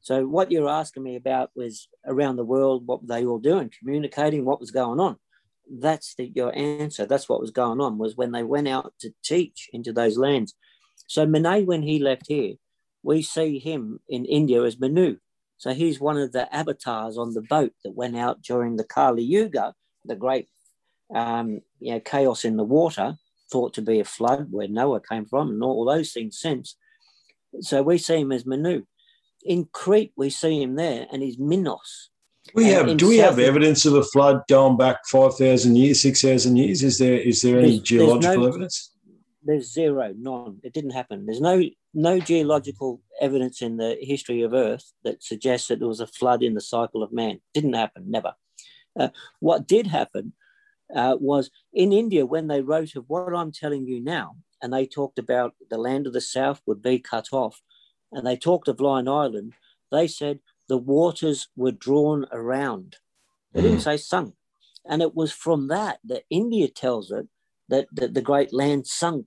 So 0.00 0.26
what 0.26 0.52
you're 0.52 0.68
asking 0.68 1.02
me 1.02 1.16
about 1.16 1.50
was 1.56 1.88
around 2.06 2.36
the 2.36 2.44
world, 2.44 2.86
what 2.86 3.06
they 3.06 3.24
were 3.24 3.40
doing, 3.40 3.72
communicating 3.76 4.44
what 4.44 4.60
was 4.60 4.70
going 4.70 5.00
on. 5.00 5.16
That's 5.70 6.14
the, 6.14 6.30
your 6.34 6.56
answer. 6.56 7.06
That's 7.06 7.28
what 7.28 7.40
was 7.40 7.50
going 7.50 7.80
on 7.80 7.98
was 7.98 8.16
when 8.16 8.32
they 8.32 8.42
went 8.42 8.68
out 8.68 8.94
to 9.00 9.10
teach 9.24 9.68
into 9.72 9.92
those 9.92 10.16
lands. 10.16 10.54
So 11.06 11.26
Monet, 11.26 11.64
when 11.64 11.82
he 11.82 11.98
left 11.98 12.26
here, 12.28 12.54
we 13.02 13.22
see 13.22 13.58
him 13.58 14.00
in 14.08 14.24
India 14.24 14.62
as 14.62 14.78
Manu. 14.78 15.16
So 15.58 15.72
he's 15.72 16.00
one 16.00 16.18
of 16.18 16.32
the 16.32 16.54
avatars 16.54 17.16
on 17.16 17.34
the 17.34 17.42
boat 17.42 17.72
that 17.84 17.94
went 17.94 18.16
out 18.16 18.42
during 18.42 18.76
the 18.76 18.84
Kali 18.84 19.22
Yuga, 19.22 19.74
the 20.04 20.16
great 20.16 20.48
um, 21.14 21.60
you 21.80 21.92
know, 21.92 22.00
chaos 22.00 22.44
in 22.44 22.56
the 22.56 22.64
water, 22.64 23.16
thought 23.50 23.74
to 23.74 23.82
be 23.82 24.00
a 24.00 24.04
flood 24.04 24.48
where 24.50 24.68
Noah 24.68 25.00
came 25.00 25.24
from, 25.24 25.50
and 25.50 25.62
all 25.62 25.84
those 25.84 26.12
things 26.12 26.38
since. 26.38 26.76
So 27.60 27.82
we 27.82 27.98
see 27.98 28.20
him 28.20 28.32
as 28.32 28.44
Manu. 28.44 28.82
In 29.44 29.68
Crete, 29.72 30.12
we 30.16 30.30
see 30.30 30.60
him 30.60 30.74
there, 30.74 31.06
and 31.12 31.22
he's 31.22 31.38
Minos. 31.38 32.10
We 32.54 32.64
have. 32.66 32.96
Do 32.96 33.08
we 33.08 33.18
have 33.18 33.38
evidence 33.38 33.84
of 33.86 33.94
a 33.94 34.02
flood 34.02 34.42
going 34.48 34.76
back 34.76 35.06
five 35.06 35.36
thousand 35.36 35.76
years, 35.76 36.00
six 36.00 36.22
thousand 36.22 36.56
years? 36.56 36.82
Is 36.82 36.98
there 36.98 37.14
is 37.18 37.42
there 37.42 37.58
any 37.58 37.78
There's- 37.78 37.78
there's 37.78 37.88
geological 37.88 38.42
no- 38.42 38.48
evidence? 38.48 38.92
There's 39.42 39.72
zero, 39.72 40.12
none. 40.18 40.58
It 40.64 40.72
didn't 40.72 40.90
happen. 40.90 41.24
There's 41.26 41.40
no 41.40 41.62
no 41.94 42.18
geological 42.18 43.00
evidence 43.20 43.62
in 43.62 43.76
the 43.76 43.96
history 44.00 44.42
of 44.42 44.52
Earth 44.52 44.92
that 45.04 45.22
suggests 45.22 45.68
that 45.68 45.78
there 45.78 45.88
was 45.88 46.00
a 46.00 46.06
flood 46.06 46.42
in 46.42 46.54
the 46.54 46.60
cycle 46.60 47.02
of 47.02 47.12
man. 47.12 47.40
Didn't 47.54 47.74
happen, 47.74 48.10
never. 48.10 48.34
Uh, 48.98 49.08
what 49.40 49.66
did 49.68 49.86
happen 49.86 50.32
uh, 50.94 51.16
was 51.20 51.50
in 51.72 51.92
India 51.92 52.26
when 52.26 52.48
they 52.48 52.60
wrote 52.60 52.96
of 52.96 53.04
what 53.08 53.32
I'm 53.34 53.52
telling 53.52 53.86
you 53.86 54.00
now, 54.00 54.36
and 54.60 54.72
they 54.72 54.86
talked 54.86 55.18
about 55.18 55.54
the 55.70 55.78
land 55.78 56.06
of 56.06 56.12
the 56.12 56.20
south 56.20 56.60
would 56.66 56.82
be 56.82 56.98
cut 56.98 57.28
off, 57.32 57.62
and 58.10 58.26
they 58.26 58.36
talked 58.36 58.66
of 58.68 58.80
Lion 58.80 59.06
Island. 59.08 59.52
They 59.92 60.08
said 60.08 60.40
the 60.68 60.78
waters 60.78 61.48
were 61.56 61.72
drawn 61.72 62.26
around. 62.32 62.96
They 63.52 63.62
didn't 63.62 63.82
say 63.82 63.96
sunk, 63.96 64.34
and 64.84 65.02
it 65.02 65.14
was 65.14 65.32
from 65.32 65.68
that 65.68 66.00
that 66.04 66.24
India 66.30 66.68
tells 66.68 67.10
it 67.10 67.28
that, 67.68 67.86
that 67.92 68.14
the 68.14 68.22
great 68.22 68.52
land 68.52 68.86
sunk 68.86 69.26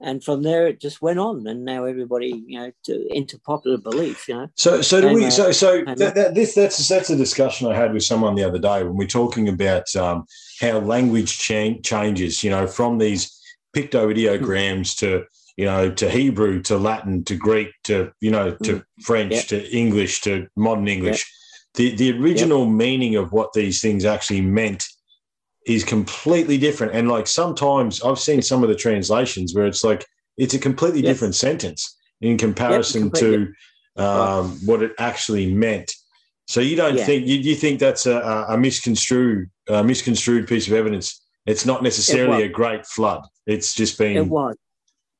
and 0.00 0.22
from 0.22 0.42
there 0.42 0.66
it 0.66 0.80
just 0.80 1.00
went 1.00 1.18
on 1.18 1.46
and 1.46 1.64
now 1.64 1.84
everybody 1.84 2.44
you 2.46 2.58
know 2.58 2.72
to, 2.84 3.06
into 3.14 3.38
popular 3.38 3.78
belief 3.78 4.28
you 4.28 4.34
know 4.34 4.48
So, 4.56 4.82
so 4.82 5.00
do 5.00 5.08
we? 5.08 5.24
uh, 5.24 5.30
So, 5.30 5.52
so 5.52 5.84
that, 5.84 6.14
that, 6.14 6.34
this 6.34 6.54
that's 6.54 6.88
that's 6.88 7.10
a 7.10 7.16
discussion 7.16 7.70
I 7.70 7.74
had 7.74 7.92
with 7.92 8.04
someone 8.04 8.34
the 8.34 8.44
other 8.44 8.58
day 8.58 8.82
when 8.84 8.96
we're 8.96 9.06
talking 9.06 9.48
about 9.48 9.94
um, 9.96 10.26
how 10.60 10.78
language 10.78 11.38
cha- 11.38 11.80
changes. 11.82 12.44
You 12.44 12.50
know, 12.50 12.66
from 12.66 12.98
these 12.98 13.36
pictoideograms 13.74 14.96
to 14.98 15.24
you 15.56 15.64
know 15.64 15.90
to 15.90 16.10
Hebrew 16.10 16.62
to 16.62 16.76
Latin 16.78 17.24
to 17.24 17.36
Greek 17.36 17.68
to 17.84 18.12
you 18.20 18.30
know 18.30 18.56
to 18.64 18.82
French 19.02 19.32
Mm. 19.32 19.36
Yep. 19.36 19.46
to 19.46 19.76
English 19.76 20.20
to 20.22 20.48
modern 20.56 20.88
English. 20.88 21.30
The 21.74 21.94
the 21.96 22.12
original 22.18 22.66
meaning 22.66 23.16
of 23.16 23.32
what 23.32 23.52
these 23.52 23.80
things 23.80 24.04
actually 24.04 24.40
meant 24.40 24.84
is 25.66 25.82
completely 25.84 26.58
different. 26.58 26.94
And 26.94 27.08
like 27.08 27.26
sometimes 27.26 28.02
I've 28.02 28.18
seen 28.18 28.42
some 28.42 28.62
of 28.62 28.68
the 28.68 28.74
translations 28.74 29.54
where 29.54 29.66
it's 29.66 29.82
like 29.82 30.04
it's 30.36 30.54
a 30.54 30.58
completely 30.58 31.02
different 31.02 31.34
sentence 31.34 31.96
in 32.20 32.36
comparison 32.38 33.10
to 33.12 33.52
um, 33.96 34.58
what 34.66 34.82
it 34.82 34.92
actually 34.98 35.52
meant. 35.54 35.92
So 36.46 36.60
you 36.60 36.76
don't 36.76 36.96
Yeah. 36.96 37.04
think 37.06 37.26
you, 37.26 37.36
you 37.38 37.54
think 37.54 37.80
that's 37.80 38.06
a, 38.06 38.46
a 38.48 38.58
misconstrued 38.58 39.50
a 39.68 39.82
misconstrued 39.82 40.46
piece 40.48 40.66
of 40.66 40.74
evidence. 40.74 41.20
It's 41.46 41.64
not 41.64 41.82
necessarily 41.82 42.42
was. 42.42 42.44
a 42.44 42.48
great 42.48 42.86
flood. 42.86 43.22
It's 43.46 43.74
just 43.74 43.98
been 43.98 44.16
it 44.16 44.26
was 44.26 44.56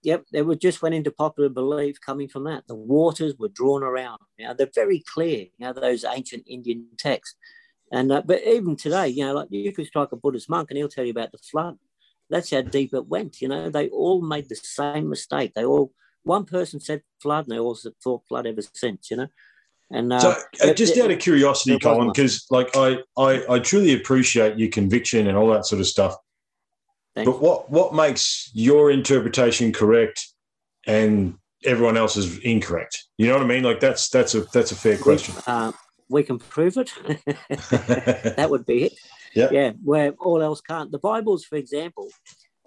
yep 0.05 0.24
they 0.32 0.43
were 0.43 0.55
just 0.55 0.82
went 0.82 0.94
into 0.94 1.10
popular 1.10 1.48
belief 1.48 2.01
coming 2.01 2.28
from 2.28 2.44
that. 2.44 2.66
The 2.68 2.74
waters 2.74 3.35
were 3.39 3.48
drawn 3.48 3.82
around. 3.82 4.20
You 4.39 4.47
know 4.47 4.55
they're 4.55 4.70
very 4.74 5.01
clear 5.01 5.39
you 5.56 5.60
know 5.66 5.72
those 5.72 6.05
ancient 6.05 6.44
indian 6.47 6.86
texts. 6.98 7.36
And 7.90 8.12
uh, 8.12 8.22
but 8.24 8.43
even 8.47 8.76
today 8.76 9.09
you 9.09 9.24
know 9.24 9.35
like 9.35 9.48
you 9.51 9.72
could 9.72 9.86
strike 9.86 10.12
a 10.12 10.16
buddhist 10.16 10.48
monk 10.48 10.70
and 10.70 10.76
he'll 10.78 10.89
tell 10.89 11.05
you 11.05 11.10
about 11.10 11.32
the 11.32 11.39
flood. 11.39 11.76
That's 12.31 12.51
how 12.51 12.62
deep 12.62 12.94
it 12.94 13.09
went 13.09 13.40
you 13.40 13.48
know. 13.48 13.70
They 13.70 13.89
all 13.89 14.22
made 14.22 14.48
the 14.48 14.56
same 14.56 15.09
mistake. 15.09 15.52
They 15.55 15.64
all 15.64 15.93
one 16.22 16.44
person 16.44 16.81
said 16.81 17.02
flood 17.20 17.47
and 17.47 17.55
they 17.55 17.59
all 17.59 17.76
thought 18.02 18.26
flood 18.28 18.47
ever 18.47 18.62
since 18.74 19.10
you 19.10 19.16
know. 19.16 19.28
And 19.90 20.12
uh, 20.12 20.35
So, 20.56 20.70
uh, 20.70 20.74
just 20.74 20.97
it- 20.97 21.05
out 21.05 21.10
of 21.10 21.18
curiosity, 21.18 21.78
Colin, 21.78 22.09
because 22.09 22.47
like 22.51 22.74
I, 22.76 22.98
I, 23.16 23.44
I 23.48 23.59
truly 23.59 23.94
appreciate 23.94 24.59
your 24.59 24.70
conviction 24.70 25.26
and 25.26 25.36
all 25.36 25.48
that 25.48 25.66
sort 25.66 25.81
of 25.81 25.86
stuff. 25.86 26.16
Thanks. 27.15 27.31
But 27.31 27.41
what, 27.41 27.70
what 27.70 27.95
makes 27.95 28.51
your 28.55 28.91
interpretation 28.91 29.73
correct 29.73 30.27
and 30.86 31.39
everyone 31.65 31.97
else 31.97 32.16
is 32.16 32.39
incorrect? 32.39 33.05
You 33.19 33.28
know 33.28 33.35
what 33.35 33.45
I 33.45 33.47
mean? 33.47 33.62
Like 33.62 33.81
that's 33.81 34.09
that's 34.09 34.35
a 34.35 34.41
that's 34.53 34.73
a 34.73 34.77
fair 34.77 34.99
question. 34.99 35.35
uh, 35.47 35.73
we 36.09 36.23
can 36.23 36.39
prove 36.39 36.77
it 36.77 36.93
that 37.49 38.47
would 38.51 38.66
be 38.66 38.85
it. 38.85 38.93
Yeah. 39.36 39.49
Yeah, 39.51 39.73
where 39.82 40.12
all 40.20 40.41
else 40.43 40.61
can't. 40.61 40.93
The 40.93 41.01
Bibles, 41.01 41.45
for 41.45 41.57
example, 41.57 42.09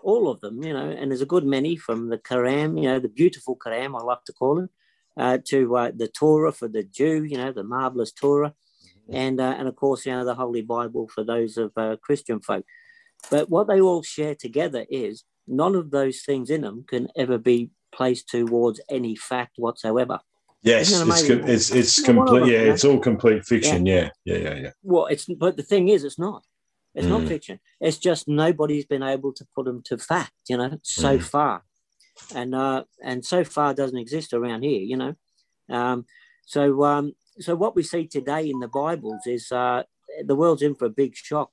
all 0.03 0.30
of 0.30 0.41
them, 0.41 0.61
you 0.61 0.74
know, 0.74 0.90
and 0.90 1.10
there's 1.10 1.22
a 1.22 1.26
good 1.26 1.45
many 1.45 1.78
from 1.78 2.10
the 2.10 2.18
Quran, 2.18 2.76
you 2.76 2.90
know, 2.90 2.99
the 2.99 3.07
beautiful 3.07 3.56
Quran, 3.56 3.98
I 3.98 4.03
like 4.03 4.26
to 4.26 4.34
call 4.34 4.60
it, 4.60 4.69
uh, 5.15 5.38
to 5.45 5.78
uh, 5.78 5.91
the 5.95 6.10
Torah 6.10 6.52
for 6.52 6.68
the 6.68 6.84
Jew, 6.84 7.24
you 7.24 7.38
know, 7.38 7.53
the 7.53 7.64
marvelous 7.64 8.11
Torah, 8.11 8.53
and 9.10 9.40
uh, 9.40 9.56
and 9.57 9.69
of 9.69 9.78
course, 9.78 10.06
you 10.06 10.11
know, 10.11 10.26
the 10.26 10.36
Holy 10.36 10.61
Bible 10.61 11.07
for 11.07 11.24
those 11.24 11.56
of 11.57 11.72
uh, 11.78 11.95
Christian 12.02 12.41
folk. 12.41 12.65
But 13.30 13.49
what 13.49 13.68
they 13.68 13.81
all 13.81 14.03
share 14.03 14.35
together 14.35 14.85
is 14.89 15.23
none 15.48 15.76
of 15.76 15.91
those 15.91 16.22
things 16.22 16.49
in 16.49 16.61
them 16.61 16.85
can 16.88 17.07
ever 17.15 17.38
be 17.38 17.72
placed 17.94 18.30
towards 18.30 18.81
any 18.89 19.15
fact 19.15 19.53
whatsoever. 19.57 20.19
yes, 20.64 20.91
it's 20.91 21.30
it's 21.30 21.72
it's 21.72 21.99
Yeah, 21.99 22.06
complete. 22.06 22.52
Yeah, 22.52 22.64
yeah. 22.64 22.72
it's 22.73 22.84
all 22.85 22.99
complete 22.99 23.45
fiction. 23.45 23.85
Yeah, 23.85 24.10
yeah, 24.26 24.38
yeah, 24.38 24.56
yeah. 24.56 24.72
Well, 24.84 25.06
it's 25.07 25.26
but 25.26 25.57
the 25.57 25.64
thing 25.64 25.89
is, 25.89 26.03
it's 26.03 26.19
not. 26.19 26.44
It's 26.95 27.07
not 27.07 27.22
Mm. 27.22 27.27
fiction. 27.27 27.60
It's 27.80 27.98
just 27.98 28.27
nobody's 28.27 28.85
been 28.85 29.03
able 29.03 29.31
to 29.34 29.45
put 29.56 29.65
them 29.65 29.81
to 29.85 29.98
fact. 29.98 30.34
You 30.49 30.57
know, 30.57 30.80
so 30.84 31.18
Mm. 31.18 31.23
far, 31.23 31.64
and 32.34 32.56
uh, 32.56 32.84
and 33.03 33.23
so 33.26 33.44
far 33.44 33.73
doesn't 33.73 33.98
exist 33.98 34.34
around 34.34 34.64
here. 34.64 34.81
You 34.81 34.98
know, 34.98 35.15
um, 35.69 36.06
so 36.45 36.84
um, 36.84 37.14
so 37.39 37.56
what 37.56 37.76
we 37.76 37.84
see 37.84 38.07
today 38.07 38.49
in 38.49 38.60
the 38.60 38.68
Bibles 38.68 39.26
is 39.27 39.52
uh, 39.52 39.84
the 40.26 40.35
world's 40.35 40.64
in 40.64 40.76
for 40.76 40.85
a 40.85 40.89
big 40.89 41.15
shock. 41.15 41.52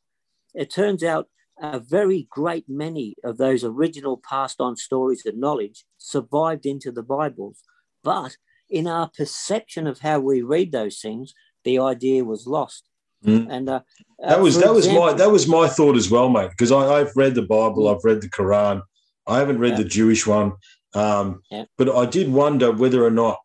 It 0.55 0.70
turns 0.70 1.03
out 1.05 1.28
a 1.60 1.78
very 1.78 2.26
great 2.31 2.64
many 2.68 3.16
of 3.24 3.36
those 3.39 3.64
original 3.64 4.16
passed 4.28 4.60
on 4.60 4.76
stories 4.76 5.24
and 5.24 5.39
knowledge 5.39 5.85
survived 5.98 6.66
into 6.66 6.90
the 6.90 7.02
Bibles, 7.02 7.62
but 8.02 8.36
in 8.68 8.86
our 8.86 9.09
perception 9.16 9.86
of 9.86 10.01
how 10.01 10.18
we 10.20 10.43
read 10.43 10.72
those 10.72 11.01
things, 11.01 11.35
the 11.64 11.78
idea 11.78 12.24
was 12.24 12.47
lost. 12.47 12.85
Mm. 13.24 13.47
And 13.51 13.68
uh, 13.70 13.81
That 14.18 14.39
uh, 14.39 14.43
was 14.43 14.56
for 14.56 14.62
that 14.62 14.74
was 14.74 14.89
my 14.89 15.12
that 15.14 15.31
was 15.31 15.48
my 15.48 15.66
thought 15.68 15.97
as 15.97 16.10
well, 16.10 16.28
mate. 16.28 16.51
Because 16.51 16.72
I've 16.72 17.12
read 17.16 17.35
the 17.35 17.43
Bible, 17.43 17.89
I've 17.89 18.05
read 18.05 18.20
the 18.20 18.28
Quran, 18.28 18.82
I 19.26 19.39
haven't 19.39 19.59
read 19.59 19.72
Yeah. 19.72 19.85
the 19.85 19.85
Jewish 19.85 20.26
one, 20.26 20.52
um, 20.94 21.40
Yeah. 21.51 21.64
but 21.78 21.89
I 21.89 22.05
did 22.06 22.31
wonder 22.31 22.72
whether 22.72 23.05
or 23.05 23.10
not, 23.10 23.39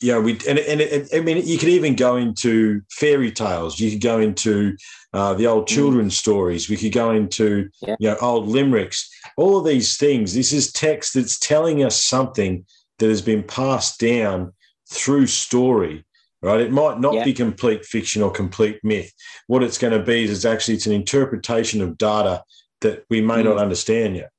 you 0.00 0.12
know, 0.12 0.20
we 0.20 0.32
and 0.48 0.58
and 0.58 0.80
it, 0.80 1.08
I 1.14 1.20
mean, 1.20 1.46
you 1.46 1.58
could 1.58 1.68
even 1.70 1.96
go 1.96 2.16
into 2.16 2.82
fairy 2.90 3.30
tales. 3.32 3.80
You 3.80 3.90
could 3.90 4.02
go 4.02 4.20
into 4.20 4.76
uh, 5.12 5.34
the 5.34 5.46
old 5.46 5.64
Mm. 5.64 5.74
children's 5.74 6.16
stories. 6.16 6.68
We 6.68 6.76
could 6.76 6.92
go 6.92 7.10
into 7.12 7.68
Yeah. 7.80 7.96
you 7.98 8.10
know 8.10 8.16
old 8.20 8.48
limericks. 8.48 9.08
All 9.36 9.56
of 9.58 9.64
these 9.64 9.96
things. 9.96 10.34
This 10.34 10.52
is 10.52 10.72
text 10.72 11.14
that's 11.14 11.38
telling 11.38 11.82
us 11.82 12.02
something 12.04 12.66
that 12.98 13.08
has 13.08 13.22
been 13.22 13.42
passed 13.42 13.98
down 13.98 14.52
through 14.90 15.26
story. 15.28 16.04
Right, 16.42 16.60
it 16.60 16.70
might 16.70 17.00
not 17.00 17.14
Yeah. 17.14 17.24
be 17.24 17.32
complete 17.32 17.84
fiction 17.84 18.22
or 18.22 18.30
complete 18.30 18.78
myth, 18.84 19.10
what 19.46 19.62
it's 19.62 19.78
going 19.78 19.94
to 19.94 19.98
be 20.04 20.24
is, 20.24 20.30
is 20.30 20.44
actually 20.44 20.74
it's 20.74 20.86
an 20.86 20.92
interpretation 20.92 21.80
of 21.80 21.96
data 21.96 22.44
that 22.82 23.04
we 23.08 23.22
may 23.22 23.42
not 23.42 23.56
understand 23.56 24.16
yet. 24.16 24.30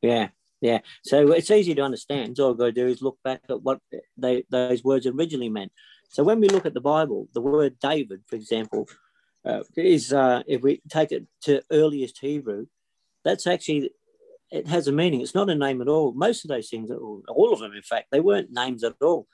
Yeah, 0.00 0.28
yeah. 0.60 0.80
So 1.04 1.32
it's 1.32 1.50
easy 1.50 1.74
to 1.74 1.82
understand. 1.82 2.36
So 2.36 2.44
all 2.44 2.52
I've 2.52 2.58
got 2.58 2.64
to 2.66 2.72
do 2.72 2.86
is 2.86 3.02
look 3.02 3.18
back 3.24 3.42
at 3.48 3.62
what 3.62 3.80
they, 4.16 4.44
those 4.50 4.84
words 4.84 5.06
originally 5.06 5.48
meant. 5.48 5.72
So 6.10 6.22
when 6.22 6.40
we 6.40 6.48
look 6.48 6.66
at 6.66 6.74
the 6.74 6.80
Bible, 6.80 7.28
the 7.32 7.40
word 7.40 7.78
David, 7.80 8.22
for 8.26 8.36
example, 8.36 8.88
uh, 9.44 9.62
is 9.76 10.12
uh, 10.12 10.42
if 10.46 10.62
we 10.62 10.82
take 10.88 11.12
it 11.12 11.26
to 11.42 11.62
earliest 11.70 12.18
Hebrew, 12.18 12.66
that's 13.24 13.46
actually 13.46 13.90
it 14.50 14.66
has 14.66 14.88
a 14.88 14.92
meaning. 14.92 15.20
It's 15.20 15.34
not 15.34 15.48
a 15.48 15.54
name 15.54 15.80
at 15.80 15.88
all. 15.88 16.12
Most 16.12 16.44
of 16.44 16.48
those 16.48 16.68
things, 16.68 16.90
all 16.90 17.52
of 17.52 17.60
them, 17.60 17.72
in 17.72 17.82
fact, 17.82 18.08
they 18.10 18.20
weren't 18.20 18.50
names 18.50 18.82
at 18.82 18.96
all. 19.00 19.28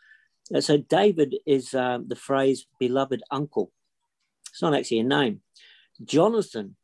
And 0.50 0.62
so 0.62 0.76
David 0.76 1.36
is 1.46 1.74
um, 1.74 2.06
the 2.08 2.16
phrase 2.16 2.66
"beloved 2.78 3.22
uncle." 3.30 3.72
It's 4.50 4.62
not 4.62 4.74
actually 4.74 5.00
a 5.00 5.04
name. 5.04 5.40
Jonathan 6.04 6.76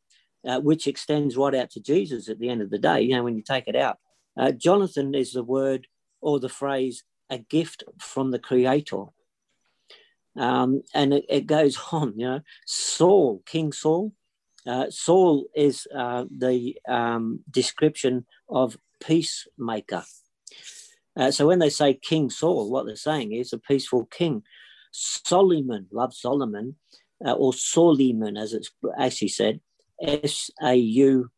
uh, 0.46 0.60
which 0.60 0.86
extends 0.86 1.36
right 1.36 1.54
out 1.54 1.70
to 1.70 1.80
Jesus 1.80 2.28
at 2.28 2.38
the 2.38 2.48
end 2.48 2.62
of 2.62 2.70
the 2.70 2.78
day, 2.78 3.02
you 3.02 3.14
know, 3.14 3.22
when 3.22 3.36
you 3.36 3.42
take 3.42 3.68
it 3.68 3.76
out. 3.76 3.98
Uh, 4.38 4.52
Jonathan 4.52 5.14
is 5.14 5.32
the 5.32 5.44
word 5.44 5.86
or 6.20 6.40
the 6.40 6.48
phrase, 6.48 7.04
a 7.30 7.38
gift 7.38 7.84
from 7.98 8.30
the 8.30 8.38
Creator. 8.38 9.04
Um, 10.38 10.82
and 10.94 11.12
it, 11.12 11.24
it 11.28 11.46
goes 11.46 11.78
on, 11.92 12.14
you 12.16 12.26
know, 12.26 12.40
Saul, 12.66 13.42
King 13.46 13.72
Saul. 13.72 14.12
Uh, 14.66 14.86
Saul 14.90 15.46
is 15.56 15.86
uh, 15.94 16.24
the 16.36 16.76
um, 16.88 17.40
description 17.50 18.26
of 18.48 18.78
peacemaker. 19.04 20.04
Uh, 21.16 21.30
so 21.30 21.46
when 21.46 21.58
they 21.58 21.68
say 21.68 21.94
King 21.94 22.30
Saul, 22.30 22.70
what 22.70 22.86
they're 22.86 22.96
saying 22.96 23.32
is 23.32 23.52
a 23.52 23.58
peaceful 23.58 24.06
king. 24.06 24.44
Solomon, 24.92 25.88
love 25.90 26.14
Solomon, 26.14 26.76
uh, 27.24 27.32
or 27.32 27.52
Soliman, 27.52 28.40
as 28.40 28.52
it's 28.52 28.70
actually 28.98 29.28
said, 29.28 29.60
S 30.02 30.50
A 30.62 30.74
U 30.74 31.30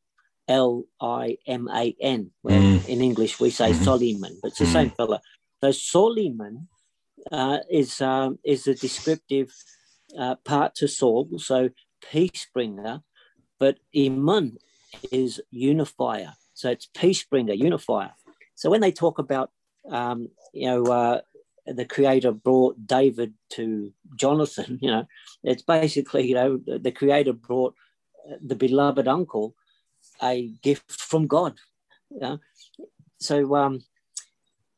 L 0.48 0.84
I 1.00 1.38
M 1.46 1.68
A 1.72 1.94
N. 2.00 2.30
Where 2.42 2.60
Mm. 2.60 2.84
in 2.86 3.00
English 3.00 3.40
we 3.40 3.50
say 3.50 3.70
Mhm. 3.70 3.84
Soliman, 3.84 4.38
but 4.40 4.48
it's 4.48 4.58
the 4.58 4.66
same 4.66 4.90
fella. 4.90 5.20
So 5.62 5.68
Soliman 5.70 6.66
uh, 7.32 7.60
is 7.70 8.00
um, 8.00 8.38
is 8.44 8.66
a 8.66 8.74
descriptive 8.74 9.54
uh, 10.18 10.36
part 10.44 10.74
to 10.76 10.86
Saul, 10.86 11.28
so 11.38 11.70
peace 12.10 12.46
bringer, 12.52 13.02
but 13.58 13.78
Iman 13.96 14.58
is 15.10 15.40
unifier. 15.50 16.34
So 16.52 16.70
it's 16.70 16.86
peace 16.94 17.24
bringer, 17.24 17.54
unifier. 17.54 18.12
So 18.54 18.70
when 18.70 18.80
they 18.80 18.92
talk 18.92 19.18
about 19.18 19.50
um, 19.90 20.28
you 20.52 20.66
know 20.68 20.84
uh, 20.90 21.20
the 21.66 21.86
creator 21.86 22.32
brought 22.32 22.86
David 22.86 23.34
to 23.50 23.92
Jonathan, 24.16 24.78
you 24.82 24.90
know, 24.90 25.06
it's 25.42 25.62
basically 25.62 26.28
you 26.28 26.34
know 26.34 26.58
the, 26.58 26.78
the 26.78 26.92
creator 26.92 27.32
brought 27.32 27.74
the 28.42 28.56
beloved 28.56 29.08
uncle 29.08 29.54
a 30.23 30.51
gift 30.62 30.91
from 30.91 31.27
God. 31.27 31.55
You 32.11 32.20
know? 32.20 32.39
So 33.19 33.55
um, 33.57 33.81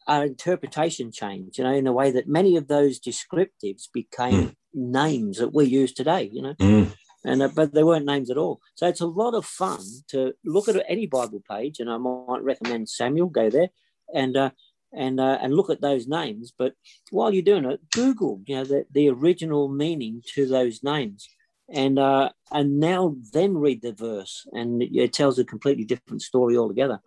our 0.06 0.24
interpretation 0.24 1.10
changed, 1.12 1.58
you 1.58 1.64
know, 1.64 1.74
in 1.74 1.84
the 1.84 1.92
way 1.92 2.10
that 2.10 2.28
many 2.28 2.56
of 2.56 2.68
those 2.68 3.00
descriptives 3.00 3.88
became 3.92 4.56
names 4.72 5.38
that 5.38 5.54
we 5.54 5.64
use 5.64 5.92
today, 5.92 6.30
you 6.32 6.42
know, 6.42 6.54
Mm. 6.54 6.92
and 7.24 7.42
uh, 7.42 7.48
but 7.48 7.72
they 7.72 7.82
weren't 7.82 8.06
names 8.06 8.30
at 8.30 8.38
all. 8.38 8.60
So 8.74 8.86
it's 8.86 9.00
a 9.00 9.06
lot 9.06 9.34
of 9.34 9.44
fun 9.44 9.80
to 10.08 10.34
look 10.44 10.68
at 10.68 10.84
any 10.88 11.06
Bible 11.06 11.42
page, 11.50 11.80
and 11.80 11.90
I 11.90 11.96
might 11.96 12.42
recommend 12.42 12.88
Samuel 12.88 13.28
go 13.28 13.50
there 13.50 13.70
and 14.14 14.36
uh, 14.36 14.50
and 14.92 15.18
uh, 15.18 15.38
and 15.40 15.54
look 15.54 15.70
at 15.70 15.80
those 15.80 16.06
names. 16.06 16.52
But 16.56 16.74
while 17.10 17.32
you're 17.32 17.42
doing 17.42 17.64
it, 17.64 17.80
Google, 17.90 18.42
you 18.46 18.56
know, 18.56 18.64
the, 18.64 18.86
the 18.90 19.08
original 19.08 19.68
meaning 19.68 20.22
to 20.34 20.46
those 20.46 20.82
names 20.82 21.28
and 21.68 21.98
uh, 21.98 22.30
and 22.52 22.78
now 22.78 23.16
then 23.32 23.56
read 23.56 23.82
the 23.82 23.92
verse, 23.92 24.46
and 24.52 24.82
it 24.82 25.12
tells 25.12 25.38
a 25.38 25.44
completely 25.44 25.84
different 25.84 26.22
story 26.22 26.56
altogether. 26.56 27.00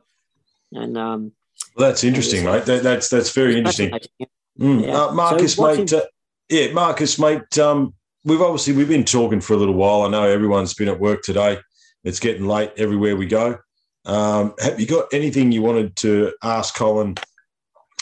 And 0.74 0.98
um, 0.98 1.32
Well, 1.76 1.90
that's 1.90 2.04
interesting, 2.04 2.46
mate. 2.46 2.66
That, 2.66 2.84
that's 2.84 3.10
that's 3.10 3.32
very 3.32 3.58
interesting. 3.58 3.92
Mm. 4.60 4.86
Yeah. 4.86 5.06
Uh, 5.06 5.12
Marcus, 5.14 5.56
So 5.56 5.76
mate. 5.76 5.94
Uh, 5.94 6.02
yeah, 6.50 6.72
Marcus, 6.74 7.18
mate. 7.18 7.58
Um, 7.58 7.94
we've 8.26 8.42
obviously 8.42 8.74
we've 8.74 8.90
been 8.90 9.06
talking 9.06 9.42
for 9.42 9.54
a 9.54 9.58
little 9.58 9.76
while. 9.76 10.02
I 10.02 10.10
know 10.10 10.24
everyone's 10.24 10.74
been 10.74 10.90
at 10.90 11.00
work 11.00 11.22
today. 11.24 11.60
It's 12.04 12.20
getting 12.20 12.46
late 12.46 12.72
everywhere 12.78 13.16
we 13.16 13.26
go. 13.26 13.60
Um, 14.06 14.54
have 14.60 14.80
you 14.80 14.88
got 14.88 15.08
anything 15.14 15.52
you 15.52 15.62
wanted 15.62 15.96
to 15.98 16.34
ask 16.44 16.76
Colin 16.76 17.16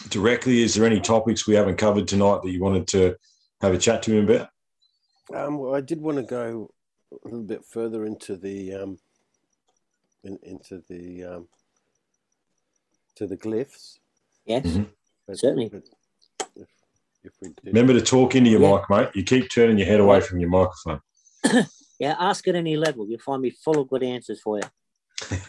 directly? 0.09 0.61
Is 0.61 0.75
there 0.75 0.85
any 0.85 0.99
topics 0.99 1.47
we 1.47 1.55
haven't 1.55 1.77
covered 1.77 2.07
tonight 2.07 2.41
that 2.43 2.51
you 2.51 2.61
wanted 2.61 2.87
to 2.89 3.15
have 3.61 3.73
a 3.73 3.77
chat 3.77 4.03
to 4.03 4.13
him 4.15 4.29
about? 4.29 4.49
Um, 5.33 5.57
well, 5.57 5.75
I 5.75 5.81
did 5.81 6.01
want 6.01 6.17
to 6.17 6.23
go 6.23 6.71
a 7.11 7.27
little 7.27 7.43
bit 7.43 7.65
further 7.65 8.05
into 8.05 8.35
the 8.37 8.73
um, 8.73 8.99
in, 10.23 10.37
into 10.43 10.83
the 10.89 11.23
um, 11.23 11.47
to 13.15 13.27
the 13.27 13.37
glyphs. 13.37 13.99
Yes, 14.45 14.65
Mhm. 14.65 14.87
But, 15.27 15.37
Certainly. 15.39 15.69
but 15.69 15.83
if, 16.55 16.67
if 17.23 17.33
we 17.41 17.49
did, 17.49 17.57
Remember 17.65 17.93
to 17.93 18.01
talk 18.01 18.35
into 18.35 18.49
your 18.49 18.61
Yeah. 18.61 18.77
mic, 18.77 18.89
mate. 18.89 19.09
You 19.15 19.23
keep 19.23 19.49
turning 19.51 19.77
your 19.77 19.87
head 19.87 19.99
away 19.99 20.21
from 20.21 20.39
your 20.39 20.49
microphone. 20.49 21.01
yeah. 21.99 22.15
Ask 22.19 22.47
at 22.47 22.55
any 22.55 22.77
level, 22.77 23.05
you'll 23.09 23.19
find 23.19 23.41
me 23.41 23.49
full 23.49 23.79
of 23.79 23.89
good 23.89 24.03
answers 24.03 24.39
for 24.41 24.59
you. 24.59 25.37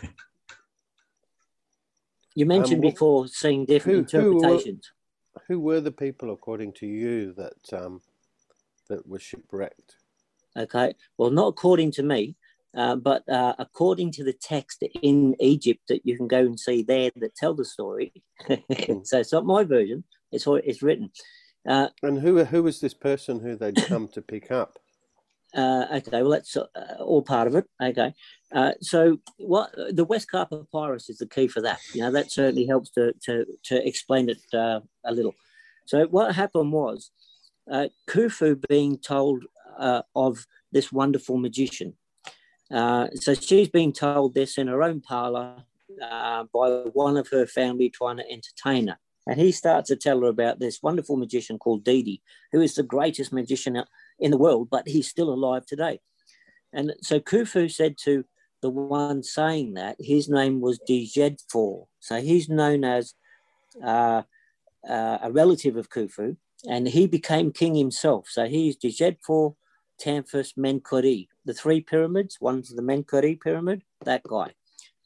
You 2.35 2.47
mentioned 2.47 2.85
what- 2.85 2.93
before 2.95 3.27
seeing 3.27 3.65
different 3.65 4.11
who- 4.13 4.21
who 4.21 4.27
were- 4.31 4.37
interpretations. 4.37 4.93
who 5.49 5.59
were 5.61 5.81
the 5.81 5.91
people, 5.91 6.31
according 6.31 6.73
to 6.75 6.87
you, 6.87 7.33
that 7.33 7.73
um, 7.73 8.01
that 8.89 9.07
were 9.07 9.19
shipwrecked? 9.19 9.97
Okay. 10.57 10.95
Well, 11.17 11.31
not 11.31 11.49
according 11.49 11.93
to 11.93 12.03
me, 12.03 12.37
uh, 12.77 12.97
but 12.97 13.29
uh, 13.29 13.55
according 13.59 14.13
to 14.13 14.25
the 14.25 14.33
text 14.33 14.83
in 15.03 15.35
Egypt 15.41 15.83
that 15.89 16.05
you 16.05 16.17
can 16.17 16.29
go 16.29 16.41
and 16.41 16.59
see 16.59 16.83
there 16.83 17.11
that 17.17 17.35
tell 17.35 17.55
the 17.55 17.65
story. 17.65 18.13
so 18.49 19.19
it's 19.19 19.33
not 19.33 19.47
my 19.47 19.65
version. 19.65 20.05
It's 20.33 20.47
it's 20.47 20.83
written. 20.83 21.11
Uh, 21.69 21.89
And 22.03 22.21
who 22.21 22.45
who 22.45 22.63
was 22.63 22.81
this 22.81 22.95
person 22.95 23.41
who 23.41 23.57
they'd 23.57 23.77
come 23.87 24.09
to 24.09 24.23
pick 24.23 24.51
up? 24.51 24.79
uh, 25.57 25.87
okay. 25.93 26.23
Well, 26.23 26.31
that's 26.31 26.57
uh, 26.57 26.67
all 27.01 27.23
part 27.23 27.47
of 27.49 27.55
it. 27.55 27.67
Okay. 27.83 28.13
Uh, 28.53 28.73
so 28.81 29.19
what 29.39 29.73
the 29.73 30.07
Westcar 30.07 30.49
Papyrus 30.49 31.09
is 31.09 31.19
the 31.19 31.27
key 31.27 31.49
for 31.49 31.63
that. 31.63 31.79
You 31.95 32.03
know, 32.03 32.13
that 32.13 32.31
certainly 32.31 32.67
helps 32.67 32.91
to 32.91 33.13
to 33.25 33.47
to 33.65 33.87
explain 33.87 34.29
it 34.29 34.43
uh, 34.53 34.81
a 35.05 35.13
little. 35.13 35.35
So 35.87 36.05
what 36.07 36.35
happened 36.35 36.73
was 36.73 37.11
uh, 37.71 37.89
Khufu 38.09 38.63
being 38.69 38.99
told 38.99 39.45
uh, 39.79 40.03
of 40.15 40.47
this 40.73 40.93
wonderful 40.93 41.37
magician. 41.37 41.95
Uh, 42.71 43.09
so 43.15 43.35
she's 43.35 43.69
being 43.69 43.93
told 43.93 44.35
this 44.35 44.59
in 44.59 44.69
her 44.69 44.83
own 44.83 45.01
parlor 45.01 45.65
uh, 46.03 46.45
by 46.53 46.69
one 46.93 47.17
of 47.17 47.29
her 47.29 47.47
family 47.47 47.89
trying 47.89 48.19
to 48.19 48.31
entertain 48.31 48.89
her. 48.89 48.99
And 49.27 49.39
he 49.39 49.53
starts 49.53 49.89
to 49.89 49.97
tell 49.97 50.21
her 50.21 50.29
about 50.29 50.59
this 50.59 50.83
wonderful 50.83 51.17
magician 51.17 51.59
called 51.59 51.85
Didi, 51.85 52.23
who 52.53 52.61
is 52.61 52.75
the 52.75 52.83
greatest 52.83 53.33
magician 53.33 53.83
in 54.19 54.31
the 54.31 54.39
world, 54.39 54.69
but 54.71 54.89
he's 54.89 55.09
still 55.09 55.31
alive 55.31 55.67
today. 55.67 56.01
And 56.73 56.95
so 57.03 57.21
Khufu 57.21 57.71
said 57.71 57.97
to 58.05 58.25
the 58.63 58.71
one 58.71 59.23
saying 59.23 59.75
that, 59.75 59.97
his 59.99 60.29
name 60.29 60.61
was 60.61 60.81
Djedfor. 60.89 61.87
So 62.01 62.21
he's 62.21 62.49
known 62.49 62.85
as 62.85 63.15
uh, 63.85 64.23
uh, 64.89 65.19
a 65.23 65.31
relative 65.31 65.77
of 65.77 65.91
Khufu, 65.91 66.37
and 66.67 66.89
he 66.89 67.07
became 67.07 67.53
king 67.53 67.75
himself. 67.75 68.27
So 68.29 68.47
he's 68.47 68.77
Djedfor, 68.77 69.55
Tamphus, 69.99 70.55
Menkaure, 70.57 71.29
the 71.45 71.55
three 71.55 71.81
pyramids. 71.81 72.39
One's 72.41 72.71
the 72.71 72.83
Menkaure 72.83 73.41
pyramid, 73.41 73.83
that 74.05 74.23
guy. 74.23 74.55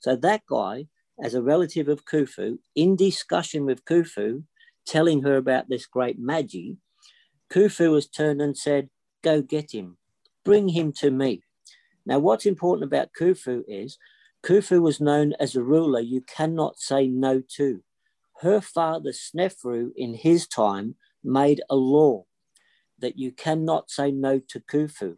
So 0.00 0.16
that 0.16 0.42
guy, 0.48 0.86
as 1.22 1.34
a 1.34 1.42
relative 1.42 1.88
of 1.88 2.04
Khufu, 2.04 2.58
in 2.74 2.96
discussion 2.96 3.64
with 3.66 3.84
Khufu, 3.84 4.44
telling 4.86 5.22
her 5.22 5.36
about 5.36 5.68
this 5.68 5.86
great 5.86 6.18
magi, 6.18 6.74
Khufu 7.52 7.92
was 7.92 8.08
turned 8.08 8.40
and 8.40 8.56
said, 8.56 8.88
Go 9.22 9.42
get 9.42 9.72
him. 9.72 9.98
bring 10.44 10.70
him 10.70 10.92
to 10.92 11.10
me. 11.10 11.42
Now, 12.04 12.18
what's 12.18 12.46
important 12.46 12.84
about 12.84 13.10
Khufu 13.18 13.62
is 13.68 13.98
Khufu 14.44 14.82
was 14.82 15.00
known 15.00 15.34
as 15.38 15.54
a 15.54 15.62
ruler 15.62 16.00
you 16.00 16.22
cannot 16.22 16.80
say 16.80 17.06
no 17.06 17.42
to. 17.56 17.82
Her 18.40 18.60
father, 18.60 19.10
Snefru, 19.10 19.92
in 19.94 20.14
his 20.14 20.48
time, 20.48 20.96
made 21.24 21.60
a 21.70 21.76
law 21.76 22.24
that 22.98 23.18
you 23.18 23.32
cannot 23.32 23.90
say 23.90 24.10
no 24.10 24.40
to 24.48 24.60
Khufu. 24.60 25.16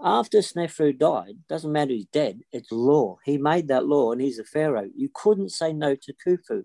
After 0.00 0.38
Snefru 0.38 0.98
died, 0.98 1.38
doesn't 1.48 1.72
matter 1.72 1.92
he's 1.92 2.06
dead, 2.06 2.40
it's 2.52 2.70
law. 2.72 3.18
He 3.24 3.38
made 3.38 3.68
that 3.68 3.86
law 3.86 4.12
and 4.12 4.20
he's 4.20 4.38
a 4.38 4.44
pharaoh. 4.44 4.90
You 4.94 5.08
couldn't 5.14 5.50
say 5.50 5.72
no 5.72 5.94
to 5.94 6.14
Khufu. 6.26 6.64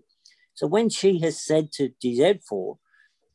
So 0.54 0.66
when 0.66 0.88
she 0.90 1.20
has 1.20 1.40
said 1.40 1.72
to 1.72 1.90
Djedefo, 2.04 2.78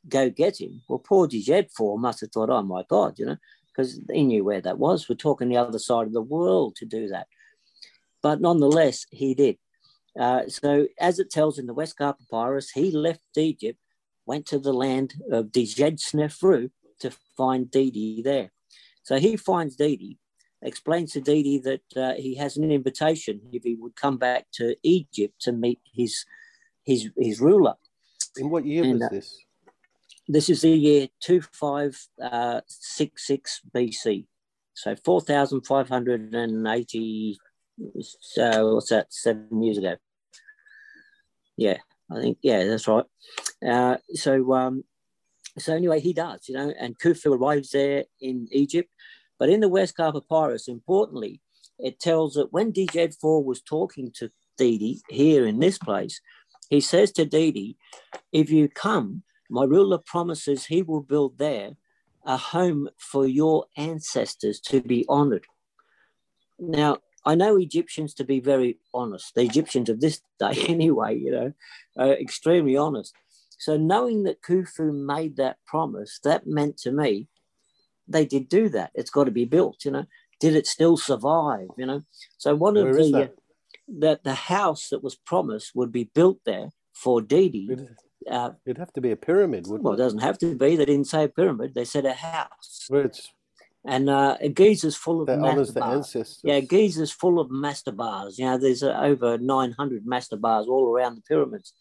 go 0.07 0.29
get 0.29 0.59
him, 0.59 0.81
well, 0.87 0.99
poor 0.99 1.27
Djedefo 1.27 1.97
must 1.97 2.21
have 2.21 2.31
thought, 2.31 2.49
oh 2.49 2.61
my 2.61 2.83
God, 2.87 3.17
you 3.17 3.25
know, 3.25 3.37
because 3.67 3.99
he 4.11 4.23
knew 4.23 4.43
where 4.43 4.61
that 4.61 4.77
was. 4.77 5.09
We're 5.09 5.15
talking 5.15 5.49
the 5.49 5.57
other 5.57 5.79
side 5.79 6.07
of 6.07 6.13
the 6.13 6.21
world 6.21 6.75
to 6.77 6.85
do 6.85 7.07
that. 7.07 7.27
But 8.21 8.41
nonetheless, 8.41 9.05
he 9.11 9.33
did. 9.33 9.57
Uh, 10.19 10.47
so, 10.47 10.87
as 10.99 11.19
it 11.19 11.29
tells 11.29 11.59
in 11.59 11.65
the 11.65 11.75
Westcar 11.75 12.15
Papyrus, 12.17 12.71
he 12.71 12.91
left 12.91 13.19
Egypt, 13.35 13.79
went 14.25 14.45
to 14.47 14.59
the 14.59 14.73
land 14.73 15.13
of 15.31 15.45
Djed 15.47 15.99
Snefru 15.99 16.69
to 16.99 17.11
find 17.37 17.69
Didi 17.69 18.21
there. 18.21 18.51
So 19.03 19.19
he 19.19 19.35
finds 19.37 19.75
Didi, 19.75 20.17
explains 20.61 21.11
to 21.13 21.21
Didi 21.21 21.59
that 21.59 21.81
uh, 21.95 22.13
he 22.15 22.35
has 22.35 22.57
an 22.57 22.71
invitation 22.71 23.41
if 23.51 23.63
he 23.63 23.75
would 23.75 23.95
come 23.95 24.17
back 24.17 24.47
to 24.53 24.75
Egypt 24.83 25.39
to 25.41 25.51
meet 25.51 25.79
his 25.93 26.25
his 26.85 27.09
his 27.17 27.39
ruler. 27.39 27.75
In 28.37 28.49
what 28.49 28.65
year 28.65 28.83
And, 28.83 28.93
was 28.93 29.03
uh, 29.03 29.09
this? 29.09 29.45
This 30.27 30.49
is 30.49 30.61
the 30.61 30.71
year 30.71 31.07
2566 31.21 33.61
BC. 33.73 34.25
So 34.73 34.95
4,580, 35.05 37.37
so 38.19 38.73
what's 38.73 38.89
that, 38.89 39.13
seven 39.13 39.63
years 39.63 39.77
ago? 39.77 39.95
Yeah, 41.55 41.77
I 42.11 42.21
think, 42.21 42.37
yeah, 42.41 42.63
that's 42.65 42.87
right. 42.87 43.05
Uh, 43.65 43.97
so, 44.13 44.53
um, 44.53 44.83
so 45.57 45.73
anyway, 45.73 45.99
he 45.99 46.13
does, 46.13 46.47
you 46.47 46.55
know, 46.55 46.73
and 46.79 46.97
Khufu 46.99 47.37
arrives 47.37 47.71
there 47.71 48.05
in 48.19 48.47
Egypt. 48.51 48.89
But 49.39 49.49
in 49.49 49.59
the 49.59 49.69
West 49.69 49.97
Westcar 49.97 50.13
Papyrus, 50.13 50.67
importantly, 50.67 51.41
it 51.79 51.99
tells 51.99 52.35
that 52.35 52.53
when 52.53 52.71
Djedefo 52.71 53.43
was 53.43 53.61
talking 53.61 54.11
to 54.15 54.31
Didi 54.57 55.01
here 55.09 55.45
in 55.45 55.59
this 55.59 55.77
place, 55.77 56.21
he 56.69 56.79
says 56.79 57.11
to 57.13 57.25
Didi, 57.25 57.77
if 58.31 58.49
you 58.49 58.69
come, 58.69 59.23
my 59.49 59.63
ruler 59.63 59.97
promises 59.97 60.65
he 60.65 60.81
will 60.81 61.01
build 61.01 61.37
there 61.37 61.75
a 62.25 62.37
home 62.37 62.89
for 62.97 63.27
your 63.27 63.65
ancestors 63.77 64.59
to 64.59 64.81
be 64.81 65.05
honored. 65.07 65.45
Now, 66.57 66.97
I 67.25 67.35
know 67.35 67.57
Egyptians 67.57 68.13
to 68.15 68.23
be 68.23 68.39
very 68.39 68.77
honest. 68.93 69.33
The 69.35 69.41
Egyptians 69.41 69.89
of 69.89 69.99
this 69.99 70.21
day, 70.39 70.53
anyway, 70.67 71.17
you 71.17 71.31
know, 71.31 71.53
are 71.97 72.13
extremely 72.13 72.77
honest. 72.77 73.13
So, 73.57 73.77
knowing 73.77 74.23
that 74.23 74.41
Khufu 74.41 74.93
made 74.93 75.37
that 75.37 75.57
promise, 75.65 76.19
that 76.23 76.45
meant 76.45 76.77
to 76.79 76.91
me 76.91 77.27
they 78.07 78.25
did 78.25 78.47
do 78.49 78.69
that. 78.69 78.91
It's 78.93 79.09
got 79.09 79.23
to 79.23 79.31
be 79.31 79.45
built, 79.45 79.85
you 79.85 79.91
know. 79.91 80.05
Did 80.39 80.55
it 80.55 80.67
still 80.67 80.97
survive, 80.97 81.69
you 81.77 81.85
know? 81.85 82.01
So, 82.37 82.53
one 82.55 82.75
Where 82.75 82.89
of 82.89 82.95
the 82.97 83.11
that? 83.11 83.35
that 83.99 84.23
the 84.23 84.33
house 84.33 84.89
that 84.89 85.03
was 85.03 85.15
promised 85.15 85.75
would 85.75 85.91
be 85.91 86.09
built 86.13 86.39
there 86.45 86.69
for 86.93 87.21
Didi. 87.21 87.69
It'd, 87.71 87.95
Uh, 88.29 88.51
it'd 88.65 88.77
have 88.77 88.93
to 88.93 89.01
be 89.01 89.11
a 89.11 89.15
pyramid, 89.15 89.67
wouldn't 89.67 89.83
well, 89.83 89.93
it 89.93 89.97
it? 89.97 90.03
doesn't 90.03 90.19
have 90.19 90.37
to 90.39 90.55
be. 90.55 90.75
They 90.75 90.85
didn't 90.85 91.07
say 91.07 91.23
a 91.25 91.29
pyramid. 91.29 91.73
They 91.73 91.85
said 91.85 92.05
a 92.05 92.13
house. 92.13 92.85
Where 92.89 93.05
it's 93.05 93.31
And 93.87 94.09
uh, 94.09 94.37
Giza's 94.53 94.95
full 94.95 95.21
of 95.21 95.27
the 95.27 95.33
mastabas. 95.33 95.95
ancestors. 95.95 96.39
Yeah, 96.43 96.59
Giza's 96.59 97.11
full 97.11 97.39
of 97.39 97.49
mastabas. 97.49 98.37
You 98.39 98.45
know, 98.45 98.57
there's 98.57 98.81
uh, 98.81 98.97
over 98.99 99.37
900 99.37 100.05
mastabas 100.05 100.67
all 100.67 100.91
around 100.91 101.15
the 101.15 101.21
pyramids. 101.21 101.73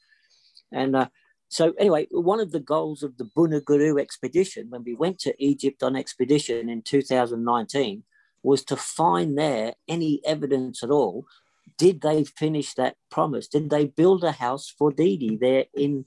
And 0.71 0.95
uh, 0.95 1.09
so, 1.49 1.73
anyway, 1.79 2.07
one 2.11 2.41
of 2.41 2.53
the 2.53 2.61
goals 2.61 3.03
of 3.03 3.17
the 3.17 3.25
Bunaguru 3.25 4.01
expedition, 4.01 4.69
when 4.69 4.85
we 4.85 4.95
went 4.95 5.19
to 5.21 5.35
Egypt 5.43 5.83
on 5.83 5.97
expedition 5.97 6.69
in 6.69 6.83
2019, 6.83 8.03
was 8.43 8.65
to 8.65 8.77
find 8.77 9.39
there 9.39 9.75
any 9.89 10.21
evidence 10.27 10.83
at 10.83 10.91
all. 10.91 11.27
Did 11.79 12.03
they 12.03 12.25
finish 12.25 12.75
that 12.75 12.97
promise? 13.11 13.49
Did 13.49 13.71
they 13.71 13.87
build 13.87 14.25
a 14.25 14.33
house 14.33 14.69
for 14.69 14.93
Didi 14.93 15.37
there 15.37 15.65
in, 15.73 16.05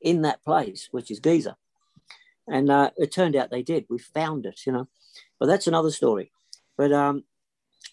in 0.00 0.22
that 0.22 0.42
place, 0.42 0.88
which 0.90 1.10
is 1.10 1.20
Giza? 1.20 1.56
And 2.48 2.70
uh, 2.70 2.90
it 2.96 3.12
turned 3.12 3.36
out 3.36 3.50
they 3.50 3.62
did. 3.62 3.84
We 3.90 3.98
found 3.98 4.46
it, 4.46 4.60
you 4.66 4.72
know. 4.72 4.88
But 5.44 5.48
that's 5.48 5.66
another 5.66 5.90
story. 5.90 6.32
But 6.78 6.90
um, 6.90 7.24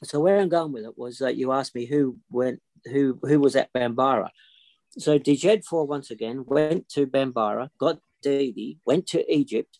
so 0.05 0.21
where 0.21 0.39
I'm 0.39 0.47
going 0.47 0.71
with 0.71 0.85
it 0.85 0.97
was 0.97 1.17
that 1.17 1.35
you 1.35 1.51
asked 1.51 1.75
me 1.75 1.83
who 1.83 2.15
went, 2.29 2.61
who 2.85 3.19
who 3.23 3.41
was 3.41 3.57
at 3.57 3.73
Bambara. 3.73 4.29
So 4.97 5.19
Djedefo 5.19 5.85
once 5.85 6.09
again 6.11 6.45
went 6.47 6.87
to 6.91 7.05
Bambara, 7.05 7.69
got 7.77 7.99
Didi, 8.23 8.79
went 8.85 9.05
to 9.07 9.29
Egypt. 9.29 9.79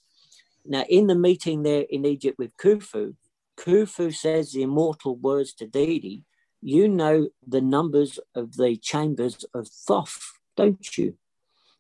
Now 0.65 0.84
in 0.89 1.07
the 1.07 1.15
meeting 1.15 1.64
there 1.64 1.85
in 1.89 2.06
Egypt 2.06 2.38
with 2.38 2.57
Khufu, 2.57 3.15
Khufu 3.57 4.14
says 4.14 4.52
the 4.52 4.64
immortal 4.64 5.15
words 5.15 5.53
to 5.53 5.65
Didi, 5.65 6.26
"You 6.61 6.89
know 6.89 7.30
the 7.48 7.61
numbers 7.61 8.19
of 8.35 8.57
the 8.57 8.76
chambers 8.76 9.45
of 9.53 9.69
Thoth, 9.69 10.41
don't 10.57 10.98
you?" 10.98 11.15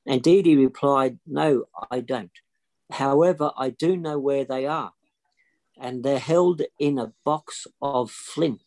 And 0.05 0.23
Didi 0.23 0.55
replied, 0.55 1.19
"No, 1.27 1.65
I 1.91 1.99
don't. 1.99 2.31
However, 2.91 3.51
I 3.57 3.71
do 3.71 3.97
know 3.97 4.17
where 4.17 4.45
they 4.45 4.65
are." 4.65 4.93
And 5.81 6.03
they're 6.03 6.19
held 6.19 6.61
in 6.79 6.99
a 6.99 7.11
box 7.25 7.65
of 7.81 8.11
flint. 8.11 8.61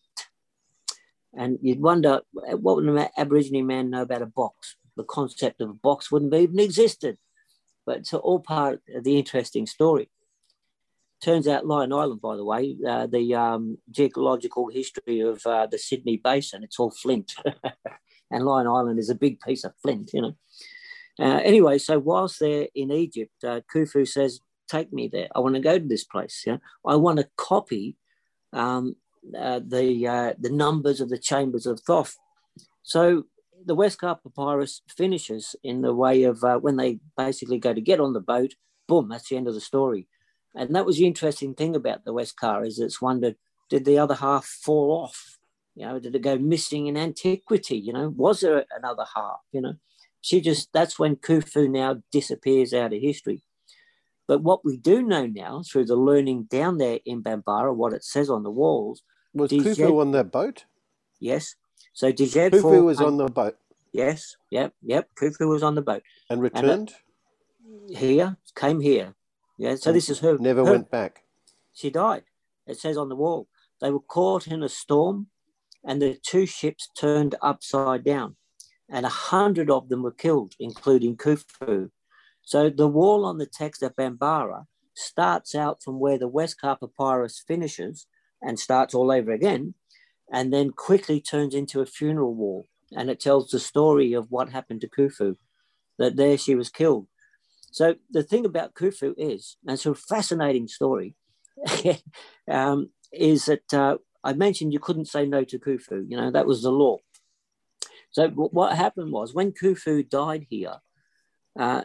And 1.32 1.58
you'd 1.62 1.80
wonder 1.80 2.20
what 2.32 2.76
would 2.76 2.84
an 2.84 3.08
Aborigine 3.16 3.66
man 3.66 3.90
know 3.90 4.02
about 4.02 4.22
a 4.22 4.26
box? 4.26 4.76
The 4.96 5.04
concept 5.04 5.60
of 5.60 5.70
a 5.70 5.74
box 5.74 6.10
wouldn't 6.10 6.32
have 6.32 6.42
even 6.42 6.58
existed. 6.58 7.16
But 7.86 7.98
it's 7.98 8.14
all 8.14 8.40
part 8.40 8.80
of 8.94 9.04
the 9.04 9.18
interesting 9.18 9.66
story. 9.66 10.10
Turns 11.22 11.46
out 11.46 11.66
Lion 11.66 11.92
Island, 11.92 12.20
by 12.20 12.36
the 12.36 12.44
way, 12.44 12.76
uh, 12.86 13.06
the 13.06 13.34
um, 13.34 13.78
geological 13.90 14.68
history 14.68 15.20
of 15.20 15.40
uh, 15.46 15.66
the 15.66 15.78
Sydney 15.78 16.20
Basin, 16.22 16.64
it's 16.64 16.78
all 16.78 16.90
flint. 16.90 17.34
and 18.30 18.44
Lion 18.44 18.66
Island 18.66 18.98
is 18.98 19.08
a 19.08 19.14
big 19.14 19.40
piece 19.40 19.64
of 19.64 19.72
flint, 19.80 20.10
you 20.12 20.22
know. 20.22 20.34
Uh, 21.18 21.40
anyway, 21.44 21.78
so 21.78 21.98
whilst 21.98 22.40
they're 22.40 22.68
in 22.74 22.90
Egypt, 22.90 23.32
uh, 23.44 23.60
Khufu 23.72 24.06
says, 24.06 24.40
take 24.68 24.92
me 24.92 25.08
there. 25.08 25.28
I 25.34 25.40
want 25.40 25.54
to 25.54 25.60
go 25.60 25.78
to 25.78 25.86
this 25.86 26.04
place. 26.04 26.42
Yeah, 26.46 26.58
I 26.86 26.96
want 26.96 27.18
to 27.18 27.28
copy 27.36 27.96
um, 28.52 28.96
uh, 29.36 29.60
the 29.66 30.06
uh, 30.06 30.34
the 30.38 30.50
numbers 30.50 31.00
of 31.00 31.08
the 31.08 31.18
chambers 31.18 31.66
of 31.66 31.80
Thoth. 31.80 32.16
So 32.82 33.24
the 33.64 33.76
Westcar 33.76 34.18
Papyrus 34.22 34.82
finishes 34.88 35.56
in 35.62 35.82
the 35.82 35.94
way 35.94 36.24
of 36.24 36.42
uh, 36.44 36.58
when 36.58 36.76
they 36.76 37.00
basically 37.16 37.58
go 37.58 37.72
to 37.72 37.80
get 37.80 38.00
on 38.00 38.12
the 38.12 38.20
boat. 38.20 38.54
Boom, 38.86 39.08
that's 39.08 39.28
the 39.28 39.36
end 39.36 39.48
of 39.48 39.54
the 39.54 39.60
story. 39.60 40.06
And 40.54 40.74
that 40.76 40.86
was 40.86 40.98
the 40.98 41.06
interesting 41.06 41.54
thing 41.54 41.74
about 41.74 42.04
the 42.04 42.12
Westcar 42.12 42.66
is 42.66 42.78
it's 42.78 43.00
wondered 43.00 43.36
did 43.70 43.84
the 43.84 43.98
other 43.98 44.14
half 44.14 44.44
fall 44.44 45.04
off? 45.04 45.38
You 45.74 45.86
know, 45.86 45.98
did 45.98 46.14
it 46.14 46.22
go 46.22 46.38
missing 46.38 46.86
in 46.86 46.96
antiquity? 46.96 47.76
You 47.76 47.92
know, 47.92 48.08
was 48.10 48.40
there 48.40 48.64
another 48.76 49.06
half? 49.14 49.40
You 49.52 49.62
know, 49.62 49.74
she 50.20 50.40
just 50.40 50.72
that's 50.72 50.98
when 50.98 51.16
Khufu 51.16 51.68
now 51.68 52.02
disappears 52.12 52.72
out 52.72 52.92
of 52.92 53.00
history. 53.00 53.42
But 54.26 54.42
what 54.42 54.64
we 54.64 54.76
do 54.76 55.02
know 55.02 55.26
now 55.26 55.62
through 55.70 55.84
the 55.86 55.96
learning 55.96 56.44
down 56.44 56.78
there 56.78 57.00
in 57.04 57.22
Bambara, 57.22 57.74
what 57.74 57.92
it 57.92 58.04
says 58.04 58.30
on 58.30 58.42
the 58.42 58.50
walls, 58.50 59.02
Was 59.34 59.50
Did 59.50 59.62
Khufu 59.64 60.00
on 60.00 60.12
that 60.12 60.32
boat? 60.32 60.64
yes. 61.20 61.54
So 61.92 62.10
Djed 62.12 62.50
Khufu 62.50 62.84
was 62.84 63.00
on 63.00 63.18
the 63.18 63.26
boat 63.26 63.56
yes, 63.94 64.36
yep, 64.50 64.74
yep. 64.82 65.08
Khufu 65.18 65.48
was 65.48 65.62
on 65.62 65.74
the 65.74 65.82
boat 65.82 66.02
and 66.28 66.42
returned. 66.42 66.94
here, 67.88 68.36
came 68.54 68.80
here. 68.80 69.14
Yeah, 69.56 69.76
so 69.76 69.92
this 69.92 70.10
is 70.10 70.18
her. 70.18 70.36
Never 70.36 70.64
her- 70.64 70.72
went 70.72 70.90
back. 70.90 71.22
She 71.72 71.90
died. 71.90 72.24
It 72.66 72.78
says 72.78 72.96
on 72.96 73.08
the 73.08 73.16
wall. 73.16 73.48
They 73.80 73.90
were 73.90 74.00
caught 74.00 74.46
in 74.48 74.62
a 74.62 74.68
storm, 74.68 75.28
and 75.84 76.02
the 76.02 76.14
two 76.14 76.46
ships 76.46 76.90
turned 76.96 77.34
upside 77.40 78.04
down, 78.04 78.36
and 78.90 79.06
a 79.06 79.10
hundred 79.10 79.70
of 79.70 79.88
them 79.88 80.02
were 80.02 80.12
killed, 80.12 80.54
including 80.58 81.16
Khufu. 81.16 81.90
So 82.44 82.70
the 82.70 82.88
wall 82.88 83.24
on 83.24 83.38
the 83.38 83.46
text 83.46 83.82
of 83.82 83.96
Bambara 83.96 84.66
starts 84.94 85.54
out 85.54 85.82
from 85.82 85.98
where 85.98 86.18
the 86.18 86.30
Westcar 86.30 86.78
Papyrus 86.78 87.42
finishes 87.46 88.06
and 88.42 88.58
starts 88.58 88.94
all 88.94 89.10
over 89.10 89.32
again, 89.32 89.74
and 90.30 90.52
then 90.52 90.70
quickly 90.70 91.20
turns 91.20 91.54
into 91.54 91.80
a 91.80 91.86
funeral 91.86 92.34
wall. 92.34 92.68
And 92.92 93.10
it 93.10 93.20
tells 93.20 93.50
the 93.50 93.58
story 93.58 94.12
of 94.12 94.30
what 94.30 94.50
happened 94.50 94.82
to 94.82 94.88
Khufu, 94.88 95.36
that 95.98 96.16
there 96.16 96.36
she 96.36 96.54
was 96.54 96.68
killed. 96.68 97.08
So 97.72 97.96
the 98.10 98.22
thing 98.22 98.44
about 98.44 98.74
Khufu 98.74 99.14
is, 99.16 99.56
and 99.66 99.74
it's 99.74 99.86
a 99.86 99.94
fascinating 99.94 100.68
story, 100.68 101.16
um, 102.50 102.90
is 103.12 103.46
that 103.46 103.72
uh, 103.72 103.96
I 104.22 104.32
mentioned 104.34 104.72
you 104.72 104.78
couldn't 104.78 105.06
say 105.06 105.26
no 105.26 105.44
to 105.44 105.58
Khufu. 105.58 106.04
You 106.08 106.16
know 106.16 106.30
that 106.30 106.46
was 106.46 106.62
the 106.62 106.70
law. 106.70 106.98
So 108.10 108.28
what 108.28 108.76
happened 108.76 109.10
was 109.10 109.34
when 109.34 109.52
Khufu 109.52 110.08
died 110.08 110.46
here, 110.48 110.76
uh, 111.58 111.82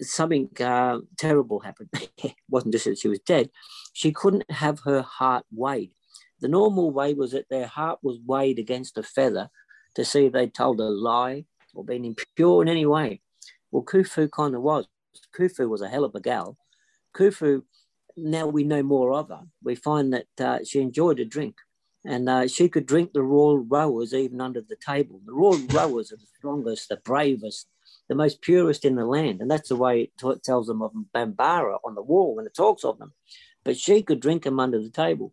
something 0.00 0.48
uh, 0.60 0.98
terrible 1.16 1.60
happened. 1.60 1.90
it 2.18 2.34
wasn't 2.48 2.72
just 2.72 2.84
that 2.86 2.98
she 2.98 3.08
was 3.08 3.20
dead. 3.20 3.50
She 3.92 4.12
couldn't 4.12 4.50
have 4.50 4.80
her 4.80 5.02
heart 5.02 5.44
weighed. 5.52 5.92
The 6.40 6.48
normal 6.48 6.90
way 6.90 7.14
was 7.14 7.32
that 7.32 7.48
their 7.48 7.66
heart 7.66 8.00
was 8.02 8.18
weighed 8.26 8.58
against 8.58 8.98
a 8.98 9.02
feather 9.02 9.48
to 9.94 10.04
see 10.04 10.26
if 10.26 10.32
they'd 10.32 10.54
told 10.54 10.80
a 10.80 10.84
lie 10.84 11.44
or 11.74 11.84
been 11.84 12.04
impure 12.04 12.62
in 12.62 12.68
any 12.68 12.86
way. 12.86 13.20
Well, 13.70 13.84
Khufu 13.84 14.30
kind 14.30 14.54
of 14.54 14.62
was. 14.62 14.86
Khufu 15.36 15.68
was 15.68 15.80
a 15.80 15.88
hell 15.88 16.04
of 16.04 16.14
a 16.14 16.20
gal. 16.20 16.56
Khufu, 17.16 17.62
now 18.16 18.46
we 18.46 18.64
know 18.64 18.82
more 18.82 19.12
of 19.12 19.28
her. 19.28 19.42
We 19.62 19.74
find 19.74 20.12
that 20.12 20.26
uh, 20.40 20.58
she 20.64 20.80
enjoyed 20.80 21.20
a 21.20 21.24
drink 21.24 21.56
and 22.04 22.28
uh, 22.28 22.46
she 22.48 22.68
could 22.68 22.86
drink 22.86 23.12
the 23.12 23.22
royal 23.22 23.58
rowers 23.58 24.12
even 24.12 24.40
under 24.40 24.60
the 24.60 24.76
table. 24.76 25.20
The 25.24 25.32
royal 25.32 25.58
rowers 25.68 26.12
are 26.12 26.16
the 26.16 26.26
strongest, 26.36 26.88
the 26.88 26.96
bravest, 26.98 27.66
the 28.08 28.14
most 28.14 28.42
purest 28.42 28.84
in 28.84 28.96
the 28.96 29.06
land. 29.06 29.40
And 29.40 29.50
that's 29.50 29.68
the 29.68 29.76
way 29.76 30.02
it 30.02 30.10
t- 30.18 30.40
tells 30.42 30.66
them 30.66 30.82
of 30.82 30.92
Bambara 31.14 31.78
on 31.84 31.94
the 31.94 32.02
wall 32.02 32.34
when 32.34 32.46
it 32.46 32.54
talks 32.54 32.84
of 32.84 32.98
them. 32.98 33.12
But 33.64 33.78
she 33.78 34.02
could 34.02 34.20
drink 34.20 34.44
them 34.44 34.60
under 34.60 34.80
the 34.80 34.90
table. 34.90 35.32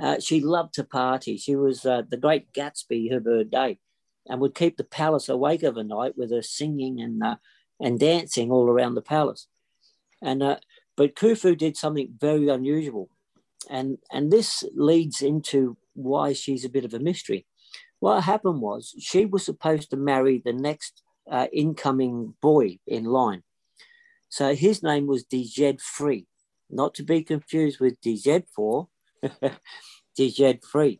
Uh, 0.00 0.20
she 0.20 0.40
loved 0.40 0.74
to 0.74 0.84
party. 0.84 1.36
She 1.36 1.56
was 1.56 1.84
uh, 1.84 2.02
the 2.08 2.16
great 2.16 2.52
Gatsby 2.52 3.14
of 3.14 3.24
her 3.24 3.42
day 3.42 3.80
and 4.28 4.40
would 4.40 4.54
keep 4.54 4.76
the 4.76 4.84
palace 4.84 5.28
awake 5.28 5.62
of 5.64 5.76
a 5.76 5.82
night 5.82 6.16
with 6.16 6.30
her 6.30 6.42
singing 6.42 7.00
and, 7.00 7.22
uh, 7.22 7.36
and 7.80 7.98
dancing 7.98 8.52
all 8.52 8.68
around 8.68 8.94
the 8.94 9.02
palace. 9.02 9.48
And, 10.22 10.42
uh, 10.42 10.58
but 10.96 11.16
Khufu 11.16 11.56
did 11.56 11.76
something 11.76 12.14
very 12.20 12.48
unusual. 12.48 13.08
And, 13.68 13.98
and 14.12 14.30
this 14.30 14.62
leads 14.74 15.20
into 15.20 15.76
why 15.94 16.32
she's 16.32 16.64
a 16.64 16.68
bit 16.68 16.84
of 16.84 16.94
a 16.94 17.00
mystery. 17.00 17.46
What 17.98 18.22
happened 18.22 18.60
was 18.60 18.94
she 19.00 19.24
was 19.24 19.44
supposed 19.44 19.90
to 19.90 19.96
marry 19.96 20.40
the 20.44 20.52
next 20.52 21.02
uh, 21.30 21.46
incoming 21.52 22.34
boy 22.40 22.78
in 22.86 23.04
line. 23.04 23.42
So 24.28 24.54
his 24.54 24.82
name 24.82 25.06
was 25.06 25.24
Djedefre, 25.24 26.26
not 26.70 26.94
to 26.94 27.02
be 27.02 27.22
confused 27.22 27.80
with 27.80 28.00
Djed 28.00 28.44
4, 28.54 28.88
Djedefre, 30.18 30.98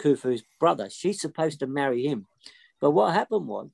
Khufu's 0.00 0.42
brother. 0.58 0.88
She's 0.90 1.20
supposed 1.20 1.60
to 1.60 1.66
marry 1.66 2.06
him. 2.06 2.26
But 2.80 2.92
what 2.92 3.12
happened 3.12 3.46
was 3.46 3.68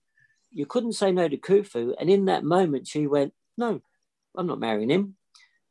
you 0.51 0.67
couldn't 0.67 0.95
say 0.95 1.13
no 1.13 1.29
to 1.29 1.37
Khufu. 1.37 1.95
And 1.99 2.11
in 2.11 2.25
that 2.27 2.45
moment, 2.45 2.89
she 2.89 3.07
went, 3.07 3.33
No, 3.57 3.81
I'm 4.37 4.47
not 4.47 4.59
marrying 4.59 4.91
him. 4.91 5.17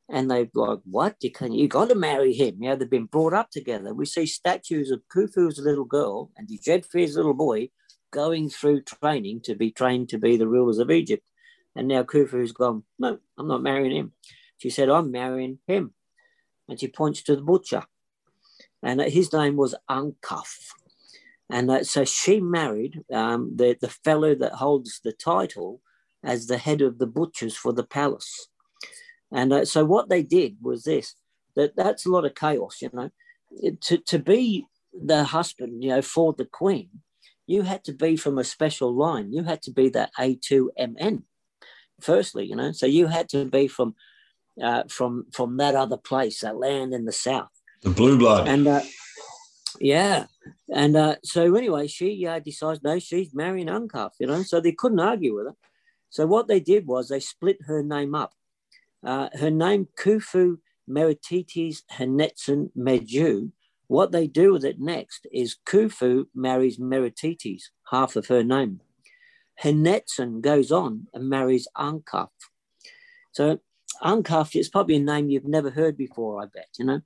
And 0.10 0.30
they're 0.30 0.48
like, 0.54 0.80
What? 0.86 1.16
You 1.22 1.32
can 1.32 1.52
you 1.52 1.68
got 1.68 1.90
to 1.90 1.96
marry 1.96 2.34
him. 2.34 2.58
You 2.62 2.70
know, 2.70 2.76
they've 2.76 2.90
been 2.90 3.06
brought 3.06 3.34
up 3.34 3.50
together. 3.50 3.94
We 3.94 4.06
see 4.06 4.26
statues 4.26 4.92
of 4.92 5.02
Khufu's 5.14 5.60
little 5.60 5.86
girl 5.86 6.32
and 6.38 6.48
Djedefre's 6.48 7.18
little 7.18 7.34
boy 7.34 7.70
going 8.16 8.50
through 8.50 8.82
training 8.82 9.42
to 9.42 9.56
be 9.56 9.70
trained 9.72 10.08
to 10.10 10.18
be 10.18 10.38
the 10.38 10.48
rulers 10.48 10.80
of 10.80 10.90
Egypt. 10.90 11.24
And 11.76 11.90
now 11.90 12.04
Khufu's 12.04 12.54
gone, 12.54 12.84
no, 12.98 13.20
I'm 13.38 13.50
not 13.50 13.62
marrying 13.62 13.96
him. 13.96 14.14
She 14.58 14.70
said, 14.70 14.90
I'm 14.90 15.12
marrying 15.12 15.60
him. 15.68 15.94
And 16.70 16.80
she 16.80 16.88
points 16.88 17.22
to 17.24 17.36
the 17.36 17.42
butcher. 17.42 17.84
And 18.82 19.02
his 19.02 19.34
name 19.34 19.58
was 19.58 19.76
Ankaf. 19.90 20.54
And 21.50 21.70
uh, 21.70 21.84
so 21.84 22.06
she 22.06 22.40
married 22.40 23.04
um, 23.14 23.52
the, 23.54 23.78
the 23.80 23.90
fellow 23.90 24.34
that 24.36 24.54
holds 24.54 25.02
the 25.04 25.12
title 25.12 25.82
as 26.24 26.48
the 26.48 26.58
head 26.58 26.82
of 26.82 26.98
the 26.98 27.08
butchers 27.08 27.56
for 27.58 27.74
the 27.74 27.84
palace. 27.84 28.48
And 29.32 29.52
uh, 29.52 29.66
so 29.66 29.84
what 29.84 30.08
they 30.08 30.24
did 30.24 30.58
was 30.62 30.84
this, 30.84 31.16
that 31.58 31.76
that's 31.76 32.06
a 32.06 32.10
lot 32.10 32.26
of 32.26 32.36
chaos, 32.36 32.82
you 32.82 32.90
know. 32.94 33.10
To, 33.88 33.98
to 33.98 34.20
be 34.20 34.66
the 34.94 35.24
husband, 35.24 35.84
you 35.84 35.90
know, 35.90 36.02
for 36.02 36.34
the 36.34 36.46
queen, 36.46 36.90
you 37.48 37.62
had 37.62 37.84
to 37.86 37.94
be 37.94 38.16
from 38.16 38.38
a 38.38 38.44
special 38.44 38.94
line. 38.96 39.32
You 39.32 39.44
had 39.44 39.62
to 39.64 39.72
be 39.72 39.90
that 39.90 40.12
A2MN, 40.20 41.24
firstly, 42.02 42.46
you 42.46 42.56
know. 42.56 42.72
So 42.72 42.86
you 42.86 43.08
had 43.08 43.30
to 43.30 43.46
be 43.46 43.68
from 43.68 43.96
uh, 44.62 44.84
from 44.90 45.26
from 45.32 45.58
that 45.58 45.76
other 45.76 45.98
place, 45.98 46.42
that 46.42 46.58
land 46.58 46.94
in 46.94 47.06
the 47.06 47.12
south. 47.12 47.50
The 47.82 47.90
blue 47.90 48.18
blood. 48.18 48.48
And 48.48 48.68
uh, 48.68 48.82
yeah, 49.80 50.26
and 50.74 50.96
uh, 50.96 51.16
so 51.24 51.56
anyway, 51.56 51.88
she 51.88 52.26
uh, 52.26 52.40
decides 52.40 52.82
no, 52.84 53.00
she's 53.00 53.34
marrying 53.34 53.68
Ankaf, 53.68 54.12
you 54.20 54.28
know. 54.28 54.44
So 54.44 54.60
they 54.60 54.72
couldn't 54.72 55.00
argue 55.00 55.36
with 55.36 55.48
her. 55.48 55.56
So 56.10 56.26
what 56.26 56.48
they 56.48 56.60
did 56.60 56.88
was 56.88 57.10
they 57.10 57.20
split 57.20 57.58
her 57.66 57.84
name 57.84 58.16
up. 58.16 58.34
Uh, 59.06 59.30
her 59.34 59.52
name 59.52 59.88
Khufu 59.98 60.58
Meritites 60.90 61.82
Henetson 61.92 62.70
Meju 62.78 63.52
what 63.88 64.12
they 64.12 64.28
do 64.28 64.54
with 64.54 64.66
it 64.66 64.80
next 64.80 65.28
is 65.32 65.58
Khufu 65.66 66.26
marries 66.34 66.80
Meritites, 66.80 67.64
half 67.92 68.16
of 68.16 68.28
her 68.28 68.44
name. 68.44 68.82
Henetsen 69.64 70.42
goes 70.42 70.72
on 70.72 71.08
and 71.14 71.30
marries 71.30 71.68
Ankaf. 71.78 72.30
So 73.32 73.60
Ankaf 74.02 74.60
is 74.60 74.70
probably 74.70 74.96
a 74.96 75.00
name 75.00 75.30
you've 75.30 75.48
never 75.48 75.70
heard 75.70 75.98
before, 75.98 76.42
I 76.42 76.46
bet, 76.54 76.70
you 76.78 76.86
know. 76.86 77.02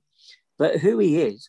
But 0.58 0.80
who 0.80 0.98
he 0.98 1.22
is, 1.22 1.48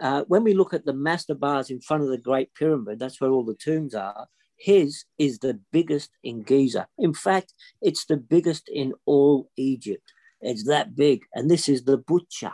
uh, 0.00 0.24
when 0.28 0.42
we 0.42 0.54
look 0.54 0.74
at 0.74 0.84
the 0.84 0.92
mastabas 0.92 1.70
in 1.70 1.80
front 1.80 2.02
of 2.02 2.08
the 2.08 2.18
Great 2.18 2.54
Pyramid, 2.54 2.98
that's 2.98 3.20
where 3.20 3.30
all 3.30 3.44
the 3.44 3.54
tombs 3.54 3.94
are. 3.94 4.26
His 4.56 5.04
is 5.18 5.38
the 5.38 5.60
biggest 5.72 6.10
in 6.22 6.42
Giza. 6.42 6.86
In 6.98 7.14
fact, 7.14 7.52
it's 7.80 8.04
the 8.04 8.16
biggest 8.16 8.68
in 8.68 8.94
all 9.06 9.50
Egypt. 9.56 10.12
It's 10.40 10.64
that 10.64 10.94
big. 10.94 11.22
And 11.34 11.50
this 11.50 11.68
is 11.68 11.84
the 11.84 11.98
butcher. 11.98 12.52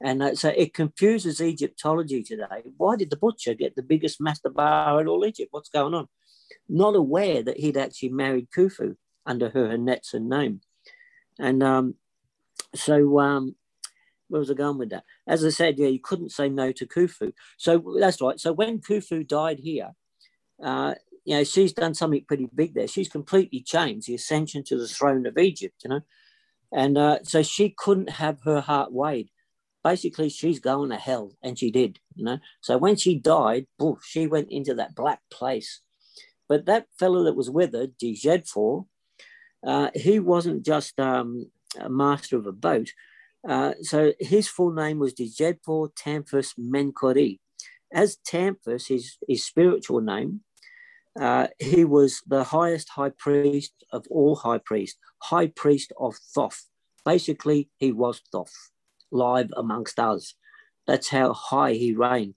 And 0.00 0.22
uh, 0.22 0.34
so 0.34 0.50
it 0.50 0.74
confuses 0.74 1.40
Egyptology 1.40 2.22
today. 2.22 2.62
Why 2.76 2.96
did 2.96 3.10
the 3.10 3.16
butcher 3.16 3.54
get 3.54 3.74
the 3.74 3.82
biggest 3.82 4.20
mastaba 4.20 5.00
in 5.00 5.08
all 5.08 5.26
Egypt? 5.26 5.48
What's 5.50 5.68
going 5.70 5.94
on? 5.94 6.06
Not 6.68 6.94
aware 6.94 7.42
that 7.42 7.58
he'd 7.58 7.76
actually 7.76 8.10
married 8.10 8.48
Khufu 8.56 8.96
under 9.26 9.50
her 9.50 9.76
Netson 9.76 10.28
name. 10.28 10.60
And 11.38 11.62
um, 11.62 11.94
so, 12.74 13.18
um, 13.18 13.56
where 14.28 14.40
was 14.40 14.50
I 14.50 14.54
going 14.54 14.78
with 14.78 14.90
that? 14.90 15.04
As 15.26 15.44
I 15.44 15.48
said, 15.48 15.78
yeah, 15.78 15.88
you 15.88 16.00
couldn't 16.00 16.32
say 16.32 16.48
no 16.48 16.70
to 16.72 16.86
Khufu. 16.86 17.32
So 17.56 17.96
that's 17.98 18.20
right. 18.20 18.38
So 18.38 18.52
when 18.52 18.80
Khufu 18.80 19.26
died 19.26 19.58
here, 19.58 19.92
uh, 20.62 20.94
you 21.24 21.36
know, 21.36 21.44
she's 21.44 21.72
done 21.72 21.94
something 21.94 22.24
pretty 22.26 22.48
big 22.54 22.74
there. 22.74 22.88
She's 22.88 23.08
completely 23.08 23.60
changed 23.60 24.06
the 24.06 24.14
ascension 24.14 24.62
to 24.64 24.78
the 24.78 24.88
throne 24.88 25.26
of 25.26 25.38
Egypt, 25.38 25.82
you 25.84 25.90
know. 25.90 26.00
And 26.72 26.98
uh, 26.98 27.18
so 27.22 27.42
she 27.42 27.74
couldn't 27.76 28.10
have 28.10 28.40
her 28.44 28.60
heart 28.60 28.92
weighed 28.92 29.30
basically 29.84 30.28
she's 30.28 30.58
going 30.58 30.90
to 30.90 30.96
hell 30.96 31.32
and 31.42 31.58
she 31.58 31.70
did 31.70 31.98
you 32.14 32.24
know 32.24 32.38
so 32.60 32.76
when 32.76 32.96
she 32.96 33.18
died 33.18 33.66
poof, 33.78 33.98
she 34.04 34.26
went 34.26 34.50
into 34.50 34.74
that 34.74 34.94
black 34.94 35.20
place 35.30 35.80
but 36.48 36.66
that 36.66 36.86
fellow 36.98 37.24
that 37.24 37.36
was 37.36 37.50
with 37.50 37.74
her 37.74 37.88
Djedfor, 38.02 38.86
uh, 39.66 39.90
he 39.94 40.18
wasn't 40.18 40.64
just 40.64 40.98
um, 40.98 41.50
a 41.78 41.90
master 41.90 42.38
of 42.38 42.46
a 42.46 42.52
boat 42.52 42.90
uh, 43.46 43.74
so 43.82 44.12
his 44.18 44.48
full 44.48 44.72
name 44.72 44.98
was 44.98 45.14
Djedfor 45.14 45.90
Tamphus 45.96 46.54
Menkori. 46.58 47.38
As 47.92 48.16
Tamphus, 48.16 48.88
his, 48.88 49.16
his 49.26 49.44
spiritual 49.44 50.00
name, 50.00 50.40
uh, 51.18 51.48
he 51.58 51.84
was 51.84 52.22
the 52.26 52.44
highest 52.44 52.90
high 52.90 53.10
priest 53.10 53.72
of 53.92 54.06
all 54.10 54.36
high 54.36 54.58
priests, 54.58 54.98
high 55.22 55.46
priest 55.46 55.92
of 55.98 56.14
Thoth. 56.34 56.66
Basically, 57.04 57.70
he 57.78 57.92
was 57.92 58.20
Thoth 58.30 58.70
live 59.10 59.50
amongst 59.56 59.98
us. 59.98 60.34
That's 60.86 61.08
how 61.08 61.32
high 61.32 61.74
he 61.74 61.94
reigned. 61.94 62.34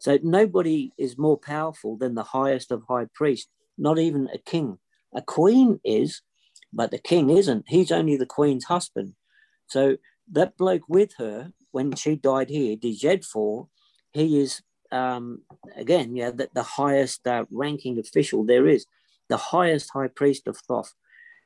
So 0.00 0.18
nobody 0.22 0.92
is 0.96 1.18
more 1.18 1.36
powerful 1.36 1.96
than 1.96 2.14
the 2.14 2.22
highest 2.22 2.70
of 2.70 2.84
high 2.88 3.06
priests, 3.12 3.50
not 3.76 3.98
even 3.98 4.28
a 4.32 4.38
king. 4.38 4.78
A 5.14 5.22
queen 5.22 5.80
is, 5.84 6.22
but 6.72 6.90
the 6.90 6.98
king 6.98 7.30
isn't. 7.30 7.64
He's 7.68 7.90
only 7.90 8.16
the 8.16 8.26
queen's 8.26 8.64
husband. 8.64 9.14
So 9.66 9.96
that 10.32 10.56
bloke 10.56 10.88
with 10.88 11.14
her, 11.18 11.52
when 11.72 11.94
she 11.96 12.16
died 12.16 12.50
here, 12.50 12.76
Djedfor, 12.76 13.68
he 14.12 14.40
is, 14.40 14.62
um, 14.92 15.42
again, 15.76 16.14
yeah, 16.16 16.30
the, 16.30 16.48
the 16.54 16.62
highest 16.62 17.26
uh, 17.26 17.44
ranking 17.50 17.98
official 17.98 18.44
there 18.44 18.66
is, 18.66 18.86
the 19.28 19.36
highest 19.36 19.90
high 19.92 20.08
priest 20.08 20.46
of 20.46 20.56
Thoth. 20.56 20.94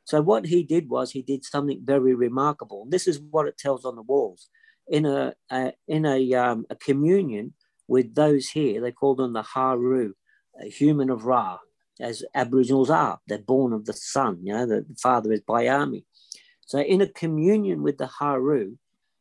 So 0.05 0.21
what 0.21 0.47
he 0.47 0.63
did 0.63 0.89
was 0.89 1.13
he 1.13 1.23
did 1.23 1.45
something 1.45 1.81
very 1.83 2.15
remarkable. 2.15 2.87
This 2.89 3.07
is 3.07 3.21
what 3.21 3.47
it 3.47 3.57
tells 3.59 3.85
on 3.85 3.97
the 3.97 4.03
walls 4.03 4.49
in 4.89 5.07
a, 5.07 5.35
a 5.51 5.73
in 5.89 6.07
a, 6.07 6.35
um, 6.35 6.67
a 6.71 6.77
communion 6.77 7.55
with 7.89 8.15
those 8.15 8.49
here. 8.49 8.81
They 8.81 8.93
call 8.93 9.15
them 9.15 9.33
the 9.33 9.43
Haru, 9.43 10.15
human 10.63 11.11
of 11.11 11.25
Ra, 11.25 11.59
as 12.01 12.25
Aboriginals 12.35 12.91
are. 12.91 13.19
They're 13.27 13.39
born 13.39 13.73
of 13.73 13.85
the 13.85 13.93
sun. 13.93 14.39
You 14.43 14.55
know, 14.55 14.67
the 14.67 14.87
father 15.03 15.33
is 15.33 15.41
Baiame. 15.43 16.05
So 16.67 16.79
in 16.79 17.01
a 17.01 17.07
communion 17.07 17.83
with 17.83 17.99
the 17.99 18.07
Haru, 18.07 18.77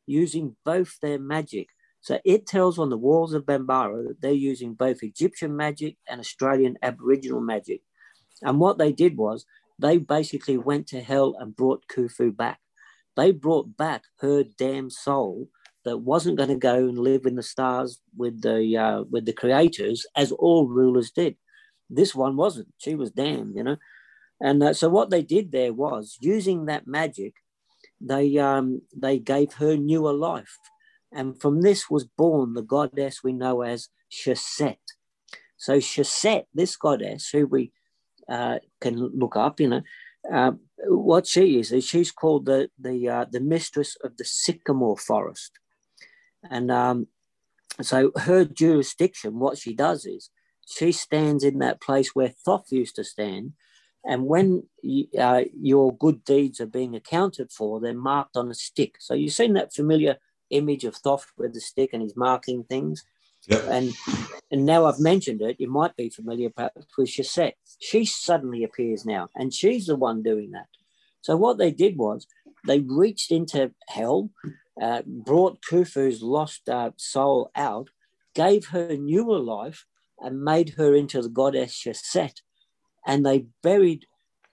using 0.06 0.56
both 0.66 1.00
their 1.02 1.20
magic. 1.20 1.68
So 2.02 2.20
it 2.26 2.48
tells 2.48 2.80
on 2.80 2.90
the 2.90 2.98
walls 2.98 3.34
of 3.34 3.46
Bambara 3.46 4.08
that 4.08 4.22
they're 4.22 4.32
using 4.32 4.74
both 4.74 5.04
Egyptian 5.04 5.56
magic 5.56 5.98
and 6.10 6.20
Australian 6.20 6.78
Aboriginal 6.82 7.42
magic. 7.42 7.82
And 8.42 8.60
what 8.60 8.78
they 8.78 8.92
did 8.92 9.18
was 9.18 9.46
they 9.78 9.98
basically 9.98 10.58
went 10.58 10.88
to 10.88 11.02
hell 11.02 11.36
and 11.40 11.56
brought 11.56 11.88
Khufu 11.88 12.36
back. 12.36 12.60
They 13.16 13.32
brought 13.32 13.78
back 13.78 14.04
her 14.20 14.44
damn 14.44 14.90
soul 14.90 15.50
that 15.84 15.98
wasn't 15.98 16.38
going 16.38 16.50
to 16.50 16.56
go 16.56 16.76
and 16.76 16.98
live 16.98 17.26
in 17.26 17.36
the 17.36 17.44
stars 17.44 18.00
with 18.16 18.42
the 18.42 18.78
uh, 18.78 19.04
with 19.10 19.26
the 19.26 19.34
creators 19.34 20.06
as 20.16 20.32
all 20.32 20.68
rulers 20.68 21.12
did. 21.12 21.36
This 21.90 22.16
one 22.16 22.38
wasn't. 22.38 22.70
She 22.78 22.96
was 22.96 23.12
damned, 23.12 23.56
you 23.56 23.64
know. 23.64 23.78
And 24.40 24.64
uh, 24.64 24.74
so 24.74 24.90
what 24.90 25.10
they 25.10 25.22
did 25.22 25.52
there 25.52 25.74
was 25.74 26.18
using 26.20 26.66
that 26.66 26.88
magic, 26.88 27.36
they 28.00 28.38
um, 28.38 28.82
they 28.96 29.20
gave 29.20 29.54
her 29.54 29.76
newer 29.76 30.14
life, 30.14 30.58
and 31.12 31.40
from 31.40 31.62
this 31.62 31.90
was 31.90 32.06
born 32.06 32.54
the 32.54 32.64
goddess 32.64 33.24
we 33.24 33.34
know 33.34 33.62
as 33.62 33.90
Shesette. 34.12 34.78
So 35.58 35.78
Shesette, 35.78 36.46
this 36.54 36.76
goddess, 36.76 37.30
who 37.30 37.46
we 37.46 37.72
uh, 38.28 38.60
can 38.80 38.98
look 38.98 39.36
up, 39.36 39.60
you 39.60 39.68
know, 39.68 39.82
uh, 40.32 40.52
what 40.88 41.28
she 41.28 41.60
is 41.60 41.72
is 41.72 41.86
she's 41.86 42.12
called 42.12 42.46
the 42.46 42.70
the 42.78 43.08
uh, 43.08 43.26
the 43.30 43.40
mistress 43.40 43.98
of 44.04 44.18
the 44.18 44.26
sycamore 44.26 44.98
forest, 44.98 45.60
and 46.50 46.72
um, 46.72 47.08
so 47.82 48.12
her 48.16 48.46
jurisdiction, 48.46 49.40
what 49.40 49.58
she 49.58 49.74
does 49.74 50.06
is 50.06 50.30
she 50.68 50.92
stands 50.92 51.44
in 51.44 51.60
that 51.60 51.82
place 51.82 52.14
where 52.14 52.30
Thoth 52.30 52.72
used 52.72 52.96
to 52.98 53.04
stand, 53.04 53.54
and 54.04 54.26
when 54.26 54.64
uh, 55.20 55.44
your 55.60 55.96
good 55.96 56.24
deeds 56.24 56.60
are 56.60 56.68
being 56.68 56.96
accounted 56.96 57.52
for, 57.52 57.80
they're 57.80 57.94
marked 57.94 58.36
on 58.36 58.50
a 58.50 58.56
stick. 58.56 58.96
So 59.00 59.14
you've 59.14 59.34
seen 59.34 59.54
that 59.54 59.74
familiar 59.74 60.18
image 60.50 60.84
of 60.86 60.96
Thoth 60.96 61.28
with 61.38 61.54
the 61.54 61.62
stick 61.62 61.92
and 61.94 62.02
he's 62.02 62.16
marking 62.16 62.64
things. 62.64 63.04
Yep. 63.48 63.64
And 63.70 63.94
and 64.52 64.66
now 64.66 64.86
I've 64.86 65.00
mentioned 65.00 65.42
it, 65.42 65.60
you 65.60 65.70
might 65.70 65.96
be 65.96 66.10
familiar 66.10 66.50
perhaps 66.50 66.86
with 66.98 67.10
Shesette. 67.10 67.54
She 67.80 68.06
suddenly 68.06 68.64
appears 68.64 69.06
now, 69.06 69.30
and 69.36 69.54
she's 69.54 69.88
the 69.88 69.96
one 69.96 70.22
doing 70.22 70.52
that. 70.52 70.68
So 71.22 71.38
what 71.38 71.58
they 71.58 71.72
did 71.72 71.98
was 71.98 72.28
they 72.68 72.80
reached 72.80 73.32
into 73.32 73.72
hell, 73.88 74.30
uh, 74.82 75.02
brought 75.06 75.62
Khufu's 75.62 76.22
lost 76.22 76.70
uh, 76.70 76.92
soul 76.98 77.52
out, 77.56 77.90
gave 78.36 78.68
her 78.68 78.96
newer 78.98 79.40
life, 79.40 79.86
and 80.20 80.44
made 80.44 80.72
her 80.78 80.94
into 80.94 81.22
the 81.22 81.30
goddess 81.30 81.74
Shesette. 81.74 82.42
And 83.06 83.26
they 83.26 83.46
buried, 83.64 84.06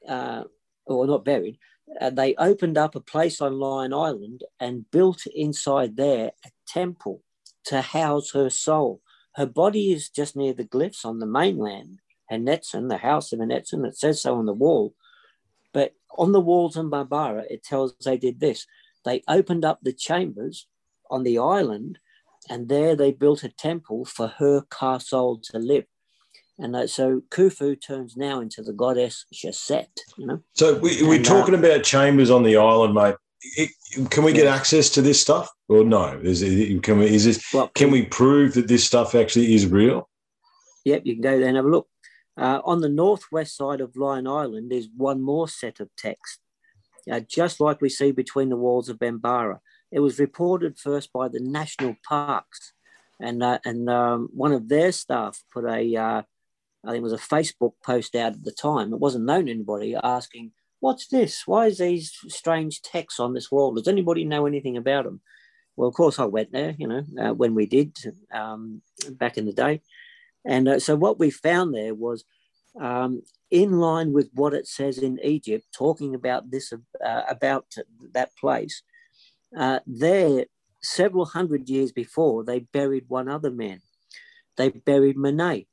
uh, 0.09 0.45
or 0.87 1.07
not 1.07 1.25
buried, 1.25 1.59
uh, 2.01 2.11
they 2.11 2.35
opened 2.37 2.79
up 2.79 2.95
a 2.95 3.01
place 3.01 3.41
on 3.41 3.59
Lion 3.59 3.93
Island 3.93 4.45
and 4.61 4.91
built 4.91 5.27
inside 5.27 5.97
there 5.97 6.33
a 6.45 6.51
temple 6.67 7.23
to 7.69 7.83
house 7.83 8.33
her 8.33 8.51
soul. 8.51 9.01
Her 9.37 9.47
body 9.47 9.93
is 9.93 10.09
just 10.09 10.37
near 10.37 10.53
the 10.53 10.65
glyphs 10.65 11.05
on 11.05 11.19
the 11.19 11.27
mainland, 11.27 12.01
Annetson, 12.31 12.89
the 12.89 12.99
house 12.99 13.33
of 13.33 13.41
Annetson, 13.41 13.87
it 13.87 13.97
says 13.97 14.23
so 14.23 14.37
on 14.37 14.47
the 14.47 14.53
wall. 14.53 14.95
But 15.73 15.93
on 16.17 16.33
the 16.33 16.41
walls 16.41 16.77
in 16.77 16.91
Bambara, 16.91 17.45
it 17.49 17.63
tells 17.63 17.95
they 18.05 18.17
did 18.17 18.41
this. 18.41 18.67
They 19.05 19.23
opened 19.29 19.65
up 19.65 19.81
the 19.83 19.93
chambers 19.93 20.67
on 21.11 21.23
the 21.23 21.39
island, 21.39 21.99
and 22.51 22.69
there 22.69 22.97
they 22.97 23.13
built 23.13 23.45
a 23.45 23.49
temple 23.49 24.05
for 24.05 24.29
her 24.39 24.63
car 24.63 24.99
soul 24.99 25.41
to 25.51 25.59
live. 25.59 25.85
And 26.59 26.75
uh, 26.75 26.87
so 26.87 27.23
Khufu 27.31 27.81
turns 27.81 28.17
now 28.17 28.41
into 28.41 28.63
the 28.63 28.73
goddess 28.73 29.25
Shesette, 29.33 30.01
you 30.17 30.27
know. 30.27 30.43
So 30.55 30.79
we, 30.79 31.03
we're 31.03 31.17
And, 31.17 31.27
uh, 31.27 31.29
talking 31.29 31.55
about 31.55 31.85
chambers 31.85 32.31
on 32.31 32.43
the 32.43 32.57
island, 32.57 32.95
mate. 32.95 33.15
It- 33.43 33.71
can 34.11 34.25
we 34.25 34.33
get 34.33 34.47
access 34.47 34.91
to 34.91 35.03
this 35.03 35.21
stuff, 35.21 35.49
or 35.69 35.85
no? 35.85 36.19
Is 36.23 36.43
it, 36.43 36.83
can 36.83 36.99
we? 36.99 37.07
Is 37.07 37.25
this? 37.25 37.43
Well, 37.53 37.69
Can 37.75 37.91
we 37.91 38.05
prove 38.05 38.55
that 38.55 38.69
this 38.69 38.85
stuff 38.85 39.15
actually 39.15 39.55
is 39.55 39.67
real? 39.67 40.09
Yep, 40.85 41.03
you 41.05 41.15
can 41.15 41.23
go 41.23 41.39
there 41.39 41.49
and 41.49 41.57
have 41.57 41.67
a 41.67 41.69
look. 41.69 41.89
Uh, 42.37 42.61
on 42.65 42.81
the 42.81 42.89
northwest 42.89 43.57
side 43.57 43.81
of 43.81 43.97
Lion 43.97 44.27
Island 44.27 44.73
is 44.73 44.89
one 44.97 45.21
more 45.21 45.49
set 45.49 45.81
of 45.81 45.89
text, 45.97 46.39
uh, 47.11 47.21
just 47.21 47.61
like 47.61 47.81
we 47.81 47.89
see 47.89 48.13
between 48.13 48.49
the 48.49 48.57
walls 48.57 48.89
of 48.89 48.99
Bambara. 48.99 49.59
It 49.91 50.01
was 50.01 50.19
reported 50.21 50.79
first 50.79 51.13
by 51.13 51.29
the 51.29 51.41
national 51.41 51.97
parks, 52.09 52.73
and 53.21 53.43
uh, 53.43 53.59
and 53.65 53.89
um, 53.89 54.29
one 54.33 54.53
of 54.53 54.69
their 54.69 54.93
staff 54.93 55.43
put 55.53 55.65
a, 55.65 55.97
uh, 55.97 56.23
I 56.85 56.91
think 56.91 56.99
it 56.99 57.03
was 57.03 57.13
a 57.13 57.17
Facebook 57.17 57.73
post 57.85 58.15
out 58.15 58.35
at 58.35 58.45
the 58.45 58.53
time. 58.53 58.93
It 58.93 59.01
wasn't 59.01 59.25
known 59.25 59.47
to 59.47 59.53
anybody 59.53 59.97
asking, 59.97 60.53
"What's 60.81 61.09
this? 61.09 61.47
Why 61.47 61.67
is 61.67 61.79
these 61.79 62.13
strange 62.29 62.83
texts 62.83 63.21
on 63.21 63.35
this 63.35 63.51
wall? 63.51 63.75
Does 63.75 63.89
anybody 63.89 64.25
know 64.25 64.47
anything 64.47 64.77
about 64.77 65.05
them?" 65.05 65.21
Well, 65.77 65.89
of 65.89 65.95
course, 65.95 66.19
I 66.19 66.25
went 66.25 66.53
there. 66.53 66.75
You 66.79 66.89
know, 66.89 67.05
uh, 67.21 67.35
when 67.35 67.55
we 67.55 67.67
did 67.67 67.97
um, 68.33 68.83
back 69.11 69.39
in 69.39 69.47
the 69.47 69.53
day. 69.53 69.83
And 70.45 70.69
uh, 70.69 70.79
so 70.81 70.97
what 70.97 71.19
we 71.19 71.31
found 71.31 71.75
there 71.75 71.95
was 71.95 72.25
um, 72.81 73.23
in 73.51 73.79
line 73.79 74.13
with 74.13 74.31
what 74.35 74.55
it 74.55 74.67
says 74.67 74.99
in 74.99 75.19
Egypt, 75.23 75.67
talking 75.73 76.15
about 76.15 76.51
this, 76.51 76.73
uh, 76.73 77.23
about 77.29 77.67
that 78.13 78.37
place. 78.37 78.83
Uh, 79.57 79.81
there, 79.87 80.47
several 80.83 81.25
hundred 81.25 81.69
years 81.69 81.93
before, 81.93 82.45
they 82.45 82.61
buried 82.61 83.05
one 83.09 83.29
other 83.29 83.51
man. 83.51 83.81
They 84.57 84.71
buried 84.71 85.17
Monet. 85.17 85.67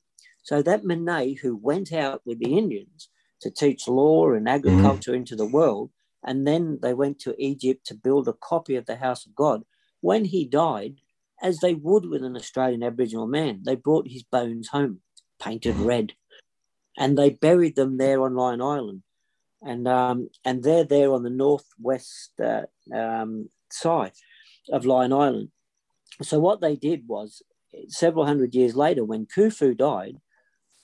So 0.44 0.62
that 0.62 0.86
Monet, 0.86 1.34
who 1.42 1.56
went 1.56 1.92
out 1.92 2.22
with 2.26 2.40
the 2.40 2.58
Indians 2.58 3.10
to 3.46 3.52
teach 3.52 3.88
law 3.88 4.34
and 4.34 4.50
agriculture 4.50 5.16
into 5.16 5.36
the 5.36 5.52
world, 5.58 5.88
and 6.28 6.38
then 6.48 6.80
they 6.82 6.94
went 6.94 7.18
to 7.20 7.42
Egypt 7.50 7.82
to 7.86 8.04
build 8.06 8.28
a 8.28 8.40
copy 8.52 8.76
of 8.76 8.86
the 8.88 8.98
house 9.06 9.26
of 9.26 9.36
God. 9.44 9.60
When 10.02 10.26
he 10.26 10.46
died, 10.46 10.96
as 11.42 11.60
they 11.60 11.74
would 11.74 12.06
with 12.06 12.24
an 12.24 12.36
Australian 12.36 12.84
Aboriginal 12.84 13.28
man. 13.28 13.62
They 13.66 13.76
brought 13.76 14.08
his 14.08 14.24
bones 14.24 14.70
home, 14.70 15.02
painted 15.42 15.76
red, 15.78 16.14
and 16.98 17.18
they 17.18 17.30
buried 17.30 17.76
them 17.76 17.98
there 17.98 18.22
on 18.24 18.36
Lion 18.36 18.62
Island. 18.62 19.04
And 19.62 19.88
um, 19.88 20.30
and 20.44 20.64
they're 20.64 20.84
there 20.84 21.12
on 21.12 21.24
the 21.24 21.30
northwest 21.30 22.32
uh, 22.40 22.66
um, 22.94 23.50
side 23.72 24.14
of 24.72 24.86
Lion 24.86 25.14
Island. 25.14 25.50
So 26.22 26.40
what 26.40 26.62
they 26.62 26.76
did 26.76 27.08
was, 27.08 27.42
several 27.88 28.26
hundred 28.26 28.54
years 28.54 28.76
later, 28.76 29.04
when 29.04 29.26
Khufu 29.26 29.76
died, 29.76 30.18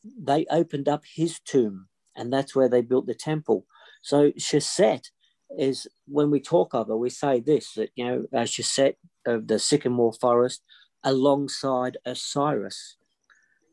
they 0.03 0.45
opened 0.49 0.89
up 0.89 1.03
his 1.05 1.39
tomb, 1.39 1.87
and 2.15 2.31
that's 2.31 2.55
where 2.55 2.69
they 2.69 2.81
built 2.81 3.07
the 3.07 3.15
temple. 3.15 3.65
So 4.01 4.31
Shesette 4.31 5.09
is 5.57 5.87
when 6.07 6.31
we 6.31 6.39
talk 6.39 6.73
of 6.73 6.87
her, 6.87 6.97
we 6.97 7.09
say 7.09 7.39
this 7.39 7.73
that 7.73 7.89
you 7.95 8.05
know 8.05 8.25
uh, 8.33 8.91
of 9.25 9.47
the 9.47 9.59
sycamore 9.59 10.13
forest 10.13 10.61
alongside 11.03 11.97
Osiris. 12.05 12.97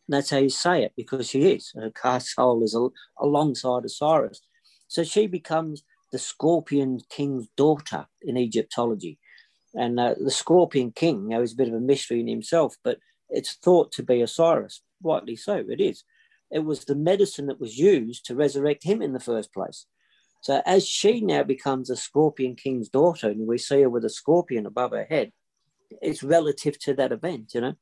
And 0.07 0.17
that's 0.17 0.31
how 0.31 0.39
you 0.39 0.49
say 0.49 0.83
it 0.85 0.93
because 0.97 1.29
she 1.29 1.53
is. 1.53 1.73
Her 1.75 1.91
car 1.91 2.21
soul 2.21 2.63
is 2.63 2.75
al- 2.75 2.95
alongside 3.21 3.85
Osiris. 3.85 4.41
So 4.89 5.05
she 5.05 5.27
becomes 5.27 5.83
the 6.13 6.19
scorpion 6.19 7.01
king's 7.11 7.49
daughter 7.57 8.07
in 8.23 8.37
Egyptology. 8.39 9.19
And 9.75 10.01
uh, 10.01 10.15
the 10.19 10.31
scorpion 10.31 10.93
king 10.93 11.25
you 11.25 11.29
know, 11.29 11.43
is 11.43 11.53
a 11.53 11.57
bit 11.57 11.69
of 11.69 11.75
a 11.75 11.81
mystery 11.81 12.21
in 12.21 12.27
himself, 12.27 12.77
but 12.83 12.99
it's 13.29 13.55
thought 13.55 13.93
to 13.93 14.03
be 14.03 14.23
Osiris. 14.23 14.83
Rightly 15.03 15.37
so, 15.37 15.63
it 15.69 15.81
is. 15.81 16.05
It 16.51 16.65
was 16.65 16.85
the 16.85 16.95
medicine 16.95 17.47
that 17.47 17.61
was 17.61 17.79
used 17.79 18.25
to 18.27 18.35
resurrect 18.35 18.85
him 18.85 19.03
in 19.03 19.13
the 19.13 19.21
first 19.21 19.53
place. 19.53 19.87
So 20.41 20.63
as 20.65 20.87
she 20.87 21.21
now 21.21 21.43
becomes 21.43 21.91
a 21.91 21.97
scorpion 21.97 22.55
king's 22.55 22.89
daughter, 22.89 23.29
and 23.29 23.47
we 23.47 23.59
see 23.59 23.83
her 23.83 23.91
with 23.91 24.05
a 24.05 24.11
scorpion 24.11 24.67
above 24.67 24.93
her 24.93 25.05
head, 25.05 25.33
it's 26.03 26.23
relative 26.23 26.79
to 26.81 26.95
that 26.95 27.13
event, 27.13 27.53
you 27.55 27.61
know. 27.61 27.75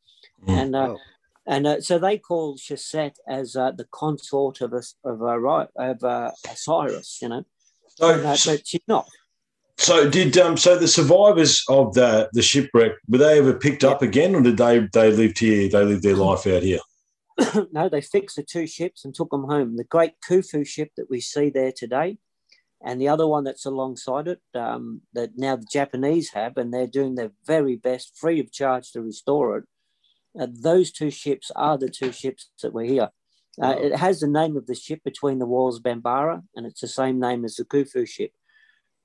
Mm. 0.46 0.62
And 0.62 0.76
uh, 0.76 0.88
Oh. 0.90 0.98
and 1.46 1.66
uh, 1.66 1.80
so 1.80 1.98
they 1.98 2.18
call 2.18 2.56
Shesette 2.56 3.16
as 3.28 3.56
uh, 3.56 3.72
the 3.72 3.86
consort 3.92 4.60
of 4.60 4.72
us 4.72 4.94
of 5.04 5.22
uh, 5.22 5.38
right 5.38 5.68
of 5.76 6.02
uh, 6.02 6.30
Osiris, 6.50 7.18
you 7.22 7.28
know. 7.28 7.44
And, 8.00 8.26
uh, 8.26 8.36
So, 8.36 8.52
but 8.52 8.66
she's 8.66 8.80
not. 8.88 9.06
so 9.78 10.08
did 10.08 10.36
um, 10.38 10.56
so 10.56 10.78
the 10.78 10.88
survivors 10.88 11.62
of 11.68 11.94
the 11.94 12.30
the 12.32 12.42
shipwreck 12.42 12.92
were 13.08 13.18
they 13.18 13.38
ever 13.38 13.52
picked 13.54 13.84
up 13.84 14.02
again, 14.02 14.34
or 14.34 14.40
did 14.40 14.56
they 14.56 14.80
they 14.92 15.12
lived 15.12 15.38
here? 15.38 15.68
They 15.68 15.84
lived 15.84 16.02
their 16.02 16.16
life 16.16 16.46
out 16.46 16.62
here. 16.62 16.80
no, 17.72 17.88
they 17.88 18.00
fixed 18.00 18.36
the 18.36 18.42
two 18.42 18.66
ships 18.66 19.04
and 19.04 19.14
took 19.14 19.30
them 19.30 19.44
home. 19.44 19.76
The 19.76 19.84
great 19.84 20.14
Khufu 20.28 20.66
ship 20.66 20.90
that 20.96 21.10
we 21.10 21.20
see 21.20 21.50
there 21.50 21.72
today, 21.72 22.18
and 22.84 23.00
the 23.00 23.08
other 23.08 23.26
one 23.26 23.44
that's 23.44 23.66
alongside 23.66 24.28
it, 24.28 24.40
um, 24.54 25.02
that 25.12 25.30
now 25.36 25.56
the 25.56 25.66
Japanese 25.70 26.30
have, 26.32 26.56
and 26.56 26.72
they're 26.72 26.86
doing 26.86 27.14
their 27.14 27.32
very 27.46 27.76
best, 27.76 28.16
free 28.16 28.40
of 28.40 28.52
charge, 28.52 28.92
to 28.92 29.02
restore 29.02 29.58
it. 29.58 29.64
Uh, 30.38 30.46
those 30.50 30.90
two 30.90 31.10
ships 31.10 31.50
are 31.56 31.78
the 31.78 31.88
two 31.88 32.12
ships 32.12 32.50
that 32.62 32.72
were 32.72 32.84
here. 32.84 33.10
Uh, 33.60 33.74
it 33.78 33.96
has 33.96 34.20
the 34.20 34.28
name 34.28 34.54
of 34.56 34.66
the 34.66 34.74
ship 34.74 35.00
between 35.02 35.38
the 35.38 35.46
walls 35.46 35.80
Bambara, 35.80 36.42
and 36.54 36.66
it's 36.66 36.80
the 36.80 36.88
same 36.88 37.18
name 37.18 37.44
as 37.44 37.56
the 37.56 37.64
Khufu 37.64 38.06
ship. 38.06 38.32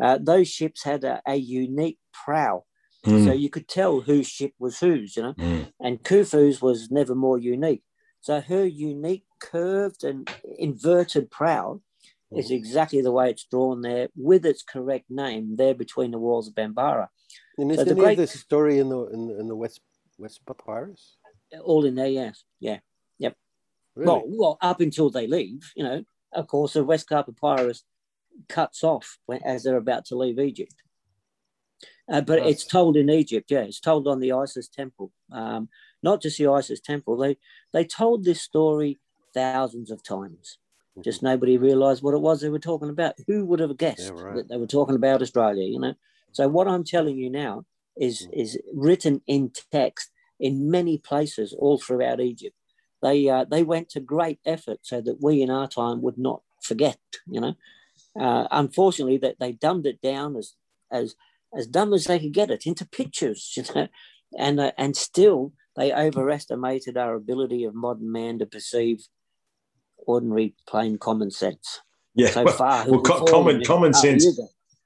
Uh, 0.01 0.17
those 0.21 0.49
ships 0.49 0.83
had 0.83 1.03
a, 1.03 1.21
a 1.25 1.35
unique 1.35 1.99
prow, 2.11 2.65
Mm, 3.05 3.25
so 3.25 3.33
you 3.33 3.49
could 3.49 3.67
tell 3.67 4.01
whose 4.01 4.27
ship 4.27 4.53
was 4.59 4.79
whose, 4.79 5.15
you 5.15 5.23
know 5.23 5.33
mm. 5.33 5.71
and 5.79 6.03
Khufu's 6.03 6.61
was 6.61 6.91
never 6.91 7.15
more 7.15 7.39
unique. 7.39 7.83
So 8.21 8.39
her 8.41 8.65
unique 8.65 9.25
curved 9.39 10.03
and 10.03 10.29
inverted 10.57 11.31
prow 11.31 11.81
is 12.31 12.49
exactly 12.51 13.01
the 13.01 13.11
way 13.11 13.29
it's 13.29 13.43
drawn 13.43 13.81
there 13.81 14.07
with 14.15 14.45
its 14.45 14.63
correct 14.63 15.09
name 15.09 15.55
there 15.57 15.73
between 15.73 16.11
the 16.11 16.19
walls 16.19 16.47
of 16.47 16.55
Bambara. 16.55 17.09
And 17.57 17.71
is 17.71 17.77
So 17.79 17.83
the 17.83 17.91
any 17.91 17.99
great- 17.99 18.11
of 18.11 18.17
this 18.17 18.39
story 18.39 18.79
in 18.79 18.89
the 18.89 19.05
in, 19.07 19.27
the- 19.27 19.39
in 19.39 19.47
the 19.47 19.55
West 19.55 19.81
West 20.17 20.45
Papyrus? 20.45 21.17
All 21.63 21.83
in 21.85 21.95
there, 21.95 22.07
yes. 22.07 22.43
Yeah. 22.59 22.79
Really? 23.93 24.07
Well, 24.07 24.23
well, 24.25 24.57
up 24.61 24.79
until 24.79 25.09
they 25.09 25.27
leave, 25.27 25.69
you 25.75 25.83
know, 25.83 26.05
of 26.31 26.47
course, 26.47 26.71
the 26.73 26.85
Westcar 26.85 27.25
Papyrus 27.25 27.83
cuts 28.47 28.85
off 28.85 29.17
when, 29.25 29.43
as 29.43 29.63
they're 29.63 29.75
about 29.75 30.05
to 30.05 30.15
leave 30.15 30.39
Egypt. 30.39 30.75
Uh, 32.09 32.21
but 32.21 32.39
Right. 32.39 32.49
it's 32.51 32.65
told 32.65 32.95
in 32.95 33.09
Egypt, 33.09 33.51
yeah, 33.51 33.63
it's 33.63 33.81
told 33.81 34.07
on 34.07 34.21
the 34.21 34.31
Isis 34.31 34.69
temple. 34.69 35.11
Um, 35.29 35.67
not 36.03 36.21
just 36.21 36.37
the 36.37 36.47
Isis 36.47 36.79
temple, 36.79 37.17
they, 37.17 37.37
they 37.73 37.85
told 37.85 38.23
this 38.23 38.41
story 38.41 38.99
thousands 39.33 39.91
of 39.91 40.03
times. 40.03 40.57
Just 41.03 41.23
nobody 41.23 41.57
realised 41.57 42.03
what 42.03 42.13
it 42.13 42.21
was 42.21 42.41
they 42.41 42.49
were 42.49 42.59
talking 42.59 42.89
about. 42.89 43.15
Who 43.25 43.45
would 43.45 43.59
have 43.59 43.75
guessed 43.77 44.11
Yeah, 44.15 44.23
right. 44.23 44.35
that 44.35 44.49
they 44.49 44.57
were 44.57 44.67
talking 44.67 44.95
about 44.95 45.21
Australia? 45.21 45.65
You 45.65 45.79
know. 45.79 45.93
So 46.31 46.47
what 46.47 46.67
I'm 46.67 46.83
telling 46.83 47.17
you 47.17 47.29
now 47.29 47.65
is 47.97 48.27
Mm. 48.27 48.33
is 48.33 48.59
written 48.73 49.21
in 49.25 49.51
text 49.71 50.11
in 50.39 50.69
many 50.69 50.97
places 50.97 51.53
all 51.53 51.77
throughout 51.79 52.19
Egypt. 52.19 52.55
They 53.01 53.27
uh, 53.29 53.45
they 53.45 53.63
went 53.63 53.89
to 53.91 53.99
great 53.99 54.39
effort 54.45 54.79
so 54.83 55.01
that 55.01 55.21
we 55.21 55.41
in 55.41 55.49
our 55.49 55.67
time 55.67 56.01
would 56.01 56.17
not 56.17 56.41
forget. 56.61 56.99
You 57.25 57.41
know. 57.41 57.55
Uh, 58.19 58.47
unfortunately, 58.51 59.17
that 59.17 59.39
they 59.39 59.53
dumbed 59.53 59.85
it 59.85 60.01
down 60.01 60.35
as 60.35 60.55
as 60.91 61.15
as 61.57 61.67
dumb 61.67 61.93
as 61.93 62.03
they 62.03 62.19
could 62.19 62.33
get 62.33 62.51
it 62.51 62.67
into 62.67 62.85
pictures. 62.85 63.53
You 63.57 63.63
know, 63.73 63.87
and 64.37 64.59
uh, 64.59 64.71
and 64.77 64.95
still 64.95 65.53
they 65.75 65.93
overestimated 65.93 66.97
our 66.97 67.15
ability 67.15 67.63
of 67.63 67.73
modern 67.75 68.11
man 68.11 68.39
to 68.39 68.45
perceive 68.45 69.05
ordinary, 69.97 70.55
plain 70.67 70.97
common 70.97 71.31
sense. 71.31 71.81
Yeah. 72.15 72.29
So 72.29 72.43
well, 72.43 72.53
far, 72.53 72.85
well, 72.89 73.01
co- 73.01 73.25
common 73.25 73.63
common 73.63 73.93
sense 73.93 74.27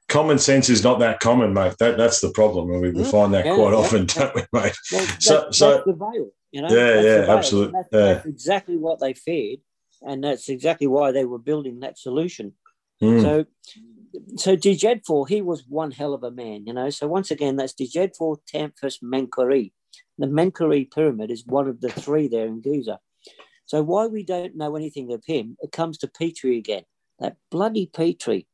common 0.08 0.38
sense 0.38 0.70
is 0.70 0.84
not 0.84 1.00
that 1.00 1.20
common, 1.20 1.54
mate. 1.54 1.74
That 1.80 1.98
that's 1.98 2.20
the 2.22 2.30
problem, 2.32 2.70
and 2.72 2.82
we, 2.82 2.92
we 2.92 3.02
Mm, 3.02 3.12
find 3.12 3.34
that 3.34 3.46
yeah, 3.46 3.56
quite 3.56 3.72
yeah, 3.72 3.78
often, 3.80 4.02
yeah. 4.08 4.14
don't 4.20 4.36
we, 4.36 4.42
mate? 4.54 4.76
Well, 4.92 5.08
So- 5.20 5.48
so- 5.52 5.84
the 5.86 5.94
veil, 5.94 6.30
you 6.52 6.62
know. 6.62 6.68
Yeah, 6.70 6.94
That's 6.94 7.06
yeah, 7.06 7.18
the 7.18 7.26
veil. 7.26 7.38
absolute- 7.38 7.72
That's, 7.72 7.90
that's 7.92 8.26
exactly 8.28 8.78
what 8.78 9.00
they 9.00 9.14
feared, 9.14 9.60
and 10.04 10.24
that's 10.24 10.48
exactly 10.50 10.86
why 10.88 11.12
they 11.12 11.26
were 11.26 11.40
building 11.40 11.80
that 11.80 11.98
solution. 11.98 12.54
Mm. 13.02 13.22
So, 13.24 13.46
so 14.38 14.56
Djedefo, 14.56 15.28
he 15.28 15.42
was 15.42 15.66
one 15.68 15.90
hell 15.92 16.14
of 16.14 16.24
a 16.24 16.32
man, 16.32 16.66
you 16.68 16.74
know. 16.74 16.90
So 16.92 17.08
once 17.08 17.32
again, 17.32 17.56
that's 17.56 17.74
Djedefo, 17.74 18.38
Tamphus, 18.46 19.00
Menkaure. 19.04 19.72
The 20.18 20.28
Menkaure 20.28 20.90
pyramid 20.90 21.32
is 21.32 21.46
one 21.46 21.68
of 21.68 21.82
the 21.82 21.90
three 21.90 22.28
there 22.28 22.48
in 22.48 22.62
Giza. 22.62 23.00
So 23.66 23.82
why 23.82 24.08
we 24.08 24.24
don't 24.24 24.56
know 24.56 24.76
anything 24.76 25.12
of 25.12 25.24
him, 25.26 25.58
it 25.62 25.72
comes 25.72 25.98
to 26.00 26.08
Petrie 26.08 26.58
again, 26.58 26.84
that 27.20 27.38
bloody 27.52 27.88
Petrie. 27.88 28.48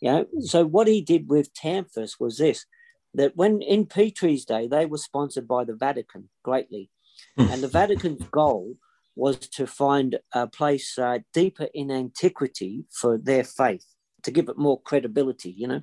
You 0.00 0.10
know, 0.10 0.26
so 0.40 0.64
what 0.64 0.88
he 0.88 1.00
did 1.00 1.28
with 1.28 1.54
Tamphus 1.54 2.20
was 2.20 2.38
this, 2.38 2.66
that 3.14 3.36
when 3.36 3.62
in 3.62 3.86
Petrie's 3.86 4.44
day, 4.44 4.68
they 4.68 4.86
were 4.86 4.98
sponsored 4.98 5.48
by 5.48 5.64
the 5.64 5.74
Vatican 5.74 6.28
greatly. 6.42 6.90
and 7.36 7.62
the 7.62 7.68
Vatican's 7.68 8.22
goal 8.30 8.76
was 9.14 9.38
to 9.38 9.66
find 9.66 10.18
a 10.32 10.46
place 10.46 10.98
uh, 10.98 11.18
deeper 11.32 11.68
in 11.72 11.90
antiquity 11.90 12.84
for 12.92 13.16
their 13.16 13.42
faith, 13.42 13.86
to 14.22 14.30
give 14.30 14.48
it 14.48 14.58
more 14.58 14.80
credibility, 14.80 15.50
you 15.50 15.66
know. 15.66 15.82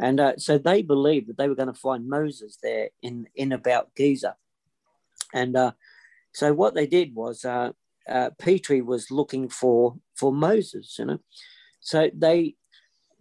And 0.00 0.20
uh, 0.20 0.36
so 0.36 0.58
they 0.58 0.82
believed 0.82 1.28
that 1.28 1.38
they 1.38 1.48
were 1.48 1.54
going 1.56 1.72
to 1.72 1.74
find 1.74 2.08
Moses 2.08 2.58
there 2.62 2.90
in, 3.02 3.26
in 3.34 3.52
about 3.52 3.94
Giza. 3.96 4.36
And 5.34 5.56
uh, 5.56 5.72
so 6.32 6.52
what 6.52 6.74
they 6.74 6.86
did 6.86 7.14
was 7.14 7.44
uh, 7.44 7.72
uh, 8.08 8.30
Petrie 8.38 8.82
was 8.82 9.10
looking 9.10 9.48
for 9.48 9.96
for 10.16 10.32
Moses, 10.32 10.96
you 10.98 11.04
know. 11.04 11.18
So 11.80 12.10
they 12.14 12.54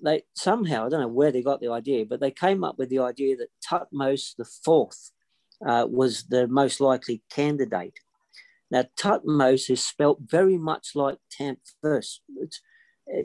they 0.01 0.23
somehow 0.35 0.85
I 0.85 0.89
don't 0.89 1.01
know 1.01 1.07
where 1.07 1.31
they 1.31 1.41
got 1.41 1.59
the 1.59 1.71
idea, 1.71 2.05
but 2.05 2.19
they 2.19 2.31
came 2.31 2.63
up 2.63 2.77
with 2.77 2.89
the 2.89 2.99
idea 2.99 3.35
that 3.37 3.49
Tutmos 3.67 4.35
the 4.35 4.45
fourth 4.45 5.11
uh, 5.65 5.87
was 5.89 6.23
the 6.25 6.47
most 6.47 6.79
likely 6.79 7.23
candidate. 7.29 7.99
Now 8.71 8.85
Tutmos 8.97 9.69
is 9.69 9.85
spelt 9.85 10.19
very 10.21 10.57
much 10.57 10.95
like 10.95 11.17
Tamphus. 11.31 12.21
It's, 12.37 12.61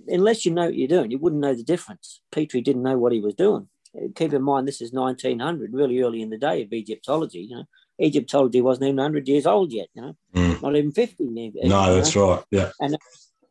unless 0.08 0.44
you 0.44 0.52
know 0.52 0.66
what 0.66 0.74
you're 0.76 0.88
doing, 0.88 1.10
you 1.10 1.18
wouldn't 1.18 1.40
know 1.42 1.54
the 1.54 1.62
difference. 1.62 2.20
Petrie 2.30 2.60
didn't 2.60 2.82
know 2.82 2.98
what 2.98 3.12
he 3.12 3.20
was 3.20 3.34
doing. 3.34 3.68
Keep 4.14 4.32
in 4.32 4.42
mind, 4.42 4.66
this 4.66 4.80
is 4.80 4.92
1900, 4.92 5.72
really 5.74 6.00
early 6.00 6.22
in 6.22 6.30
the 6.30 6.38
day 6.38 6.62
of 6.62 6.72
Egyptology. 6.72 7.40
You 7.40 7.56
know, 7.56 7.64
Egyptology 8.00 8.60
wasn't 8.62 8.86
even 8.86 8.96
100 8.96 9.28
years 9.28 9.46
old 9.46 9.72
yet. 9.72 9.88
You 9.94 10.02
know, 10.02 10.16
Mm. 10.34 10.62
not 10.62 10.76
even 10.76 10.92
50. 10.92 11.24
maybe, 11.28 11.60
you 11.62 11.68
No, 11.68 11.86
know? 11.86 11.94
that's 11.96 12.16
right. 12.16 12.42
Yeah. 12.50 12.70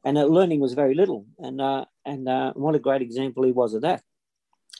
and 0.03 0.17
uh, 0.17 0.25
learning 0.25 0.59
was 0.59 0.73
very 0.73 0.95
little. 0.95 1.27
And 1.37 1.61
uh, 1.61 1.85
and 2.05 2.27
uh, 2.27 2.53
what 2.53 2.73
a 2.75 2.79
great 2.79 3.01
example 3.03 3.43
he 3.43 3.51
was 3.51 3.73
of 3.75 3.81
that. 3.83 4.01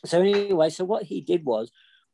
So 0.06 0.20
anyway, 0.22 0.70
so 0.72 0.84
what 0.84 1.04
he 1.04 1.22
did 1.22 1.46
was 1.46 1.70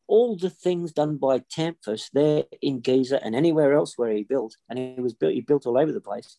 all 0.07 0.35
the 0.35 0.49
things 0.49 0.91
done 0.91 1.15
by 1.17 1.39
Tamphus 1.49 2.09
there 2.11 2.43
in 2.61 2.81
Giza 2.81 3.23
and 3.23 3.33
anywhere 3.35 3.73
else 3.73 3.93
where 3.97 4.11
he 4.11 4.23
built, 4.23 4.55
and 4.69 4.77
he 4.77 4.95
was 5.01 5.13
built, 5.13 5.33
he 5.33 5.41
built 5.41 5.65
all 5.65 5.77
over 5.77 5.91
the 5.93 6.01
place. 6.01 6.35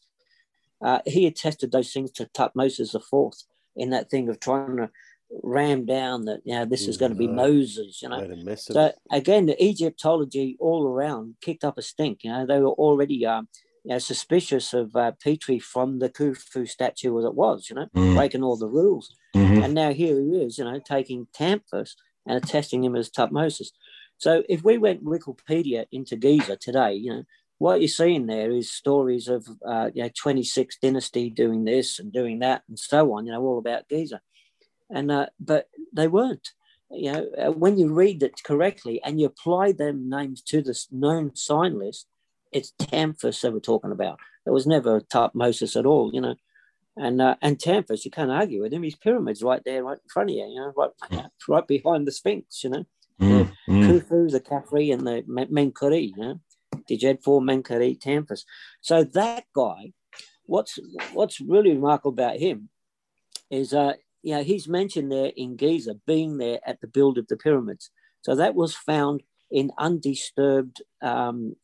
Uh, 0.82 1.00
he 1.06 1.26
attested 1.26 1.72
those 1.72 1.92
things 1.92 2.10
to 2.12 2.26
Tutmosis 2.26 2.92
the 2.92 3.00
fourth 3.00 3.44
in 3.76 3.90
that 3.90 4.10
thing 4.10 4.28
of 4.28 4.38
trying 4.40 4.76
to 4.76 4.90
ram 5.42 5.84
down 5.84 6.24
that 6.24 6.40
you 6.44 6.54
know 6.54 6.64
this 6.64 6.88
is 6.88 6.96
going 6.96 7.12
to 7.12 7.18
be 7.18 7.28
Mm, 7.28 7.34
Moses, 7.34 8.00
you 8.02 8.08
know. 8.08 8.20
Made 8.20 8.30
a 8.30 8.36
mess 8.36 8.68
of 8.70 8.74
So 8.74 8.92
again, 9.10 9.46
the 9.46 9.62
Egyptology 9.62 10.56
all 10.60 10.86
around 10.86 11.36
kicked 11.40 11.64
up 11.64 11.78
a 11.78 11.82
stink. 11.82 12.24
You 12.24 12.32
know, 12.32 12.46
they 12.46 12.60
were 12.60 12.70
already 12.70 13.26
um, 13.26 13.48
you 13.84 13.90
know, 13.90 13.98
suspicious 13.98 14.72
of 14.72 14.94
uh, 14.96 15.12
Petrie 15.22 15.58
from 15.58 15.98
the 15.98 16.08
Khufu 16.08 16.68
statue 16.68 17.18
as 17.18 17.24
it 17.24 17.34
was. 17.34 17.68
You 17.68 17.76
know, 17.76 17.86
Mm. 17.94 18.14
breaking 18.14 18.42
all 18.42 18.56
the 18.56 18.68
rules. 18.68 19.14
Mhm. 19.34 19.64
And 19.64 19.74
now 19.74 19.92
here 19.92 20.18
he 20.20 20.42
is, 20.42 20.58
you 20.58 20.64
know, 20.64 20.78
taking 20.80 21.26
Tamphus 21.34 21.96
and 22.26 22.36
attesting 22.42 22.84
him 22.84 22.96
as 22.96 23.10
Tutmosis. 23.10 23.68
So 24.16 24.42
if 24.48 24.64
we 24.64 24.78
went 24.78 25.04
Wikipedia 25.04 25.86
into 25.92 26.16
Giza 26.16 26.56
today, 26.56 26.94
you 26.94 27.10
know, 27.12 27.22
what 27.58 27.80
you're 27.80 27.88
seeing 27.88 28.26
there 28.26 28.50
is 28.50 28.70
stories 28.70 29.28
of, 29.28 29.46
uh, 29.66 29.90
you 29.94 30.02
know, 30.02 30.10
26th 30.10 30.80
dynasty 30.80 31.28
doing 31.28 31.64
this 31.64 31.98
and 31.98 32.12
doing 32.12 32.38
that 32.40 32.62
and 32.68 32.78
so 32.78 33.12
on, 33.12 33.26
you 33.26 33.32
know, 33.32 33.42
all 33.42 33.58
about 33.58 33.88
Giza. 33.88 34.20
And, 34.90 35.10
uh, 35.10 35.26
but 35.38 35.68
they 35.92 36.08
weren't. 36.08 36.52
You 36.90 37.12
know, 37.12 37.26
uh, 37.36 37.52
when 37.52 37.76
you 37.76 37.92
read 37.92 38.22
it 38.22 38.42
correctly 38.42 39.00
and 39.04 39.20
you 39.20 39.26
apply 39.26 39.72
them 39.72 40.08
names 40.08 40.40
to 40.42 40.62
the 40.62 40.70
s- 40.70 40.88
known 40.90 41.36
sign 41.36 41.78
list, 41.78 42.06
it's 42.50 42.72
Tamphus 42.78 43.42
they 43.42 43.50
were 43.50 43.60
talking 43.60 43.92
about. 43.92 44.18
It 44.46 44.50
was 44.50 44.66
never 44.66 45.00
Tutmosis 45.00 45.78
at 45.78 45.84
all, 45.84 46.10
you 46.14 46.22
know. 46.22 46.36
And 46.96 47.20
uh, 47.20 47.36
and 47.42 47.60
Tamphus, 47.60 48.04
you 48.06 48.10
can't 48.10 48.30
argue 48.30 48.62
with 48.62 48.72
him. 48.72 48.82
His 48.82 48.96
pyramid's 48.96 49.42
right 49.42 49.62
there, 49.64 49.84
right 49.84 49.98
in 50.02 50.08
front 50.08 50.30
of 50.30 50.36
you, 50.36 50.46
you 50.46 50.56
know, 50.56 50.72
right, 50.76 51.26
right 51.48 51.66
behind 51.66 52.06
the 52.06 52.12
Sphinx, 52.12 52.64
you 52.64 52.70
know. 52.70 52.84
Mm. 53.20 53.52
Mm. 53.68 53.84
Khufu, 53.86 54.30
the 54.30 54.40
Khafre, 54.40 54.92
and 54.92 55.06
the 55.06 55.22
Men- 55.26 55.74
Menkuri, 56.88 57.00
you 57.00 57.08
know, 57.08 57.14
Djedefo, 57.14 57.42
Menkuri, 57.42 58.00
Tamphus. 58.00 58.44
So 58.80 59.04
that 59.04 59.44
guy, 59.54 59.92
what's 60.44 60.78
what's 61.12 61.40
really 61.40 61.72
remarkable 61.72 62.12
about 62.12 62.36
him 62.36 62.68
is, 63.50 63.72
uh, 63.72 63.94
you 64.22 64.34
know, 64.34 64.42
he's 64.42 64.68
mentioned 64.68 65.12
there 65.12 65.32
in 65.36 65.56
Giza 65.56 65.94
being 66.06 66.38
there 66.38 66.60
at 66.66 66.80
the 66.80 66.86
build 66.86 67.18
of 67.18 67.28
the 67.28 67.36
pyramids. 67.36 67.90
So 68.22 68.34
that 68.34 68.54
was 68.54 68.74
found 68.74 69.22
in 69.50 69.70
undisturbed 69.78 70.82
um, 71.00 71.56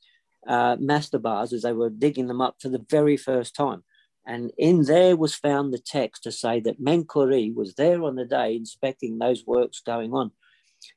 uh, 0.47 0.77
mastabas 0.77 1.53
as 1.53 1.63
they 1.63 1.73
were 1.73 1.91
digging 1.91 2.29
them 2.29 2.41
up 2.41 2.57
for 2.61 2.69
the 2.69 2.85
very 2.91 3.17
first 3.17 3.55
time. 3.55 3.83
And 4.27 4.53
in 4.57 4.85
there 4.85 5.17
was 5.17 5.35
found 5.35 5.73
the 5.73 5.79
text 5.79 6.23
to 6.23 6.33
say 6.33 6.61
that 6.61 6.81
Menkuri 6.81 7.55
was 7.55 7.75
there 7.75 8.03
on 8.03 8.17
the 8.17 8.25
day 8.25 8.57
inspecting 8.57 9.19
those 9.19 9.45
works 9.47 9.81
going 9.81 10.15
on. 10.15 10.31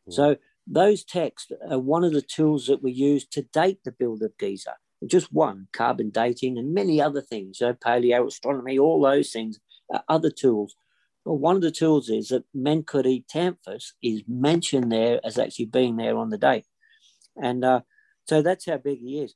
So 0.09 0.37
those 0.69 1.03
texts 1.03 1.51
are 1.69 1.79
one 1.79 2.03
of 2.03 2.13
the 2.13 2.21
tools 2.21 2.67
that 2.67 2.83
we 2.83 2.91
use 2.91 3.25
to 3.27 3.41
date 3.41 3.79
the 3.83 3.91
build 3.91 4.21
of 4.21 4.37
Giza. 4.37 4.75
Just 5.05 5.31
one, 5.31 5.67
carbon 5.73 6.09
dating 6.09 6.57
and 6.57 6.73
many 6.73 7.01
other 7.01 7.21
things, 7.21 7.61
you 7.61 7.67
know, 7.67 7.73
paleo 7.73 8.27
astronomy, 8.27 8.79
all 8.79 9.01
those 9.01 9.31
things 9.31 9.59
are 9.91 10.03
other 10.09 10.31
tools. 10.31 10.75
But 11.23 11.35
one 11.35 11.55
of 11.55 11.61
the 11.61 11.71
tools 11.71 12.09
is 12.09 12.29
that 12.29 12.45
Menkuri 12.55 13.25
Tamphus 13.27 13.93
is 14.01 14.23
mentioned 14.27 14.91
there 14.91 15.19
as 15.23 15.37
actually 15.37 15.65
being 15.65 15.97
there 15.97 16.17
on 16.17 16.29
the 16.29 16.37
day. 16.37 16.63
And 17.41 17.63
uh, 17.63 17.81
so 18.25 18.41
that's 18.41 18.65
how 18.65 18.77
big 18.77 18.99
he 18.99 19.19
is. 19.19 19.35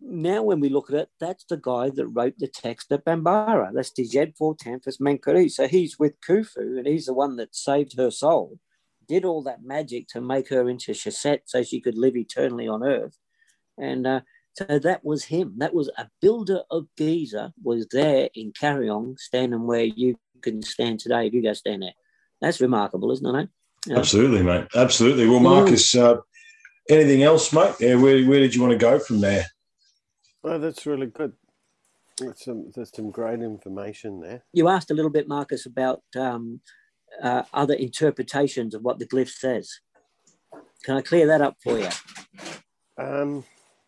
Now, 0.00 0.42
when 0.42 0.60
we 0.60 0.68
look 0.68 0.90
at 0.90 0.96
it, 0.96 1.08
that's 1.20 1.44
the 1.44 1.56
guy 1.56 1.90
that 1.90 2.06
wrote 2.06 2.34
the 2.38 2.48
text 2.48 2.92
at 2.92 3.04
Bambara. 3.04 3.72
That's 3.74 3.90
Djedefo 3.90 4.56
Tamphus 4.56 4.98
Menkuri. 4.98 5.50
So 5.50 5.66
he's 5.66 5.98
with 5.98 6.20
Khufu, 6.20 6.78
and 6.78 6.86
he's 6.86 7.06
the 7.06 7.14
one 7.14 7.36
that 7.36 7.54
saved 7.54 7.96
her 7.96 8.10
soul, 8.10 8.58
did 9.06 9.24
all 9.24 9.42
that 9.44 9.62
magic 9.64 10.08
to 10.08 10.20
make 10.20 10.48
her 10.48 10.68
into 10.68 10.92
Shesette 10.92 11.42
so 11.46 11.62
she 11.62 11.80
could 11.80 11.96
live 11.98 12.16
eternally 12.16 12.68
on 12.68 12.82
earth. 12.82 13.16
And 13.78 14.06
uh, 14.06 14.20
so 14.54 14.78
that 14.78 15.04
was 15.04 15.24
him. 15.24 15.54
That 15.58 15.74
was 15.74 15.90
a 15.98 16.08
builder 16.20 16.62
of 16.70 16.86
Giza, 16.96 17.52
was 17.62 17.86
there 17.90 18.28
in 18.34 18.52
Kariong, 18.52 19.18
standing 19.18 19.66
where 19.66 19.84
you 19.84 20.16
can 20.42 20.62
stand 20.62 21.00
today 21.00 21.26
if 21.26 21.34
you 21.34 21.42
go 21.42 21.52
stand 21.52 21.82
there. 21.82 21.94
That's 22.40 22.60
remarkable, 22.60 23.10
isn't 23.12 23.36
it? 23.36 23.48
Yeah. 23.86 23.98
Absolutely, 23.98 24.42
mate. 24.42 24.66
Absolutely. 24.74 25.26
Well, 25.28 25.40
Mm. 25.40 25.42
Marcus, 25.42 25.94
uh, 25.94 26.16
anything 26.88 27.22
else, 27.22 27.52
mate? 27.52 27.74
Yeah, 27.80 27.96
where, 27.96 28.24
where 28.26 28.40
did 28.40 28.54
you 28.54 28.60
want 28.62 28.72
to 28.72 28.78
go 28.78 28.98
from 28.98 29.20
there? 29.20 29.46
Oh, 30.42 30.58
that's 30.58 30.86
really 30.86 31.06
good. 31.06 31.32
That's 32.18 32.44
some, 32.44 32.70
that's 32.74 32.94
some 32.94 33.10
great 33.10 33.40
information 33.40 34.20
there. 34.20 34.44
You 34.52 34.68
asked 34.68 34.90
a 34.90 34.94
little 34.94 35.10
bit, 35.10 35.26
Marcus, 35.26 35.66
about 35.66 36.02
um, 36.16 36.60
uh, 37.22 37.42
other 37.52 37.74
interpretations 37.74 38.74
of 38.74 38.82
what 38.82 38.98
the 38.98 39.06
glyph 39.06 39.28
says. 39.30 39.80
Can 40.84 40.96
I 40.96 41.00
clear 41.00 41.26
that 41.26 41.40
up 41.40 41.56
for 41.62 41.78
you? 41.78 41.88
Um, 42.98 43.44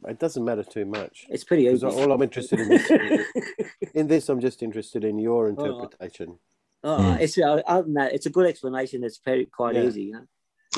it 0.07 0.19
doesn't 0.19 0.45
matter 0.45 0.63
too 0.63 0.85
much. 0.85 1.27
It's 1.29 1.45
pretty 1.45 1.65
easy. 1.65 1.87
all 1.87 2.13
I'm 2.13 2.23
interested 2.23 2.61
in 2.61 2.69
this, 2.69 2.91
in 3.95 4.07
this, 4.07 4.29
I'm 4.29 4.41
just 4.41 4.63
interested 4.63 5.05
in 5.05 5.19
your 5.19 5.49
interpretation. 5.49 6.39
Oh, 6.85 6.99
Mm. 6.99 7.21
it's 7.21 7.37
uh, 7.37 7.63
other 7.67 7.83
than 7.83 7.95
that, 7.95 8.13
it's 8.13 8.27
a 8.27 8.31
good 8.31 8.47
explanation. 8.47 9.03
It's 9.03 9.21
very 9.25 9.47
quite 9.47 9.75
Yeah. 9.75 9.85
easy. 9.85 10.03
You 10.05 10.13
know? 10.13 10.27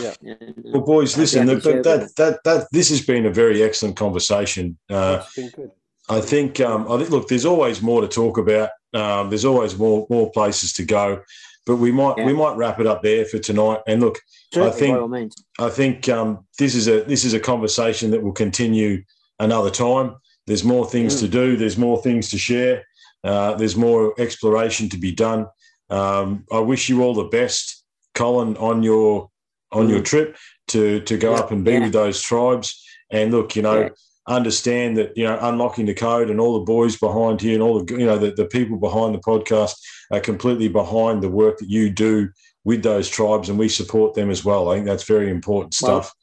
Yeah. 0.00 0.14
And, 0.22 0.58
uh, 0.58 0.70
Well, 0.72 0.80
boys, 0.82 1.18
listen, 1.18 1.48
happy 1.48 1.60
that, 1.60 1.82
that, 1.82 1.84
that, 1.84 2.16
that, 2.16 2.44
that, 2.44 2.68
this 2.72 2.88
has 2.88 3.04
been 3.04 3.26
a 3.26 3.30
very 3.30 3.62
excellent 3.62 3.96
conversation. 3.96 4.78
Uh, 4.88 5.22
it's 5.22 5.34
been 5.34 5.50
good. 5.50 5.70
I 6.08 6.20
think 6.22 6.60
um, 6.60 6.90
I 6.90 6.96
think 6.96 7.10
look, 7.10 7.28
there's 7.28 7.44
always 7.44 7.82
more 7.82 8.00
to 8.00 8.08
talk 8.08 8.38
about. 8.38 8.70
Um, 8.94 9.28
there's 9.28 9.44
always 9.44 9.76
more 9.76 10.06
more 10.08 10.30
places 10.30 10.72
to 10.74 10.84
go, 10.84 11.22
but 11.68 11.76
we 11.76 11.92
might 11.92 12.16
Yeah. 12.16 12.24
we 12.26 12.32
might 12.32 12.56
wrap 12.56 12.80
it 12.80 12.86
up 12.86 13.02
there 13.02 13.24
for 13.26 13.38
tonight. 13.38 13.80
And 13.86 14.00
look, 14.00 14.18
Certainly, 14.52 14.78
think- 14.80 14.98
all 14.98 15.06
means. 15.06 15.34
I 15.60 15.68
think 15.68 16.08
um, 16.08 16.46
this 16.58 16.74
is 16.74 16.88
a 16.88 17.02
this 17.04 17.24
is 17.24 17.34
a 17.34 17.38
conversation 17.40 18.10
that 18.10 18.22
will 18.22 18.32
continue 18.32 19.02
another 19.38 19.70
time. 19.70 20.16
There's 20.46 20.64
more 20.64 20.86
things 20.88 21.14
Mm. 21.16 21.20
to 21.20 21.28
do. 21.28 21.56
There's 21.56 21.76
more 21.76 22.02
things 22.02 22.30
to 22.30 22.38
share. 22.38 22.84
Uh, 23.22 23.54
there's 23.54 23.76
more 23.76 24.14
exploration 24.18 24.88
to 24.88 24.96
be 24.98 25.12
done. 25.12 25.46
Um, 25.90 26.44
I 26.50 26.58
wish 26.60 26.88
you 26.88 27.02
all 27.02 27.14
the 27.14 27.24
best, 27.40 27.84
Colin, 28.14 28.56
on 28.56 28.82
your 28.82 29.30
on 29.70 29.88
your 29.90 30.00
trip 30.00 30.36
to 30.68 31.00
to 31.00 31.16
go 31.18 31.32
Mm. 31.32 31.36
Yeah. 31.36 31.40
up 31.44 31.50
and 31.52 31.64
be 31.64 31.72
Yeah. 31.72 31.80
with 31.84 31.92
those 31.92 32.20
tribes. 32.22 32.82
And 33.10 33.30
look, 33.30 33.54
you 33.56 33.62
know. 33.62 33.90
Understand 34.28 34.96
that 34.96 35.16
you 35.16 35.24
know 35.24 35.38
unlocking 35.42 35.86
the 35.86 35.94
code 35.94 36.30
and 36.30 36.40
all 36.40 36.58
the 36.58 36.64
boys 36.64 36.96
behind 36.96 37.40
here 37.40 37.54
and 37.54 37.62
all 37.62 37.82
the 37.82 37.98
you 37.98 38.06
know 38.06 38.18
the, 38.18 38.30
the 38.30 38.46
people 38.46 38.76
behind 38.76 39.14
the 39.14 39.18
podcast 39.18 39.74
are 40.12 40.20
completely 40.20 40.68
behind 40.68 41.22
the 41.22 41.30
work 41.30 41.58
that 41.58 41.68
you 41.68 41.90
do 41.90 42.28
with 42.64 42.82
those 42.82 43.08
tribes, 43.08 43.48
and 43.48 43.58
we 43.58 43.68
support 43.68 44.14
them 44.14 44.30
as 44.30 44.44
well. 44.44 44.68
I 44.68 44.74
think 44.74 44.86
that's 44.86 45.04
very 45.04 45.30
important 45.30 45.74
Well, 45.80 46.02
stuff. 46.02 46.14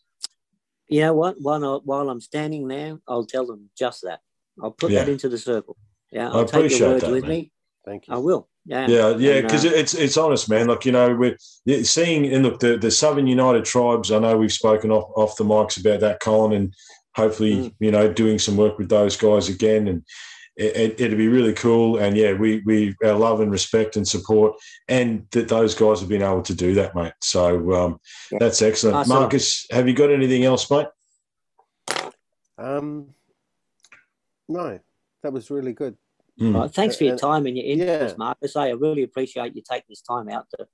You 0.88 1.02
know 1.02 1.14
what? 1.14 1.38
While, 1.42 1.66
I, 1.66 1.80
while 1.84 2.10
I'm 2.10 2.22
standing 2.22 2.68
there, 2.68 3.00
I'll 3.08 3.26
tell 3.26 3.48
them 3.48 3.72
just 3.76 4.04
that. 4.04 4.20
I'll 4.62 4.72
put 4.72 4.92
that 4.92 5.10
into 5.10 5.28
the 5.28 5.40
circle. 5.40 5.76
Yeah, 6.12 6.30
I 6.30 6.34
I'll 6.38 6.46
take 6.46 6.54
appreciate 6.54 6.80
your 6.80 6.90
words 6.90 7.04
that, 7.04 7.12
with 7.12 7.24
man. 7.24 7.32
me. 7.32 7.52
Thank 7.84 8.08
you. 8.08 8.14
I 8.14 8.18
will. 8.18 8.48
Yeah. 8.66 8.88
Yeah, 8.88 9.16
yeah, 9.18 9.42
because 9.42 9.66
uh, 9.66 9.70
it's 9.70 9.94
it's 9.94 10.18
honest, 10.18 10.50
man. 10.50 10.68
Like 10.68 10.86
you 10.86 10.92
know, 10.92 11.16
we're 11.16 11.38
seeing 11.84 12.26
and 12.34 12.44
look 12.44 12.60
the 12.60 12.78
the 12.78 12.90
Southern 12.90 13.28
United 13.28 13.66
Tribes. 13.66 14.12
I 14.12 14.20
know 14.20 14.38
we've 14.38 14.52
spoken 14.52 14.92
off 14.92 15.12
off 15.16 15.38
the 15.38 15.44
mics 15.44 15.80
about 15.80 16.00
that, 16.00 16.20
Colin, 16.20 16.54
and 16.54 16.74
hopefully 17.16 17.56
Mm. 17.56 17.74
you 17.80 17.92
know 17.92 18.12
doing 18.12 18.40
some 18.40 18.58
work 18.58 18.78
with 18.78 18.90
those 18.90 19.16
guys 19.18 19.50
again, 19.50 19.88
and 19.88 20.04
it, 20.58 20.76
it, 20.76 21.02
it'd 21.02 21.18
be 21.18 21.28
really 21.28 21.54
cool. 21.54 21.98
And 21.98 22.16
yeah, 22.16 22.34
we 22.34 22.62
we 22.66 22.96
our 23.04 23.14
love 23.14 23.42
and 23.42 23.52
respect 23.52 23.96
and 23.98 24.08
support, 24.08 24.56
and 24.88 25.26
that 25.32 25.48
those 25.48 25.76
guys 25.76 26.00
have 26.00 26.10
been 26.10 26.22
able 26.22 26.44
to 26.44 26.54
do 26.56 26.74
that, 26.76 26.96
mate. 26.96 27.14
So 27.22 27.74
um, 27.74 28.00
Yeah. 28.32 28.38
that's 28.40 28.62
excellent. 28.62 28.98
Awesome. 28.98 29.10
Marcus, 29.20 29.66
have 29.72 29.88
you 29.88 29.94
got 29.94 30.12
anything 30.12 30.44
else, 30.46 30.70
mate? 30.72 30.88
Um, 32.58 33.14
no, 34.48 34.80
that 35.24 35.34
was 35.34 35.50
really 35.52 35.74
good. 35.74 35.98
Mm. 36.40 36.56
Right, 36.56 36.72
thanks 36.72 36.98
for 36.98 37.06
your 37.06 37.18
time 37.18 37.46
and 37.46 37.58
your 37.58 37.66
interest, 37.66 38.16
yeah. 38.16 38.18
Marcus. 38.18 38.56
I 38.56 38.70
really 38.72 39.04
appreciate 39.04 39.56
you 39.56 39.62
taking 39.62 39.86
this 39.90 40.02
time 40.02 40.30
out 40.30 40.48
to. 40.52 40.68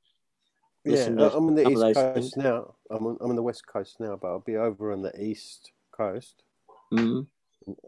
Yeah, 0.84 1.06
I'm 1.06 1.20
on 1.48 1.56
the 1.56 1.70
east 1.70 1.82
coast 1.82 2.14
things. 2.16 2.38
now. 2.38 2.74
I'm 2.90 3.06
on, 3.06 3.18
I'm 3.22 3.30
on 3.30 3.36
the 3.36 3.44
west 3.44 3.68
coast 3.68 4.00
now, 4.00 4.18
but 4.20 4.28
I'll 4.30 4.40
be 4.40 4.58
over 4.58 4.92
on 4.92 5.04
the 5.04 5.14
east 5.24 5.72
coast 5.92 6.44
Mm, 6.94 7.26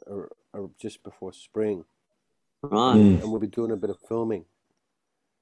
uh, 0.09 0.13
uh, 0.53 0.67
just 0.79 1.03
before 1.03 1.33
spring, 1.33 1.83
right, 2.61 2.95
Mm. 2.95 3.21
and 3.21 3.29
we'll 3.31 3.41
be 3.41 3.47
doing 3.47 3.71
a 3.71 3.75
bit 3.75 3.89
of 3.89 3.97
filming. 4.07 4.45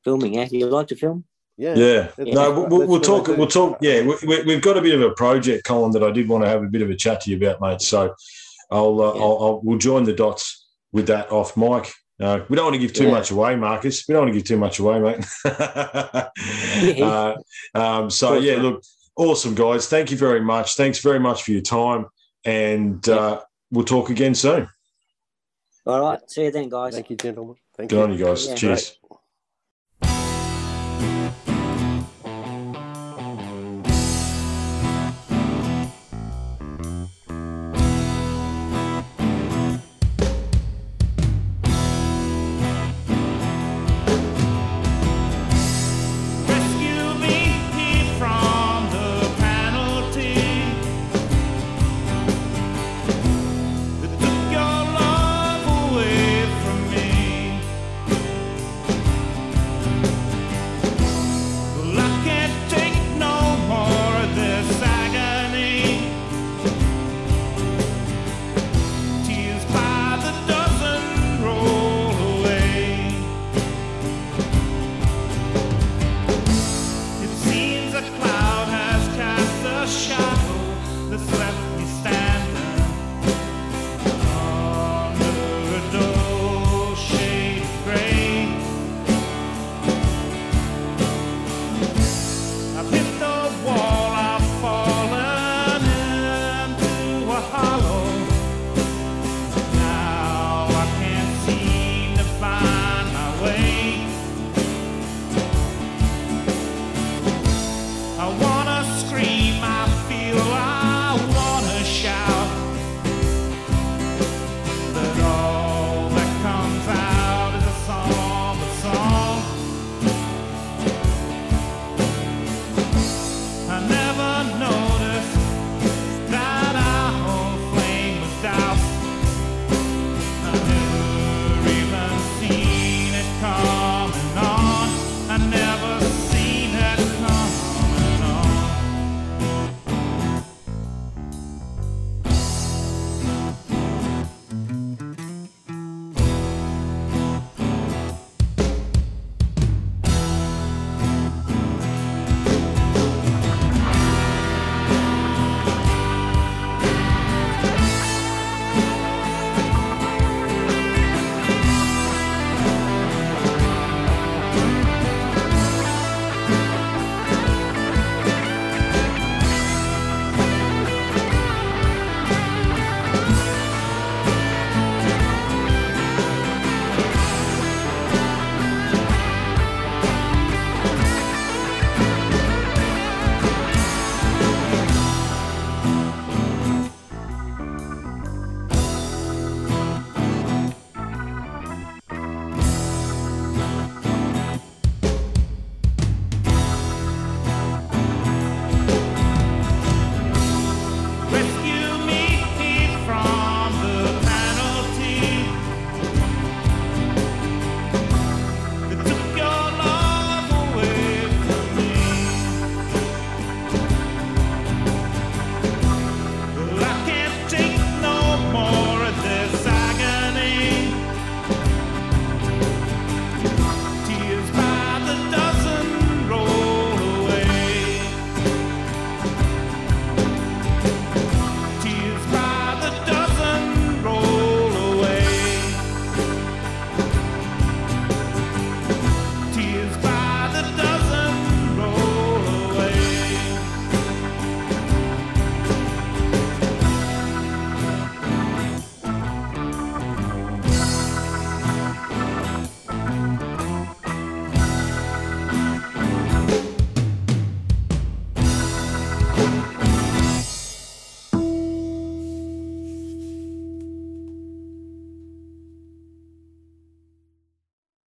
filming. 0.04 0.34
Yeah, 0.34 0.48
you 0.50 0.66
like 0.66 0.88
to 0.88 0.96
film? 0.96 1.26
Yeah, 1.58 1.76
Yeah. 1.76 2.08
that's 2.18 2.32
No, 2.32 2.52
we'll, 2.52 2.68
we'll 2.70 2.88
what 2.88 3.04
I 3.04 3.06
talk. 3.06 3.28
We'll 3.28 3.46
talk. 3.48 3.78
Yeah, 3.82 4.02
we, 4.02 4.16
we, 4.26 4.44
we've 4.44 4.62
got 4.64 4.78
a 4.78 4.82
bit 4.82 4.96
of 4.96 5.02
a 5.04 5.12
project, 5.14 5.64
Colin, 5.64 5.92
that 5.92 6.02
I 6.04 6.10
did 6.10 6.28
want 6.28 6.44
to 6.44 6.50
have 6.50 6.64
a 6.64 6.68
bit 6.68 6.82
of 6.82 6.90
a 6.90 6.96
chat 6.96 7.22
to 7.22 7.30
you 7.30 7.38
about, 7.38 7.62
mate. 7.62 7.82
So 7.82 8.16
I'll, 8.72 9.00
uh, 9.00 9.14
Yeah. 9.14 9.22
I'll, 9.22 9.38
I'll 9.44 9.62
we'll 9.64 9.78
join 9.78 10.04
the 10.06 10.14
dots 10.14 10.66
with 10.92 11.06
that 11.08 11.32
off 11.32 11.56
mic. 11.56 11.92
Uh, 12.20 12.40
we 12.50 12.56
don't 12.56 12.66
want 12.66 12.74
to 12.76 12.80
give 12.80 12.94
too 12.94 13.06
Yeah. 13.06 13.12
much 13.12 13.30
away, 13.30 13.56
Marcus. 13.56 14.08
We 14.08 14.14
don't 14.14 14.24
want 14.24 14.34
to 14.34 14.40
give 14.40 14.48
too 14.48 14.58
much 14.58 14.80
away, 14.80 15.00
mate. 15.00 15.24
uh, 17.02 17.36
um, 17.76 18.10
so 18.10 18.34
yeah, 18.40 18.56
look, 18.58 18.84
awesome 19.16 19.54
guys. 19.54 19.88
Thank 19.88 20.10
you 20.10 20.18
very 20.18 20.42
much. 20.42 20.76
Thanks 20.76 21.00
very 21.00 21.20
much 21.20 21.44
for 21.44 21.52
your 21.52 21.62
time, 21.62 22.06
and 22.46 23.08
uh, 23.10 23.42
we'll 23.72 23.86
talk 23.86 24.10
again 24.10 24.36
soon. 24.36 24.68
All 25.86 26.02
right. 26.02 26.30
See 26.30 26.44
you 26.44 26.52
then, 26.52 26.70
guys. 26.70 26.94
Thank 26.94 27.10
you, 27.10 27.16
gentlemen. 27.16 27.56
Thank 27.76 27.90
Good 27.90 27.98
you. 27.98 28.04
on 28.04 28.14
you 28.14 28.26
guys. 28.26 28.48
Yeah. 28.48 28.56
Cheers. 28.56 28.98